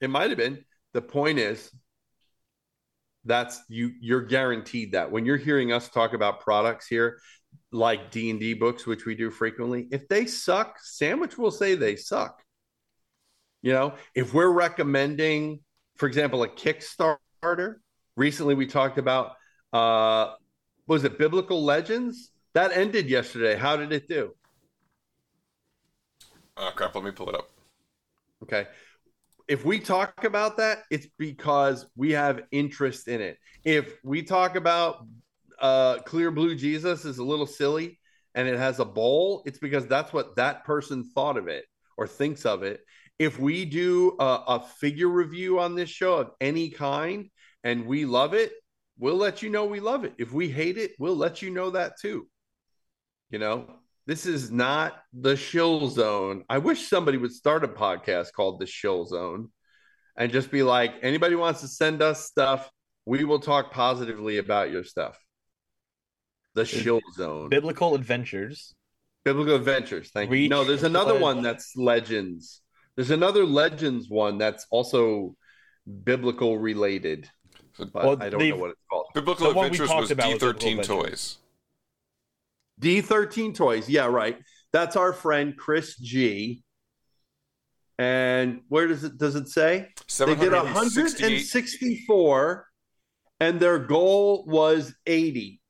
It 0.00 0.10
might 0.10 0.30
have 0.30 0.38
been. 0.38 0.64
The 0.94 1.02
point 1.02 1.38
is, 1.38 1.70
that's 3.24 3.60
you. 3.68 3.92
You're 4.00 4.22
guaranteed 4.22 4.92
that 4.92 5.10
when 5.10 5.24
you're 5.26 5.36
hearing 5.36 5.72
us 5.72 5.88
talk 5.88 6.14
about 6.14 6.40
products 6.40 6.86
here, 6.86 7.20
like 7.72 8.10
D 8.10 8.30
and 8.30 8.40
D 8.40 8.54
books, 8.54 8.86
which 8.86 9.04
we 9.04 9.14
do 9.14 9.30
frequently, 9.30 9.88
if 9.90 10.08
they 10.08 10.26
suck, 10.26 10.78
Sandwich 10.80 11.36
will 11.36 11.50
say 11.50 11.74
they 11.74 11.96
suck. 11.96 12.42
You 13.60 13.72
know, 13.72 13.94
if 14.14 14.32
we're 14.32 14.52
recommending, 14.52 15.60
for 15.96 16.06
example, 16.06 16.42
a 16.42 16.48
Kickstarter. 16.48 17.76
Recently, 18.16 18.56
we 18.56 18.66
talked 18.66 18.98
about 18.98 19.36
uh, 19.72 20.32
was 20.88 21.04
it 21.04 21.18
Biblical 21.18 21.64
Legends 21.64 22.32
that 22.58 22.76
ended 22.76 23.08
yesterday? 23.08 23.54
How 23.54 23.76
did 23.76 23.92
it 23.92 24.08
do? 24.08 24.34
Oh 26.56 26.72
crap! 26.74 26.92
Let 26.92 27.04
me 27.04 27.12
pull 27.12 27.28
it 27.28 27.36
up. 27.36 27.50
Okay. 28.42 28.66
If 29.46 29.64
we 29.64 29.78
talk 29.78 30.24
about 30.24 30.56
that, 30.56 30.78
it's 30.90 31.06
because 31.18 31.86
we 31.96 32.10
have 32.12 32.42
interest 32.50 33.06
in 33.06 33.20
it. 33.20 33.38
If 33.64 33.98
we 34.02 34.24
talk 34.24 34.56
about 34.56 35.06
uh, 35.60 35.98
Clear 35.98 36.32
Blue 36.32 36.56
Jesus 36.56 37.04
is 37.04 37.18
a 37.18 37.24
little 37.24 37.46
silly 37.46 38.00
and 38.34 38.48
it 38.48 38.58
has 38.58 38.80
a 38.80 38.84
bowl, 38.84 39.42
it's 39.46 39.58
because 39.58 39.86
that's 39.86 40.12
what 40.12 40.34
that 40.36 40.64
person 40.64 41.04
thought 41.14 41.36
of 41.36 41.46
it 41.46 41.64
or 41.96 42.08
thinks 42.08 42.44
of 42.44 42.64
it. 42.64 42.80
If 43.20 43.38
we 43.38 43.64
do 43.64 44.16
a, 44.18 44.42
a 44.48 44.66
figure 44.80 45.08
review 45.08 45.60
on 45.60 45.76
this 45.76 45.88
show 45.90 46.18
of 46.18 46.32
any 46.40 46.70
kind 46.70 47.30
and 47.62 47.86
we 47.86 48.04
love 48.04 48.34
it, 48.34 48.52
we'll 48.98 49.16
let 49.16 49.42
you 49.42 49.48
know 49.48 49.64
we 49.64 49.80
love 49.80 50.04
it. 50.04 50.14
If 50.18 50.32
we 50.32 50.50
hate 50.50 50.76
it, 50.76 50.92
we'll 50.98 51.16
let 51.16 51.40
you 51.40 51.50
know 51.50 51.70
that 51.70 51.92
too. 52.00 52.26
You 53.30 53.38
know, 53.38 53.66
this 54.06 54.24
is 54.24 54.50
not 54.50 55.02
the 55.12 55.36
shill 55.36 55.88
zone. 55.90 56.44
I 56.48 56.58
wish 56.58 56.88
somebody 56.88 57.18
would 57.18 57.32
start 57.32 57.62
a 57.62 57.68
podcast 57.68 58.32
called 58.32 58.58
the 58.58 58.66
shill 58.66 59.04
zone 59.04 59.50
and 60.16 60.32
just 60.32 60.50
be 60.50 60.62
like, 60.62 60.94
anybody 61.02 61.34
wants 61.34 61.60
to 61.60 61.68
send 61.68 62.00
us 62.00 62.24
stuff, 62.24 62.70
we 63.04 63.24
will 63.24 63.38
talk 63.38 63.70
positively 63.70 64.38
about 64.38 64.70
your 64.70 64.82
stuff. 64.82 65.18
The 66.54 66.64
shill 66.64 67.00
zone. 67.14 67.50
Biblical 67.50 67.94
Adventures. 67.94 68.74
Biblical 69.24 69.56
Adventures. 69.56 70.10
Thank 70.10 70.32
you. 70.32 70.48
No, 70.48 70.64
there's 70.64 70.82
another 70.84 71.12
Pledge. 71.12 71.22
one 71.22 71.42
that's 71.42 71.76
Legends. 71.76 72.62
There's 72.96 73.10
another 73.10 73.44
Legends 73.44 74.08
one 74.08 74.38
that's 74.38 74.66
also 74.70 75.36
biblical 76.04 76.58
related. 76.58 77.30
But 77.78 77.94
Well, 77.94 78.16
I 78.20 78.30
don't 78.30 78.40
know 78.48 78.56
what 78.56 78.70
it's 78.70 78.80
called. 78.90 79.06
Biblical 79.14 79.50
Adventures 79.50 79.90
was 79.90 80.10
D13 80.10 80.82
Toys. 80.82 81.38
D13 82.78 83.54
Toys. 83.54 83.88
Yeah, 83.88 84.06
right. 84.06 84.38
That's 84.72 84.96
our 84.96 85.12
friend 85.12 85.56
Chris 85.56 85.96
G. 85.96 86.62
And 87.98 88.60
where 88.68 88.86
does 88.86 89.02
it 89.02 89.18
does 89.18 89.34
it 89.34 89.48
say? 89.48 89.88
They 90.18 90.34
did 90.34 90.52
768. 90.52 90.72
164 90.74 92.68
and 93.40 93.60
their 93.60 93.78
goal 93.78 94.44
was 94.46 94.94
80. 95.06 95.60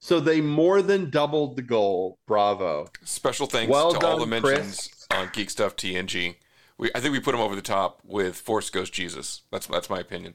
So 0.00 0.20
they 0.20 0.40
more 0.40 0.82
than 0.82 1.08
doubled 1.08 1.56
the 1.56 1.62
goal. 1.62 2.18
Bravo. 2.26 2.86
Special 3.04 3.46
thanks 3.46 3.70
Well 3.70 3.94
to 3.94 4.06
all 4.06 4.18
the 4.18 4.26
done, 4.26 4.42
mentions 4.42 5.06
on 5.10 5.30
Geek 5.32 5.50
Stuff 5.50 5.76
TNG. 5.76 6.36
We, 6.76 6.90
I 6.94 7.00
think 7.00 7.12
we 7.12 7.20
put 7.20 7.34
him 7.34 7.40
over 7.40 7.56
the 7.56 7.62
top 7.62 8.00
with 8.04 8.36
Force 8.36 8.68
Ghost 8.68 8.92
Jesus. 8.92 9.42
That's 9.50 9.66
that's 9.66 9.88
my 9.88 10.00
opinion. 10.00 10.34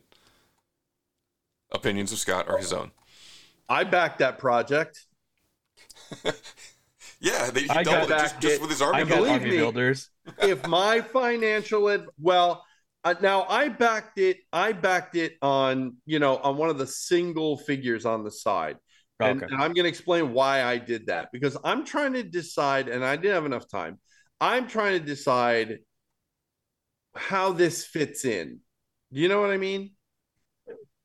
Opinions 1.72 2.12
of 2.12 2.18
Scott 2.18 2.50
are 2.50 2.58
his 2.58 2.74
own. 2.74 2.92
I 3.68 3.84
backed 3.84 4.20
that 4.20 4.40
project. 4.40 5.06
Yeah, 7.22 7.50
they, 7.52 7.62
he 7.62 7.70
I 7.70 7.84
doubled 7.84 8.10
got 8.10 8.20
it 8.20 8.22
just, 8.22 8.40
back 8.42 8.42
just 8.42 8.62
with 8.62 8.70
his 8.70 8.82
army. 8.82 9.02
I 9.02 9.04
building. 9.04 9.40
believe 9.40 9.42
me, 9.44 9.58
builders. 9.58 10.10
if 10.42 10.66
my 10.68 11.02
financial 11.02 11.90
ad- 11.90 12.06
well 12.20 12.64
uh, 13.04 13.16
now 13.22 13.46
i 13.50 13.70
backed 13.70 14.20
it 14.20 14.38
i 14.54 14.72
backed 14.74 15.16
it 15.16 15.34
on 15.42 15.96
you 16.06 16.20
know 16.20 16.38
on 16.38 16.58
one 16.58 16.70
of 16.70 16.78
the 16.78 16.88
single 16.88 17.58
figures 17.58 18.06
on 18.06 18.24
the 18.24 18.32
side 18.32 18.78
and, 19.22 19.42
Okay. 19.42 19.46
and 19.52 19.62
i'm 19.62 19.74
going 19.74 19.84
to 19.86 19.90
explain 19.90 20.34
why 20.34 20.64
i 20.64 20.78
did 20.78 21.08
that 21.08 21.30
because 21.32 21.58
i'm 21.64 21.86
trying 21.86 22.14
to 22.14 22.24
decide 22.24 22.90
and 22.90 23.04
i 23.04 23.16
didn't 23.16 23.36
have 23.36 23.46
enough 23.46 23.68
time 23.70 24.00
i'm 24.42 24.68
trying 24.68 25.00
to 25.00 25.06
decide 25.06 25.80
how 27.16 27.52
this 27.52 27.86
fits 27.86 28.26
in 28.26 28.60
do 29.14 29.20
you 29.20 29.28
know 29.28 29.42
what 29.42 29.50
i 29.50 29.58
mean 29.58 29.92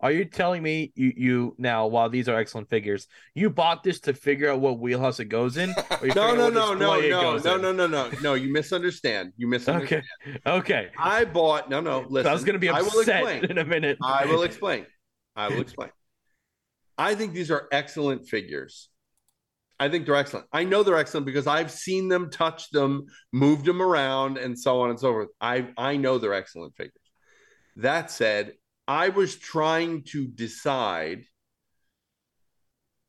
Are 0.04 0.12
you 0.12 0.26
telling 0.26 0.62
me 0.62 0.92
you 0.94 1.14
you 1.16 1.54
now 1.56 1.86
while 1.86 2.10
these 2.10 2.28
are 2.28 2.36
excellent 2.36 2.68
figures, 2.68 3.08
you 3.34 3.48
bought 3.48 3.82
this 3.82 4.00
to 4.00 4.12
figure 4.12 4.50
out 4.50 4.60
what 4.60 4.78
wheelhouse 4.78 5.18
it 5.18 5.26
goes 5.26 5.56
in? 5.56 5.74
No 6.14 6.34
no 6.34 6.50
no 6.50 6.74
no 6.74 7.00
no 7.00 7.38
no 7.38 7.56
no 7.56 7.72
no 7.72 7.86
no 7.86 8.10
no 8.20 8.34
you 8.34 8.52
misunderstand 8.52 9.32
you 9.38 9.46
misunderstand 9.48 10.04
Okay. 10.26 10.40
Okay. 10.46 10.90
I 10.98 11.24
bought 11.24 11.70
no 11.70 11.80
no. 11.80 12.04
Listen, 12.06 12.30
I 12.30 12.34
was 12.34 12.44
gonna 12.44 12.58
be 12.58 12.68
upset 12.68 12.84
I 12.84 12.94
will 12.94 13.00
explain. 13.00 13.44
in 13.50 13.56
a 13.56 13.64
minute. 13.64 13.96
I 14.02 14.26
will 14.26 14.42
explain. 14.42 14.84
I 15.34 15.48
will 15.48 15.62
explain. 15.62 15.90
I 16.98 17.14
think 17.14 17.32
these 17.32 17.50
are 17.50 17.66
excellent 17.72 18.28
figures. 18.28 18.90
I 19.80 19.88
think 19.88 20.04
they're 20.04 20.16
excellent. 20.16 20.46
I 20.52 20.64
know 20.64 20.82
they're 20.82 20.98
excellent 20.98 21.24
because 21.24 21.46
I've 21.46 21.70
seen 21.70 22.08
them, 22.08 22.30
touched 22.30 22.72
them, 22.72 23.06
moved 23.32 23.64
them 23.64 23.80
around, 23.80 24.36
and 24.36 24.58
so 24.58 24.82
on 24.82 24.90
and 24.90 25.00
so 25.00 25.12
forth. 25.12 25.28
I 25.40 25.68
I 25.78 25.96
know 25.96 26.18
they're 26.18 26.34
excellent 26.34 26.76
figures. 26.76 26.92
That 27.76 28.10
said, 28.10 28.52
I 28.86 29.10
was 29.10 29.36
trying 29.36 30.02
to 30.04 30.26
decide. 30.26 31.24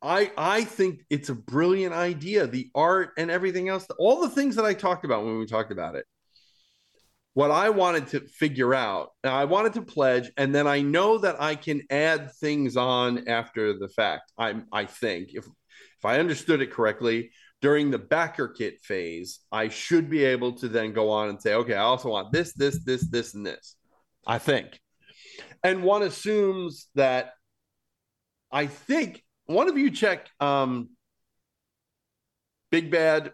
I 0.02 0.32
I 0.38 0.64
think 0.64 1.02
it's 1.10 1.30
a 1.30 1.36
brilliant 1.36 1.94
idea. 1.94 2.48
The 2.48 2.70
art 2.76 3.12
and 3.18 3.32
everything 3.32 3.70
else, 3.70 3.88
all 3.98 4.22
the 4.22 4.30
things 4.30 4.56
that 4.56 4.66
I 4.66 4.74
talked 4.74 5.06
about 5.06 5.26
when 5.26 5.40
we 5.40 5.46
talked 5.46 5.72
about 5.72 5.96
it 5.96 6.06
what 7.36 7.52
I 7.52 7.70
wanted 7.70 8.08
to 8.08 8.22
figure 8.22 8.74
out, 8.74 9.10
I 9.22 9.44
wanted 9.44 9.74
to 9.74 9.82
pledge, 9.82 10.32
and 10.38 10.56
then 10.56 10.68
I 10.68 10.82
know 10.82 11.18
that 11.18 11.36
I 11.42 11.56
can 11.56 11.82
add 11.90 12.32
things 12.36 12.78
on 12.78 13.28
after 13.28 13.78
the 13.78 13.90
fact. 13.90 14.32
I 14.38 14.62
I 14.72 14.86
think 14.86 15.32
if 15.34 15.46
if 15.46 16.06
I 16.06 16.20
understood 16.20 16.62
it 16.62 16.72
correctly, 16.72 17.32
during 17.62 17.92
the 17.92 18.00
backer 18.00 18.48
kit 18.48 18.82
phase, 18.84 19.42
I 19.52 19.68
should 19.68 20.10
be 20.10 20.24
able 20.24 20.54
to 20.60 20.70
then 20.70 20.94
go 20.94 21.10
on 21.10 21.28
and 21.28 21.42
say, 21.42 21.56
okay, 21.56 21.74
I 21.74 21.84
also 21.84 22.10
want 22.10 22.32
this, 22.32 22.54
this, 22.54 22.84
this, 22.86 23.10
this, 23.10 23.34
and 23.34 23.46
this. 23.46 23.76
I 24.26 24.38
think, 24.38 24.80
and 25.66 25.82
one 25.82 26.04
assumes 26.04 26.90
that 26.94 27.34
I 28.52 28.68
think 28.68 29.24
one 29.48 29.68
of 29.68 29.80
you 29.80 29.90
check 29.90 30.30
um, 30.40 30.90
Big 32.70 32.92
Bad 32.92 33.34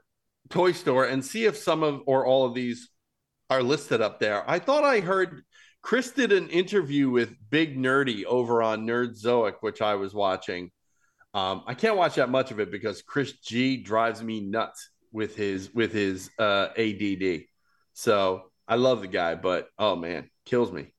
Toy 0.50 0.72
Store 0.72 1.04
and 1.04 1.26
see 1.26 1.44
if 1.44 1.58
some 1.58 1.84
of 1.84 2.04
or 2.06 2.26
all 2.26 2.46
of 2.46 2.54
these 2.54 2.90
are 3.50 3.62
listed 3.62 4.02
up 4.02 4.22
there. 4.22 4.50
I 4.50 4.60
thought 4.60 4.86
I 4.86 5.02
heard 5.02 5.44
Chris 5.82 6.12
did 6.12 6.32
an 6.32 6.48
interview 6.48 7.10
with 7.10 7.36
Big 7.50 7.78
Nerdy 7.78 8.24
over 8.24 8.64
on 8.64 8.88
Nerd 8.88 9.22
Zoic, 9.22 9.56
which 9.60 9.82
I 9.82 9.96
was 9.96 10.14
watching. 10.14 10.72
Um, 11.34 11.64
I 11.68 11.74
can't 11.74 11.98
watch 11.98 12.16
that 12.16 12.30
much 12.30 12.52
of 12.52 12.62
it 12.62 12.72
because 12.72 13.02
Chris 13.02 13.34
G 13.42 13.76
drives 13.76 14.24
me 14.24 14.40
nuts 14.40 14.90
with 15.12 15.36
his 15.36 15.74
with 15.74 15.92
his 15.92 16.30
uh, 16.40 16.70
ADD. 16.78 17.42
So 17.92 18.44
I 18.70 18.76
love 18.76 19.02
the 19.02 19.08
guy, 19.10 19.36
but 19.36 19.68
oh 19.78 19.98
man, 19.98 20.30
kills 20.46 20.72
me. 20.72 20.94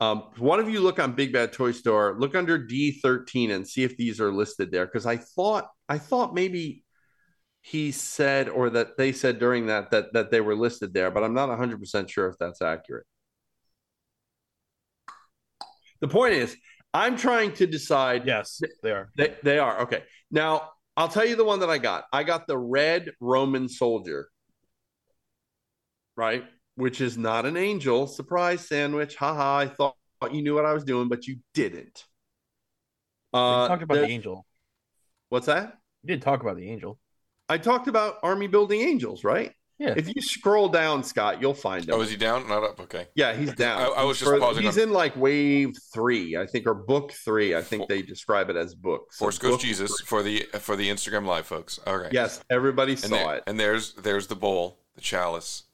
Um, 0.00 0.24
one 0.38 0.60
of 0.60 0.68
you 0.68 0.80
look 0.80 0.98
on 0.98 1.12
Big 1.12 1.32
Bad 1.32 1.52
Toy 1.52 1.72
Store, 1.72 2.16
look 2.18 2.34
under 2.34 2.58
D13 2.58 3.52
and 3.52 3.66
see 3.66 3.84
if 3.84 3.96
these 3.96 4.20
are 4.20 4.32
listed 4.32 4.70
there. 4.70 4.86
Because 4.86 5.06
I 5.06 5.16
thought 5.16 5.68
I 5.88 5.98
thought 5.98 6.34
maybe 6.34 6.84
he 7.62 7.92
said 7.92 8.48
or 8.48 8.70
that 8.70 8.98
they 8.98 9.12
said 9.12 9.38
during 9.38 9.66
that 9.66 9.90
that 9.92 10.12
that 10.12 10.30
they 10.30 10.40
were 10.40 10.56
listed 10.56 10.92
there, 10.92 11.10
but 11.10 11.22
I'm 11.24 11.34
not 11.34 11.48
100 11.48 11.78
percent 11.78 12.10
sure 12.10 12.28
if 12.28 12.36
that's 12.38 12.60
accurate. 12.60 13.06
The 16.00 16.08
point 16.08 16.34
is, 16.34 16.54
I'm 16.92 17.16
trying 17.16 17.52
to 17.54 17.66
decide. 17.66 18.26
Yes, 18.26 18.60
they 18.82 18.90
are. 18.90 19.10
They, 19.16 19.34
they 19.42 19.58
are 19.58 19.82
okay. 19.82 20.02
Now 20.30 20.70
I'll 20.96 21.08
tell 21.08 21.24
you 21.24 21.36
the 21.36 21.44
one 21.44 21.60
that 21.60 21.70
I 21.70 21.78
got. 21.78 22.04
I 22.12 22.22
got 22.22 22.46
the 22.46 22.58
red 22.58 23.12
Roman 23.20 23.68
soldier, 23.68 24.28
right? 26.16 26.44
Which 26.76 27.00
is 27.00 27.16
not 27.16 27.46
an 27.46 27.56
angel. 27.56 28.06
Surprise 28.06 28.66
sandwich. 28.66 29.16
Haha. 29.16 29.58
I 29.58 29.66
thought 29.68 29.94
you 30.32 30.42
knew 30.42 30.54
what 30.54 30.64
I 30.64 30.72
was 30.72 30.84
doing, 30.84 31.08
but 31.08 31.26
you 31.26 31.38
didn't. 31.54 32.04
Uh, 33.32 33.62
you 33.62 33.68
talked 33.68 33.82
about 33.82 33.94
the 33.94 34.00
there- 34.02 34.10
angel. 34.10 34.46
What's 35.28 35.46
that? 35.46 35.78
You 36.02 36.08
did 36.08 36.22
talk 36.22 36.42
about 36.42 36.56
the 36.56 36.68
angel. 36.70 36.98
I 37.48 37.58
talked 37.58 37.88
about 37.88 38.16
army 38.22 38.46
building 38.46 38.80
angels, 38.80 39.24
right? 39.24 39.52
Yeah. 39.78 39.94
If 39.96 40.14
you 40.14 40.22
scroll 40.22 40.68
down, 40.68 41.02
Scott, 41.02 41.40
you'll 41.40 41.52
find 41.52 41.84
him. 41.88 41.94
Oh, 41.94 42.00
is 42.00 42.08
he 42.10 42.16
down? 42.16 42.48
Not 42.48 42.62
up. 42.62 42.78
Okay. 42.80 43.08
Yeah, 43.16 43.34
he's 43.34 43.52
down. 43.54 43.82
I, 43.82 43.86
I 43.86 44.04
was 44.04 44.18
just 44.20 44.30
For- 44.30 44.38
pausing. 44.38 44.62
He's 44.62 44.78
on, 44.78 44.84
in 44.84 44.92
like 44.92 45.16
wave 45.16 45.74
three, 45.92 46.36
I 46.36 46.46
think, 46.46 46.66
or 46.68 46.74
book 46.74 47.10
three. 47.12 47.56
I 47.56 47.62
think 47.62 47.88
they 47.88 48.00
describe 48.00 48.50
it 48.50 48.56
as 48.56 48.74
book. 48.74 49.12
So 49.12 49.24
Force 49.24 49.38
Goes 49.38 49.52
book 49.52 49.60
Jesus 49.60 50.00
for 50.02 50.22
the 50.22 50.42
for 50.60 50.76
the 50.76 50.88
Instagram 50.88 51.26
live 51.26 51.46
folks. 51.46 51.80
All 51.86 51.98
right. 51.98 52.12
Yes, 52.12 52.40
everybody 52.50 52.92
and 52.92 53.00
saw 53.00 53.08
there- 53.08 53.36
it. 53.38 53.42
And 53.48 53.58
there's 53.58 53.94
there's 53.94 54.28
the 54.28 54.36
bowl, 54.36 54.78
the 54.94 55.00
chalice, 55.00 55.64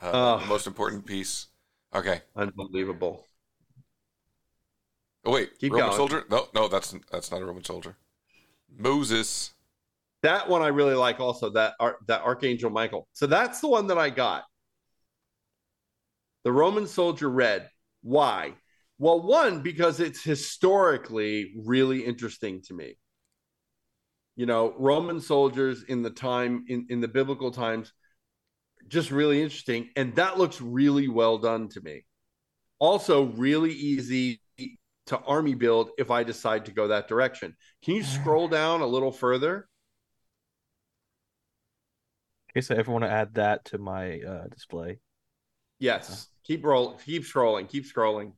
uh, 0.00 0.38
the 0.38 0.46
most 0.46 0.66
important 0.66 1.06
piece. 1.06 1.48
Okay. 1.94 2.22
Unbelievable. 2.36 3.26
Oh 5.24 5.32
wait, 5.32 5.58
Keep 5.58 5.72
Roman 5.72 5.88
going. 5.88 5.96
soldier? 5.96 6.24
No, 6.30 6.48
no, 6.54 6.68
that's 6.68 6.94
that's 7.12 7.30
not 7.30 7.42
a 7.42 7.44
Roman 7.44 7.64
soldier. 7.64 7.96
Moses. 8.78 9.52
That 10.22 10.48
one 10.48 10.62
I 10.62 10.68
really 10.68 10.94
like. 10.94 11.20
Also, 11.20 11.50
that 11.50 11.74
Ar- 11.80 11.98
that 12.06 12.22
Archangel 12.22 12.70
Michael. 12.70 13.08
So 13.12 13.26
that's 13.26 13.60
the 13.60 13.68
one 13.68 13.86
that 13.88 13.98
I 13.98 14.10
got. 14.10 14.44
The 16.44 16.52
Roman 16.52 16.86
soldier 16.86 17.28
red. 17.28 17.68
Why? 18.02 18.54
Well, 18.98 19.20
one 19.22 19.62
because 19.62 20.00
it's 20.00 20.22
historically 20.22 21.52
really 21.64 22.04
interesting 22.04 22.62
to 22.62 22.74
me. 22.74 22.96
You 24.36 24.46
know, 24.46 24.74
Roman 24.78 25.20
soldiers 25.20 25.82
in 25.84 26.02
the 26.02 26.10
time 26.10 26.64
in 26.68 26.86
in 26.88 27.00
the 27.00 27.08
biblical 27.08 27.50
times, 27.50 27.92
just 28.88 29.10
really 29.10 29.42
interesting, 29.42 29.90
and 29.96 30.14
that 30.16 30.38
looks 30.38 30.60
really 30.60 31.08
well 31.08 31.38
done 31.38 31.68
to 31.70 31.80
me. 31.80 32.04
Also, 32.78 33.24
really 33.24 33.72
easy 33.72 34.40
to 35.06 35.18
army 35.18 35.54
build 35.54 35.90
if 35.98 36.10
I 36.10 36.22
decide 36.22 36.66
to 36.66 36.72
go 36.72 36.88
that 36.88 37.08
direction. 37.08 37.56
Can 37.82 37.94
you 37.94 38.02
scroll 38.02 38.48
down 38.60 38.80
a 38.80 38.86
little 38.86 39.12
further? 39.12 39.68
Okay, 42.50 42.60
so 42.60 42.74
if 42.74 42.88
I 42.88 42.92
want 42.92 43.04
to 43.04 43.10
add 43.10 43.34
that 43.34 43.64
to 43.66 43.78
my 43.78 44.20
uh, 44.20 44.46
display. 44.48 44.98
Yes. 45.78 46.28
Keep 46.44 46.64
roll. 46.64 46.98
Keep 47.04 47.24
scrolling. 47.24 47.68
Keep 47.68 47.86
scrolling. 47.92 48.32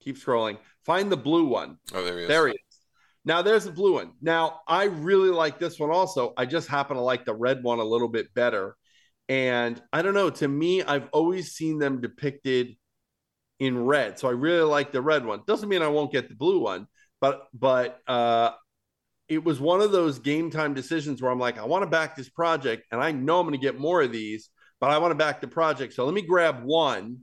Keep 0.00 0.16
scrolling. 0.16 0.58
Find 0.84 1.10
the 1.10 1.16
blue 1.16 1.46
one. 1.46 1.78
Oh, 1.92 2.04
there 2.04 2.16
he 2.18 2.22
is. 2.24 2.28
There 2.28 2.46
he 2.48 2.54
is. 2.54 2.60
Now 3.24 3.42
there's 3.42 3.64
the 3.64 3.72
blue 3.72 3.94
one. 3.94 4.12
Now 4.20 4.60
I 4.68 4.84
really 4.84 5.30
like 5.30 5.58
this 5.58 5.78
one 5.78 5.90
also. 5.90 6.32
I 6.36 6.46
just 6.46 6.68
happen 6.68 6.96
to 6.96 7.02
like 7.02 7.24
the 7.24 7.34
red 7.34 7.62
one 7.62 7.80
a 7.80 7.84
little 7.84 8.08
bit 8.08 8.32
better. 8.34 8.76
And 9.28 9.80
I 9.92 10.02
don't 10.02 10.14
know. 10.14 10.30
To 10.30 10.46
me, 10.46 10.82
I've 10.82 11.08
always 11.12 11.52
seen 11.52 11.78
them 11.78 12.00
depicted 12.00 12.76
in 13.58 13.84
red, 13.84 14.18
so 14.18 14.28
I 14.28 14.32
really 14.32 14.62
like 14.62 14.92
the 14.92 15.00
red 15.00 15.24
one. 15.24 15.40
Doesn't 15.46 15.68
mean 15.68 15.82
I 15.82 15.88
won't 15.88 16.12
get 16.12 16.28
the 16.28 16.34
blue 16.34 16.60
one, 16.60 16.86
but 17.20 17.48
but 17.54 18.00
uh, 18.06 18.50
it 19.28 19.42
was 19.42 19.58
one 19.58 19.80
of 19.80 19.92
those 19.92 20.18
game 20.18 20.50
time 20.50 20.74
decisions 20.74 21.20
where 21.20 21.32
I'm 21.32 21.40
like, 21.40 21.58
I 21.58 21.64
want 21.64 21.82
to 21.82 21.90
back 21.90 22.14
this 22.14 22.28
project, 22.28 22.84
and 22.92 23.02
I 23.02 23.12
know 23.12 23.40
I'm 23.40 23.46
going 23.46 23.58
to 23.58 23.64
get 23.64 23.80
more 23.80 24.02
of 24.02 24.12
these, 24.12 24.50
but 24.80 24.90
I 24.90 24.98
want 24.98 25.10
to 25.12 25.16
back 25.16 25.40
the 25.40 25.48
project. 25.48 25.94
So 25.94 26.04
let 26.04 26.14
me 26.14 26.22
grab 26.22 26.62
one, 26.64 27.20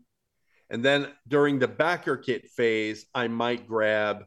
and 0.69 0.83
then 0.83 1.07
during 1.27 1.59
the 1.59 1.67
backer 1.67 2.17
kit 2.17 2.49
phase, 2.49 3.05
I 3.13 3.27
might 3.27 3.67
grab 3.67 4.23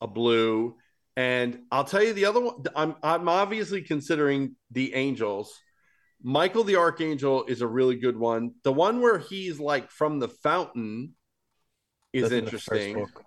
a 0.00 0.06
blue. 0.06 0.76
And 1.16 1.60
I'll 1.70 1.84
tell 1.84 2.02
you 2.02 2.12
the 2.12 2.26
other 2.26 2.40
one. 2.40 2.64
I'm 2.74 2.96
I'm 3.02 3.28
obviously 3.28 3.82
considering 3.82 4.56
the 4.70 4.94
Angels. 4.94 5.58
Michael 6.26 6.64
the 6.64 6.74
Archangel 6.74 7.44
is 7.44 7.60
a 7.60 7.68
really 7.68 7.94
good 7.94 8.16
one. 8.16 8.50
The 8.64 8.72
one 8.72 9.00
where 9.00 9.16
he's 9.16 9.60
like 9.60 9.92
from 9.92 10.18
the 10.18 10.26
fountain 10.26 11.14
is 12.12 12.24
That's 12.24 12.32
in 12.32 12.44
interesting. 12.44 12.94
book. 12.96 13.22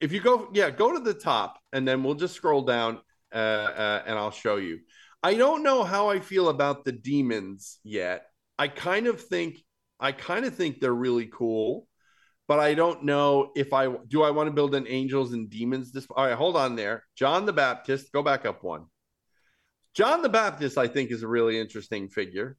If 0.00 0.10
you 0.10 0.20
go, 0.20 0.48
yeah, 0.52 0.70
go 0.70 0.92
to 0.92 0.98
the 0.98 1.14
top, 1.14 1.60
and 1.72 1.86
then 1.86 2.02
we'll 2.02 2.16
just 2.16 2.34
scroll 2.34 2.62
down, 2.62 2.98
uh, 3.32 3.36
uh, 3.36 4.02
and 4.04 4.18
I'll 4.18 4.32
show 4.32 4.56
you. 4.56 4.80
I 5.22 5.34
don't 5.34 5.62
know 5.62 5.84
how 5.84 6.10
I 6.10 6.18
feel 6.18 6.48
about 6.48 6.84
the 6.84 6.90
demons 6.90 7.78
yet. 7.84 8.26
I 8.58 8.66
kind 8.66 9.06
of 9.06 9.20
think 9.20 9.62
I 10.00 10.10
kind 10.10 10.44
of 10.44 10.56
think 10.56 10.80
they're 10.80 10.92
really 10.92 11.26
cool, 11.26 11.86
but 12.48 12.58
I 12.58 12.74
don't 12.74 13.04
know 13.04 13.52
if 13.54 13.72
I 13.72 13.94
do. 14.08 14.24
I 14.24 14.32
want 14.32 14.48
to 14.48 14.52
build 14.52 14.74
an 14.74 14.88
angels 14.88 15.34
and 15.34 15.48
demons. 15.48 15.92
This 15.92 16.08
all 16.10 16.26
right. 16.26 16.34
Hold 16.34 16.56
on 16.56 16.74
there, 16.74 17.04
John 17.16 17.46
the 17.46 17.52
Baptist. 17.52 18.10
Go 18.10 18.24
back 18.24 18.44
up 18.44 18.64
one. 18.64 18.86
John 19.94 20.22
the 20.22 20.28
Baptist, 20.28 20.76
I 20.76 20.88
think, 20.88 21.10
is 21.10 21.22
a 21.22 21.28
really 21.28 21.58
interesting 21.58 22.08
figure. 22.08 22.56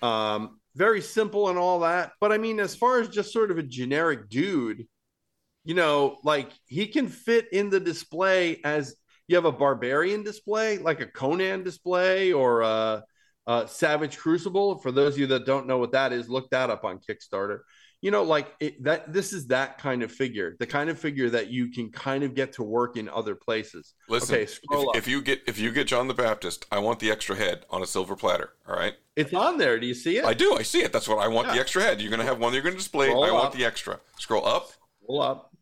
Um, 0.00 0.60
very 0.76 1.00
simple 1.00 1.48
and 1.48 1.58
all 1.58 1.80
that, 1.80 2.12
but 2.20 2.30
I 2.30 2.38
mean, 2.38 2.60
as 2.60 2.76
far 2.76 3.00
as 3.00 3.08
just 3.08 3.32
sort 3.32 3.50
of 3.50 3.58
a 3.58 3.64
generic 3.64 4.28
dude, 4.28 4.86
you 5.64 5.74
know, 5.74 6.18
like 6.22 6.50
he 6.66 6.86
can 6.86 7.08
fit 7.08 7.52
in 7.52 7.68
the 7.68 7.80
display 7.80 8.60
as 8.64 8.94
you 9.26 9.36
have 9.36 9.44
a 9.44 9.52
barbarian 9.52 10.22
display, 10.22 10.78
like 10.78 11.00
a 11.00 11.06
Conan 11.06 11.64
display 11.64 12.32
or 12.32 12.62
a, 12.62 13.02
a 13.46 13.66
Savage 13.66 14.16
Crucible. 14.16 14.78
For 14.78 14.92
those 14.92 15.14
of 15.14 15.18
you 15.18 15.26
that 15.28 15.46
don't 15.46 15.66
know 15.66 15.78
what 15.78 15.92
that 15.92 16.12
is, 16.12 16.28
look 16.28 16.48
that 16.50 16.70
up 16.70 16.84
on 16.84 17.00
Kickstarter. 17.00 17.60
You 18.00 18.12
know, 18.12 18.22
like 18.22 18.54
it, 18.60 18.82
that. 18.84 19.12
This 19.12 19.32
is 19.32 19.48
that 19.48 19.78
kind 19.78 20.04
of 20.04 20.12
figure, 20.12 20.54
the 20.60 20.66
kind 20.66 20.88
of 20.88 20.98
figure 20.98 21.28
that 21.30 21.48
you 21.48 21.68
can 21.68 21.90
kind 21.90 22.22
of 22.22 22.34
get 22.34 22.52
to 22.52 22.62
work 22.62 22.96
in 22.96 23.08
other 23.08 23.34
places. 23.34 23.94
Listen, 24.08 24.36
okay, 24.36 24.46
scroll 24.46 24.82
if, 24.82 24.88
up. 24.90 24.96
if 24.96 25.08
you 25.08 25.20
get 25.20 25.42
if 25.48 25.58
you 25.58 25.72
get 25.72 25.88
John 25.88 26.06
the 26.06 26.14
Baptist, 26.14 26.64
I 26.70 26.78
want 26.78 27.00
the 27.00 27.10
extra 27.10 27.34
head 27.34 27.64
on 27.70 27.82
a 27.82 27.86
silver 27.86 28.14
platter. 28.14 28.50
All 28.68 28.76
right, 28.76 28.94
it's 29.16 29.34
on 29.34 29.58
there. 29.58 29.80
Do 29.80 29.86
you 29.86 29.94
see 29.94 30.16
it? 30.18 30.24
I 30.24 30.32
do. 30.32 30.54
I 30.54 30.62
see 30.62 30.82
it. 30.82 30.92
That's 30.92 31.08
what 31.08 31.18
I 31.18 31.26
want. 31.26 31.48
The 31.48 31.58
extra 31.58 31.82
head. 31.82 32.00
You're 32.00 32.10
going 32.10 32.20
to 32.20 32.26
have 32.26 32.38
one. 32.38 32.52
You're 32.52 32.62
going 32.62 32.74
to 32.74 32.78
display. 32.78 33.08
Scroll 33.08 33.24
I 33.24 33.32
want 33.32 33.52
the 33.52 33.64
extra. 33.64 33.98
Scroll 34.16 34.46
up. 34.46 34.70
Scroll 35.02 35.20
up. 35.20 35.52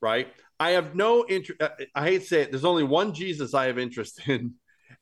Right. 0.00 0.28
I 0.60 0.70
have 0.70 0.94
no 0.94 1.26
interest. 1.28 1.60
Uh, 1.60 1.70
I 1.94 2.04
hate 2.04 2.20
to 2.20 2.26
say 2.26 2.42
it. 2.42 2.50
There's 2.50 2.64
only 2.64 2.84
one 2.84 3.12
Jesus 3.12 3.54
I 3.54 3.66
have 3.66 3.78
interest 3.78 4.20
in, 4.28 4.54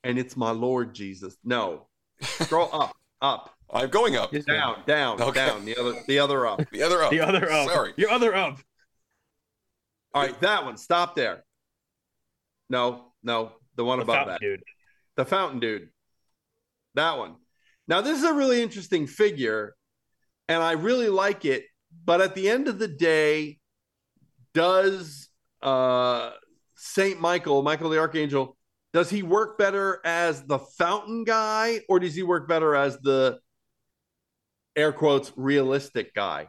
and 0.02 0.18
it's 0.18 0.36
my 0.36 0.50
Lord 0.50 0.94
Jesus. 0.94 1.36
No, 1.44 1.88
scroll 2.22 2.70
up, 2.72 2.96
up. 3.20 3.54
I'm 3.72 3.88
going 3.88 4.16
up. 4.16 4.30
Down, 4.32 4.82
down, 4.86 5.20
Okay. 5.22 5.46
down. 5.46 5.64
The 5.64 5.76
other, 5.76 5.94
the 6.06 6.18
other 6.18 6.46
up. 6.46 6.60
The 6.72 6.82
other 6.82 7.02
up. 7.02 7.10
The 7.10 7.20
other 7.20 7.50
up. 7.50 7.68
Sorry. 7.70 7.94
Your 7.96 8.10
other 8.10 8.34
up. 8.34 8.58
All 10.14 10.22
right, 10.22 10.38
that 10.42 10.64
one. 10.64 10.76
Stop 10.76 11.16
there. 11.16 11.44
No, 12.68 13.12
no, 13.22 13.52
the 13.76 13.84
one 13.84 13.98
The 13.98 14.04
above 14.04 14.26
that. 14.28 14.40
dude. 14.40 14.62
The 15.16 15.24
fountain 15.24 15.58
dude. 15.60 15.88
That 16.94 17.16
one. 17.18 17.36
Now, 17.88 18.00
this 18.02 18.18
is 18.18 18.24
a 18.24 18.32
really 18.34 18.62
interesting 18.62 19.06
figure, 19.06 19.74
and 20.48 20.62
I 20.62 20.72
really 20.72 21.08
like 21.08 21.44
it. 21.44 21.64
But 22.04 22.20
at 22.20 22.34
the 22.34 22.48
end 22.48 22.68
of 22.68 22.78
the 22.78 22.88
day, 22.88 23.58
does 24.54 25.28
uh, 25.62 26.30
Saint 26.76 27.20
Michael, 27.20 27.62
Michael 27.62 27.90
the 27.90 27.98
Archangel, 27.98 28.56
does 28.92 29.08
he 29.10 29.22
work 29.22 29.56
better 29.58 30.00
as 30.04 30.42
the 30.44 30.58
fountain 30.58 31.24
guy, 31.24 31.80
or 31.88 31.98
does 31.98 32.14
he 32.14 32.22
work 32.22 32.46
better 32.48 32.74
as 32.74 32.98
the 33.00 33.38
air 34.76 34.92
quotes 34.92 35.32
realistic 35.36 36.14
guy? 36.14 36.48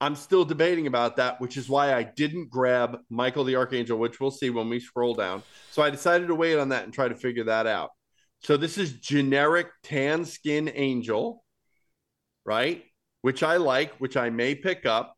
I'm 0.00 0.16
still 0.16 0.46
debating 0.46 0.86
about 0.86 1.16
that, 1.16 1.40
which 1.40 1.58
is 1.58 1.68
why 1.68 1.92
I 1.94 2.02
didn't 2.02 2.48
grab 2.48 2.98
Michael 3.10 3.44
the 3.44 3.56
Archangel, 3.56 3.98
which 3.98 4.18
we'll 4.18 4.30
see 4.30 4.48
when 4.48 4.70
we 4.70 4.80
scroll 4.80 5.14
down. 5.14 5.42
So 5.72 5.82
I 5.82 5.90
decided 5.90 6.28
to 6.28 6.34
wait 6.34 6.58
on 6.58 6.70
that 6.70 6.84
and 6.84 6.92
try 6.92 7.08
to 7.08 7.14
figure 7.14 7.44
that 7.44 7.66
out. 7.66 7.90
So 8.42 8.56
this 8.56 8.78
is 8.78 8.94
generic 8.94 9.66
tan 9.82 10.24
skin 10.24 10.72
angel, 10.74 11.44
right? 12.46 12.82
Which 13.20 13.42
I 13.42 13.58
like, 13.58 13.94
which 13.98 14.16
I 14.16 14.30
may 14.30 14.54
pick 14.54 14.86
up. 14.86 15.14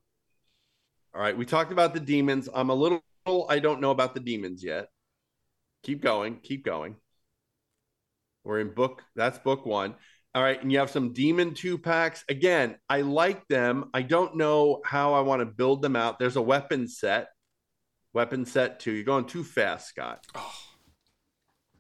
All 1.14 1.20
right, 1.20 1.36
we 1.36 1.46
talked 1.46 1.70
about 1.70 1.94
the 1.94 2.00
demons. 2.00 2.48
I'm 2.52 2.70
a 2.70 2.74
little, 2.74 3.04
I 3.48 3.60
don't 3.60 3.80
know 3.80 3.92
about 3.92 4.14
the 4.14 4.20
demons 4.20 4.64
yet. 4.64 4.88
Keep 5.84 6.02
going, 6.02 6.38
keep 6.42 6.64
going. 6.64 6.96
We're 8.42 8.58
in 8.58 8.74
book, 8.74 9.04
that's 9.14 9.38
book 9.38 9.64
one. 9.64 9.94
All 10.34 10.42
right, 10.42 10.60
and 10.62 10.72
you 10.72 10.78
have 10.78 10.90
some 10.90 11.12
demon 11.12 11.52
two 11.52 11.76
packs. 11.76 12.24
Again, 12.28 12.76
I 12.88 13.02
like 13.02 13.46
them. 13.48 13.90
I 13.92 14.00
don't 14.00 14.36
know 14.36 14.80
how 14.84 15.12
I 15.12 15.20
want 15.20 15.40
to 15.40 15.46
build 15.46 15.82
them 15.82 15.94
out. 15.94 16.18
There's 16.18 16.36
a 16.36 16.42
weapon 16.42 16.88
set, 16.88 17.28
weapon 18.14 18.46
set 18.46 18.80
two. 18.80 18.92
You're 18.92 19.04
going 19.04 19.26
too 19.26 19.44
fast, 19.44 19.88
Scott. 19.88 20.26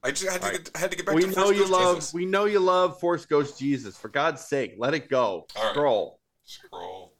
I 0.04 0.10
just 0.10 0.30
had 0.30 0.40
to, 0.42 0.46
All 0.46 0.52
right. 0.52 0.64
get, 0.64 0.76
I 0.76 0.78
had 0.80 0.90
to 0.90 0.96
get 0.98 1.06
back 1.06 1.14
we 1.14 1.22
to 1.22 1.28
know 1.28 1.44
Force 1.44 1.56
you 1.56 1.60
Ghost 1.60 1.70
love. 1.72 1.96
Jesus. 1.96 2.14
We 2.14 2.26
know 2.26 2.44
you 2.44 2.58
love 2.58 3.00
Force 3.00 3.24
Ghost 3.24 3.58
Jesus. 3.58 3.96
For 3.96 4.08
God's 4.08 4.42
sake, 4.42 4.74
let 4.76 4.92
it 4.92 5.08
go. 5.08 5.46
All 5.56 5.62
right. 5.62 5.72
Scroll. 5.72 6.20
Scroll. 6.44 7.14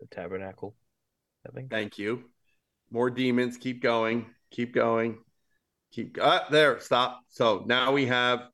The 0.00 0.06
tabernacle. 0.08 0.74
I 1.46 1.52
think. 1.52 1.70
Thank 1.70 1.96
you. 1.96 2.24
More 2.90 3.08
demons. 3.08 3.56
Keep 3.56 3.82
going. 3.82 4.26
Keep 4.50 4.74
going. 4.74 5.18
Keep. 5.92 6.18
Ah, 6.20 6.46
there. 6.50 6.78
Stop. 6.80 7.22
So 7.28 7.64
now 7.66 7.92
we 7.92 8.04
have. 8.06 8.48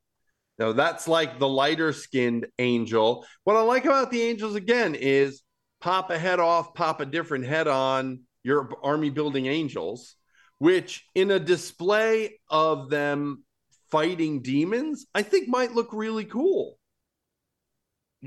Now 0.59 0.73
that's 0.73 1.07
like 1.07 1.39
the 1.39 1.47
lighter 1.47 1.93
skinned 1.93 2.47
angel. 2.59 3.25
What 3.45 3.55
I 3.55 3.61
like 3.61 3.85
about 3.85 4.11
the 4.11 4.21
angels 4.21 4.55
again 4.55 4.93
is 4.93 5.41
pop 5.79 6.11
a 6.11 6.19
head 6.19 6.39
off, 6.39 6.73
pop 6.73 6.99
a 6.99 7.05
different 7.05 7.45
head 7.45 7.67
on 7.67 8.21
your 8.43 8.69
army 8.83 9.09
building 9.09 9.45
angels, 9.45 10.15
which 10.57 11.05
in 11.15 11.31
a 11.31 11.39
display 11.39 12.39
of 12.49 12.89
them 12.89 13.43
fighting 13.89 14.41
demons, 14.41 15.07
I 15.15 15.21
think 15.21 15.47
might 15.47 15.73
look 15.73 15.89
really 15.93 16.25
cool. 16.25 16.77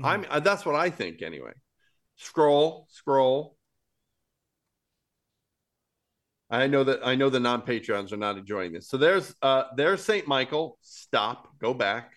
I'm 0.03 0.25
uh, 0.27 0.39
that's 0.39 0.65
what 0.65 0.75
I 0.75 0.89
think 0.89 1.21
anyway. 1.21 1.51
Scroll, 2.17 2.87
scroll. 2.89 3.57
I 6.49 6.67
know 6.67 6.83
that 6.83 7.05
I 7.05 7.15
know 7.15 7.29
the 7.29 7.39
non-Patreons 7.39 8.11
are 8.11 8.17
not 8.17 8.37
enjoying 8.37 8.73
this. 8.73 8.87
So 8.87 8.97
there's 8.97 9.35
uh 9.43 9.65
there's 9.75 10.03
Saint 10.03 10.27
Michael. 10.27 10.79
Stop. 10.81 11.47
Go 11.59 11.75
back. 11.75 12.11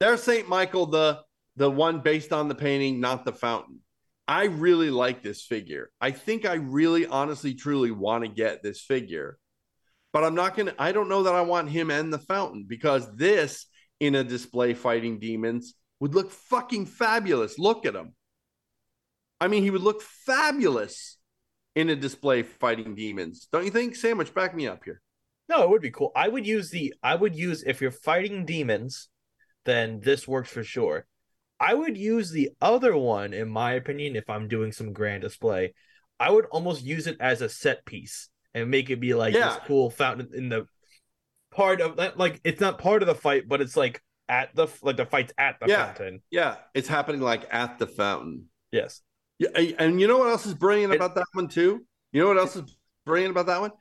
There's 0.00 0.22
Saint 0.22 0.48
Michael, 0.48 0.86
the 0.86 1.20
the 1.56 1.70
one 1.70 2.00
based 2.00 2.32
on 2.32 2.48
the 2.48 2.54
painting, 2.54 3.00
not 3.00 3.24
the 3.24 3.32
fountain. 3.32 3.80
I 4.26 4.44
really 4.44 4.90
like 4.90 5.22
this 5.22 5.44
figure. 5.44 5.90
I 6.00 6.10
think 6.10 6.46
I 6.46 6.54
really 6.54 7.06
honestly 7.06 7.54
truly 7.54 7.90
want 7.90 8.24
to 8.24 8.28
get 8.28 8.62
this 8.62 8.80
figure. 8.80 9.38
But 10.12 10.24
I'm 10.24 10.34
not 10.34 10.56
gonna 10.56 10.74
I 10.78 10.92
don't 10.92 11.08
know 11.08 11.24
that 11.24 11.34
I 11.34 11.42
want 11.42 11.70
him 11.70 11.90
and 11.90 12.12
the 12.12 12.18
fountain 12.18 12.64
because 12.68 13.14
this 13.16 13.66
in 14.00 14.14
a 14.14 14.24
display 14.24 14.74
fighting 14.74 15.18
demons 15.18 15.74
would 16.00 16.14
look 16.14 16.30
fucking 16.30 16.86
fabulous. 16.86 17.58
Look 17.58 17.86
at 17.86 17.94
him. 17.94 18.14
I 19.40 19.48
mean, 19.48 19.62
he 19.62 19.70
would 19.70 19.82
look 19.82 20.02
fabulous 20.02 21.18
in 21.74 21.90
a 21.90 21.96
display 21.96 22.42
fighting 22.42 22.94
demons. 22.94 23.48
Don't 23.52 23.64
you 23.64 23.70
think? 23.70 23.96
Sandwich, 23.96 24.32
back 24.32 24.54
me 24.54 24.66
up 24.66 24.84
here. 24.84 25.00
No, 25.48 25.62
it 25.62 25.68
would 25.68 25.82
be 25.82 25.90
cool. 25.90 26.12
I 26.16 26.28
would 26.28 26.46
use 26.46 26.70
the 26.70 26.94
I 27.02 27.14
would 27.14 27.36
use 27.36 27.62
if 27.66 27.80
you're 27.80 27.90
fighting 27.90 28.46
demons, 28.46 29.08
then 29.64 30.00
this 30.00 30.26
works 30.28 30.50
for 30.50 30.62
sure. 30.64 31.06
I 31.60 31.72
would 31.74 31.96
use 31.96 32.30
the 32.30 32.50
other 32.60 32.96
one, 32.96 33.32
in 33.32 33.48
my 33.48 33.72
opinion, 33.74 34.16
if 34.16 34.28
I'm 34.28 34.48
doing 34.48 34.72
some 34.72 34.92
grand 34.92 35.22
display. 35.22 35.74
I 36.20 36.30
would 36.30 36.46
almost 36.46 36.82
use 36.84 37.06
it 37.06 37.16
as 37.20 37.40
a 37.40 37.48
set 37.48 37.84
piece 37.84 38.28
and 38.54 38.70
make 38.70 38.90
it 38.90 39.00
be 39.00 39.14
like 39.14 39.34
Yeah. 39.34 39.48
this 39.54 39.58
cool 39.66 39.90
fountain 39.90 40.30
in 40.34 40.48
the 40.48 40.66
part 41.50 41.80
of 41.80 41.96
like 42.18 42.40
it's 42.44 42.60
not 42.60 42.78
part 42.78 43.02
of 43.02 43.06
the 43.08 43.14
fight, 43.14 43.48
but 43.48 43.60
it's 43.60 43.76
like 43.76 44.02
at 44.28 44.54
the 44.54 44.66
like 44.82 44.96
the 44.96 45.06
fight's 45.06 45.32
at 45.38 45.56
the 45.60 45.66
yeah, 45.68 45.86
fountain. 45.86 46.22
yeah, 46.30 46.56
it's 46.74 46.88
happening 46.88 47.20
like 47.20 47.46
at 47.52 47.78
the 47.78 47.86
fountain. 47.86 48.46
Yes. 48.72 49.00
Yeah, 49.38 49.48
and- 49.78 50.00
you 50.00 50.06
know 50.06 50.18
what 50.18 50.28
else 50.28 50.46
is 50.46 50.54
brilliant 50.54 50.94
about 50.94 51.14
that 51.16 51.26
one 51.32 51.48
too? 51.48 51.84
You 52.12 52.20
know 52.22 52.28
what 52.28 52.38
else 52.38 52.54
is 52.56 52.76
brilliant 53.04 53.32
about 53.32 53.46
that 53.46 53.60
one? 53.60 53.72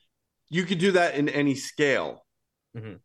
You 0.49 0.63
could 0.63 0.79
do 0.79 0.91
that 0.93 1.15
in 1.15 1.29
any 1.29 1.55
scale. 1.55 2.25
Mhm. 2.75 2.99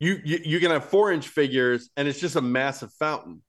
You, 0.00 0.20
you 0.24 0.38
you 0.44 0.60
can 0.60 0.70
have 0.70 0.84
four 0.86 1.12
inch 1.12 1.28
figures, 1.28 1.90
and 1.96 2.08
it's 2.08 2.20
just 2.20 2.36
a 2.36 2.40
massive 2.42 2.92
fountain. 2.94 3.42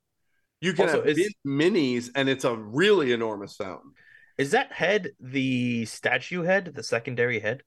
You 0.61 0.73
can 0.73 0.85
Also, 0.85 1.03
have 1.03 1.17
minis, 1.45 2.09
and 2.15 2.29
it's 2.29 2.45
a 2.45 2.55
really 2.55 3.11
enormous 3.11 3.55
fountain. 3.55 3.91
Is 4.37 4.51
that 4.51 4.71
head 4.71 5.11
the 5.19 5.85
statue 5.85 6.43
head, 6.43 6.73
the 6.73 6.83
secondary 6.83 7.39
head? 7.39 7.63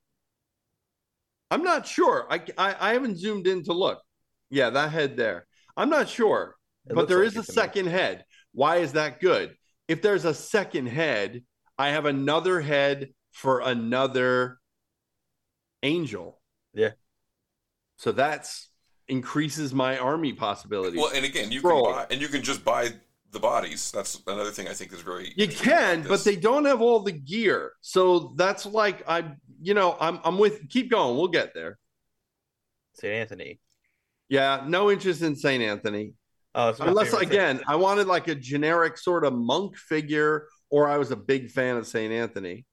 I'm 1.50 1.62
not 1.62 1.86
sure. 1.86 2.26
I, 2.30 2.40
I 2.56 2.90
I 2.90 2.92
haven't 2.92 3.16
zoomed 3.18 3.46
in 3.46 3.62
to 3.64 3.72
look. 3.72 4.00
Yeah, 4.50 4.70
that 4.70 4.90
head 4.92 5.16
there. 5.16 5.46
I'm 5.76 5.90
not 5.90 6.08
sure, 6.08 6.56
It 6.86 6.94
but 6.94 7.08
there 7.08 7.18
like 7.18 7.26
is 7.28 7.36
a 7.36 7.42
me. 7.42 7.44
second 7.44 7.86
head. 7.86 8.24
Why 8.52 8.76
is 8.76 8.92
that 8.92 9.20
good? 9.20 9.54
If 9.86 10.02
there's 10.02 10.24
a 10.24 10.34
second 10.34 10.86
head, 10.86 11.44
I 11.78 11.90
have 11.90 12.04
another 12.06 12.60
head 12.60 13.10
for 13.32 13.60
another 13.60 14.58
angel. 15.82 16.40
Yeah. 16.74 16.92
So 17.98 18.12
that's 18.12 18.70
increases 19.08 19.74
my 19.74 19.98
army 19.98 20.32
possibilities. 20.32 20.98
Well, 20.98 21.10
and 21.14 21.24
again, 21.24 21.50
you 21.50 21.58
Scroll. 21.58 21.86
can 21.86 21.94
buy, 21.94 22.06
and 22.10 22.20
you 22.20 22.28
can 22.28 22.42
just 22.42 22.64
buy 22.64 22.90
the 23.32 23.40
bodies. 23.40 23.90
That's 23.90 24.22
another 24.26 24.50
thing 24.50 24.68
I 24.68 24.72
think 24.72 24.92
is 24.92 25.00
very. 25.00 25.32
You 25.36 25.48
can, 25.48 26.02
but 26.08 26.24
they 26.24 26.36
don't 26.36 26.64
have 26.64 26.80
all 26.80 27.00
the 27.00 27.12
gear. 27.12 27.72
So 27.80 28.32
that's 28.36 28.64
like 28.64 29.02
I, 29.08 29.32
you 29.60 29.74
know, 29.74 29.96
I'm 30.00 30.20
I'm 30.24 30.38
with. 30.38 30.68
Keep 30.70 30.90
going. 30.90 31.16
We'll 31.16 31.28
get 31.28 31.54
there. 31.54 31.78
St. 32.94 33.12
Anthony. 33.12 33.60
Yeah, 34.28 34.64
no 34.66 34.90
interest 34.90 35.22
in 35.22 35.36
Saint 35.36 35.62
Anthony. 35.62 36.12
Oh, 36.54 36.74
Unless 36.80 37.10
favorite 37.10 37.28
again, 37.28 37.60
I 37.66 37.76
wanted 37.76 38.06
like 38.06 38.28
a 38.28 38.34
generic 38.34 38.98
sort 38.98 39.24
of 39.24 39.32
monk 39.32 39.76
figure, 39.76 40.46
or 40.70 40.88
I 40.88 40.98
was 40.98 41.10
a 41.10 41.16
big 41.16 41.50
fan 41.50 41.76
of 41.76 41.86
Saint 41.86 42.12
Anthony. 42.12 42.64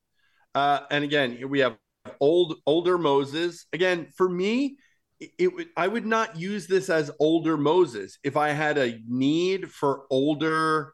Uh, 0.54 0.80
and 0.90 1.04
again, 1.04 1.36
here 1.36 1.48
we 1.48 1.60
have 1.60 1.78
old 2.20 2.56
older 2.66 2.98
Moses. 2.98 3.66
Again, 3.74 4.08
for 4.16 4.28
me, 4.28 4.78
it, 5.20 5.54
would 5.54 5.68
I 5.78 5.88
would 5.88 6.06
not 6.06 6.38
use 6.38 6.68
this 6.68 6.90
as 6.90 7.12
older 7.20 7.58
Moses 7.58 8.18
if 8.24 8.36
I 8.38 8.50
had 8.50 8.78
a 8.78 9.00
need 9.08 9.72
for 9.72 10.04
older 10.10 10.94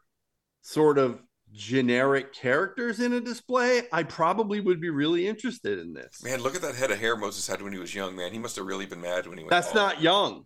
sort 0.62 0.98
of 0.98 1.20
generic 1.52 2.32
characters 2.32 3.00
in 3.00 3.12
a 3.12 3.20
display. 3.20 3.82
I 3.92 4.04
probably 4.04 4.60
would 4.60 4.80
be 4.80 4.90
really 4.90 5.26
interested 5.26 5.78
in 5.78 5.92
this. 5.92 6.22
Man, 6.22 6.40
look 6.40 6.54
at 6.54 6.62
that 6.62 6.74
head 6.74 6.90
of 6.90 6.98
hair 6.98 7.16
Moses 7.16 7.46
had 7.46 7.62
when 7.62 7.72
he 7.72 7.78
was 7.78 7.94
young. 7.94 8.16
Man, 8.16 8.32
he 8.32 8.38
must 8.38 8.56
have 8.56 8.66
really 8.66 8.86
been 8.86 9.00
mad 9.00 9.26
when 9.26 9.38
he 9.38 9.44
went. 9.44 9.50
That's 9.50 9.74
not 9.74 10.00
young. 10.00 10.44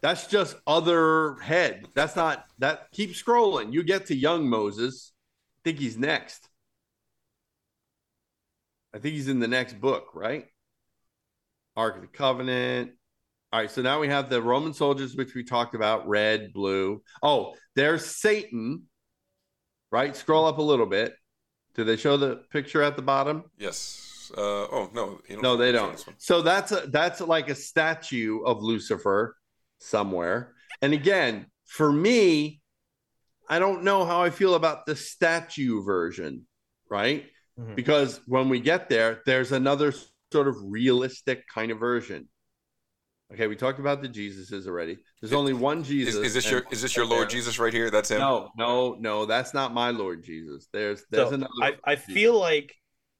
That's 0.00 0.26
just 0.26 0.56
other 0.66 1.36
head. 1.36 1.86
That's 1.94 2.16
not 2.16 2.44
that. 2.58 2.90
Keep 2.92 3.12
scrolling. 3.12 3.72
You 3.72 3.82
get 3.84 4.06
to 4.06 4.14
young 4.14 4.48
Moses. 4.48 5.12
I 5.60 5.70
think 5.70 5.78
he's 5.78 5.96
next. 5.96 6.48
I 8.94 8.98
think 8.98 9.14
he's 9.14 9.28
in 9.28 9.40
the 9.40 9.48
next 9.48 9.80
book, 9.80 10.08
right? 10.14 10.46
Ark 11.76 11.96
of 11.96 12.02
the 12.02 12.08
Covenant. 12.08 12.92
All 13.52 13.60
right, 13.60 13.70
so 13.70 13.82
now 13.82 14.00
we 14.00 14.08
have 14.08 14.30
the 14.30 14.40
Roman 14.40 14.72
soldiers, 14.72 15.14
which 15.14 15.34
we 15.34 15.44
talked 15.44 15.74
about, 15.74 16.08
red, 16.08 16.52
blue. 16.54 17.02
Oh, 17.22 17.54
there's 17.76 18.04
Satan, 18.06 18.84
right? 19.90 20.16
Scroll 20.16 20.46
up 20.46 20.58
a 20.58 20.62
little 20.62 20.86
bit. 20.86 21.14
Do 21.74 21.84
they 21.84 21.96
show 21.96 22.16
the 22.16 22.42
picture 22.50 22.82
at 22.82 22.96
the 22.96 23.02
bottom? 23.02 23.44
Yes. 23.58 24.30
Uh, 24.36 24.40
oh 24.40 24.90
no. 24.94 25.20
you 25.28 25.40
No, 25.42 25.56
they 25.56 25.72
don't. 25.72 26.02
So 26.18 26.40
that's 26.40 26.72
a 26.72 26.86
that's 26.88 27.20
like 27.20 27.50
a 27.50 27.54
statue 27.54 28.40
of 28.44 28.62
Lucifer 28.62 29.36
somewhere. 29.78 30.54
And 30.80 30.94
again, 30.94 31.46
for 31.66 31.92
me, 31.92 32.60
I 33.48 33.58
don't 33.58 33.84
know 33.84 34.04
how 34.06 34.22
I 34.22 34.30
feel 34.30 34.54
about 34.54 34.86
the 34.86 34.96
statue 34.96 35.82
version, 35.82 36.46
right? 36.88 37.26
Mhm. 37.58 37.74
Because 37.76 38.20
when 38.26 38.48
we 38.48 38.60
get 38.60 38.88
there, 38.88 39.20
there's 39.26 39.52
another 39.52 39.92
sort 40.32 40.48
of 40.48 40.56
realistic 40.60 41.46
kind 41.48 41.70
of 41.70 41.78
version. 41.78 42.28
Okay, 43.32 43.46
we 43.46 43.56
talked 43.56 43.78
about 43.78 44.02
the 44.02 44.08
Jesuses 44.08 44.66
already. 44.66 44.98
There's 45.20 45.32
only 45.32 45.54
one 45.54 45.84
Jesus. 45.84 46.16
is 46.16 46.34
this 46.34 46.50
your 46.50 46.64
is 46.70 46.82
this 46.82 46.94
your 46.94 47.06
Lord 47.06 47.30
Jesus 47.30 47.58
right 47.58 47.72
here? 47.72 47.90
That's 47.90 48.10
him. 48.10 48.20
No, 48.20 48.50
no, 48.58 48.96
no, 49.00 49.24
that's 49.24 49.54
not 49.54 49.72
my 49.72 49.90
Lord 49.90 50.22
Jesus. 50.22 50.68
There's 50.72 51.04
there's 51.10 51.30
So 51.30 51.34
another 51.34 51.50
I, 51.62 51.72
I 51.84 51.96
feel 51.96 52.38
like 52.38 52.74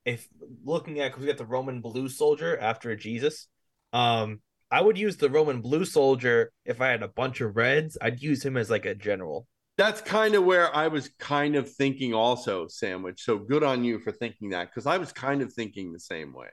if 0.04 0.28
looking 0.64 1.00
at 1.00 1.08
because 1.08 1.22
we 1.22 1.28
got 1.28 1.38
the 1.38 1.46
Roman 1.46 1.80
blue 1.80 2.08
soldier 2.08 2.58
after 2.58 2.94
Jesus, 2.94 3.48
um, 3.94 4.40
I 4.70 4.82
would 4.82 4.98
use 4.98 5.16
the 5.16 5.30
Roman 5.30 5.62
blue 5.62 5.84
soldier 5.86 6.52
if 6.66 6.80
I 6.80 6.88
had 6.88 7.02
a 7.02 7.08
bunch 7.08 7.40
of 7.40 7.56
reds. 7.56 7.96
I'd 8.00 8.20
use 8.20 8.44
him 8.44 8.56
as 8.56 8.68
like 8.68 8.84
a 8.84 8.94
general. 8.94 9.46
That's 9.78 10.02
kind 10.02 10.34
of 10.34 10.44
where 10.44 10.74
I 10.74 10.88
was 10.88 11.08
kind 11.18 11.56
of 11.56 11.72
thinking 11.72 12.12
also, 12.12 12.66
Sandwich. 12.68 13.22
So 13.22 13.38
good 13.38 13.62
on 13.62 13.84
you 13.84 13.98
for 13.98 14.12
thinking 14.12 14.50
that 14.50 14.68
because 14.68 14.86
I 14.86 14.98
was 14.98 15.12
kind 15.12 15.40
of 15.40 15.52
thinking 15.52 15.92
the 15.92 16.00
same 16.00 16.34
way. 16.34 16.48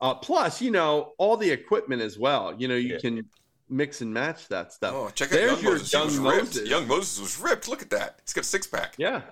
Uh, 0.00 0.14
plus, 0.14 0.62
you 0.62 0.70
know, 0.70 1.12
all 1.18 1.36
the 1.36 1.50
equipment 1.50 2.00
as 2.02 2.18
well. 2.18 2.54
You 2.56 2.68
know, 2.68 2.76
you 2.76 2.98
can 2.98 3.28
mix 3.68 4.00
and 4.00 4.12
match 4.12 4.48
that 4.48 4.72
stuff. 4.72 4.94
Oh, 4.94 5.10
check 5.10 5.28
out 5.28 5.34
There's 5.34 5.52
Young 5.52 5.62
your 5.62 5.72
Moses. 5.72 5.92
Young 5.92 6.04
was 6.06 6.20
Moses. 6.20 6.56
ripped. 6.56 6.68
Young 6.68 6.88
Moses 6.88 7.20
was 7.20 7.38
ripped. 7.40 7.68
Look 7.68 7.82
at 7.82 7.90
that. 7.90 8.20
He's 8.24 8.32
got 8.32 8.44
a 8.44 8.46
six 8.46 8.66
pack. 8.66 8.94
Yeah. 8.98 9.22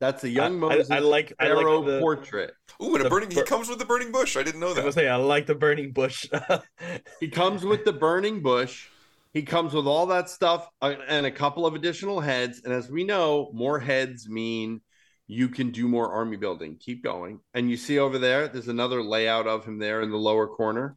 That's 0.00 0.24
a 0.24 0.28
young 0.28 0.52
I- 0.62 0.66
I- 0.66 0.76
Moses 0.76 0.90
I 0.90 0.98
like- 0.98 1.32
I 1.38 1.48
like 1.48 1.64
arrow 1.64 1.82
the- 1.82 2.00
portrait. 2.00 2.52
Ooh, 2.82 2.88
and 2.94 3.00
a 3.00 3.04
The 3.04 3.10
burning. 3.10 3.30
He 3.30 3.42
comes 3.42 3.68
with 3.68 3.78
the 3.78 3.86
burning 3.86 4.12
bush. 4.12 4.36
I 4.36 4.42
didn't 4.42 4.60
know 4.60 4.74
that. 4.74 4.82
I 4.82 4.84
was 4.84 4.94
gonna 4.94 5.06
say 5.06 5.08
I 5.08 5.16
like 5.16 5.46
the 5.46 5.54
burning 5.54 5.92
bush. 5.92 6.26
He 7.20 7.28
comes 7.28 7.64
with 7.64 7.84
the 7.84 7.92
burning 7.94 8.42
bush. 8.42 8.88
He 9.32 9.42
comes 9.42 9.72
with 9.74 9.86
all 9.86 10.06
that 10.06 10.28
stuff 10.28 10.68
uh, 10.82 10.94
and 11.08 11.24
a 11.26 11.30
couple 11.30 11.66
of 11.66 11.74
additional 11.74 12.20
heads. 12.20 12.62
And 12.64 12.72
as 12.74 12.90
we 12.90 13.04
know, 13.04 13.50
more 13.54 13.78
heads 13.78 14.28
mean 14.28 14.80
you 15.26 15.48
can 15.48 15.70
do 15.70 15.88
more 15.88 16.12
army 16.12 16.36
building. 16.36 16.76
Keep 16.78 17.02
going. 17.02 17.40
And 17.54 17.70
you 17.70 17.76
see 17.76 17.98
over 17.98 18.18
there, 18.18 18.48
there's 18.48 18.68
another 18.68 19.02
layout 19.02 19.46
of 19.46 19.64
him 19.64 19.78
there 19.78 20.02
in 20.02 20.10
the 20.10 20.16
lower 20.16 20.46
corner. 20.46 20.96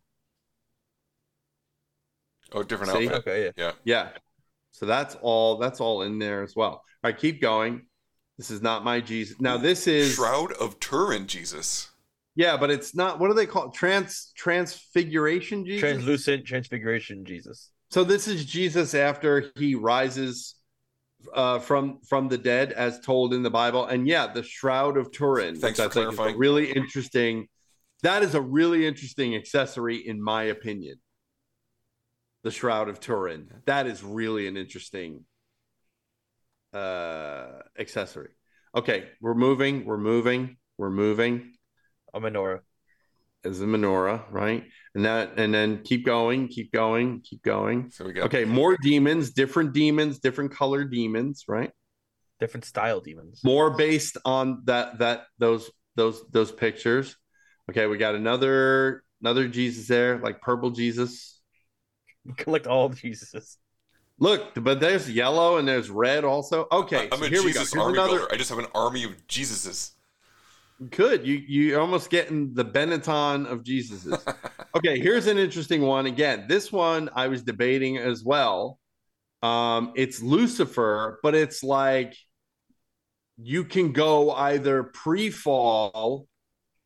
Oh, 2.51 2.64
different 2.64 2.93
See? 2.93 3.07
outfit. 3.07 3.27
Okay, 3.27 3.51
yeah. 3.57 3.72
Yeah. 3.84 4.10
So 4.72 4.85
that's 4.85 5.15
all 5.22 5.57
that's 5.57 5.81
all 5.81 6.03
in 6.03 6.19
there 6.19 6.43
as 6.43 6.56
well. 6.56 6.69
All 6.69 6.84
right, 7.03 7.18
keep 7.18 7.41
going. 7.41 7.85
This 8.38 8.51
is 8.51 8.61
not 8.61 8.84
my 8.84 9.01
Jesus. 9.01 9.39
Now 9.39 9.57
this 9.57 9.88
is 9.88 10.15
Shroud 10.15 10.53
of 10.53 10.80
Turin 10.80 11.27
Jesus. 11.27 11.89
yeah, 12.35 12.56
but 12.56 12.72
it's 12.72 12.95
not 12.95 13.19
what 13.19 13.27
do 13.27 13.34
they 13.34 13.45
call 13.45 13.68
it? 13.68 13.73
Trans 13.73 14.31
transfiguration 14.35 15.65
Jesus? 15.65 15.81
Translucent 15.81 16.45
transfiguration 16.45 17.26
Jesus. 17.26 17.72
So 17.91 18.03
this 18.03 18.27
is 18.27 18.45
Jesus 18.45 18.93
after 18.93 19.51
he 19.56 19.76
rises 19.76 20.56
uh, 21.34 21.60
from 21.60 22.00
from 22.08 22.28
the 22.28 22.38
dead, 22.38 22.72
as 22.72 23.00
told 23.00 23.34
in 23.34 23.44
the 23.44 23.50
Bible, 23.50 23.86
and 23.86 24.08
yeah, 24.08 24.28
the 24.28 24.44
Shroud 24.44 24.98
of 24.98 25.12
Turin. 25.12 25.56
Thanks 25.56 25.80
for 25.80 25.86
I 25.86 25.90
think 25.90 26.16
clarifying. 26.16 26.38
really 26.38 26.72
interesting. 26.72 27.48
That 28.04 28.24
is 28.24 28.36
a 28.36 28.41
really 28.41 28.88
interesting 28.88 29.36
accessory, 29.36 29.98
in 29.98 30.22
my 30.24 30.44
opinion. 30.44 31.00
The 32.44 32.52
Shroud 32.52 32.88
of 32.88 33.00
Turin. 33.00 33.50
That 33.66 33.88
is 33.88 34.04
really 34.04 34.48
an 34.48 34.56
interesting 34.56 35.26
uh, 36.74 37.60
accessory. 37.78 38.30
Okay, 38.74 39.10
we're 39.20 39.34
moving. 39.34 39.86
We're 39.86 39.98
moving. 39.98 40.58
We're 40.78 40.91
moving. 40.91 41.54
A 42.14 42.22
menorah. 42.22 42.62
Is 43.44 43.60
the 43.60 43.66
menorah 43.66 44.24
right? 44.32 44.66
And 44.95 45.06
that, 45.06 45.38
and 45.38 45.53
then 45.53 45.84
keep 45.84 46.06
going, 46.06 46.48
keep 46.48 46.72
going, 46.74 47.22
keep 47.22 47.41
going. 47.41 47.90
So 47.91 48.06
we 48.06 48.14
got 48.14 48.26
Okay, 48.26 48.44
more 48.44 48.76
demons, 48.82 49.32
different 49.32 49.74
demons, 49.74 50.20
different 50.20 50.52
color 50.52 50.84
demons, 50.84 51.45
right? 51.48 51.72
Different 52.40 52.66
style 52.66 52.99
demons. 52.99 53.41
More 53.44 53.72
based 53.72 54.18
on 54.26 54.64
that 54.66 54.99
that 54.99 55.26
those 55.38 55.70
those 55.95 56.22
those 56.32 56.52
pictures. 56.52 57.16
Okay, 57.70 57.86
we 57.86 57.98
got 57.98 58.16
another 58.16 59.03
another 59.22 59.48
Jesus 59.48 59.88
there, 59.88 60.18
like 60.20 60.41
purple 60.41 60.72
Jesus. 60.72 61.40
Collect 62.38 62.68
all 62.68 62.90
the 62.90 62.95
Jesuses. 62.95 63.57
Look, 64.20 64.52
but 64.56 64.82
there's 64.82 65.10
yellow 65.10 65.57
and 65.57 65.68
there's 65.68 65.90
red 65.90 66.26
also. 66.26 66.68
Okay, 66.72 67.07
I'm 67.11 67.20
so 67.20 67.26
a 67.26 67.30
here 67.30 67.44
we 67.44 67.53
go. 67.53 67.60
Here's 67.60 67.74
army 67.74 67.94
another. 67.94 68.18
builder. 68.18 68.34
I 68.34 68.38
just 68.38 68.49
have 68.49 68.60
an 68.60 68.68
army 68.76 69.06
of 69.06 69.11
Jesuses. 69.28 69.91
Good. 70.89 71.27
You 71.27 71.35
you 71.35 71.80
almost 71.80 72.10
getting 72.10 72.53
the 72.53 72.64
Benetton 72.64 73.45
of 73.45 73.64
Jesus's. 73.64 74.18
okay, 74.76 74.99
here's 74.99 75.27
an 75.27 75.38
interesting 75.38 75.81
one. 75.81 76.06
Again, 76.06 76.45
this 76.47 76.72
one 76.72 77.10
I 77.14 77.27
was 77.27 77.43
debating 77.43 77.97
as 77.97 78.23
well. 78.23 78.80
Um, 79.43 79.91
it's 79.95 80.22
Lucifer, 80.22 81.19
but 81.22 81.35
it's 81.35 81.64
like 81.64 82.15
you 83.38 83.65
can 83.65 83.91
go 83.91 84.31
either 84.31 84.84
pre-fall 84.84 86.27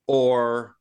or 0.07 0.76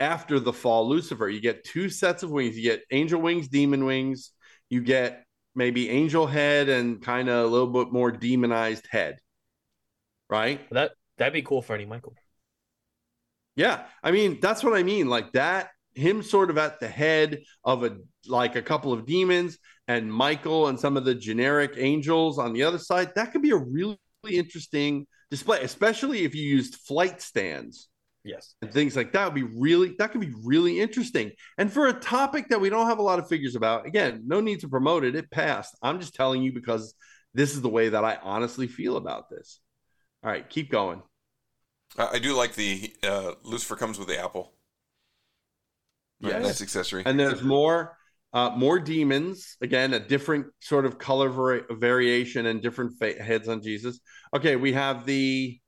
after 0.00 0.38
the 0.38 0.52
fall 0.52 0.88
Lucifer. 0.88 1.28
You 1.28 1.40
get 1.40 1.64
two 1.64 1.88
sets 1.88 2.22
of 2.22 2.30
wings. 2.30 2.56
You 2.56 2.62
get 2.62 2.82
angel 2.92 3.20
wings, 3.20 3.48
demon 3.48 3.84
wings. 3.84 4.30
You 4.70 4.80
get 4.80 5.24
maybe 5.56 5.90
angel 5.90 6.26
head 6.26 6.68
and 6.68 7.02
kind 7.02 7.28
of 7.28 7.44
a 7.44 7.48
little 7.48 7.66
bit 7.66 7.92
more 7.92 8.12
demonized 8.12 8.86
head. 8.88 9.18
Right? 10.30 10.60
That 10.70 10.92
that'd 11.16 11.32
be 11.32 11.42
cool 11.42 11.62
for 11.62 11.74
any 11.74 11.84
Michael. 11.84 12.14
Yeah, 13.58 13.86
I 14.04 14.12
mean 14.12 14.38
that's 14.40 14.62
what 14.62 14.74
I 14.74 14.84
mean. 14.84 15.08
Like 15.08 15.32
that, 15.32 15.70
him 15.94 16.22
sort 16.22 16.48
of 16.48 16.58
at 16.58 16.78
the 16.78 16.86
head 16.86 17.40
of 17.64 17.82
a 17.82 17.98
like 18.28 18.54
a 18.54 18.62
couple 18.62 18.92
of 18.92 19.04
demons, 19.04 19.58
and 19.88 20.10
Michael 20.12 20.68
and 20.68 20.78
some 20.78 20.96
of 20.96 21.04
the 21.04 21.14
generic 21.14 21.72
angels 21.76 22.38
on 22.38 22.52
the 22.52 22.62
other 22.62 22.78
side. 22.78 23.10
That 23.16 23.32
could 23.32 23.42
be 23.42 23.50
a 23.50 23.56
really 23.56 23.98
interesting 24.30 25.08
display, 25.28 25.60
especially 25.62 26.24
if 26.24 26.36
you 26.36 26.42
used 26.44 26.76
flight 26.86 27.20
stands 27.20 27.88
Yes. 28.24 28.54
and 28.62 28.72
things 28.72 28.94
like 28.94 29.12
that. 29.12 29.24
Would 29.24 29.34
be 29.34 29.58
really 29.58 29.96
that 29.98 30.12
could 30.12 30.20
be 30.20 30.32
really 30.44 30.78
interesting. 30.80 31.32
And 31.58 31.72
for 31.72 31.88
a 31.88 31.92
topic 31.92 32.48
that 32.50 32.60
we 32.60 32.70
don't 32.70 32.86
have 32.86 32.98
a 33.00 33.02
lot 33.02 33.18
of 33.18 33.28
figures 33.28 33.56
about, 33.56 33.86
again, 33.86 34.22
no 34.24 34.40
need 34.40 34.60
to 34.60 34.68
promote 34.68 35.02
it. 35.02 35.16
It 35.16 35.32
passed. 35.32 35.76
I'm 35.82 35.98
just 35.98 36.14
telling 36.14 36.42
you 36.44 36.52
because 36.52 36.94
this 37.34 37.54
is 37.54 37.60
the 37.60 37.68
way 37.68 37.88
that 37.88 38.04
I 38.04 38.18
honestly 38.22 38.68
feel 38.68 38.96
about 38.96 39.30
this. 39.30 39.58
All 40.22 40.30
right, 40.30 40.48
keep 40.48 40.70
going. 40.70 41.02
I, 41.96 42.06
I 42.14 42.18
do 42.18 42.34
like 42.34 42.54
the 42.54 42.92
uh, 43.02 43.32
Lucifer 43.42 43.76
comes 43.76 43.98
with 43.98 44.08
the 44.08 44.18
apple. 44.22 44.52
Right, 46.20 46.32
Yes. 46.34 46.42
nice 46.42 46.62
accessory. 46.62 47.02
And 47.06 47.18
there's 47.18 47.42
more 47.42 47.96
uh, 48.34 48.50
more 48.50 48.78
demons. 48.78 49.56
Again, 49.62 49.94
a 49.94 50.00
different 50.00 50.46
sort 50.60 50.84
of 50.84 50.98
color 50.98 51.30
vari- 51.30 51.62
variation 51.70 52.46
and 52.46 52.60
different 52.60 52.98
fa- 52.98 53.22
heads 53.22 53.48
on 53.48 53.62
Jesus. 53.62 54.00
Okay, 54.34 54.56
we 54.56 54.72
have 54.74 55.06
the 55.06 55.58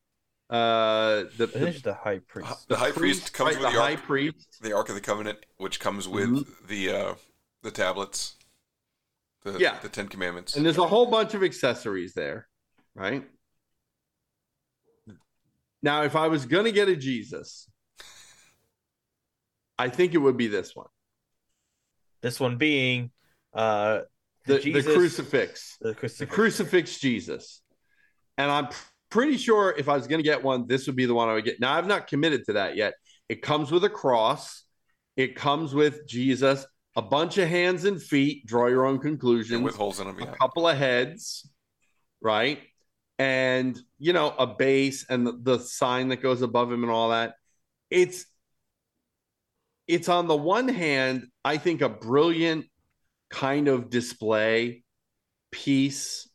uh 0.51 1.25
the, 1.39 1.45
I 1.55 1.59
think 1.61 1.83
the 1.83 1.95
high 1.95 2.19
priest. 2.27 2.69
the 2.69 2.77
high 2.77 2.91
priest 2.91 3.33
comes 3.33 3.55
right, 3.55 3.63
with 3.63 3.71
the 3.73 3.77
the, 3.79 3.83
high 3.83 3.93
ark, 3.93 4.03
priest. 4.03 4.59
the 4.61 4.73
Ark 4.77 4.89
of 4.89 4.97
the 4.97 5.01
Covenant, 5.01 5.39
which 5.59 5.79
comes 5.79 6.09
with 6.09 6.29
Mhm. 6.29 6.67
the 6.67 6.91
uh, 6.91 7.15
the 7.63 7.71
tablets, 7.71 8.35
the 9.45 9.57
Yeah. 9.59 9.79
the 9.81 9.89
Ten 9.89 10.09
Commandments. 10.09 10.57
And 10.57 10.67
there's 10.67 10.77
a 10.79 10.87
whole 10.89 11.07
bunch 11.07 11.35
of 11.35 11.45
accessories 11.45 12.15
there, 12.15 12.49
right? 12.97 13.25
Now, 15.83 16.03
if 16.05 16.15
I 16.17 16.29
was 16.29 16.47
going 16.47 16.65
to 16.65 16.73
get 16.73 16.89
a 16.89 16.97
Jesus, 16.97 17.69
I 19.79 19.89
think 19.89 20.15
it 20.15 20.19
would 20.19 20.37
be 20.37 20.47
this 20.49 20.77
one. 20.77 20.89
This 22.23 22.39
one 22.39 22.57
being 22.59 23.11
uh 23.55 24.01
The, 24.47 24.55
the 24.55 24.61
Jesus- 24.61 24.95
crucifix. 24.95 25.77
The 25.81 25.89
The 25.89 25.95
crucifix. 25.95 26.35
crucifix 26.35 26.99
Jesus. 27.01 27.63
And 28.37 28.51
I'm 28.51 28.69
pretty 29.11 29.37
sure 29.37 29.75
if 29.77 29.89
I 29.89 29.97
was 29.97 30.07
going 30.07 30.19
to 30.19 30.25
get 30.25 30.43
one, 30.43 30.67
this 30.67 30.87
would 30.87 30.97
be 30.97 31.07
the 31.07 31.15
one 31.15 31.29
I 31.29 31.35
would 31.35 31.45
get. 31.45 31.61
Now, 31.61 31.75
I've 31.75 31.87
not 31.87 32.07
committed 32.07 32.45
to 32.47 32.55
that 32.55 32.77
yet. 32.77 32.95
It 33.29 33.43
comes 33.43 33.71
with 33.71 33.85
a 33.85 33.91
cross, 33.91 34.65
it 35.17 35.35
comes 35.37 35.75
with 35.75 36.07
Jesus, 36.07 36.67
a 36.97 37.03
bunch 37.03 37.39
of 37.39 37.49
hands 37.49 37.85
and 37.85 38.03
feet. 38.03 38.47
Draw 38.47 38.67
your 38.69 38.85
own 38.87 38.99
conclusions. 38.99 39.53
And 39.57 39.65
with 39.65 39.77
holes 39.77 40.01
in 40.01 40.07
them, 40.07 40.21
a 40.21 40.37
couple 40.37 40.69
of 40.69 40.77
heads, 40.77 41.49
right? 42.21 42.59
And 43.21 43.79
you 43.99 44.15
know, 44.15 44.35
a 44.39 44.47
base 44.47 45.05
and 45.11 45.27
the, 45.27 45.39
the 45.39 45.59
sign 45.59 46.09
that 46.09 46.23
goes 46.23 46.41
above 46.41 46.73
him 46.73 46.85
and 46.85 46.91
all 46.91 47.11
that. 47.11 47.35
It's 47.91 48.25
it's 49.87 50.09
on 50.09 50.27
the 50.27 50.37
one 50.37 50.69
hand, 50.69 51.27
I 51.45 51.59
think 51.59 51.83
a 51.83 51.91
brilliant 51.91 52.65
kind 53.29 53.69
of 53.69 53.91
display 53.91 54.85
piece, 55.51 56.31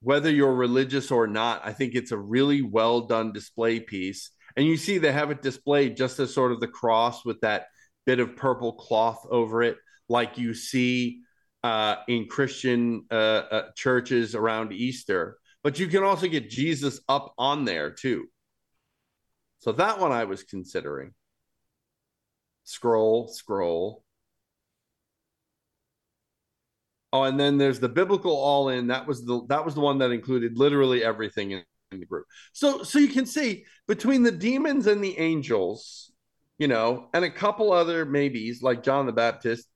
whether 0.00 0.30
you're 0.30 0.54
religious 0.54 1.10
or 1.10 1.26
not, 1.26 1.60
I 1.62 1.74
think 1.74 1.94
it's 1.94 2.12
a 2.12 2.16
really 2.16 2.62
well 2.62 3.02
done 3.02 3.32
display 3.32 3.80
piece. 3.80 4.30
And 4.56 4.64
you 4.64 4.78
see 4.78 4.96
they 4.96 5.12
have 5.12 5.30
it 5.30 5.42
displayed 5.42 5.98
just 5.98 6.18
as 6.20 6.32
sort 6.32 6.52
of 6.52 6.60
the 6.60 6.68
cross 6.68 7.22
with 7.22 7.42
that 7.42 7.66
bit 8.06 8.18
of 8.18 8.34
purple 8.34 8.72
cloth 8.72 9.26
over 9.30 9.62
it, 9.62 9.76
like 10.08 10.38
you 10.38 10.54
see 10.54 11.23
uh, 11.64 11.96
in 12.08 12.26
Christian 12.26 13.06
uh, 13.10 13.14
uh, 13.14 13.62
churches 13.74 14.34
around 14.34 14.72
Easter. 14.72 15.38
But 15.62 15.78
you 15.78 15.88
can 15.88 16.04
also 16.04 16.28
get 16.28 16.50
Jesus 16.50 17.00
up 17.08 17.32
on 17.38 17.64
there 17.64 17.90
too. 17.90 18.26
So 19.60 19.72
that 19.72 19.98
one 19.98 20.12
I 20.12 20.24
was 20.24 20.42
considering. 20.42 21.14
Scroll, 22.64 23.28
scroll. 23.28 24.04
Oh, 27.14 27.22
and 27.22 27.40
then 27.40 27.56
there's 27.56 27.80
the 27.80 27.88
biblical 27.88 28.36
all 28.36 28.68
in. 28.68 28.88
That 28.88 29.06
was 29.06 29.24
the 29.24 29.46
that 29.48 29.64
was 29.64 29.74
the 29.74 29.80
one 29.80 29.98
that 29.98 30.10
included 30.10 30.58
literally 30.58 31.02
everything 31.02 31.52
in, 31.52 31.62
in 31.92 32.00
the 32.00 32.06
group. 32.06 32.26
So 32.52 32.82
so 32.82 32.98
you 32.98 33.08
can 33.08 33.24
see 33.24 33.64
between 33.88 34.22
the 34.22 34.32
demons 34.32 34.86
and 34.86 35.02
the 35.02 35.18
angels, 35.18 36.12
you 36.58 36.68
know, 36.68 37.08
and 37.14 37.24
a 37.24 37.30
couple 37.30 37.72
other 37.72 38.04
maybes 38.04 38.62
like 38.62 38.82
John 38.82 39.06
the 39.06 39.12
Baptist, 39.12 39.66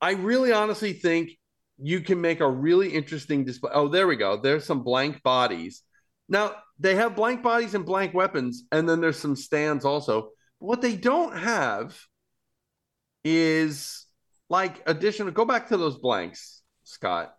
I 0.00 0.12
really 0.12 0.52
honestly 0.52 0.92
think 0.92 1.30
you 1.78 2.00
can 2.00 2.20
make 2.20 2.40
a 2.40 2.50
really 2.50 2.90
interesting 2.90 3.44
display. 3.44 3.70
Oh, 3.74 3.88
there 3.88 4.06
we 4.06 4.16
go. 4.16 4.36
There's 4.36 4.64
some 4.64 4.82
blank 4.82 5.22
bodies. 5.22 5.82
Now 6.28 6.54
they 6.78 6.94
have 6.96 7.16
blank 7.16 7.42
bodies 7.42 7.74
and 7.74 7.84
blank 7.86 8.14
weapons, 8.14 8.64
and 8.72 8.88
then 8.88 9.00
there's 9.00 9.18
some 9.18 9.36
stands 9.36 9.84
also. 9.84 10.30
What 10.58 10.80
they 10.80 10.96
don't 10.96 11.36
have 11.36 11.98
is 13.24 14.06
like 14.48 14.82
additional. 14.86 15.32
Go 15.32 15.44
back 15.44 15.68
to 15.68 15.76
those 15.76 15.98
blanks, 15.98 16.62
Scott. 16.84 17.34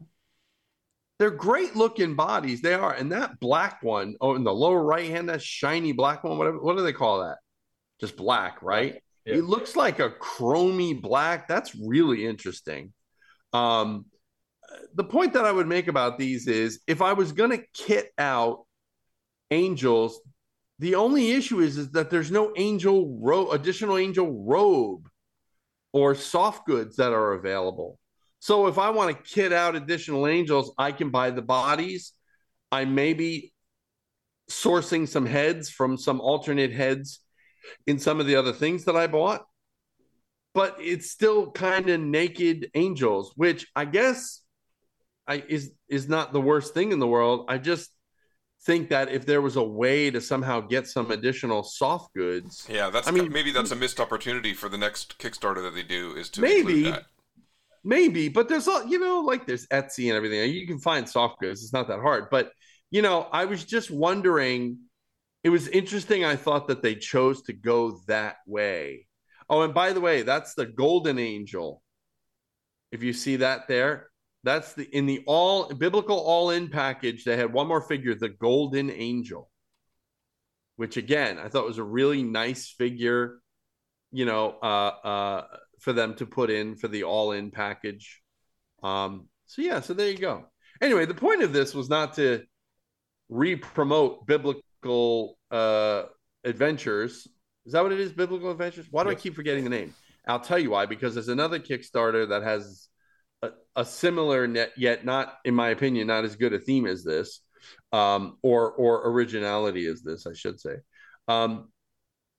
They're 1.20 1.32
great 1.32 1.76
looking 1.76 2.16
bodies. 2.16 2.62
They 2.62 2.76
are, 2.76 2.94
and 2.94 3.12
that 3.12 3.40
black 3.40 3.82
one, 3.82 4.16
oh, 4.22 4.36
in 4.36 4.44
the 4.44 4.54
lower 4.54 4.82
right 4.84 5.10
hand, 5.10 5.30
that 5.30 5.42
shiny 5.42 5.92
black 5.92 6.24
one. 6.24 6.38
Whatever. 6.38 6.60
What 6.62 6.78
do 6.78 6.84
they 6.84 6.94
call 6.94 7.22
that? 7.22 7.38
Just 8.00 8.16
black, 8.16 8.62
right? 8.62 9.02
It 9.28 9.44
looks 9.44 9.76
like 9.76 10.00
a 10.00 10.10
chromy 10.10 11.00
black. 11.00 11.48
That's 11.48 11.76
really 11.76 12.26
interesting. 12.26 12.94
Um, 13.54 14.06
the 14.96 15.04
point 15.04 15.34
that 15.34 15.46
I 15.46 15.52
would 15.52 15.68
make 15.68 15.88
about 15.88 16.18
these 16.18 16.48
is 16.48 16.80
if 16.88 17.02
I 17.02 17.14
was 17.14 17.32
going 17.32 17.52
to 17.52 17.64
kit 17.74 18.12
out 18.18 18.66
angels, 19.52 20.20
the 20.80 20.96
only 20.96 21.32
issue 21.32 21.60
is, 21.60 21.78
is 21.78 21.92
that 21.92 22.10
there's 22.10 22.32
no 22.32 22.54
angel 22.56 23.18
ro- 23.20 23.52
additional 23.52 23.98
angel 23.98 24.46
robe 24.46 25.10
or 25.94 26.16
soft 26.16 26.66
goods 26.68 26.98
that 26.98 27.14
are 27.14 27.34
available. 27.34 28.00
So 28.40 28.68
if 28.68 28.78
I 28.78 28.92
want 28.92 29.16
to 29.16 29.34
kit 29.34 29.52
out 29.52 29.76
additional 29.76 30.28
angels, 30.28 30.72
I 30.78 30.92
can 30.92 31.10
buy 31.10 31.32
the 31.32 31.42
bodies. 31.42 32.14
I 32.72 32.86
may 32.86 33.14
be 33.14 33.54
sourcing 34.50 35.08
some 35.08 35.26
heads 35.26 35.70
from 35.70 35.98
some 35.98 36.22
alternate 36.22 36.72
heads 36.72 37.20
in 37.86 38.00
some 38.00 38.20
of 38.20 38.28
the 38.28 38.36
other 38.36 38.54
things 38.54 38.86
that 38.86 38.96
I 38.96 39.08
bought. 39.08 39.46
But 40.54 40.78
it's 40.80 41.12
still 41.12 41.52
kind 41.52 41.90
of 41.90 42.00
naked 42.00 42.72
angels, 42.74 43.34
which 43.36 43.68
I 43.76 43.86
guess 43.86 44.42
I 45.28 45.44
is 45.48 45.72
is 45.88 46.10
not 46.10 46.34
the 46.34 46.42
worst 46.42 46.74
thing 46.74 46.92
in 46.92 47.00
the 47.00 47.08
world. 47.08 47.46
I 47.48 47.58
just 47.58 47.92
think 48.66 48.90
that 48.90 49.12
if 49.12 49.26
there 49.26 49.42
was 49.42 49.56
a 49.56 49.64
way 49.64 50.10
to 50.10 50.20
somehow 50.20 50.62
get 50.62 50.88
some 50.88 51.12
additional 51.12 51.64
soft 51.64 52.14
goods, 52.16 52.66
Yeah, 52.70 52.90
that's 52.90 53.08
I 53.08 53.12
mean, 53.12 53.32
maybe 53.32 53.52
that's 53.52 53.72
a 53.72 53.76
missed 53.76 54.00
opportunity 54.00 54.54
for 54.54 54.68
the 54.68 54.78
next 54.78 55.20
Kickstarter 55.20 55.62
that 55.62 55.76
they 55.76 55.84
do 55.84 56.16
is 56.16 56.30
to 56.32 56.42
maybe 56.42 56.92
maybe 57.84 58.28
but 58.28 58.50
there's 58.50 58.68
all 58.68 58.86
you 58.86 59.00
know 59.00 59.22
like 59.22 59.46
there's 59.46 59.66
etsy 59.68 60.08
and 60.08 60.18
everything 60.18 60.52
you 60.52 60.68
can 60.68 60.78
find 60.78 61.08
soft 61.08 61.40
goods 61.40 61.64
it's 61.64 61.72
not 61.72 61.88
that 61.88 62.00
hard 62.00 62.30
but 62.30 62.52
you 62.92 63.02
know 63.02 63.28
i 63.32 63.46
was 63.46 63.64
just 63.64 63.90
wondering 63.90 64.78
it 65.48 65.52
was 65.52 65.68
interesting 65.70 66.26
i 66.26 66.36
thought 66.36 66.68
that 66.68 66.82
they 66.82 66.96
chose 66.96 67.42
to 67.42 67.54
go 67.54 68.00
that 68.08 68.38
way 68.46 69.08
oh 69.50 69.62
and 69.62 69.74
by 69.74 69.94
the 69.94 70.02
way 70.02 70.22
that's 70.22 70.54
the 70.54 70.66
golden 70.66 71.18
angel 71.18 71.82
if 72.92 73.02
you 73.04 73.14
see 73.14 73.38
that 73.38 73.68
there 73.68 74.10
that's 74.44 74.74
the 74.74 74.84
in 74.96 75.06
the 75.06 75.24
all 75.26 75.74
biblical 75.74 76.18
all 76.18 76.50
in 76.50 76.70
package 76.70 77.24
they 77.24 77.38
had 77.38 77.54
one 77.54 77.68
more 77.68 77.82
figure 77.82 78.16
the 78.16 78.30
golden 78.30 78.90
angel 78.92 79.50
which 80.76 80.98
again 80.98 81.38
i 81.38 81.48
thought 81.48 81.66
was 81.66 81.78
a 81.78 81.84
really 81.84 82.24
nice 82.24 82.70
figure 82.70 83.40
you 84.12 84.26
know, 84.26 84.56
uh, 84.62 84.92
uh, 85.04 85.46
for 85.80 85.94
them 85.94 86.16
to 86.16 86.26
put 86.26 86.50
in 86.50 86.76
for 86.76 86.88
the 86.88 87.04
all-in 87.04 87.52
package. 87.52 88.22
Um, 88.84 89.28
so 89.46 89.62
yeah, 89.62 89.82
so 89.82 89.94
there 89.94 90.10
you 90.10 90.18
go. 90.18 90.46
Anyway, 90.82 91.06
the 91.06 91.14
point 91.14 91.44
of 91.44 91.54
this 91.54 91.74
was 91.74 91.90
not 91.90 92.16
to 92.16 92.44
re-promote 93.30 94.26
biblical 94.26 94.62
uh, 94.86 96.04
adventures. 96.44 97.28
Is 97.66 97.74
that 97.74 97.84
what 97.84 97.92
it 97.92 98.00
is? 98.00 98.14
Biblical 98.14 98.52
adventures? 98.52 98.88
Why 98.90 99.04
do 99.04 99.10
I 99.10 99.16
keep 99.16 99.36
forgetting 99.36 99.64
the 99.64 99.70
name? 99.70 99.94
I'll 100.28 100.40
tell 100.40 100.60
you 100.60 100.72
why. 100.72 100.86
Because 100.86 101.14
there's 101.14 101.30
another 101.30 101.60
Kickstarter 101.60 102.30
that 102.30 102.44
has 102.44 102.88
a, 103.42 103.50
a 103.76 103.86
similar, 103.86 104.48
net, 104.48 104.72
yet 104.78 105.06
not, 105.06 105.38
in 105.46 105.56
my 105.56 105.70
opinion, 105.70 106.08
not 106.08 106.26
as 106.26 106.36
good 106.36 106.54
a 106.54 106.60
theme 106.60 106.86
as 106.86 107.04
this, 107.04 107.42
um, 107.92 108.38
or 108.42 108.72
or 108.72 109.10
originality 109.10 109.86
as 109.88 110.02
this, 110.02 110.28
I 110.28 110.34
should 110.34 110.60
say. 110.60 110.76
Um, 111.28 111.70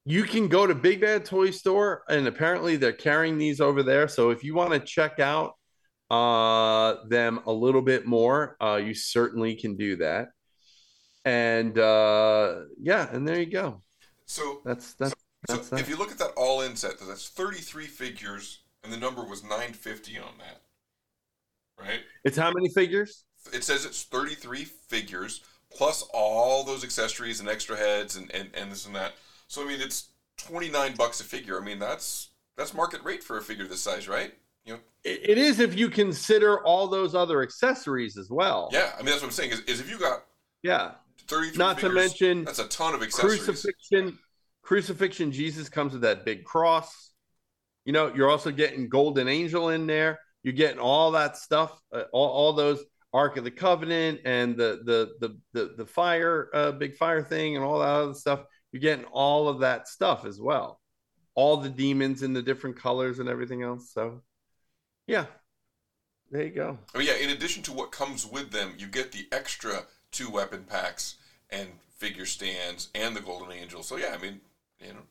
you 0.04 0.22
can 0.22 0.48
go 0.48 0.66
to 0.66 0.74
Big 0.74 1.02
Bad 1.02 1.26
Toy 1.26 1.50
Store, 1.50 2.02
and 2.08 2.26
apparently 2.26 2.76
they're 2.76 2.92
carrying 2.92 3.36
these 3.36 3.60
over 3.60 3.82
there. 3.82 4.08
So 4.08 4.30
if 4.30 4.42
you 4.42 4.54
want 4.54 4.72
to 4.72 4.80
check 4.80 5.20
out 5.20 5.52
uh, 6.10 7.06
them 7.08 7.40
a 7.46 7.52
little 7.52 7.82
bit 7.82 8.06
more, 8.06 8.56
uh, 8.60 8.80
you 8.82 8.94
certainly 8.94 9.54
can 9.54 9.76
do 9.76 9.96
that. 9.96 10.28
And 11.28 11.78
uh, 11.78 12.60
yeah, 12.80 13.08
and 13.12 13.28
there 13.28 13.38
you 13.38 13.50
go. 13.50 13.82
So 14.24 14.60
that's 14.64 14.94
that's 14.94 15.14
So 15.48 15.56
that's 15.56 15.68
that. 15.68 15.80
if 15.80 15.88
you 15.90 15.96
look 15.96 16.10
at 16.10 16.18
that 16.18 16.30
all-in 16.38 16.74
set, 16.74 16.98
that's 17.00 17.28
33 17.28 17.84
figures, 17.86 18.60
and 18.82 18.90
the 18.90 18.96
number 18.96 19.22
was 19.24 19.42
950 19.42 20.18
on 20.18 20.32
that. 20.38 20.62
Right? 21.78 22.00
It's 22.24 22.38
how 22.38 22.50
many 22.50 22.70
figures? 22.70 23.24
It 23.52 23.62
says 23.62 23.84
it's 23.84 24.02
33 24.04 24.64
figures 24.64 25.42
plus 25.70 26.02
all 26.14 26.64
those 26.64 26.82
accessories 26.82 27.40
and 27.40 27.48
extra 27.48 27.76
heads 27.76 28.16
and, 28.16 28.34
and, 28.34 28.48
and 28.54 28.72
this 28.72 28.86
and 28.86 28.94
that. 28.96 29.12
So 29.48 29.62
I 29.62 29.66
mean, 29.68 29.80
it's 29.82 30.08
29 30.38 30.94
bucks 30.96 31.20
a 31.20 31.24
figure. 31.24 31.60
I 31.60 31.64
mean, 31.64 31.78
that's 31.78 32.30
that's 32.56 32.72
market 32.72 33.02
rate 33.04 33.22
for 33.22 33.36
a 33.36 33.42
figure 33.42 33.66
this 33.66 33.82
size, 33.82 34.08
right? 34.08 34.32
You 34.64 34.74
know, 34.74 34.78
It- 35.04 35.28
it 35.30 35.38
is 35.38 35.60
if 35.60 35.76
you 35.78 35.90
consider 35.90 36.64
all 36.64 36.88
those 36.88 37.14
other 37.14 37.42
accessories 37.42 38.16
as 38.16 38.30
well. 38.30 38.70
yeah. 38.72 38.92
I 38.94 38.98
mean, 38.98 39.06
that's 39.06 39.20
what 39.20 39.28
I'm 39.28 39.32
saying. 39.32 39.50
Is, 39.52 39.60
is 39.60 39.80
if 39.80 39.90
you 39.90 39.98
got 39.98 40.24
Yeah. 40.62 40.92
33 41.28 41.58
Not 41.58 41.78
to 41.78 41.90
mention 41.90 42.44
that's 42.44 42.58
a 42.58 42.68
ton 42.68 42.94
of 42.94 43.02
accessories. 43.02 43.44
crucifixion. 43.44 44.18
Crucifixion 44.62 45.32
Jesus 45.32 45.68
comes 45.68 45.92
with 45.92 46.02
that 46.02 46.24
big 46.24 46.44
cross. 46.44 47.12
You 47.84 47.92
know, 47.92 48.12
you're 48.14 48.30
also 48.30 48.50
getting 48.50 48.88
Golden 48.88 49.28
Angel 49.28 49.70
in 49.70 49.86
there. 49.86 50.20
You're 50.42 50.54
getting 50.54 50.78
all 50.78 51.12
that 51.12 51.36
stuff, 51.36 51.78
uh, 51.92 52.04
all, 52.12 52.28
all 52.28 52.52
those 52.52 52.84
Ark 53.12 53.36
of 53.38 53.44
the 53.44 53.50
Covenant 53.50 54.20
and 54.24 54.56
the 54.56 54.80
the 54.84 55.10
the 55.20 55.38
the, 55.52 55.74
the 55.78 55.86
fire, 55.86 56.50
uh, 56.52 56.72
big 56.72 56.96
fire 56.96 57.22
thing, 57.22 57.56
and 57.56 57.64
all 57.64 57.78
that 57.78 57.88
other 57.88 58.14
stuff. 58.14 58.44
You're 58.72 58.82
getting 58.82 59.06
all 59.06 59.48
of 59.48 59.60
that 59.60 59.88
stuff 59.88 60.26
as 60.26 60.40
well. 60.40 60.80
All 61.34 61.56
the 61.56 61.70
demons 61.70 62.22
in 62.22 62.34
the 62.34 62.42
different 62.42 62.76
colors 62.76 63.18
and 63.18 63.28
everything 63.28 63.62
else. 63.62 63.90
So, 63.92 64.22
yeah, 65.06 65.26
there 66.30 66.44
you 66.44 66.50
go. 66.50 66.78
Mean, 66.94 67.06
yeah. 67.06 67.14
In 67.14 67.30
addition 67.30 67.62
to 67.64 67.72
what 67.72 67.92
comes 67.92 68.26
with 68.26 68.50
them, 68.50 68.74
you 68.76 68.86
get 68.86 69.12
the 69.12 69.26
extra 69.32 69.84
two 70.12 70.30
weapon 70.30 70.64
packs 70.64 71.16
and 71.50 71.68
figure 71.96 72.26
stands 72.26 72.88
and 72.94 73.16
the 73.16 73.20
golden 73.20 73.52
angel. 73.52 73.82
So 73.82 73.96
yeah, 73.96 74.14
I 74.18 74.22
mean, 74.22 74.40
you 74.80 74.92
know, 74.94 75.02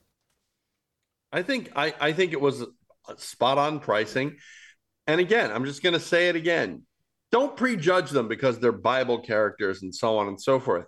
I 1.31 1.43
think 1.43 1.71
I, 1.75 1.93
I 1.99 2.13
think 2.13 2.33
it 2.33 2.41
was 2.41 2.65
spot 3.17 3.57
on 3.57 3.79
pricing. 3.79 4.37
And 5.05 5.19
again, 5.21 5.51
I'm 5.51 5.65
just 5.65 5.83
going 5.83 5.93
to 5.93 5.99
say 5.99 6.29
it 6.29 6.35
again. 6.35 6.83
Don't 7.31 7.57
prejudge 7.57 8.09
them 8.09 8.27
because 8.27 8.59
they're 8.59 8.71
Bible 8.71 9.19
characters 9.19 9.81
and 9.81 9.93
so 9.93 10.17
on 10.17 10.27
and 10.27 10.39
so 10.39 10.59
forth. 10.59 10.85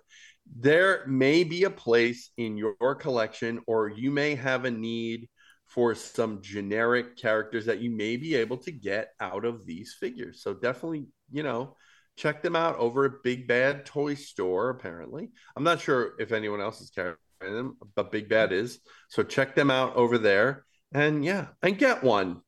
There 0.58 1.04
may 1.06 1.44
be 1.44 1.64
a 1.64 1.70
place 1.70 2.30
in 2.36 2.56
your 2.56 2.94
collection, 2.96 3.60
or 3.66 3.88
you 3.88 4.10
may 4.10 4.34
have 4.34 4.64
a 4.64 4.70
need 4.70 5.28
for 5.66 5.94
some 5.94 6.42
generic 6.42 7.16
characters 7.16 7.66
that 7.66 7.80
you 7.80 7.90
may 7.90 8.16
be 8.16 8.34
able 8.34 8.56
to 8.56 8.72
get 8.72 9.10
out 9.20 9.44
of 9.44 9.64
these 9.64 9.94
figures. 10.00 10.42
So 10.42 10.52
definitely, 10.54 11.06
you 11.30 11.42
know, 11.42 11.76
check 12.20 12.42
them 12.42 12.54
out 12.54 12.76
over 12.76 13.06
at 13.06 13.22
Big 13.24 13.48
Bad 13.48 13.86
Toy 13.86 14.14
Store. 14.14 14.68
Apparently, 14.70 15.30
I'm 15.56 15.64
not 15.64 15.80
sure 15.80 16.12
if 16.18 16.32
anyone 16.32 16.60
else 16.60 16.80
is 16.80 16.90
carrying 16.90 17.16
them, 17.40 17.78
but 17.96 18.12
Big 18.12 18.28
Bad 18.28 18.52
is. 18.52 18.80
So 19.08 19.22
check 19.22 19.54
them 19.54 19.70
out 19.70 19.96
over 19.96 20.18
there, 20.18 20.64
and 20.92 21.24
yeah, 21.24 21.48
and 21.62 21.78
get 21.78 22.04
one. 22.04 22.42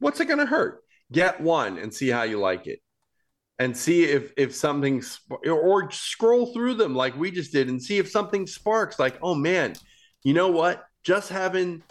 What's 0.00 0.20
it 0.20 0.26
going 0.26 0.40
to 0.40 0.46
hurt? 0.46 0.82
Get 1.12 1.40
one 1.40 1.78
and 1.78 1.94
see 1.94 2.08
how 2.08 2.24
you 2.24 2.40
like 2.40 2.66
it, 2.66 2.80
and 3.58 3.76
see 3.76 4.04
if 4.04 4.32
if 4.36 4.54
something 4.54 5.00
sp- 5.06 5.46
or 5.46 5.90
scroll 5.92 6.52
through 6.52 6.74
them 6.74 6.94
like 6.94 7.16
we 7.16 7.30
just 7.30 7.52
did 7.52 7.68
and 7.68 7.80
see 7.80 7.98
if 7.98 8.10
something 8.10 8.46
sparks. 8.46 8.98
Like, 8.98 9.16
oh 9.22 9.36
man, 9.36 9.74
you 10.24 10.34
know 10.34 10.50
what? 10.50 10.82
Just 11.04 11.28
having 11.28 11.82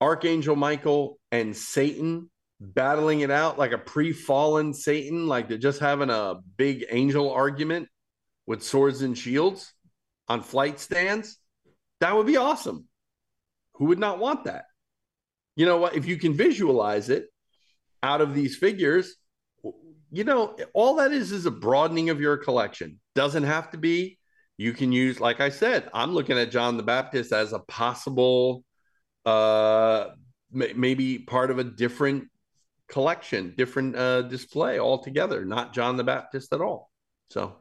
Archangel 0.00 0.56
Michael 0.56 1.18
and 1.32 1.56
Satan 1.56 2.28
battling 2.60 3.20
it 3.20 3.30
out 3.30 3.58
like 3.58 3.72
a 3.72 3.78
pre-fallen 3.78 4.72
Satan, 4.72 5.26
like 5.26 5.48
they're 5.48 5.58
just 5.58 5.80
having 5.80 6.10
a 6.10 6.36
big 6.56 6.86
angel 6.90 7.30
argument 7.30 7.88
with 8.46 8.62
swords 8.62 9.02
and 9.02 9.16
shields 9.16 9.72
on 10.28 10.42
flight 10.42 10.80
stands, 10.80 11.38
that 12.00 12.14
would 12.14 12.26
be 12.26 12.36
awesome. 12.36 12.86
Who 13.74 13.86
would 13.86 13.98
not 13.98 14.18
want 14.18 14.44
that? 14.44 14.64
You 15.54 15.66
know 15.66 15.78
what? 15.78 15.94
If 15.96 16.06
you 16.06 16.16
can 16.16 16.34
visualize 16.34 17.08
it 17.08 17.26
out 18.02 18.20
of 18.20 18.34
these 18.34 18.56
figures, 18.56 19.16
you 20.10 20.24
know, 20.24 20.56
all 20.74 20.96
that 20.96 21.12
is 21.12 21.32
is 21.32 21.46
a 21.46 21.50
broadening 21.50 22.10
of 22.10 22.20
your 22.20 22.36
collection. 22.36 23.00
Doesn't 23.14 23.42
have 23.42 23.70
to 23.72 23.78
be. 23.78 24.18
You 24.58 24.72
can 24.72 24.92
use, 24.92 25.20
like 25.20 25.40
I 25.40 25.50
said, 25.50 25.90
I'm 25.92 26.14
looking 26.14 26.38
at 26.38 26.50
John 26.50 26.76
the 26.76 26.82
Baptist 26.82 27.32
as 27.32 27.52
a 27.52 27.58
possible, 27.58 28.64
uh, 29.26 30.08
maybe 30.50 31.18
part 31.18 31.50
of 31.50 31.58
a 31.58 31.64
different 31.64 32.28
collection, 32.88 33.54
different 33.56 33.96
uh, 33.96 34.22
display 34.22 34.78
altogether, 34.78 35.44
not 35.44 35.74
John 35.74 35.96
the 35.96 36.04
Baptist 36.04 36.52
at 36.52 36.60
all. 36.60 36.90
So 37.30 37.56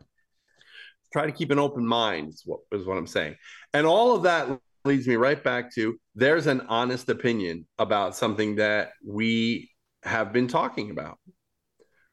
try 1.11 1.25
to 1.25 1.31
keep 1.31 1.51
an 1.51 1.59
open 1.59 1.85
mind, 1.85 2.29
is 2.29 2.43
what, 2.45 2.59
is 2.71 2.85
what 2.85 2.97
I'm 2.97 3.07
saying. 3.07 3.35
And 3.73 3.85
all 3.85 4.15
of 4.15 4.23
that 4.23 4.59
leads 4.83 5.07
me 5.07 5.15
right 5.15 5.43
back 5.43 5.73
to 5.75 5.97
there's 6.13 6.47
an 6.47 6.61
honest 6.69 7.09
opinion 7.09 7.65
about 7.79 8.15
something 8.15 8.57
that 8.57 8.91
we 9.05 9.71
have 10.03 10.31
been 10.31 10.47
talking 10.47 10.91
about. 10.91 11.17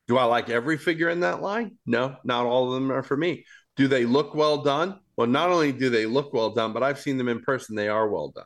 Do 0.08 0.18
I 0.18 0.24
like 0.24 0.50
every 0.50 0.78
figure 0.78 1.10
in 1.10 1.20
that 1.20 1.42
line? 1.42 1.76
No, 1.86 2.16
not 2.24 2.46
all 2.46 2.68
of 2.68 2.74
them 2.74 2.90
are 2.90 3.02
for 3.02 3.16
me. 3.16 3.44
Do 3.76 3.88
they 3.88 4.04
look 4.04 4.34
well 4.34 4.62
done? 4.62 4.98
Well, 5.16 5.26
not 5.26 5.50
only 5.50 5.72
do 5.72 5.90
they 5.90 6.06
look 6.06 6.32
well 6.32 6.50
done, 6.50 6.72
but 6.72 6.82
I've 6.82 6.98
seen 6.98 7.18
them 7.18 7.28
in 7.28 7.40
person. 7.42 7.76
They 7.76 7.88
are 7.88 8.08
well 8.08 8.30
done. 8.34 8.44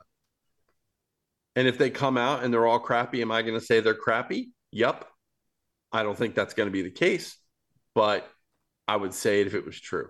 And 1.54 1.66
if 1.66 1.78
they 1.78 1.90
come 1.90 2.18
out 2.18 2.44
and 2.44 2.52
they're 2.52 2.66
all 2.66 2.78
crappy, 2.78 3.22
am 3.22 3.32
I 3.32 3.42
going 3.42 3.58
to 3.58 3.64
say 3.64 3.80
they're 3.80 3.94
crappy? 3.94 4.50
Yep. 4.76 5.06
I 5.90 6.02
don't 6.02 6.18
think 6.18 6.34
that's 6.34 6.52
going 6.52 6.66
to 6.66 6.72
be 6.72 6.82
the 6.82 6.90
case, 6.90 7.38
but 7.94 8.28
I 8.86 8.96
would 8.96 9.14
say 9.14 9.40
it 9.40 9.46
if 9.46 9.54
it 9.54 9.64
was 9.64 9.80
true. 9.80 10.08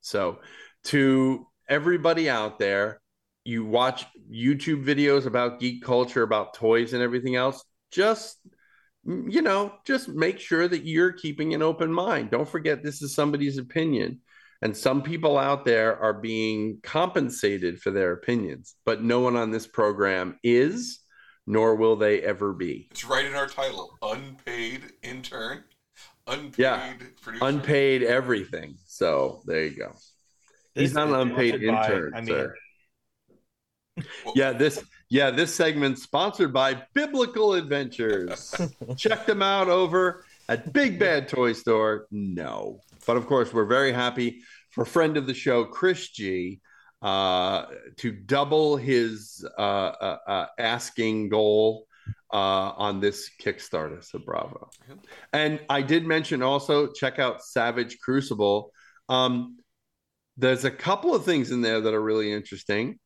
So, 0.00 0.40
to 0.84 1.46
everybody 1.68 2.28
out 2.28 2.58
there, 2.58 3.00
you 3.44 3.64
watch 3.64 4.06
YouTube 4.28 4.84
videos 4.84 5.26
about 5.26 5.60
geek 5.60 5.84
culture, 5.84 6.22
about 6.24 6.54
toys 6.54 6.94
and 6.94 7.02
everything 7.02 7.36
else, 7.36 7.64
just 7.92 8.38
you 9.04 9.40
know, 9.40 9.72
just 9.86 10.08
make 10.08 10.40
sure 10.40 10.66
that 10.66 10.84
you're 10.84 11.12
keeping 11.12 11.54
an 11.54 11.62
open 11.62 11.92
mind. 11.92 12.30
Don't 12.30 12.48
forget 12.48 12.82
this 12.82 13.00
is 13.02 13.14
somebody's 13.14 13.56
opinion. 13.56 14.20
And 14.62 14.76
some 14.76 15.02
people 15.02 15.38
out 15.38 15.64
there 15.64 15.96
are 15.98 16.12
being 16.12 16.80
compensated 16.82 17.80
for 17.80 17.92
their 17.92 18.12
opinions, 18.12 18.74
but 18.84 19.02
no 19.02 19.20
one 19.20 19.36
on 19.36 19.52
this 19.52 19.66
program 19.66 20.38
is, 20.42 20.99
nor 21.46 21.74
will 21.76 21.96
they 21.96 22.20
ever 22.22 22.52
be. 22.52 22.88
It's 22.90 23.04
right 23.04 23.24
in 23.24 23.34
our 23.34 23.46
title 23.46 23.96
unpaid 24.02 24.92
intern, 25.02 25.64
unpaid 26.26 26.54
Yeah. 26.58 26.94
producer. 27.22 27.44
Unpaid 27.44 28.02
everything. 28.02 28.76
So 28.86 29.42
there 29.46 29.64
you 29.64 29.76
go. 29.76 29.94
He's 30.74 30.94
not 30.94 31.08
an 31.08 31.14
unpaid 31.14 31.60
sponsored 31.62 31.66
by- 31.72 31.84
intern, 31.86 32.12
I 32.14 32.20
mean- 32.20 32.26
sir. 32.28 32.54
Yeah, 34.34 34.52
this 34.52 34.82
yeah, 35.10 35.30
this 35.30 35.54
segment's 35.54 36.02
sponsored 36.02 36.52
by 36.52 36.82
Biblical 36.94 37.54
Adventures. 37.54 38.54
Check 38.96 39.26
them 39.26 39.42
out 39.42 39.68
over 39.68 40.24
at 40.48 40.72
Big 40.72 40.98
Bad 40.98 41.28
Toy 41.28 41.52
Store. 41.52 42.06
No. 42.10 42.80
But 43.06 43.16
of 43.16 43.26
course, 43.26 43.52
we're 43.52 43.66
very 43.66 43.92
happy 43.92 44.40
for 44.70 44.84
friend 44.84 45.16
of 45.16 45.26
the 45.26 45.34
show, 45.34 45.64
Chris 45.64 46.08
G, 46.08 46.60
uh, 47.02 47.66
to 47.96 48.12
double 48.12 48.76
his 48.76 49.44
uh, 49.58 49.60
uh, 49.60 50.18
uh, 50.26 50.46
asking 50.58 51.28
goal 51.28 51.86
uh, 52.32 52.36
on 52.76 53.00
this 53.00 53.30
Kickstarter. 53.40 54.04
So 54.04 54.18
bravo. 54.18 54.70
And 55.32 55.60
I 55.68 55.82
did 55.82 56.06
mention 56.06 56.42
also 56.42 56.88
check 56.88 57.18
out 57.18 57.42
Savage 57.42 57.98
Crucible. 58.00 58.72
Um, 59.08 59.58
there's 60.36 60.64
a 60.64 60.70
couple 60.70 61.14
of 61.14 61.24
things 61.24 61.50
in 61.50 61.60
there 61.60 61.80
that 61.80 61.94
are 61.94 62.02
really 62.02 62.32
interesting. 62.32 62.98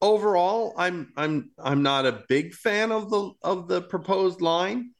Overall, 0.00 0.74
I'm 0.76 1.12
I'm 1.16 1.50
I'm 1.58 1.82
not 1.82 2.06
a 2.06 2.24
big 2.28 2.54
fan 2.54 2.90
of 2.90 3.08
the 3.08 3.30
of 3.42 3.68
the 3.68 3.82
proposed 3.82 4.40
line, 4.40 4.90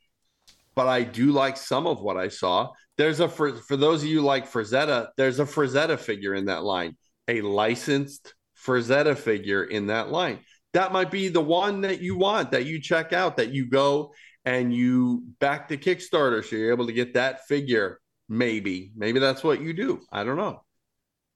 but 0.77 0.87
I 0.87 1.03
do 1.03 1.33
like 1.33 1.57
some 1.57 1.89
of 1.89 2.01
what 2.01 2.17
I 2.17 2.29
saw. 2.29 2.71
There's 2.97 3.19
a 3.19 3.29
for 3.29 3.57
for 3.57 3.77
those 3.77 4.03
of 4.03 4.09
you 4.09 4.23
like 4.23 4.51
Frazetta, 4.51 5.09
there's 5.17 5.41
a 5.41 5.45
Frazetta 5.45 5.99
figure 5.99 6.35
in 6.35 6.47
that 6.47 6.63
line, 6.63 6.97
a 7.27 7.41
licensed 7.41 8.33
Frazetta 8.65 9.17
figure 9.17 9.65
in 9.65 9.87
that 9.89 10.11
line. 10.11 10.41
That 10.73 10.93
might 10.93 11.11
be 11.11 11.29
the 11.29 11.41
one 11.41 11.83
that 11.83 12.01
you 12.01 12.17
want, 12.17 12.53
that 12.53 12.67
you 12.67 12.81
check 12.81 13.13
out, 13.13 13.37
that 13.37 13.53
you 13.53 13.69
go 13.69 14.15
and 14.45 14.75
you 14.75 15.25
back 15.39 15.69
the 15.69 15.77
Kickstarter, 15.77 16.45
so 16.45 16.57
you're 16.57 16.73
able 16.73 16.87
to 16.87 16.93
get 16.93 17.15
that 17.15 17.47
figure. 17.47 18.01
Maybe, 18.29 18.93
maybe 18.97 19.21
that's 19.21 19.45
what 19.45 19.61
you 19.61 19.73
do. 19.73 20.01
I 20.11 20.25
don't 20.25 20.37
know, 20.37 20.65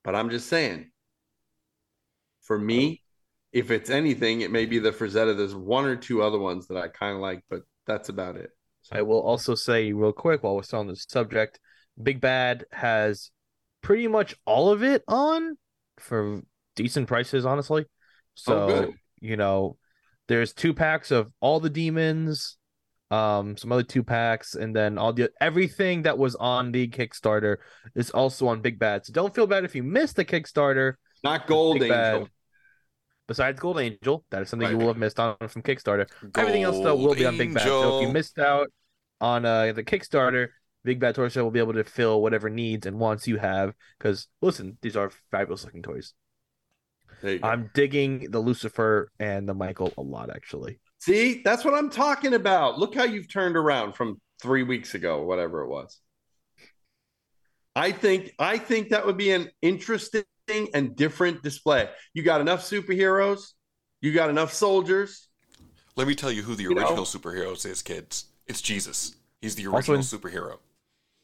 but 0.05 0.15
I'm 0.15 0.31
just 0.31 0.49
saying. 0.49 0.91
For 2.43 2.59
me, 2.59 3.03
if 3.53 3.71
it's 3.71 3.91
anything, 3.91 4.41
it 4.41 4.51
may 4.51 4.67
be 4.67 4.79
the 4.79 4.93
Frazetta. 4.93 5.37
There's 5.37 5.55
one 5.55 5.85
or 5.85 5.97
two 5.97 6.23
other 6.23 6.39
ones 6.39 6.69
that 6.69 6.79
I 6.79 6.89
kind 6.89 7.15
of 7.15 7.21
like, 7.21 7.43
but 7.51 7.63
that's 7.87 8.09
about 8.09 8.37
it. 8.37 8.51
I 8.93 9.03
will 9.03 9.21
also 9.21 9.55
say 9.55 9.93
real 9.93 10.13
quick 10.13 10.43
while 10.43 10.55
we're 10.55 10.63
still 10.63 10.81
on 10.81 10.87
this 10.87 11.07
subject, 11.09 11.59
Big 12.01 12.21
Bad 12.21 12.65
has 12.71 13.31
pretty 13.83 14.07
much 14.09 14.35
all 14.47 14.71
of 14.71 14.83
it 14.83 15.03
on 15.09 15.57
for 15.99 16.43
decent 16.77 17.09
prices, 17.09 17.45
honestly. 17.45 17.85
So 18.35 18.69
Oh, 18.71 18.95
you 19.21 19.37
know, 19.37 19.77
there's 20.29 20.53
two 20.53 20.73
packs 20.75 21.11
of 21.11 21.33
all 21.41 21.59
the 21.59 21.71
demons, 21.71 22.59
um, 23.11 23.57
some 23.57 23.73
other 23.73 23.83
two 23.83 24.03
packs, 24.05 24.55
and 24.55 24.75
then 24.75 24.99
all 24.99 25.13
the 25.13 25.31
everything 25.41 26.03
that 26.03 26.19
was 26.19 26.35
on 26.37 26.73
the 26.73 26.87
Kickstarter 26.89 27.57
is 27.95 28.11
also 28.11 28.47
on 28.49 28.61
Big 28.61 28.79
Bad. 28.79 29.07
So 29.07 29.13
don't 29.13 29.35
feel 29.35 29.47
bad 29.47 29.65
if 29.65 29.75
you 29.75 29.83
missed 29.83 30.17
the 30.17 30.25
Kickstarter. 30.25 30.95
Not 31.25 31.47
Gold 31.47 31.81
Big 31.81 31.89
Bad- 31.89 32.15
Angel. 32.15 32.29
Besides 33.29 33.59
Gold 33.59 33.81
Angel, 33.81 34.25
that 34.31 34.43
is 34.43 34.49
something 34.51 34.71
you 34.71 34.79
will 34.79 34.87
have 34.87 34.97
missed 34.99 35.19
on 35.19 35.37
from 35.49 35.63
Kickstarter. 35.63 36.09
Everything 36.37 36.63
else 36.63 36.77
though 36.77 36.95
will 36.95 37.15
be 37.15 37.27
on 37.27 37.37
Big 37.37 37.53
Bad. 37.55 37.65
So 37.65 37.99
if 37.99 38.07
you 38.07 38.13
missed 38.13 38.39
out 38.39 38.69
on 39.21 39.45
uh, 39.45 39.73
the 39.73 39.83
Kickstarter, 39.83 40.49
Big 40.85 41.01
Bad 41.01 41.17
Toy 41.17 41.29
Show 41.29 41.43
will 41.43 41.51
be 41.51 41.59
able 41.59 41.73
to 41.73 41.83
fill 41.83 42.23
whatever 42.23 42.49
needs 42.51 42.87
and 42.87 43.01
wants 43.01 43.27
you 43.27 43.39
have. 43.39 43.75
Because 43.99 44.29
listen, 44.43 44.79
these 44.81 44.95
are 44.95 45.11
fabulous 45.33 45.65
looking 45.65 45.83
toys. 45.83 46.13
There 47.27 47.35
you 47.35 47.41
go. 47.41 47.49
I'm 47.49 47.71
digging 47.75 48.31
the 48.31 48.39
Lucifer 48.39 49.11
and 49.19 49.49
the 49.49 49.55
Michael 49.55 49.93
a 49.99 50.01
lot, 50.01 50.31
actually. 50.31 50.79
See, 51.01 51.43
that's 51.45 51.65
what 51.65 51.75
I'm 51.75 51.91
talking 51.91 52.35
about. 52.35 52.79
Look 52.79 52.95
how 52.95 53.03
you've 53.03 53.29
turned 53.29 53.57
around 53.57 53.95
from 53.95 54.21
three 54.41 54.63
weeks 54.63 54.95
ago, 54.95 55.25
whatever 55.25 55.63
it 55.63 55.69
was. 55.69 55.99
I 57.75 57.91
think 57.91 58.33
I 58.39 58.59
think 58.59 58.91
that 58.91 59.05
would 59.05 59.17
be 59.17 59.33
an 59.33 59.51
interesting 59.61 60.23
and 60.73 60.95
different 60.95 61.43
display. 61.43 61.91
You 62.15 62.23
got 62.23 62.41
enough 62.41 62.63
superheroes, 62.63 63.55
you 64.01 64.13
got 64.13 64.31
enough 64.31 64.53
soldiers. 64.53 65.29
Let 65.97 66.07
me 66.07 66.15
tell 66.15 66.31
you 66.31 66.43
who 66.45 66.55
the 66.55 66.63
You 66.63 66.75
know? 66.75 66.83
original 66.83 67.05
superhero 67.05 67.53
is, 67.67 67.83
kids. 67.83 68.27
It's 68.47 68.63
Jesus. 68.63 69.17
He's 69.41 69.57
the 69.57 69.67
original 69.67 69.97
in- 69.97 70.03
superhero. 70.03 70.59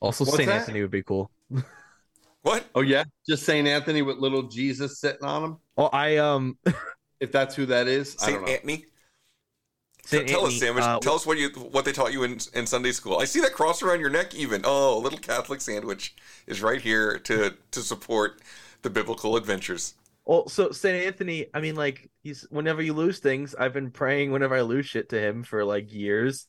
Also, 0.01 0.25
What's 0.25 0.37
Saint 0.37 0.49
that? 0.49 0.63
Anthony 0.63 0.81
would 0.83 0.91
be 0.91 1.05
cool. 1.05 1.31
What? 2.43 2.65
Oh 2.75 2.81
yeah, 2.81 3.05
just 3.27 3.45
Saint 3.45 3.69
Anthony 3.69 4.03
with 4.03 4.19
little 4.19 4.45
Jesus 4.45 5.01
sitting 5.01 5.25
on 5.25 5.45
him. 5.45 5.57
Oh, 5.77 5.87
I 5.93 6.17
um, 6.17 6.59
If 7.23 7.31
that's 7.31 7.55
who 7.55 7.67
that 7.67 7.87
is, 7.87 8.17
I 8.21 8.31
don't 8.31 8.35
Saint 8.35 8.47
know. 8.47 8.53
Anthony. 8.53 8.85
Saint 10.05 10.29
tell 10.29 10.45
us, 10.45 10.59
sandwich. 10.59 10.83
uh, 10.83 10.99
tell 10.99 11.15
us 11.15 11.25
what 11.25 11.39
you 11.39 11.51
what 11.51 11.85
they 11.85 11.93
taught 11.93 12.13
you 12.13 12.25
in 12.25 12.41
in 12.53 12.67
Sunday 12.67 12.91
school. 12.91 13.19
I 13.19 13.27
see 13.27 13.41
that 13.43 13.53
cross 13.53 13.81
around 13.81 14.01
your 14.01 14.11
neck. 14.11 14.35
Even 14.35 14.63
oh, 14.65 14.99
a 14.99 15.01
little 15.01 15.21
Catholic 15.21 15.61
sandwich 15.61 16.17
is 16.49 16.61
right 16.61 16.81
here 16.81 17.21
to 17.21 17.55
to 17.71 17.81
support 17.81 18.43
the 18.83 18.91
biblical 18.91 19.37
adventures. 19.37 19.95
Well, 20.27 20.49
so 20.49 20.73
Saint 20.73 21.07
Anthony, 21.07 21.47
I 21.55 21.61
mean, 21.61 21.77
like 21.77 22.11
he's 22.25 22.45
whenever 22.51 22.83
you 22.83 22.93
lose 22.93 23.21
things, 23.21 23.55
I've 23.55 23.73
been 23.73 23.93
praying 23.93 24.33
whenever 24.33 24.57
I 24.57 24.63
lose 24.63 24.87
shit 24.87 25.09
to 25.11 25.21
him 25.21 25.45
for 25.45 25.65
like 25.65 25.93
years. 25.93 26.49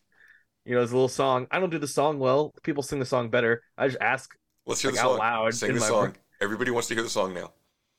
You 0.65 0.73
know, 0.73 0.81
his 0.81 0.91
little 0.91 1.07
song. 1.07 1.45
I 1.51 1.59
don't 1.59 1.69
do 1.69 1.77
the 1.77 1.87
song 1.87 2.17
well. 2.17 2.51
People 2.63 2.81
sing 2.81 2.97
the 2.97 3.05
song 3.05 3.29
better. 3.29 3.61
I 3.77 3.87
just 3.87 4.01
ask 4.01 4.33
Let's 4.65 4.81
hear 4.81 4.91
like, 4.91 4.95
the 4.95 5.01
song. 5.01 5.13
out 5.13 5.19
loud. 5.19 5.53
Sing 5.53 5.73
the 5.73 5.81
song. 5.81 6.03
room. 6.05 6.13
Everybody 6.41 6.71
wants 6.71 6.87
to 6.89 6.95
hear 6.95 7.03
the 7.03 7.09
song 7.09 7.33
now. 7.33 7.51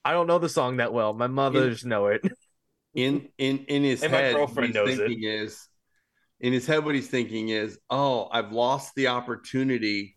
I 0.04 0.12
don't 0.12 0.26
know 0.26 0.38
the 0.38 0.48
song 0.48 0.78
that 0.78 0.92
well. 0.92 1.14
My 1.14 1.26
mothers 1.26 1.84
know 1.84 2.06
it. 2.06 2.22
in 2.94 3.28
in 3.38 3.58
in 3.68 3.82
his 3.82 4.02
And 4.02 4.12
my 4.12 4.18
head, 4.18 4.34
girlfriend 4.34 4.74
what 4.74 4.88
he's 4.88 4.98
knows 4.98 5.06
thinking 5.08 5.24
is 5.24 5.68
in 6.40 6.52
his 6.52 6.66
head, 6.66 6.84
what 6.84 6.94
he's 6.94 7.08
thinking 7.08 7.48
is, 7.48 7.78
oh, 7.88 8.28
I've 8.30 8.52
lost 8.52 8.94
the 8.96 9.08
opportunity 9.08 10.16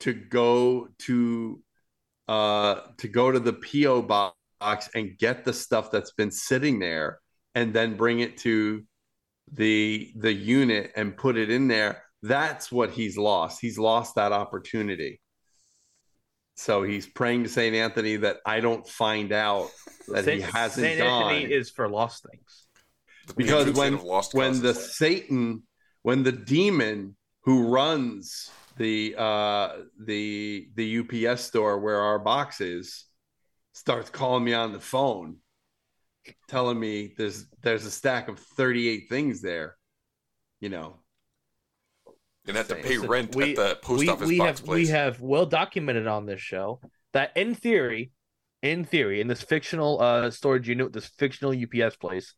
to 0.00 0.12
go 0.12 0.88
to 0.98 1.62
uh 2.28 2.80
to 2.98 3.08
go 3.08 3.32
to 3.32 3.40
the 3.40 3.54
PO 3.54 4.02
box 4.02 4.90
and 4.94 5.16
get 5.18 5.44
the 5.44 5.52
stuff 5.52 5.90
that's 5.90 6.12
been 6.12 6.30
sitting 6.30 6.78
there 6.78 7.20
and 7.54 7.72
then 7.72 7.96
bring 7.96 8.20
it 8.20 8.36
to 8.38 8.82
the 9.50 10.12
the 10.16 10.32
unit 10.32 10.92
and 10.94 11.16
put 11.16 11.38
it 11.38 11.50
in 11.50 11.68
there. 11.68 12.02
That's 12.22 12.70
what 12.70 12.90
he's 12.90 13.16
lost. 13.16 13.58
He's 13.60 13.78
lost 13.78 14.16
that 14.16 14.32
opportunity. 14.32 15.21
So 16.54 16.82
he's 16.82 17.06
praying 17.06 17.44
to 17.44 17.48
Saint 17.48 17.74
Anthony 17.74 18.16
that 18.16 18.38
I 18.46 18.60
don't 18.60 18.86
find 18.86 19.32
out 19.32 19.70
that 20.08 20.26
he 20.26 20.40
hasn't 20.40 20.84
Saint 20.86 20.98
gone 20.98 21.32
Anthony 21.32 21.52
is 21.52 21.70
for 21.70 21.88
lost 21.88 22.26
things. 22.30 22.66
because 23.36 23.72
when 23.72 24.02
lost 24.04 24.34
when 24.34 24.50
causes. 24.50 24.62
the 24.62 24.74
Satan 24.74 25.62
when 26.02 26.22
the 26.22 26.32
demon 26.32 27.16
who 27.44 27.68
runs 27.68 28.50
the 28.76 29.14
uh 29.18 29.70
the 30.04 30.68
the 30.74 30.98
UPS 31.28 31.42
store 31.42 31.78
where 31.78 32.00
our 32.00 32.18
box 32.18 32.60
is 32.60 33.06
starts 33.72 34.10
calling 34.10 34.44
me 34.44 34.52
on 34.52 34.72
the 34.72 34.80
phone 34.80 35.36
telling 36.48 36.78
me 36.78 37.14
there's 37.16 37.46
there's 37.62 37.84
a 37.84 37.90
stack 37.90 38.28
of 38.28 38.38
38 38.38 39.04
things 39.08 39.40
there 39.42 39.76
you 40.60 40.68
know 40.68 40.96
You'd 42.44 42.56
have 42.56 42.68
to 42.68 42.74
pay 42.74 42.94
Listen, 42.96 43.08
rent 43.08 43.34
we- 43.36 43.50
at 43.50 43.56
the 43.56 43.78
post 43.82 44.00
we, 44.00 44.08
office 44.08 44.28
we 44.28 44.38
box 44.38 44.58
have, 44.60 44.66
place. 44.66 44.86
We 44.88 44.92
have 44.92 45.20
well 45.20 45.46
documented 45.46 46.06
on 46.06 46.26
this 46.26 46.40
show 46.40 46.80
that 47.12 47.30
in 47.36 47.54
theory, 47.54 48.10
in 48.62 48.84
theory, 48.84 49.20
in 49.20 49.28
this 49.28 49.42
fictional 49.42 50.00
uh 50.00 50.30
storage 50.30 50.68
unit, 50.68 50.92
this 50.92 51.06
fictional 51.06 51.52
UPS 51.54 51.96
place, 51.96 52.34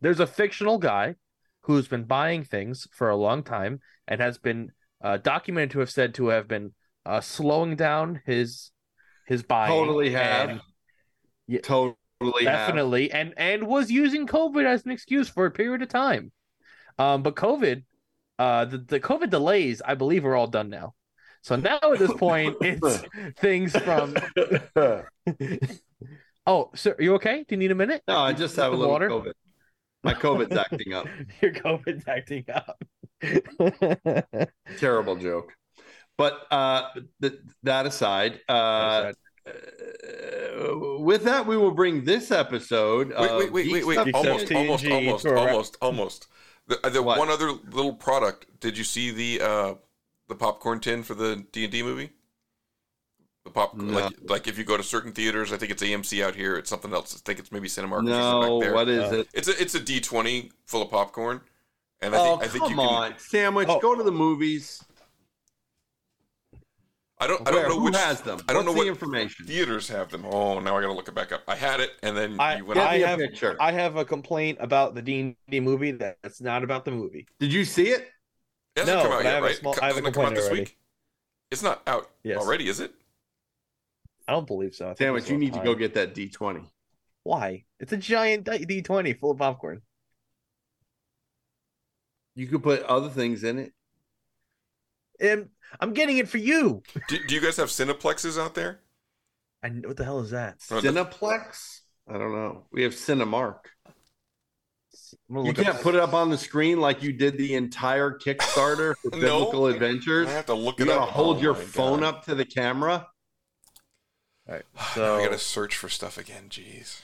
there's 0.00 0.20
a 0.20 0.26
fictional 0.26 0.78
guy 0.78 1.16
who's 1.62 1.86
been 1.86 2.04
buying 2.04 2.44
things 2.44 2.88
for 2.92 3.10
a 3.10 3.16
long 3.16 3.42
time 3.42 3.80
and 4.08 4.20
has 4.20 4.38
been 4.38 4.72
uh, 5.04 5.16
documented 5.18 5.70
to 5.70 5.78
have 5.80 5.90
said 5.90 6.14
to 6.14 6.28
have 6.28 6.48
been 6.48 6.72
uh, 7.04 7.20
slowing 7.20 7.76
down 7.76 8.20
his 8.24 8.70
his 9.26 9.42
buying. 9.42 9.70
Totally 9.70 10.10
have. 10.12 10.48
and- 10.50 10.60
Yeah, 11.46 11.60
totally 11.60 11.96
have. 12.44 12.66
definitely, 12.68 13.12
and 13.12 13.34
and 13.36 13.66
was 13.66 13.90
using 13.90 14.26
COVID 14.26 14.64
as 14.64 14.84
an 14.86 14.92
excuse 14.92 15.28
for 15.28 15.44
a 15.46 15.50
period 15.50 15.82
of 15.82 15.88
time. 15.88 16.32
Um, 16.98 17.22
but 17.22 17.34
COVID, 17.36 17.82
uh, 18.42 18.64
the, 18.64 18.78
the 18.78 18.98
COVID 19.00 19.30
delays, 19.30 19.80
I 19.84 19.94
believe, 19.94 20.24
are 20.26 20.34
all 20.34 20.48
done 20.48 20.68
now. 20.68 20.94
So 21.42 21.54
now 21.56 21.78
at 21.82 21.98
this 21.98 22.12
point, 22.26 22.56
it's 22.60 23.02
things 23.38 23.76
from. 23.76 24.16
oh, 26.46 26.70
sir, 26.74 26.96
are 26.98 27.02
you 27.02 27.14
okay? 27.14 27.44
Do 27.46 27.54
you 27.54 27.56
need 27.58 27.70
a 27.70 27.76
minute? 27.76 28.02
no 28.08 28.18
i 28.18 28.32
just 28.32 28.56
have 28.56 28.72
a 28.72 28.76
little 28.76 28.92
water? 28.92 29.08
covid 29.08 29.32
my 30.02 30.14
covid's 30.14 30.56
acting 30.56 30.92
up 30.92 31.06
Your 31.40 31.52
COVID's 31.52 32.08
acting 32.08 32.44
up. 32.52 32.76
terrible 34.78 35.14
joke 35.14 35.52
but 36.18 36.34
uh 36.50 36.88
th- 37.20 37.38
that 37.62 37.86
aside 37.86 38.40
uh 38.48 39.12
uh, 39.44 39.52
with 41.00 41.24
that, 41.24 41.46
we 41.48 41.56
will 41.56 41.72
bring 41.72 42.04
this 42.04 42.30
episode. 42.30 43.08
Wait, 43.18 43.32
wait, 43.38 43.52
wait, 43.52 43.72
wait, 43.72 43.86
wait! 43.86 43.94
Stuff 43.94 44.08
Almost, 44.14 44.52
almost, 44.52 44.86
almost, 44.86 45.24
to 45.24 45.30
a 45.30 45.34
wrap. 45.34 45.48
almost, 45.48 45.76
almost. 45.82 46.28
The, 46.82 46.90
the 46.90 47.02
one 47.02 47.30
other 47.30 47.50
little 47.50 47.94
product. 47.94 48.46
Did 48.60 48.78
you 48.78 48.84
see 48.84 49.10
the 49.10 49.44
uh, 49.44 49.74
the 50.28 50.34
popcorn 50.34 50.80
tin 50.80 51.02
for 51.02 51.14
the 51.14 51.44
D 51.52 51.64
and 51.64 51.72
D 51.72 51.82
movie? 51.82 52.10
The 53.44 53.50
pop, 53.50 53.74
No. 53.76 53.98
like, 53.98 54.14
like 54.28 54.48
if 54.48 54.56
you 54.56 54.62
go 54.64 54.76
to 54.76 54.84
certain 54.84 55.10
theaters, 55.12 55.52
I 55.52 55.56
think 55.56 55.72
it's 55.72 55.82
AMC 55.82 56.22
out 56.24 56.36
here. 56.36 56.56
It's 56.56 56.70
something 56.70 56.92
else. 56.92 57.16
I 57.16 57.20
think 57.24 57.40
it's 57.40 57.50
maybe 57.50 57.68
Cinemark. 57.68 58.04
No, 58.04 58.60
back 58.60 58.66
there. 58.66 58.74
what 58.74 58.88
is 58.88 59.12
it? 59.12 59.28
It's 59.34 59.48
a 59.48 59.60
it's 59.60 59.74
a 59.74 59.80
D 59.80 60.00
twenty 60.00 60.52
full 60.64 60.82
of 60.82 60.90
popcorn, 60.90 61.40
and 62.00 62.14
I 62.14 62.18
oh, 62.18 62.24
think 62.38 62.42
I 62.42 62.46
think 62.48 62.62
come 62.64 62.70
you 62.70 62.76
can. 62.78 62.86
on, 62.86 63.14
sandwich. 63.18 63.66
Go 63.66 63.96
to 63.96 64.02
the 64.02 64.12
movies. 64.12 64.84
I 67.22 67.26
don't. 67.28 67.46
I 67.46 67.52
don't 67.52 67.68
know 67.68 67.78
Who 67.78 67.84
which 67.84 67.96
has 67.96 68.20
them? 68.20 68.40
I 68.48 68.52
don't 68.52 68.64
What's 68.64 68.66
know 68.66 68.72
the 68.72 68.78
what 68.78 68.86
information. 68.88 69.46
theaters 69.46 69.88
have 69.88 70.10
them. 70.10 70.24
Oh, 70.26 70.58
now 70.58 70.76
I 70.76 70.80
got 70.80 70.88
to 70.88 70.92
look 70.92 71.06
it 71.06 71.14
back 71.14 71.30
up. 71.30 71.42
I 71.46 71.54
had 71.54 71.78
it, 71.78 71.92
and 72.02 72.16
then 72.16 72.40
I, 72.40 72.56
you 72.56 72.64
went 72.64 72.80
I 72.80 73.00
out. 73.04 73.20
have 73.20 73.56
I 73.60 73.70
have 73.70 73.94
a 73.94 74.04
complaint 74.04 74.58
about 74.60 74.96
the 74.96 75.02
D 75.02 75.20
and 75.20 75.36
D 75.48 75.60
movie 75.60 75.92
that's 75.92 76.40
not 76.40 76.64
about 76.64 76.84
the 76.84 76.90
movie. 76.90 77.28
Did 77.38 77.52
you 77.52 77.64
see 77.64 77.90
it? 77.90 78.08
It 78.74 78.80
hasn't 78.80 78.96
no, 78.98 79.02
come 79.04 79.12
out 79.12 79.22
yet, 79.22 79.30
I 79.30 79.34
have 79.34 79.42
right? 79.44 79.52
a 79.52 79.56
small. 79.56 79.74
Co- 79.74 79.82
I 79.82 79.86
have 79.86 79.98
a 79.98 80.00
doesn't 80.00 80.14
come 80.14 80.24
out 80.24 80.26
complaint 80.30 80.34
this 80.36 80.46
already. 80.46 80.60
week? 80.62 80.78
It's 81.52 81.62
not 81.62 81.82
out 81.86 82.10
Yes. 82.24 82.38
already, 82.40 82.68
is 82.68 82.80
it? 82.80 82.92
I 84.26 84.32
don't 84.32 84.46
believe 84.48 84.74
so. 84.74 84.86
I 84.86 84.88
think 84.88 84.98
Sandwich, 84.98 85.28
you 85.28 85.36
about 85.36 85.40
need 85.40 85.54
to 85.54 85.60
go 85.60 85.74
get 85.76 85.94
that 85.94 86.14
D 86.14 86.28
twenty. 86.28 86.62
Why? 87.22 87.64
It's 87.78 87.92
a 87.92 87.96
giant 87.96 88.48
D 88.66 88.82
twenty 88.82 89.12
full 89.12 89.30
of 89.30 89.38
popcorn. 89.38 89.80
You 92.34 92.48
could 92.48 92.64
put 92.64 92.82
other 92.82 93.10
things 93.10 93.44
in 93.44 93.60
it. 93.60 93.72
And 95.20 95.50
I'm 95.80 95.92
getting 95.92 96.18
it 96.18 96.28
for 96.28 96.38
you. 96.38 96.82
Do, 97.08 97.18
do 97.26 97.34
you 97.34 97.40
guys 97.40 97.56
have 97.56 97.68
Cineplexes 97.68 98.40
out 98.40 98.54
there? 98.54 98.80
And 99.62 99.86
what 99.86 99.96
the 99.96 100.04
hell 100.04 100.20
is 100.20 100.30
that? 100.30 100.56
Oh, 100.70 100.80
Cineplex? 100.80 101.80
I 102.08 102.14
don't 102.14 102.32
know. 102.32 102.64
We 102.72 102.82
have 102.82 102.92
Cinemark. 102.94 103.58
You 105.30 105.52
can't 105.52 105.80
put 105.80 105.94
it 105.94 106.00
up 106.00 106.14
on 106.14 106.30
the 106.30 106.38
screen 106.38 106.80
like 106.80 107.02
you 107.02 107.12
did 107.12 107.38
the 107.38 107.54
entire 107.54 108.10
Kickstarter 108.18 108.94
for 108.96 109.10
No. 109.16 109.18
Biblical 109.20 109.66
Adventures. 109.68 110.28
I 110.28 110.32
have 110.32 110.46
to 110.46 110.54
look 110.54 110.78
you 110.78 110.84
it 110.84 110.88
gotta 110.88 111.02
up. 111.02 111.08
hold 111.10 111.38
Oh 111.38 111.40
your 111.40 111.54
phone 111.54 112.00
God. 112.00 112.14
up 112.14 112.24
to 112.26 112.34
the 112.34 112.44
camera. 112.44 113.06
All 114.48 114.54
right. 114.54 114.64
So 114.94 115.16
I 115.16 115.22
got 115.24 115.32
to 115.32 115.38
search 115.38 115.76
for 115.76 115.88
stuff 115.88 116.18
again. 116.18 116.44
Jeez. 116.50 117.00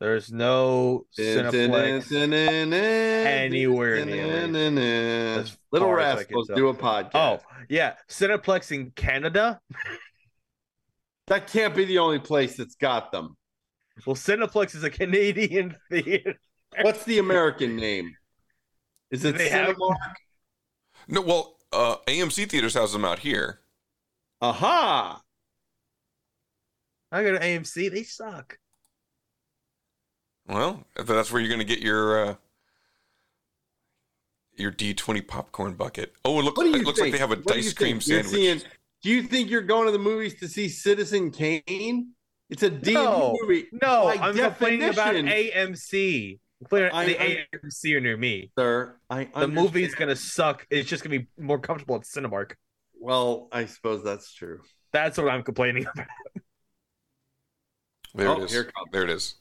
There's 0.00 0.32
no 0.32 1.06
Cineplex 1.18 2.12
anywhere 3.26 4.04
near 4.04 4.46
me. 4.48 5.44
Little 5.70 5.88
far 5.88 6.00
as 6.00 6.18
I 6.20 6.24
can 6.24 6.36
Rascals 6.36 6.50
do 6.54 6.68
a 6.68 6.74
podcast. 6.74 7.10
Oh 7.14 7.38
yeah, 7.68 7.94
Cineplex 8.08 8.72
in 8.72 8.90
Canada. 8.92 9.60
That 11.26 11.46
can't 11.46 11.74
be 11.74 11.86
the 11.86 12.00
only 12.00 12.18
place 12.18 12.58
that's 12.58 12.74
got 12.74 13.10
them. 13.10 13.34
Well, 14.04 14.14
Cineplex 14.14 14.74
is 14.74 14.84
a 14.84 14.90
Canadian 14.90 15.74
theater. 15.90 16.34
What's 16.82 17.04
the 17.04 17.18
American 17.18 17.76
name? 17.76 18.14
Is 19.10 19.24
it 19.24 19.38
They 19.38 19.48
have- 19.48 19.74
Cinemark? 19.74 19.96
No, 21.08 21.22
well, 21.22 21.56
uh, 21.72 21.96
AMC 22.06 22.50
theaters 22.50 22.74
has 22.74 22.92
them 22.92 23.06
out 23.06 23.20
here. 23.20 23.60
Aha! 24.42 25.22
I 27.10 27.22
go 27.22 27.32
to 27.32 27.38
AMC. 27.38 27.90
They 27.90 28.02
suck. 28.02 28.58
Well, 30.46 30.84
that's 30.96 31.32
where 31.32 31.40
you're 31.40 31.48
going 31.48 31.58
to 31.60 31.64
get 31.64 31.80
your 31.80 32.26
uh, 32.26 32.34
your 34.56 34.70
D20 34.72 35.26
popcorn 35.26 35.74
bucket. 35.74 36.12
Oh, 36.24 36.38
it 36.38 36.42
looks, 36.44 36.56
What 36.56 36.64
do 36.64 36.70
you 36.70 36.76
it 36.76 36.84
looks 36.84 36.98
think? 37.00 37.06
like 37.06 37.12
they 37.12 37.18
have 37.18 37.32
a 37.32 37.36
What 37.36 37.46
do 37.48 37.54
dice 37.54 37.72
cream 37.72 37.98
think? 38.00 38.02
Sandwich. 38.02 38.26
seeing- 38.60 38.62
do 39.02 39.10
you 39.10 39.22
think 39.22 39.50
you're 39.50 39.60
going 39.62 39.84
to 39.86 39.92
the 39.92 39.98
movies 39.98 40.34
to 40.40 40.48
see 40.48 40.68
Citizen 40.68 41.30
Kane? 41.30 42.12
It's 42.48 42.62
a 42.62 42.70
D 42.70 42.94
No, 42.94 43.36
movie. 43.42 43.66
no, 43.72 44.04
By 44.04 44.14
I'm 44.16 44.34
complaining 44.34 44.88
about 44.88 45.14
AMC. 45.14 46.38
I'm 46.60 46.66
complaining 46.66 46.88
about 46.88 46.94
I- 46.94 47.04
the 47.06 47.22
I- 47.22 47.46
AMC 47.54 47.94
are 47.96 48.00
near 48.00 48.16
me. 48.16 48.50
Sir, 48.58 48.96
I 49.10 49.24
The 49.24 49.48
movie's 49.48 49.94
gonna 49.94 50.16
suck. 50.16 50.66
It's 50.70 50.88
just 50.88 51.02
gonna 51.04 51.18
be 51.18 51.26
more 51.38 51.58
comfortable 51.58 51.96
at 51.96 52.02
Cinemark. 52.02 52.52
Well, 52.98 53.48
I 53.52 53.66
suppose 53.66 54.02
that's 54.04 54.32
true. 54.32 54.60
That's 54.92 55.18
what 55.18 55.28
I'm 55.28 55.42
complaining 55.42 55.84
about. 55.94 56.06
There 58.14 58.28
Oh, 58.28 58.40
it 58.40 58.44
is. 58.44 58.52
here 58.52 58.62
it 58.62 58.72
comes. 58.74 58.88
There 58.92 59.02
it 59.02 59.10
is. 59.10 59.34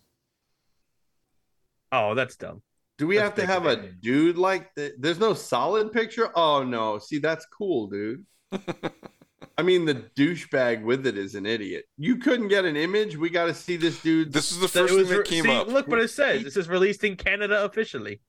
Oh, 1.93 2.15
that's 2.15 2.35
dumb. 2.35 2.63
Do 2.97 3.07
we 3.07 3.17
That's 3.17 3.25
have 3.25 3.35
to 3.35 3.45
have 3.45 3.65
a 3.65 3.75
commitment. 3.75 4.01
dude 4.01 4.37
like 4.37 4.73
th- 4.75 4.93
there's 4.97 5.19
no 5.19 5.33
solid 5.35 5.93
picture? 5.93 6.31
Oh 6.35 6.63
no. 6.63 6.97
See, 6.97 7.19
that's 7.19 7.45
cool, 7.45 7.87
dude. 7.87 8.25
I 9.57 9.61
mean, 9.61 9.85
the 9.85 9.95
douchebag 10.17 10.83
with 10.83 11.05
it 11.05 11.17
is 11.17 11.35
an 11.35 11.45
idiot. 11.45 11.85
You 11.97 12.17
couldn't 12.17 12.47
get 12.47 12.65
an 12.65 12.75
image. 12.75 13.15
We 13.15 13.29
got 13.29 13.45
to 13.45 13.53
see 13.53 13.75
this 13.77 14.01
dude. 14.01 14.33
This 14.33 14.51
is 14.51 14.59
the 14.59 14.67
first 14.67 14.93
was 14.93 15.07
thing 15.07 15.11
that 15.11 15.19
re- 15.19 15.25
came 15.25 15.43
see, 15.43 15.51
up. 15.51 15.67
Look 15.67 15.87
what 15.87 15.99
it 15.99 16.09
says. 16.09 16.43
It 16.43 16.53
says 16.53 16.67
released 16.67 17.03
in 17.03 17.15
Canada 17.15 17.63
officially. 17.63 18.21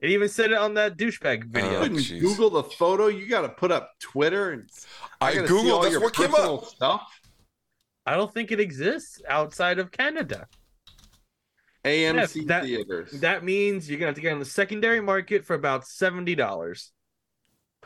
It 0.00 0.10
even 0.10 0.28
said 0.28 0.50
it 0.50 0.58
on 0.58 0.74
that 0.74 0.96
douchebag 0.96 1.44
oh, 1.44 1.48
video. 1.48 1.78
Oh, 1.78 1.82
couldn't. 1.82 2.20
Google 2.20 2.50
the 2.50 2.64
photo. 2.64 3.06
You 3.06 3.28
got 3.28 3.42
to 3.42 3.50
put 3.50 3.70
up 3.70 3.92
Twitter 4.00 4.50
and 4.50 4.68
I 5.20 5.34
gotta 5.34 5.46
see 5.46 5.54
Googled, 5.54 5.82
that's 5.82 5.92
your 5.92 6.00
what 6.00 6.14
came 6.14 6.30
personal 6.30 6.58
up. 6.58 6.64
Stuff. 6.64 7.20
I 8.04 8.16
don't 8.16 8.32
think 8.34 8.50
it 8.50 8.58
exists 8.58 9.22
outside 9.28 9.78
of 9.78 9.92
Canada. 9.92 10.48
AMC 11.84 12.36
Yeah, 12.36 12.42
that- 12.46 12.64
theaters. 12.64 13.10
That 13.20 13.44
means 13.44 13.88
you're 13.90 13.98
gonna 13.98 14.08
have 14.08 14.14
to 14.16 14.20
get 14.20 14.32
on 14.32 14.38
the 14.38 14.44
secondary 14.44 15.00
market 15.00 15.44
for 15.44 15.54
about 15.54 15.86
seventy 15.86 16.34
dollars. 16.34 16.92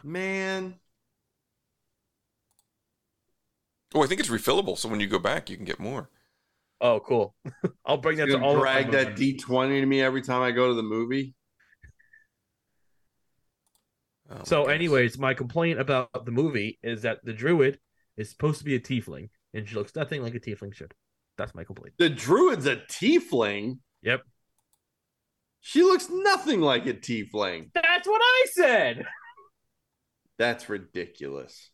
Man, 0.02 0.78
Oh, 3.94 4.02
I 4.02 4.06
think 4.06 4.20
it's 4.20 4.28
refillable, 4.28 4.76
so 4.76 4.88
when 4.90 5.00
you 5.00 5.06
go 5.06 5.18
back, 5.18 5.48
you 5.48 5.56
can 5.56 5.64
get 5.64 5.78
more. 5.78 6.10
Oh, 6.82 7.00
cool. 7.00 7.34
I'll 7.86 7.96
bring 7.96 8.18
that 8.18 8.28
you 8.28 8.36
to 8.36 8.44
all 8.44 8.56
of 8.56 8.60
drag 8.60 8.90
that. 8.90 9.16
D 9.16 9.38
twenty 9.38 9.80
to 9.80 9.86
me 9.86 10.02
every 10.02 10.20
time 10.20 10.42
I 10.42 10.50
go 10.50 10.68
to 10.68 10.74
the 10.74 10.82
movie. 10.82 11.34
Oh, 14.28 14.40
So, 14.44 14.62
goodness. 14.62 14.74
anyways, 14.74 15.18
my 15.18 15.32
complaint 15.34 15.80
about 15.80 16.24
the 16.26 16.32
movie 16.32 16.78
is 16.82 17.02
that 17.02 17.24
the 17.24 17.32
druid 17.32 17.78
is 18.16 18.28
supposed 18.28 18.58
to 18.58 18.64
be 18.64 18.74
a 18.74 18.80
tiefling, 18.80 19.30
and 19.54 19.66
she 19.68 19.74
looks 19.76 19.94
nothing 19.94 20.22
like 20.22 20.34
a 20.34 20.40
tiefling 20.40 20.74
should. 20.74 20.92
That's 21.38 21.54
my 21.54 21.64
complaint. 21.64 21.94
The 21.98 22.10
druid's 22.10 22.66
a 22.66 22.76
tiefling. 22.76 23.78
Yep. 24.06 24.22
She 25.60 25.82
looks 25.82 26.08
nothing 26.08 26.60
like 26.60 26.86
a 26.86 26.94
tiefling. 26.94 27.70
That's 27.74 28.06
what 28.06 28.20
I 28.22 28.46
said. 28.52 29.04
That's 30.38 30.68
ridiculous. 30.68 31.70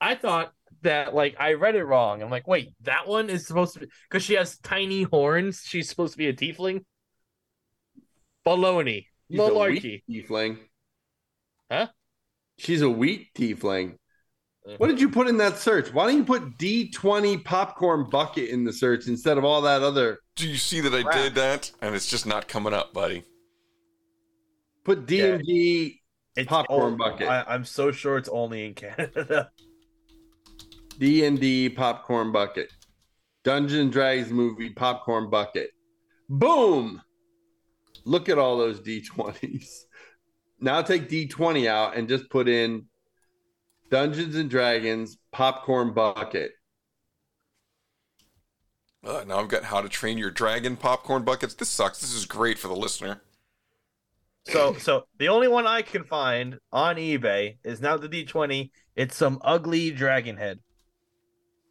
I 0.00 0.16
thought 0.16 0.52
that 0.82 1.14
like 1.14 1.36
I 1.38 1.52
read 1.52 1.76
it 1.76 1.84
wrong. 1.84 2.20
I'm 2.20 2.30
like, 2.30 2.48
wait, 2.48 2.74
that 2.82 3.06
one 3.06 3.30
is 3.30 3.46
supposed 3.46 3.74
to 3.74 3.80
be 3.80 3.86
because 4.10 4.24
she 4.24 4.34
has 4.34 4.58
tiny 4.58 5.04
horns. 5.04 5.62
She's 5.64 5.88
supposed 5.88 6.14
to 6.14 6.18
be 6.18 6.26
a 6.28 6.32
tiefling. 6.32 6.84
Baloney, 8.44 9.06
She's 9.30 9.38
a 9.38 9.42
malarkey. 9.42 10.02
tiefling. 10.10 10.58
Huh? 11.70 11.86
She's 12.58 12.82
a 12.82 12.90
weak 12.90 13.28
tiefling. 13.36 13.96
What 14.76 14.88
did 14.88 15.00
you 15.00 15.08
put 15.08 15.28
in 15.28 15.38
that 15.38 15.56
search? 15.56 15.92
Why 15.92 16.06
don't 16.06 16.16
you 16.16 16.24
put 16.24 16.58
D20 16.58 17.44
popcorn 17.44 18.08
bucket 18.10 18.50
in 18.50 18.64
the 18.64 18.72
search 18.72 19.06
instead 19.06 19.38
of 19.38 19.44
all 19.44 19.62
that 19.62 19.82
other? 19.82 20.18
Do 20.36 20.48
you 20.48 20.56
see 20.56 20.80
that 20.80 20.94
I 20.94 21.02
Crap. 21.02 21.14
did 21.14 21.34
that? 21.36 21.72
And 21.80 21.94
it's 21.94 22.08
just 22.08 22.26
not 22.26 22.48
coming 22.48 22.74
up, 22.74 22.92
buddy. 22.92 23.24
Put 24.84 25.06
D 25.06 25.20
and 25.22 25.42
D 25.44 26.00
popcorn 26.46 26.94
oh, 26.94 26.96
bucket. 26.96 27.28
I, 27.28 27.44
I'm 27.48 27.64
so 27.64 27.90
sure 27.90 28.18
it's 28.18 28.28
only 28.28 28.66
in 28.66 28.74
Canada. 28.74 29.50
D 30.98 31.24
and 31.24 31.40
D 31.40 31.68
popcorn 31.68 32.32
bucket. 32.32 32.70
Dungeon 33.44 33.80
and 33.80 33.92
Dragons 33.92 34.30
movie 34.30 34.70
popcorn 34.70 35.30
bucket. 35.30 35.70
Boom! 36.28 37.00
Look 38.04 38.28
at 38.28 38.38
all 38.38 38.58
those 38.58 38.80
D20s. 38.80 39.84
Now 40.60 40.82
take 40.82 41.08
D20 41.08 41.66
out 41.66 41.96
and 41.96 42.08
just 42.08 42.28
put 42.30 42.48
in 42.48 42.86
Dungeons 43.90 44.36
and 44.36 44.50
Dragons 44.50 45.18
popcorn 45.32 45.92
bucket. 45.92 46.52
Uh, 49.04 49.24
now 49.26 49.38
I've 49.38 49.48
got 49.48 49.64
how 49.64 49.80
to 49.80 49.88
train 49.88 50.18
your 50.18 50.30
dragon 50.30 50.76
popcorn 50.76 51.22
buckets. 51.22 51.54
This 51.54 51.68
sucks. 51.68 52.00
This 52.00 52.12
is 52.12 52.26
great 52.26 52.58
for 52.58 52.68
the 52.68 52.76
listener. 52.76 53.22
So, 54.48 54.74
so 54.74 55.06
the 55.18 55.28
only 55.28 55.48
one 55.48 55.66
I 55.66 55.82
can 55.82 56.04
find 56.04 56.58
on 56.72 56.96
eBay 56.96 57.58
is 57.64 57.80
now 57.80 57.96
the 57.96 58.08
D20. 58.08 58.70
It's 58.96 59.16
some 59.16 59.38
ugly 59.42 59.90
dragon 59.90 60.36
head. 60.36 60.58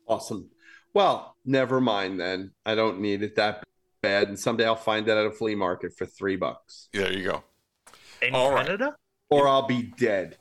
Awesome. 0.07 0.49
Well, 0.93 1.35
never 1.43 1.81
mind 1.81 2.19
then. 2.19 2.51
I 2.65 2.75
don't 2.75 3.01
need 3.01 3.23
it 3.23 3.35
that 3.35 3.63
bad. 4.01 4.29
And 4.29 4.39
someday 4.39 4.65
I'll 4.65 4.75
find 4.75 5.05
that 5.07 5.17
at 5.17 5.25
a 5.25 5.31
flea 5.31 5.55
market 5.55 5.97
for 5.97 6.05
three 6.05 6.35
bucks. 6.35 6.89
There 6.93 7.11
you 7.11 7.23
go. 7.23 7.43
In 8.21 8.33
All 8.33 8.53
right. 8.53 8.65
Canada? 8.65 8.95
Or 9.29 9.47
I'll 9.47 9.67
be 9.67 9.83
dead. 9.97 10.37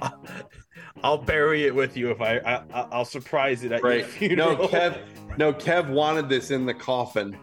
I'll 1.02 1.18
bury 1.18 1.64
it 1.64 1.74
with 1.74 1.96
you 1.96 2.10
if 2.10 2.20
I, 2.20 2.38
I 2.38 2.54
I- 2.72 2.88
I'll 2.92 3.04
surprise 3.04 3.64
it 3.64 3.72
at 3.72 3.82
your 3.82 4.02
funeral. 4.04 4.56
No, 4.56 4.68
Kev. 4.68 4.98
No, 5.38 5.52
Kev 5.52 5.88
wanted 5.90 6.28
this 6.28 6.50
in 6.50 6.64
the 6.66 6.74
coffin. 6.74 7.36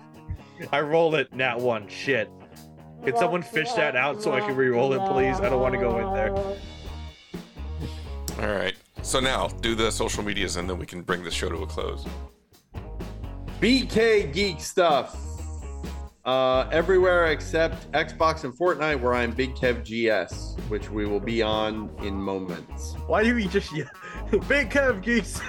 I 0.72 0.82
rolled 0.82 1.16
it 1.16 1.34
nat 1.34 1.60
one. 1.60 1.88
Shit. 1.88 2.30
Can 3.04 3.18
someone 3.18 3.42
fish 3.42 3.72
that 3.74 3.96
out 3.96 4.22
so 4.24 4.32
I 4.34 4.40
can 4.40 4.56
re-roll 4.56 4.94
it, 4.94 5.00
please? 5.12 5.40
I 5.42 5.50
don't 5.50 5.60
want 5.62 5.74
to 5.74 5.80
go 5.80 5.98
in 6.00 6.14
there. 6.14 6.32
All 8.40 8.56
right. 8.56 8.76
So 9.02 9.20
now 9.20 9.48
do 9.48 9.76
the 9.76 9.92
social 9.92 10.24
medias 10.24 10.56
and 10.56 10.70
then 10.70 10.80
we 10.80 10.86
can 10.86 11.02
bring 11.02 11.24
the 11.24 11.32
show 11.32 11.50
to 11.50 11.58
a 11.64 11.68
close. 11.68 12.06
BK 13.60 14.32
Geek 14.34 14.62
Stuff. 14.62 15.18
Uh, 16.26 16.70
everywhere 16.72 17.28
except 17.28 17.92
Xbox 17.92 18.46
and 18.46 18.54
Fortnite, 18.54 19.02
where 19.02 19.14
I'm 19.14 19.32
Big 19.32 19.56
Kev 19.56 19.84
GS, 19.84 20.56
which 20.70 20.90
we 20.90 21.06
will 21.06 21.20
be 21.20 21.42
on 21.42 21.94
in 22.02 22.16
moments. 22.16 22.96
Why 23.08 23.24
do 23.24 23.36
we 23.36 23.48
just 23.48 23.76
yell? 23.76 23.90
Big 24.48 24.70
Kev 24.70 25.04
geeks? 25.04 25.42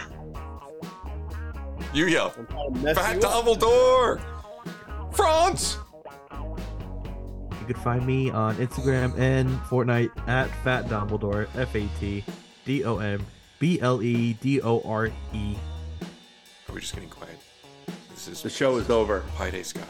You 1.93 2.07
yell. 2.07 2.31
Fat 2.31 3.17
you. 3.17 3.21
Dumbledore! 3.21 4.21
France! 5.15 5.79
You 6.33 7.67
can 7.73 7.77
find 7.77 8.05
me 8.05 8.31
on 8.31 8.57
Instagram 8.57 9.17
and 9.17 9.49
Fortnite 9.61 10.11
at 10.29 10.51
Fat 10.65 10.87
Dumbledore, 10.87 11.47
F 11.57 11.73
A 11.77 11.89
T 12.01 12.25
D 12.65 12.85
O 12.85 12.99
M 12.99 13.25
B 13.61 13.81
L 13.81 14.03
E 14.03 14.33
D 14.35 14.61
O 14.61 14.81
R 14.85 15.07
E. 15.33 15.57
Are 16.69 16.75
we 16.75 16.81
just 16.81 16.95
getting 16.95 17.09
quiet? 17.09 17.39
This 18.11 18.27
is 18.27 18.43
The 18.43 18.51
show 18.51 18.77
is 18.79 18.91
over. 18.91 19.21
Pi 19.37 19.51
Day 19.51 19.63
Scott. 19.63 19.87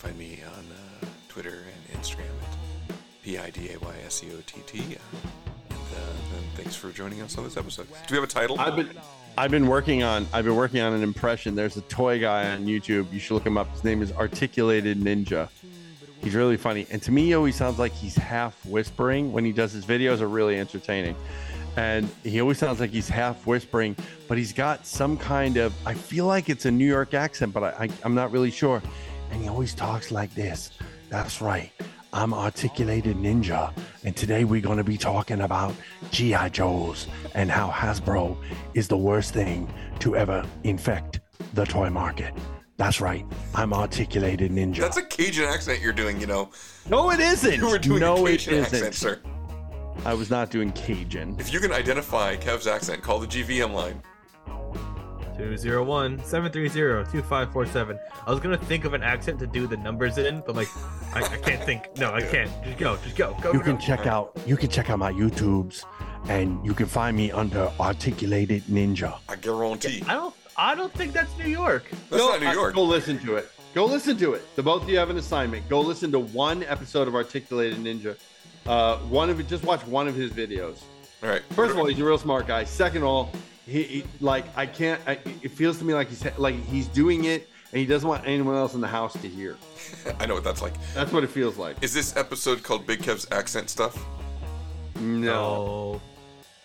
Find 0.00 0.18
me 0.18 0.38
on 0.46 0.64
uh, 0.72 1.06
Twitter 1.28 1.58
and 1.90 2.00
Instagram 2.00 2.20
at 2.40 2.96
P 3.22 3.36
I 3.36 3.50
D 3.50 3.68
A 3.74 3.78
Y 3.80 3.94
S 4.06 4.24
E 4.24 4.28
O 4.32 4.40
T 4.46 4.62
T. 4.66 4.78
And, 4.78 4.96
uh, 4.96 6.12
thanks 6.54 6.74
for 6.74 6.90
joining 6.90 7.20
us 7.20 7.36
on 7.36 7.44
this 7.44 7.58
episode. 7.58 7.86
Do 7.86 7.94
we 8.12 8.14
have 8.14 8.24
a 8.24 8.26
title? 8.26 8.58
I've 8.58 8.76
been 8.76 8.88
I've 9.36 9.50
been 9.50 9.66
working 9.66 10.02
on 10.02 10.26
I've 10.32 10.46
been 10.46 10.56
working 10.56 10.80
on 10.80 10.94
an 10.94 11.02
impression. 11.02 11.54
There's 11.54 11.76
a 11.76 11.82
toy 11.82 12.18
guy 12.18 12.50
on 12.50 12.64
YouTube. 12.64 13.12
You 13.12 13.18
should 13.18 13.34
look 13.34 13.44
him 13.44 13.58
up. 13.58 13.70
His 13.72 13.84
name 13.84 14.00
is 14.00 14.10
Articulated 14.12 14.98
Ninja. 14.98 15.50
He's 16.22 16.34
really 16.34 16.56
funny. 16.56 16.86
And 16.90 17.02
to 17.02 17.12
me, 17.12 17.26
he 17.26 17.34
always 17.34 17.56
sounds 17.56 17.78
like 17.78 17.92
he's 17.92 18.16
half 18.16 18.64
whispering 18.64 19.34
when 19.34 19.44
he 19.44 19.52
does 19.52 19.72
his 19.72 19.84
videos 19.84 20.22
are 20.22 20.28
really 20.28 20.58
entertaining. 20.58 21.14
And 21.76 22.08
he 22.24 22.40
always 22.40 22.56
sounds 22.56 22.80
like 22.80 22.90
he's 22.90 23.10
half 23.10 23.46
whispering, 23.46 23.96
but 24.28 24.38
he's 24.38 24.54
got 24.54 24.86
some 24.86 25.18
kind 25.18 25.58
of 25.58 25.74
I 25.86 25.92
feel 25.92 26.24
like 26.24 26.48
it's 26.48 26.64
a 26.64 26.70
New 26.70 26.86
York 26.86 27.12
accent, 27.12 27.52
but 27.52 27.64
I, 27.64 27.84
I 27.84 27.88
I'm 28.02 28.14
not 28.14 28.32
really 28.32 28.50
sure. 28.50 28.80
And 29.30 29.42
he 29.42 29.48
always 29.48 29.74
talks 29.74 30.10
like 30.10 30.34
this. 30.34 30.70
That's 31.08 31.40
right. 31.40 31.70
I'm 32.12 32.34
Articulated 32.34 33.16
Ninja, 33.16 33.72
and 34.04 34.16
today 34.16 34.42
we're 34.42 34.60
going 34.60 34.78
to 34.78 34.84
be 34.84 34.98
talking 34.98 35.42
about 35.42 35.74
G.I. 36.10 36.48
Joes 36.48 37.06
and 37.34 37.48
how 37.48 37.70
Hasbro 37.70 38.36
is 38.74 38.88
the 38.88 38.96
worst 38.96 39.32
thing 39.32 39.72
to 40.00 40.16
ever 40.16 40.44
infect 40.64 41.20
the 41.54 41.64
toy 41.64 41.88
market. 41.88 42.34
That's 42.78 43.00
right. 43.00 43.24
I'm 43.54 43.72
Articulated 43.72 44.50
Ninja. 44.50 44.78
That's 44.78 44.96
a 44.96 45.04
Cajun 45.04 45.44
accent 45.44 45.80
you're 45.80 45.92
doing, 45.92 46.20
you 46.20 46.26
know. 46.26 46.50
no, 46.88 47.10
it 47.12 47.20
isn't. 47.20 47.54
You 47.54 47.66
were 47.70 47.78
doing 47.78 48.00
no, 48.00 48.26
a 48.26 48.30
Cajun 48.30 48.64
accent, 48.64 48.94
sir. 48.94 49.20
I 50.04 50.14
was 50.14 50.30
not 50.30 50.50
doing 50.50 50.72
Cajun. 50.72 51.36
If 51.38 51.52
you 51.52 51.60
can 51.60 51.72
identify 51.72 52.34
Kev's 52.36 52.66
accent, 52.66 53.02
call 53.02 53.20
the 53.20 53.26
GVM 53.26 53.72
line. 53.72 54.02
201 55.40 56.24
730 56.24 57.10
2547. 57.10 57.98
I 58.26 58.30
was 58.30 58.40
gonna 58.40 58.56
think 58.56 58.84
of 58.84 58.94
an 58.94 59.02
accent 59.02 59.38
to 59.40 59.46
do 59.46 59.66
the 59.66 59.76
numbers 59.76 60.18
in, 60.18 60.42
but 60.46 60.56
like, 60.56 60.68
I, 61.14 61.22
I 61.22 61.36
can't 61.38 61.62
think. 61.64 61.96
No, 61.98 62.12
I 62.12 62.22
can't. 62.22 62.50
Just 62.64 62.78
go, 62.78 62.96
just 62.98 63.16
go, 63.16 63.36
go. 63.40 63.52
You 63.52 63.58
go. 63.58 63.64
can 63.64 63.78
check 63.78 64.06
out 64.06 64.36
you 64.46 64.56
can 64.56 64.68
check 64.68 64.90
out 64.90 64.98
my 64.98 65.12
YouTubes, 65.12 65.84
and 66.28 66.64
you 66.64 66.74
can 66.74 66.86
find 66.86 67.16
me 67.16 67.30
under 67.32 67.70
Articulated 67.80 68.62
Ninja. 68.64 69.18
I 69.28 69.36
guarantee. 69.36 70.02
I 70.06 70.14
don't. 70.14 70.34
I 70.56 70.74
don't 70.74 70.92
think 70.92 71.12
that's 71.12 71.36
New 71.38 71.48
York. 71.48 71.84
That's 72.10 72.22
not 72.22 72.40
New 72.40 72.50
York. 72.50 72.74
Go 72.74 72.82
listen 72.82 73.18
to 73.20 73.36
it. 73.36 73.48
Go 73.74 73.86
listen 73.86 74.16
to 74.18 74.34
it. 74.34 74.42
The 74.56 74.62
both 74.62 74.82
of 74.82 74.88
you 74.88 74.98
have 74.98 75.10
an 75.10 75.16
assignment. 75.16 75.68
Go 75.68 75.80
listen 75.80 76.10
to 76.12 76.18
one 76.18 76.64
episode 76.64 77.08
of 77.08 77.14
Articulated 77.14 77.78
Ninja. 77.78 78.16
Uh, 78.66 78.98
one 78.98 79.30
of 79.30 79.40
it. 79.40 79.48
Just 79.48 79.64
watch 79.64 79.86
one 79.86 80.06
of 80.06 80.14
his 80.14 80.32
videos. 80.32 80.82
All 81.22 81.28
right. 81.28 81.42
First 81.50 81.72
of 81.72 81.78
all, 81.78 81.86
he's 81.86 81.98
a 81.98 82.04
real 82.04 82.18
smart 82.18 82.46
guy. 82.46 82.64
Second 82.64 83.02
of 83.02 83.08
all, 83.08 83.30
he, 83.70 83.82
he 83.84 84.04
like 84.20 84.44
I 84.56 84.66
can't. 84.66 85.00
I, 85.06 85.12
it 85.42 85.50
feels 85.52 85.78
to 85.78 85.84
me 85.84 85.94
like 85.94 86.08
he's 86.08 86.24
like 86.38 86.54
he's 86.66 86.86
doing 86.88 87.24
it, 87.24 87.48
and 87.72 87.78
he 87.80 87.86
doesn't 87.86 88.08
want 88.08 88.26
anyone 88.26 88.56
else 88.56 88.74
in 88.74 88.80
the 88.80 88.88
house 88.88 89.12
to 89.14 89.28
hear. 89.28 89.56
I 90.20 90.26
know 90.26 90.34
what 90.34 90.44
that's 90.44 90.60
like. 90.62 90.74
That's 90.94 91.12
what 91.12 91.24
it 91.24 91.28
feels 91.30 91.56
like. 91.56 91.82
Is 91.82 91.94
this 91.94 92.16
episode 92.16 92.62
called 92.62 92.86
Big 92.86 93.02
Kev's 93.02 93.26
accent 93.32 93.70
stuff? 93.70 94.04
No. 94.98 96.00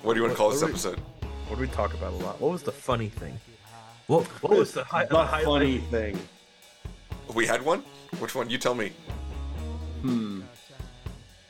What 0.01 0.13
do 0.13 0.19
you 0.19 0.23
want 0.23 0.33
to 0.33 0.37
call 0.37 0.49
this 0.51 0.61
What- 0.61 0.71
what 0.71 0.85
episode? 0.85 0.99
What 1.47 1.57
do 1.57 1.61
we 1.61 1.67
talk 1.67 1.93
about 1.93 2.11
a 2.13 2.15
lot? 2.17 2.41
What 2.41 2.51
was 2.51 2.63
the 2.63 2.71
funny 2.71 3.07
thing? 3.09 3.39
What, 4.07 4.25
what 4.43 4.57
was 4.57 4.71
the, 4.73 4.83
hi- 4.83 5.05
The 5.05 5.09
the 5.15 5.23
highlight? 5.25 5.45
funny 5.45 5.77
thing. 5.77 6.19
We 7.35 7.45
had 7.45 7.63
one. 7.63 7.83
Which 8.19 8.33
one? 8.35 8.49
You 8.49 8.57
tell 8.57 8.73
me. 8.75 8.91
Hmm. 10.01 10.41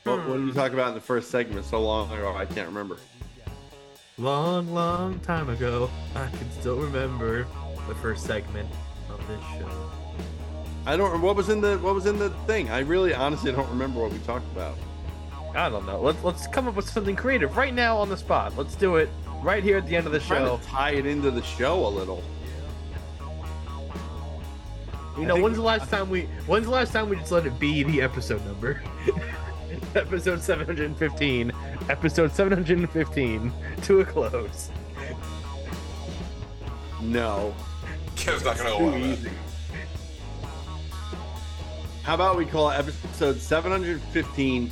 What, 0.03 0.19
what 0.27 0.35
did 0.37 0.45
we 0.45 0.51
talk 0.51 0.73
about 0.73 0.89
in 0.89 0.95
the 0.95 1.01
first 1.01 1.31
segment 1.31 1.65
so 1.65 1.81
long 1.81 2.11
ago? 2.11 2.35
I 2.35 2.45
can't 2.45 2.67
remember. 2.67 2.97
Long, 4.17 4.73
long 4.73 5.19
time 5.19 5.49
ago, 5.49 5.89
I 6.15 6.27
can 6.27 6.49
still 6.51 6.77
remember 6.77 7.45
the 7.89 7.95
first 7.95 8.25
segment 8.25 8.69
of 9.09 9.25
this 9.27 9.41
show. 9.57 9.91
I 10.85 10.95
don't. 10.95 11.21
What 11.21 11.35
was 11.35 11.49
in 11.49 11.59
the 11.59 11.77
What 11.79 11.93
was 11.93 12.05
in 12.05 12.17
the 12.17 12.29
thing? 12.47 12.69
I 12.69 12.79
really, 12.79 13.13
honestly, 13.13 13.51
don't 13.51 13.69
remember 13.69 13.99
what 13.99 14.13
we 14.13 14.19
talked 14.19 14.49
about. 14.53 14.77
I 15.53 15.67
don't 15.67 15.85
know. 15.85 15.99
Let's 15.99 16.23
let's 16.23 16.47
come 16.47 16.67
up 16.67 16.75
with 16.75 16.89
something 16.89 17.15
creative 17.15 17.57
right 17.57 17.73
now 17.73 17.97
on 17.97 18.07
the 18.07 18.15
spot. 18.15 18.55
Let's 18.55 18.75
do 18.75 18.95
it 18.95 19.09
right 19.41 19.61
here 19.63 19.77
at 19.77 19.85
the 19.85 19.97
end 19.97 20.05
of 20.05 20.13
the 20.13 20.19
Trying 20.19 20.45
show. 20.45 20.57
to 20.57 20.63
tie 20.63 20.91
it 20.91 21.05
into 21.05 21.29
the 21.29 21.43
show 21.43 21.85
a 21.85 21.89
little. 21.89 22.23
You 25.17 25.25
know, 25.25 25.41
when's 25.41 25.57
the 25.57 25.61
last 25.63 25.89
time 25.89 26.09
we? 26.09 26.21
When's 26.47 26.67
the 26.67 26.71
last 26.71 26.93
time 26.93 27.09
we 27.09 27.17
just 27.17 27.33
let 27.33 27.45
it 27.45 27.59
be 27.59 27.83
the 27.83 28.01
episode 28.01 28.45
number? 28.45 28.81
episode 30.05 30.41
715. 30.41 31.51
Episode 31.89 32.31
715 32.31 33.51
to 33.83 33.99
a 34.01 34.05
close. 34.05 34.69
No. 37.01 37.53
Kev's 38.15 38.43
not 38.43 38.57
gonna 38.57 38.69
Too 38.69 38.75
allow 38.75 38.91
that. 38.91 38.99
easy. 39.01 39.29
How 42.03 42.13
about 42.15 42.37
we 42.37 42.45
call 42.45 42.69
it 42.69 42.75
episode 42.77 43.39
715 43.39 44.71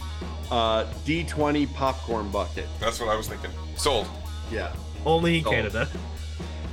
uh, 0.52 0.86
D20 1.06 1.74
popcorn 1.74 2.30
bucket? 2.30 2.68
That's 2.80 3.00
what 3.00 3.10
I 3.10 3.16
was 3.16 3.28
thinking. 3.28 3.50
Sold. 3.76 4.08
Yeah. 4.52 4.74
Only 5.06 5.40
in 5.40 5.44
Sold. 5.44 5.56
Canada. 5.56 5.90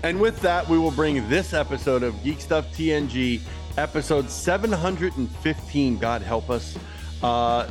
And 0.02 0.20
with 0.20 0.40
that, 0.40 0.68
we 0.68 0.78
will 0.78 0.90
bring 0.90 1.28
this 1.28 1.52
episode 1.52 2.02
of 2.02 2.22
Geek 2.24 2.40
Stuff 2.40 2.66
TNG, 2.74 3.40
episode 3.76 4.30
715, 4.30 5.98
God 5.98 6.22
help 6.22 6.48
us, 6.48 6.76
uh, 7.22 7.68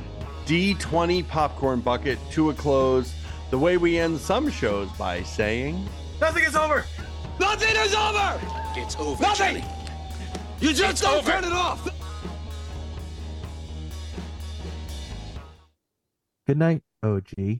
D20 0.50 1.28
popcorn 1.28 1.80
bucket 1.80 2.18
to 2.32 2.50
a 2.50 2.56
close. 2.56 3.14
The 3.52 3.58
way 3.60 3.78
we 3.78 4.00
end 4.00 4.20
some 4.20 4.50
shows 4.50 4.90
by 4.94 5.22
saying, 5.22 5.88
Nothing 6.20 6.44
is 6.44 6.56
over. 6.56 6.86
Nothing 7.40 7.76
is 7.76 7.94
over! 7.94 8.42
It's 8.76 8.96
over, 8.96 9.22
Nothing! 9.22 9.64
You 10.60 10.70
just 10.74 10.90
It's 10.94 11.02
don't 11.02 11.20
over. 11.20 11.32
turn 11.32 11.44
it 11.44 11.54
off! 11.54 11.88
Good 16.48 16.58
night, 16.58 16.82
OG. 17.04 17.60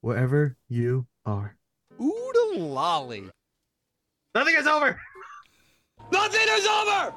Wherever 0.00 0.56
you 0.68 1.08
are. 1.26 1.56
Oodle 2.00 2.60
lolly. 2.60 3.24
Nothing 4.32 4.54
is 4.56 4.66
over. 4.68 5.00
Nothing 6.12 6.46
is 6.50 6.66
over! 6.66 7.12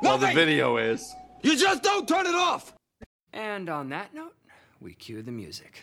well, 0.00 0.16
the 0.16 0.32
video 0.32 0.78
is. 0.78 1.14
You 1.42 1.56
just 1.56 1.82
don't 1.82 2.06
turn 2.06 2.26
it 2.26 2.34
off! 2.34 2.72
And 3.32 3.68
on 3.68 3.88
that 3.88 4.14
note, 4.14 4.34
we 4.80 4.94
cue 4.94 5.22
the 5.22 5.32
music. 5.32 5.82